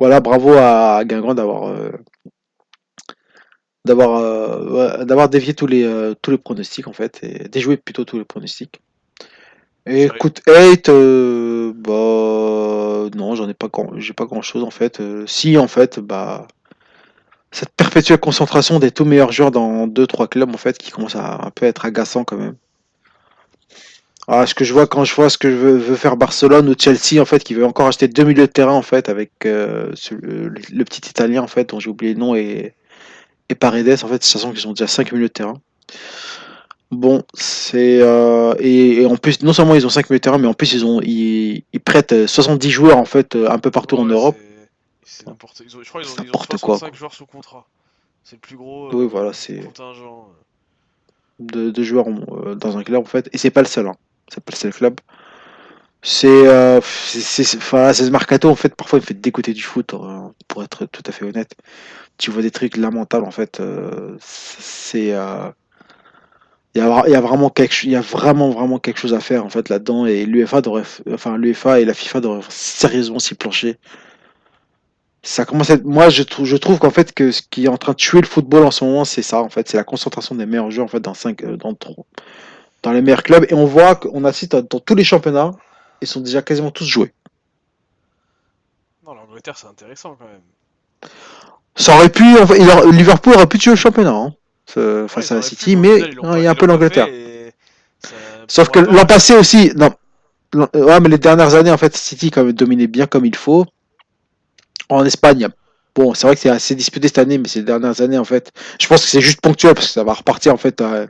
Voilà, 0.00 0.20
bravo 0.20 0.54
à 0.54 1.02
Guingamp 1.04 1.34
d'avoir 1.34 1.68
euh, 1.68 1.92
d'avoir 3.84 4.16
euh, 4.16 5.04
d'avoir 5.04 5.28
dévié 5.28 5.52
tous 5.54 5.66
les 5.66 5.84
euh, 5.84 6.14
tous 6.22 6.30
les 6.30 6.38
pronostics 6.38 6.88
en 6.88 6.94
fait 6.94 7.22
et 7.22 7.48
déjoué 7.48 7.76
plutôt 7.76 8.04
tous 8.06 8.18
les 8.18 8.24
pronostics. 8.24 8.80
Et 9.86 10.08
hate, 10.08 10.88
euh, 10.88 11.72
bah 11.74 13.10
non, 13.14 13.34
j'en 13.34 13.48
ai 13.48 13.54
pas 13.54 13.68
grand, 13.68 13.90
j'ai 13.98 14.14
pas 14.14 14.24
grand 14.24 14.42
chose 14.42 14.64
en 14.64 14.70
fait. 14.70 15.00
Euh, 15.00 15.26
si 15.26 15.58
en 15.58 15.68
fait, 15.68 16.00
bah 16.00 16.48
cette 17.50 17.70
perpétuelle 17.76 18.20
concentration 18.20 18.78
des 18.78 18.92
tout 18.92 19.04
meilleurs 19.04 19.32
joueurs 19.32 19.50
dans 19.50 19.86
deux 19.86 20.06
trois 20.06 20.28
clubs 20.28 20.54
en 20.54 20.58
fait 20.58 20.78
qui 20.78 20.90
commence 20.92 21.16
à 21.16 21.44
un 21.46 21.50
peu 21.50 21.66
être 21.66 21.84
agaçant 21.84 22.24
quand 22.24 22.36
même. 22.38 22.56
Ah, 24.28 24.46
ce 24.46 24.54
que 24.54 24.64
je 24.64 24.72
vois 24.72 24.86
quand 24.86 25.04
je 25.04 25.14
vois 25.14 25.28
ce 25.30 25.38
que 25.38 25.48
veut, 25.48 25.76
veut 25.76 25.96
faire 25.96 26.16
Barcelone 26.16 26.68
ou 26.68 26.74
Chelsea 26.78 27.20
en 27.20 27.24
fait 27.24 27.42
qui 27.42 27.54
veut 27.54 27.64
encore 27.64 27.86
acheter 27.88 28.06
deux 28.06 28.22
milieux 28.24 28.46
de 28.46 28.52
terrain 28.52 28.72
en 28.74 28.82
fait 28.82 29.08
avec 29.08 29.32
euh, 29.44 29.90
ce- 29.94 30.14
le, 30.14 30.48
le 30.48 30.84
petit 30.84 31.00
italien 31.08 31.42
en 31.42 31.46
fait 31.48 31.70
dont 31.70 31.80
j'ai 31.80 31.90
oublié 31.90 32.14
le 32.14 32.20
nom 32.20 32.34
et, 32.36 32.74
et 33.48 33.54
Paredes 33.56 33.88
en 34.04 34.08
fait 34.08 34.22
sachant 34.22 34.52
qu'ils 34.52 34.68
ont 34.68 34.72
déjà 34.72 34.86
cinq 34.86 35.12
milieux 35.12 35.28
de 35.28 35.32
terrain. 35.32 35.54
Bon, 36.92 37.22
c'est 37.34 38.00
euh, 38.02 38.54
et, 38.58 39.02
et 39.02 39.06
en 39.06 39.16
plus 39.16 39.42
non 39.42 39.52
seulement 39.52 39.74
ils 39.76 39.86
ont 39.86 39.90
5 39.90 40.10
milieux 40.10 40.18
de 40.18 40.22
terrain 40.22 40.38
mais 40.38 40.48
en 40.48 40.54
plus 40.54 40.72
ils 40.74 40.84
ont 40.84 41.00
ils, 41.02 41.62
ils 41.72 41.80
prêtent 41.80 42.12
euh, 42.12 42.26
70 42.26 42.68
joueurs 42.70 42.96
en 42.98 43.04
fait 43.04 43.36
euh, 43.36 43.48
un 43.48 43.58
peu 43.58 43.70
partout 43.70 43.96
en 43.96 44.04
Europe. 44.04 44.36
c'est- 45.04 45.26
n'importe 45.26 45.62
ils 45.64 45.76
ont- 45.76 45.82
Je 45.82 45.88
crois 45.88 46.02
qu'ils 46.02 46.10
ont, 46.10 46.14
C'est 46.16 46.22
ils 46.22 46.24
ont 46.24 46.26
n'importe 46.26 46.50
quoi, 46.60 46.78
65 46.78 46.94
joueurs 46.96 47.14
sous 47.14 47.26
contrat. 47.26 47.66
C'est 48.24 48.36
le 48.36 48.40
plus 48.40 48.56
gros 48.56 48.92
Oui, 48.92 49.06
voilà, 49.10 49.32
c'est- 49.32 49.60
contingent. 49.60 50.28
de, 51.38 51.70
de 51.70 51.82
joueurs 51.84 52.06
dans 52.56 52.76
un 52.76 52.82
club 52.82 53.00
en 53.02 53.04
fait 53.06 53.28
et 53.32 53.38
c'est 53.38 53.50
pas 53.50 53.62
le 53.62 53.66
seul 53.68 53.86
hein. 53.88 53.94
C'est 54.30 54.42
pas 54.44 54.52
le 54.64 54.70
club 54.72 55.00
c'est 56.02 56.48
enfin, 57.56 57.92
ce 57.92 58.10
mercato 58.10 58.48
en 58.48 58.54
fait 58.54 58.74
parfois 58.74 58.98
il 58.98 59.02
me 59.02 59.06
fait 59.06 59.14
dégoûter 59.14 59.52
du 59.52 59.62
foot 59.62 59.92
euh, 59.94 60.20
pour 60.48 60.62
être 60.62 60.86
tout 60.86 61.02
à 61.06 61.12
fait 61.12 61.24
honnête. 61.26 61.54
Tu 62.18 62.30
vois 62.30 62.42
des 62.42 62.50
trucs 62.50 62.76
lamentables 62.76 63.26
en 63.26 63.30
fait 63.30 63.60
euh, 63.60 64.16
c'est 64.20 65.12
euh, 65.12 65.50
il 66.74 66.80
y 66.80 66.84
a, 66.84 67.20
vraiment 67.20 67.50
quelque 67.50 67.84
il 67.84 67.90
y 67.90 67.96
a 67.96 68.00
vraiment 68.00 68.50
vraiment 68.50 68.78
quelque 68.78 68.98
chose 69.00 69.14
à 69.14 69.20
faire 69.20 69.44
en 69.44 69.50
fait 69.50 69.68
là-dedans. 69.68 70.06
Et 70.06 70.24
l'UEFA 70.24 70.62
enfin 71.12 71.36
l'UEFA 71.36 71.80
et 71.80 71.84
la 71.84 71.94
FIFA 71.94 72.20
devraient 72.20 72.40
sérieusement 72.48 73.18
s'y 73.18 73.34
plancher. 73.34 73.76
Ça 75.22 75.44
commence 75.44 75.68
à 75.70 75.74
être... 75.74 75.84
moi 75.84 76.08
je 76.08 76.22
trouve 76.22 76.46
je 76.46 76.56
trouve 76.56 76.78
qu'en 76.78 76.90
fait 76.90 77.12
que 77.12 77.30
ce 77.30 77.42
qui 77.42 77.66
est 77.66 77.68
en 77.68 77.76
train 77.76 77.92
de 77.92 77.96
tuer 77.96 78.20
le 78.22 78.26
football 78.26 78.64
en 78.64 78.70
ce 78.70 78.84
moment 78.84 79.04
c'est 79.04 79.22
ça 79.22 79.42
en 79.42 79.50
fait. 79.50 79.68
C'est 79.68 79.76
la 79.76 79.84
concentration 79.84 80.34
des 80.34 80.46
meilleurs 80.46 80.70
joueurs 80.70 80.86
en 80.86 80.88
fait 80.88 81.00
dans 81.00 81.14
cinq 81.14 81.42
euh, 81.44 81.56
dans 81.56 81.74
trois- 81.74 82.06
dans 82.82 82.92
les 82.92 83.02
meilleurs 83.02 83.22
clubs 83.22 83.44
et 83.48 83.54
on 83.54 83.66
voit 83.66 83.94
qu'on 83.96 84.24
assiste 84.24 84.54
à- 84.54 84.62
dans 84.62 84.80
tous 84.80 84.94
les 84.94 85.04
championnats 85.04 85.52
ils 86.02 86.08
sont 86.08 86.20
déjà 86.20 86.40
quasiment 86.40 86.70
tous 86.70 86.84
joués. 86.86 87.12
Non, 89.06 89.14
l'Angleterre 89.14 89.56
c'est 89.58 89.66
intéressant 89.66 90.16
quand 90.18 90.24
même. 90.26 91.10
ça 91.76 91.94
aurait 91.96 92.08
pu 92.10 92.24
Liverpool 92.92 93.34
aurait 93.34 93.46
pu 93.46 93.58
tuer 93.58 93.70
le 93.70 93.76
championnat 93.76 94.12
hein, 94.12 94.34
ce- 94.66 95.02
Ouais, 95.02 95.08
face 95.08 95.30
ils 95.30 95.32
à 95.32 95.36
la 95.36 95.42
City 95.42 95.74
pu, 95.74 95.76
mais 95.76 95.94
final, 95.96 96.14
non, 96.22 96.36
il 96.36 96.42
y 96.42 96.46
a 96.46 96.50
un 96.50 96.54
peu 96.54 96.66
l'Angleterre. 96.66 97.08
sauf 98.48 98.68
que 98.70 98.78
l'an 98.80 99.04
passé 99.06 99.34
aussi 99.36 99.72
non 99.76 99.90
ouais 100.74 101.00
mais 101.00 101.08
les 101.08 101.18
dernières 101.18 101.54
années 101.54 101.70
en 101.70 101.78
fait 101.78 101.96
City 101.96 102.30
quand 102.30 102.44
même 102.44 102.52
dominé 102.52 102.86
bien 102.86 103.06
comme 103.06 103.24
il 103.26 103.36
faut. 103.36 103.66
En 104.88 105.04
Espagne 105.04 105.48
bon 105.94 106.14
c'est 106.14 106.26
vrai 106.26 106.34
que 106.36 106.42
c'est 106.42 106.48
assez 106.50 106.74
disputé 106.74 107.08
cette 107.08 107.18
année 107.18 107.38
mais 107.38 107.48
ces 107.48 107.62
dernières 107.62 108.00
années 108.00 108.18
en 108.18 108.24
fait 108.24 108.50
je 108.80 108.86
pense 108.86 109.02
que 109.02 109.08
c'est 109.08 109.20
juste 109.20 109.40
ponctuel 109.40 109.74
parce 109.74 109.86
que 109.88 109.92
ça 109.92 110.02
va 110.04 110.14
repartir 110.14 110.52
en 110.54 110.56
fait 110.56 110.80
à, 110.80 111.06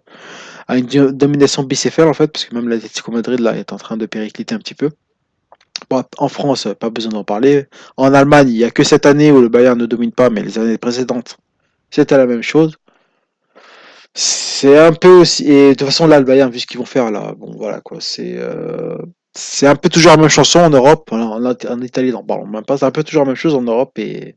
à 0.70 0.78
une 0.78 0.86
do- 0.86 1.12
domination 1.12 1.62
bicéphale 1.64 2.08
en 2.08 2.14
fait 2.14 2.28
parce 2.32 2.44
que 2.46 2.54
même 2.54 2.68
l'Atlético 2.68 3.12
Madrid 3.12 3.40
là 3.40 3.56
est 3.56 3.72
en 3.72 3.76
train 3.78 3.96
de 3.96 4.06
péricliter 4.06 4.54
un 4.54 4.58
petit 4.58 4.74
peu 4.74 4.90
Bon, 5.90 6.04
en 6.18 6.28
France 6.28 6.68
pas 6.78 6.90
besoin 6.90 7.12
d'en 7.12 7.24
parler 7.24 7.66
en 7.96 8.12
Allemagne 8.14 8.48
il 8.50 8.56
y 8.56 8.64
a 8.64 8.70
que 8.70 8.84
cette 8.84 9.06
année 9.06 9.32
où 9.32 9.40
le 9.40 9.48
Bayern 9.48 9.78
ne 9.78 9.86
domine 9.86 10.12
pas 10.12 10.30
mais 10.30 10.42
les 10.42 10.58
années 10.58 10.78
précédentes 10.78 11.38
c'était 11.90 12.16
la 12.16 12.26
même 12.26 12.42
chose 12.42 12.76
C'est 14.14 14.78
un 14.78 14.92
peu 14.92 15.08
aussi. 15.20 15.44
Et 15.50 15.70
de 15.70 15.74
toute 15.74 15.86
façon, 15.86 16.06
là, 16.06 16.18
le 16.18 16.24
Bayern, 16.24 16.50
vu 16.50 16.58
ce 16.60 16.66
qu'ils 16.66 16.78
vont 16.78 16.84
faire 16.84 17.10
là, 17.10 17.34
bon, 17.36 17.52
voilà 17.56 17.80
quoi. 17.80 18.00
C'est 18.00 18.36
euh, 18.38 18.96
c'est 19.32 19.66
un 19.66 19.76
peu 19.76 19.88
toujours 19.88 20.12
la 20.12 20.16
même 20.18 20.28
chanson 20.28 20.60
en 20.60 20.70
Europe. 20.70 21.10
En, 21.12 21.82
Italie, 21.82 22.12
non, 22.12 22.24
pardon, 22.24 22.46
même 22.46 22.64
pas. 22.64 22.78
C'est 22.78 22.86
un 22.86 22.90
peu 22.90 23.04
toujours 23.04 23.22
la 23.24 23.28
même 23.28 23.36
chose 23.36 23.54
en 23.54 23.62
Europe 23.62 23.98
et 23.98 24.36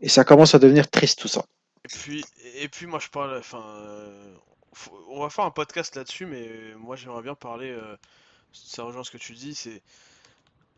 et 0.00 0.08
ça 0.08 0.24
commence 0.24 0.54
à 0.54 0.58
devenir 0.58 0.90
triste 0.90 1.20
tout 1.20 1.28
ça. 1.28 1.44
Et 1.84 1.88
puis, 1.88 2.24
et 2.62 2.68
puis 2.68 2.86
moi 2.86 2.98
je 2.98 3.08
parle, 3.08 3.36
enfin, 3.38 3.62
euh, 3.78 4.34
on 5.08 5.20
va 5.20 5.30
faire 5.30 5.44
un 5.44 5.50
podcast 5.50 5.96
là-dessus, 5.96 6.26
mais 6.26 6.74
moi 6.76 6.96
j'aimerais 6.96 7.22
bien 7.22 7.34
parler, 7.34 7.70
euh, 7.70 7.96
ça 8.52 8.82
rejoint 8.84 9.04
ce 9.04 9.10
que 9.10 9.18
tu 9.18 9.34
dis, 9.34 9.54
c'est 9.54 9.82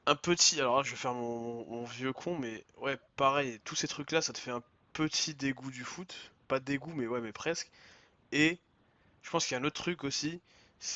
un 0.06 0.14
petit, 0.16 0.60
alors 0.60 0.78
là 0.78 0.82
je 0.82 0.90
vais 0.90 0.97
faire 0.97 1.14
mon, 1.14 1.85
vieux 1.85 2.12
con, 2.12 2.39
mais 2.39 2.64
ouais, 2.78 2.98
pareil, 3.16 3.60
tous 3.64 3.74
ces 3.74 3.89
trucs-là, 3.89 4.23
ça 4.23 4.32
te 4.32 4.39
fait 4.39 4.51
un 4.51 4.62
petit 4.93 5.35
dégoût 5.35 5.70
du 5.70 5.85
foot, 5.85 6.14
pas 6.48 6.60
dégoût, 6.60 6.93
mais 6.94 7.06
ouais, 7.06 7.20
mais 7.20 7.32
presque. 7.32 7.70
Et 8.32 8.59
je 9.23 9.31
pense 9.31 9.47
qu'il 9.47 9.55
y 9.55 9.59
a 9.59 9.60
un 9.60 9.64
autre 9.64 9.81
truc 9.82 10.05
aussi, 10.05 10.40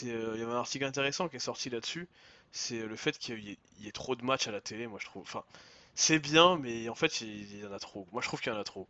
euh, 0.05 0.33
il 0.35 0.41
y 0.41 0.43
avait 0.43 0.53
un 0.53 0.57
article 0.57 0.85
intéressant 0.85 1.29
qui 1.29 1.37
est 1.37 1.41
sorti 1.41 1.71
là-dessus, 1.71 2.09
c'est 2.53 2.87
le 2.87 2.97
fait 2.97 3.19
qu'il 3.19 3.57
y 3.79 3.89
ait, 3.89 3.93
trop 3.93 4.17
de 4.17 4.25
matchs 4.25 4.49
à 4.49 4.53
la 4.53 4.61
télé, 4.61 4.87
moi 4.87 4.99
je 5.01 5.07
trouve, 5.07 5.23
enfin, 5.23 5.45
c'est 5.95 6.19
bien, 6.19 6.57
mais 6.59 6.89
en 6.89 6.95
fait 6.95 7.21
il 7.21 7.59
y 7.59 7.67
en 7.67 7.73
a 7.73 7.79
trop, 7.79 8.07
moi 8.13 8.23
je 8.23 8.29
trouve 8.29 8.41
qu'il 8.41 8.53
y 8.53 8.57
en 8.57 8.61
a 8.61 8.65
trop. 8.65 8.89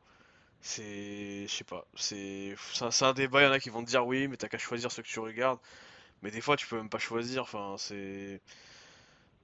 C'est, 0.62 1.46
je 1.48 1.52
sais 1.54 1.64
pas, 1.64 1.86
c'est 1.96 2.54
un, 2.82 2.90
un 3.08 3.12
débat, 3.14 3.40
il 3.42 3.44
y 3.46 3.48
en 3.48 3.52
a 3.52 3.60
qui 3.60 3.70
vont 3.70 3.82
te 3.82 3.88
dire 3.88 4.06
oui, 4.06 4.28
mais 4.28 4.36
t'as 4.36 4.48
qu'à 4.48 4.58
choisir 4.58 4.92
ce 4.92 5.00
que 5.00 5.06
tu 5.06 5.18
regardes, 5.18 5.58
mais 6.22 6.30
des 6.30 6.40
fois 6.42 6.56
tu 6.56 6.66
peux 6.68 6.76
même 6.76 6.90
pas 6.90 6.98
choisir, 6.98 7.42
enfin 7.44 7.76
c'est, 7.78 8.40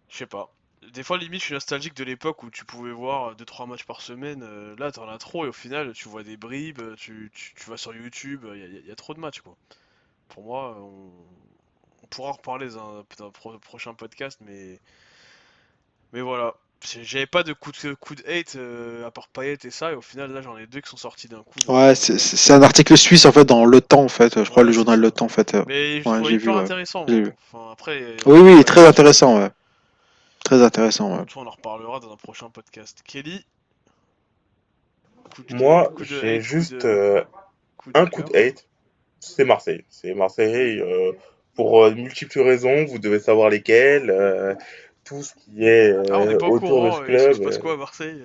je 0.08 0.16
sais 0.16 0.26
pas. 0.26 0.52
Des 0.92 1.02
fois 1.02 1.18
limite 1.18 1.40
je 1.40 1.46
suis 1.46 1.54
nostalgique 1.54 1.94
de 1.94 2.04
l'époque 2.04 2.42
où 2.42 2.50
tu 2.50 2.64
pouvais 2.64 2.92
voir 2.92 3.34
deux 3.36 3.44
trois 3.44 3.66
matchs 3.66 3.84
par 3.84 4.00
semaine, 4.00 4.42
euh, 4.42 4.76
là 4.78 4.92
t'en 4.92 5.08
as 5.08 5.18
trop 5.18 5.44
et 5.46 5.48
au 5.48 5.52
final 5.52 5.92
tu 5.94 6.08
vois 6.08 6.22
des 6.22 6.36
bribes, 6.36 6.82
tu, 6.96 7.30
tu, 7.34 7.54
tu 7.54 7.70
vas 7.70 7.76
sur 7.76 7.94
YouTube, 7.94 8.44
il 8.54 8.86
y 8.86 8.90
a, 8.90 8.94
trop 8.96 9.14
de 9.14 9.20
matchs 9.20 9.40
quoi. 9.40 9.56
Pour 10.28 10.44
moi, 10.44 10.76
on, 10.80 11.10
on 12.02 12.06
pourra 12.08 12.30
en 12.30 12.32
reparler 12.34 12.70
dans 12.70 13.00
un, 13.00 13.04
dans 13.18 13.28
un 13.28 13.30
pro- 13.30 13.58
prochain 13.60 13.94
podcast, 13.94 14.40
mais, 14.42 14.80
mais 16.12 16.20
voilà. 16.20 16.54
J'avais 17.02 17.26
pas 17.26 17.42
de 17.42 17.52
coup 17.52 17.72
de, 17.72 17.94
coup 17.94 18.14
de 18.14 18.22
hate 18.28 18.54
euh, 18.56 19.06
à 19.06 19.10
part 19.10 19.28
Payet 19.28 19.56
et 19.64 19.70
ça, 19.70 19.90
et 19.90 19.94
au 19.94 20.02
final 20.02 20.32
là 20.32 20.40
j'en 20.42 20.56
ai 20.56 20.66
deux 20.66 20.80
qui 20.80 20.88
sont 20.90 20.96
sortis 20.96 21.26
d'un 21.26 21.42
coup. 21.42 21.58
Ouais, 21.68 21.90
euh, 21.90 21.94
c'est 21.94 22.52
un 22.52 22.62
article 22.62 22.96
suisse 22.96 23.24
en 23.24 23.32
fait 23.32 23.44
dans 23.44 23.64
Le 23.64 23.80
Temps 23.80 24.04
en 24.04 24.08
fait. 24.08 24.44
Je 24.44 24.48
crois 24.48 24.62
le 24.62 24.72
journal. 24.72 25.00
Le 25.00 25.10
Temps 25.10 25.24
en 25.24 25.28
fait. 25.30 25.54
euh. 25.54 25.64
Mais 25.66 26.02
Ouais, 26.06 26.22
j'ai 26.28 26.36
vu, 26.36 26.50
intéressant. 26.50 27.04
Vu. 27.06 27.32
Enfin, 27.50 27.72
après, 27.72 28.00
euh, 28.02 28.16
Oui, 28.26 28.40
oui, 28.40 28.64
très 28.64 28.86
intéressant, 28.86 29.38
ouais. 29.40 29.50
Très 30.44 30.62
intéressant, 30.62 31.16
ouais. 31.16 31.24
on 31.34 31.46
en 31.46 31.50
reparlera 31.50 31.98
dans 31.98 32.12
un 32.12 32.16
prochain 32.16 32.50
podcast. 32.50 33.00
Kelly, 33.04 33.44
coup 35.34 35.42
de, 35.42 35.56
Moi, 35.56 35.92
j'ai 36.02 36.40
juste 36.40 36.74
de, 36.74 36.86
euh, 36.86 37.22
coup 37.78 37.90
de 37.90 37.98
un 37.98 38.06
coup 38.06 38.22
de 38.22 38.36
hate, 38.36 38.64
c'est 39.18 39.44
Marseille. 39.44 39.82
C'est 39.88 40.14
Marseille 40.14 40.78
euh, 40.78 41.10
pour 41.56 41.84
euh, 41.84 41.90
multiples 41.90 42.40
raisons, 42.42 42.84
vous 42.84 42.98
devez 43.00 43.18
savoir 43.18 43.48
lesquelles. 43.50 44.56
Euh, 45.12 45.18
tout 45.18 45.22
ce 45.22 45.34
qui 45.34 45.64
est 45.66 45.90
Ah, 46.08 46.18
on 46.20 46.26
n'est 46.26 46.34
euh, 46.34 46.36
pas 46.36 46.46
au 46.48 46.52
autour 46.54 46.82
de 46.82 46.90
ce 46.90 47.00
courant, 47.00 47.02
euh, 47.02 47.16
se 47.16 47.28
club. 47.28 47.40
passe 47.40 47.58
euh, 47.58 47.58
quoi 47.58 47.74
à 47.74 47.76
Marseille? 47.76 48.22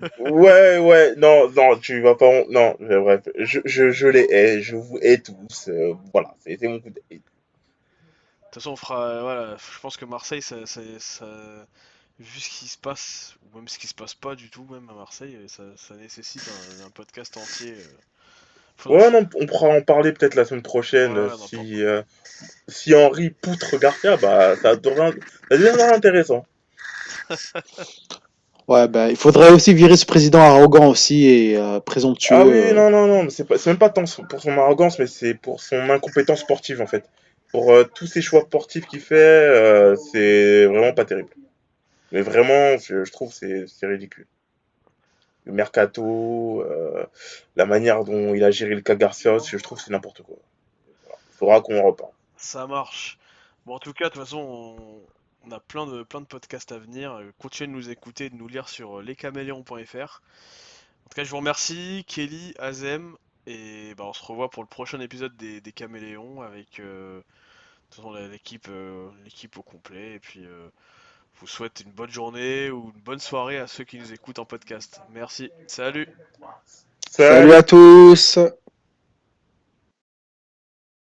Ouais, 0.18 0.78
ouais, 0.78 1.14
non, 1.16 1.50
non, 1.52 1.78
tu 1.78 2.00
vas 2.02 2.14
pas. 2.14 2.44
Non, 2.50 2.76
bref, 2.80 3.22
je, 3.38 3.60
je, 3.64 3.90
je 3.90 4.06
les 4.08 4.26
hais, 4.30 4.60
je 4.60 4.76
vous 4.76 4.98
hais 5.00 5.18
tous. 5.22 5.68
euh, 5.68 5.94
voilà, 6.12 6.34
c'est 6.40 6.60
mon 6.62 6.80
coup 6.80 6.90
de 6.90 7.00
hate. 7.10 7.22
De 8.50 8.50
toute 8.50 8.62
façon, 8.62 8.70
on 8.72 8.76
fera, 8.76 9.08
euh, 9.08 9.20
voilà, 9.22 9.56
je 9.56 9.80
pense 9.80 9.96
que 9.96 10.04
Marseille, 10.04 10.42
ça, 10.42 10.64
ça, 10.66 10.80
ça- 10.98 11.66
vu 12.18 12.40
ce 12.40 12.48
qui 12.50 12.68
se 12.68 12.78
passe, 12.78 13.36
ou 13.42 13.56
même 13.58 13.68
ce 13.68 13.78
qui 13.78 13.86
se 13.88 13.94
passe 13.94 14.14
pas 14.14 14.34
du 14.36 14.50
tout, 14.50 14.64
même 14.66 14.88
à 14.90 14.94
Marseille, 14.94 15.36
euh, 15.36 15.48
ça, 15.48 15.64
ça 15.76 15.96
nécessite 15.96 16.48
un, 16.48 16.80
un 16.86 16.90
podcast 16.90 17.36
entier. 17.36 17.74
euh. 17.74 17.98
Ouais, 18.84 19.10
non, 19.10 19.26
on 19.40 19.46
pourra 19.46 19.68
en 19.68 19.80
parler 19.80 20.12
peut-être 20.12 20.34
la 20.34 20.44
semaine 20.44 20.62
prochaine. 20.62 21.12
Ouais, 21.12 21.18
euh, 21.18 21.36
si, 21.48 21.82
euh, 21.82 22.02
si 22.68 22.94
Henri 22.94 23.30
poutre 23.30 23.78
Garcia, 23.78 24.16
bah, 24.16 24.54
ça 24.56 24.76
deviendra 24.76 25.94
intéressant. 25.94 26.44
Ouais, 28.68 28.88
ben, 28.88 29.08
il 29.08 29.16
faudrait 29.16 29.50
aussi 29.52 29.74
virer 29.74 29.96
ce 29.96 30.06
président 30.06 30.40
arrogant 30.40 30.88
aussi 30.88 31.26
et 31.26 31.56
euh, 31.56 31.78
présomptueux. 31.78 32.34
Ah 32.34 32.44
oui, 32.44 32.58
euh. 32.58 32.72
non, 32.74 32.90
non, 32.90 33.06
non, 33.06 33.22
mais 33.22 33.30
c'est 33.30 33.44
pas, 33.44 33.58
c'est 33.58 33.70
même 33.70 33.78
pas 33.78 33.90
tant 33.90 34.04
pour 34.28 34.40
son 34.40 34.58
arrogance, 34.58 34.98
mais 34.98 35.06
c'est 35.06 35.34
pour 35.34 35.60
son 35.62 35.88
incompétence 35.88 36.40
sportive 36.40 36.80
en 36.80 36.86
fait. 36.86 37.04
Pour 37.52 37.72
euh, 37.72 37.84
tous 37.94 38.06
ces 38.08 38.20
choix 38.20 38.40
sportifs 38.40 38.86
qu'il 38.86 39.00
fait, 39.00 39.14
euh, 39.14 39.94
c'est 39.94 40.66
vraiment 40.66 40.92
pas 40.92 41.04
terrible. 41.04 41.28
Mais 42.10 42.22
vraiment, 42.22 42.76
je, 42.78 43.04
je 43.04 43.12
trouve 43.12 43.32
c'est 43.32 43.66
ridicule. 43.82 44.26
Le 45.46 45.52
mercato, 45.52 46.62
euh, 46.62 47.06
la 47.54 47.66
manière 47.66 48.04
dont 48.04 48.34
il 48.34 48.42
a 48.42 48.50
géré 48.50 48.74
le 48.74 48.80
cas 48.80 48.96
Garcia, 48.96 49.38
je 49.38 49.56
trouve 49.58 49.80
c'est 49.80 49.92
n'importe 49.92 50.22
quoi. 50.22 50.36
Faudra 51.30 51.60
qu'on 51.60 51.78
en 51.78 51.84
reparle. 51.84 52.10
Ça 52.36 52.66
marche. 52.66 53.18
Bon, 53.64 53.76
en 53.76 53.78
tout 53.78 53.92
cas, 53.92 54.06
de 54.06 54.10
toute 54.10 54.22
façon, 54.22 55.04
on, 55.44 55.50
a 55.52 55.60
plein 55.60 55.86
de, 55.86 56.02
plein 56.02 56.20
de 56.20 56.26
podcasts 56.26 56.72
à 56.72 56.78
venir. 56.78 57.12
Euh, 57.12 57.32
Continuez 57.38 57.68
de 57.68 57.72
nous 57.72 57.90
écouter 57.90 58.28
de 58.28 58.34
nous 58.34 58.48
lire 58.48 58.68
sur 58.68 58.98
euh, 58.98 59.02
lescaméléons.fr. 59.02 60.22
En 61.04 61.08
tout 61.08 61.14
cas, 61.14 61.22
je 61.22 61.30
vous 61.30 61.36
remercie, 61.36 62.04
Kelly, 62.08 62.52
Azem, 62.58 63.16
et 63.46 63.94
bah, 63.94 64.04
on 64.06 64.12
se 64.12 64.24
revoit 64.24 64.50
pour 64.50 64.64
le 64.64 64.68
prochain 64.68 64.98
épisode 64.98 65.36
des, 65.36 65.60
des 65.60 65.72
Caméléons 65.72 66.42
avec 66.42 66.82
l'équipe 69.24 69.56
au 69.56 69.62
complet. 69.62 70.20
Je 71.36 71.40
vous 71.42 71.46
souhaite 71.46 71.82
une 71.84 71.92
bonne 71.92 72.10
journée 72.10 72.70
ou 72.70 72.92
une 72.94 73.02
bonne 73.02 73.18
soirée 73.18 73.58
à 73.58 73.66
ceux 73.66 73.84
qui 73.84 73.98
nous 73.98 74.12
écoutent 74.12 74.38
en 74.38 74.46
podcast. 74.46 75.02
Merci, 75.12 75.50
salut! 75.66 76.08
Salut 77.10 77.52
à 77.52 77.62
tous! 77.62 78.38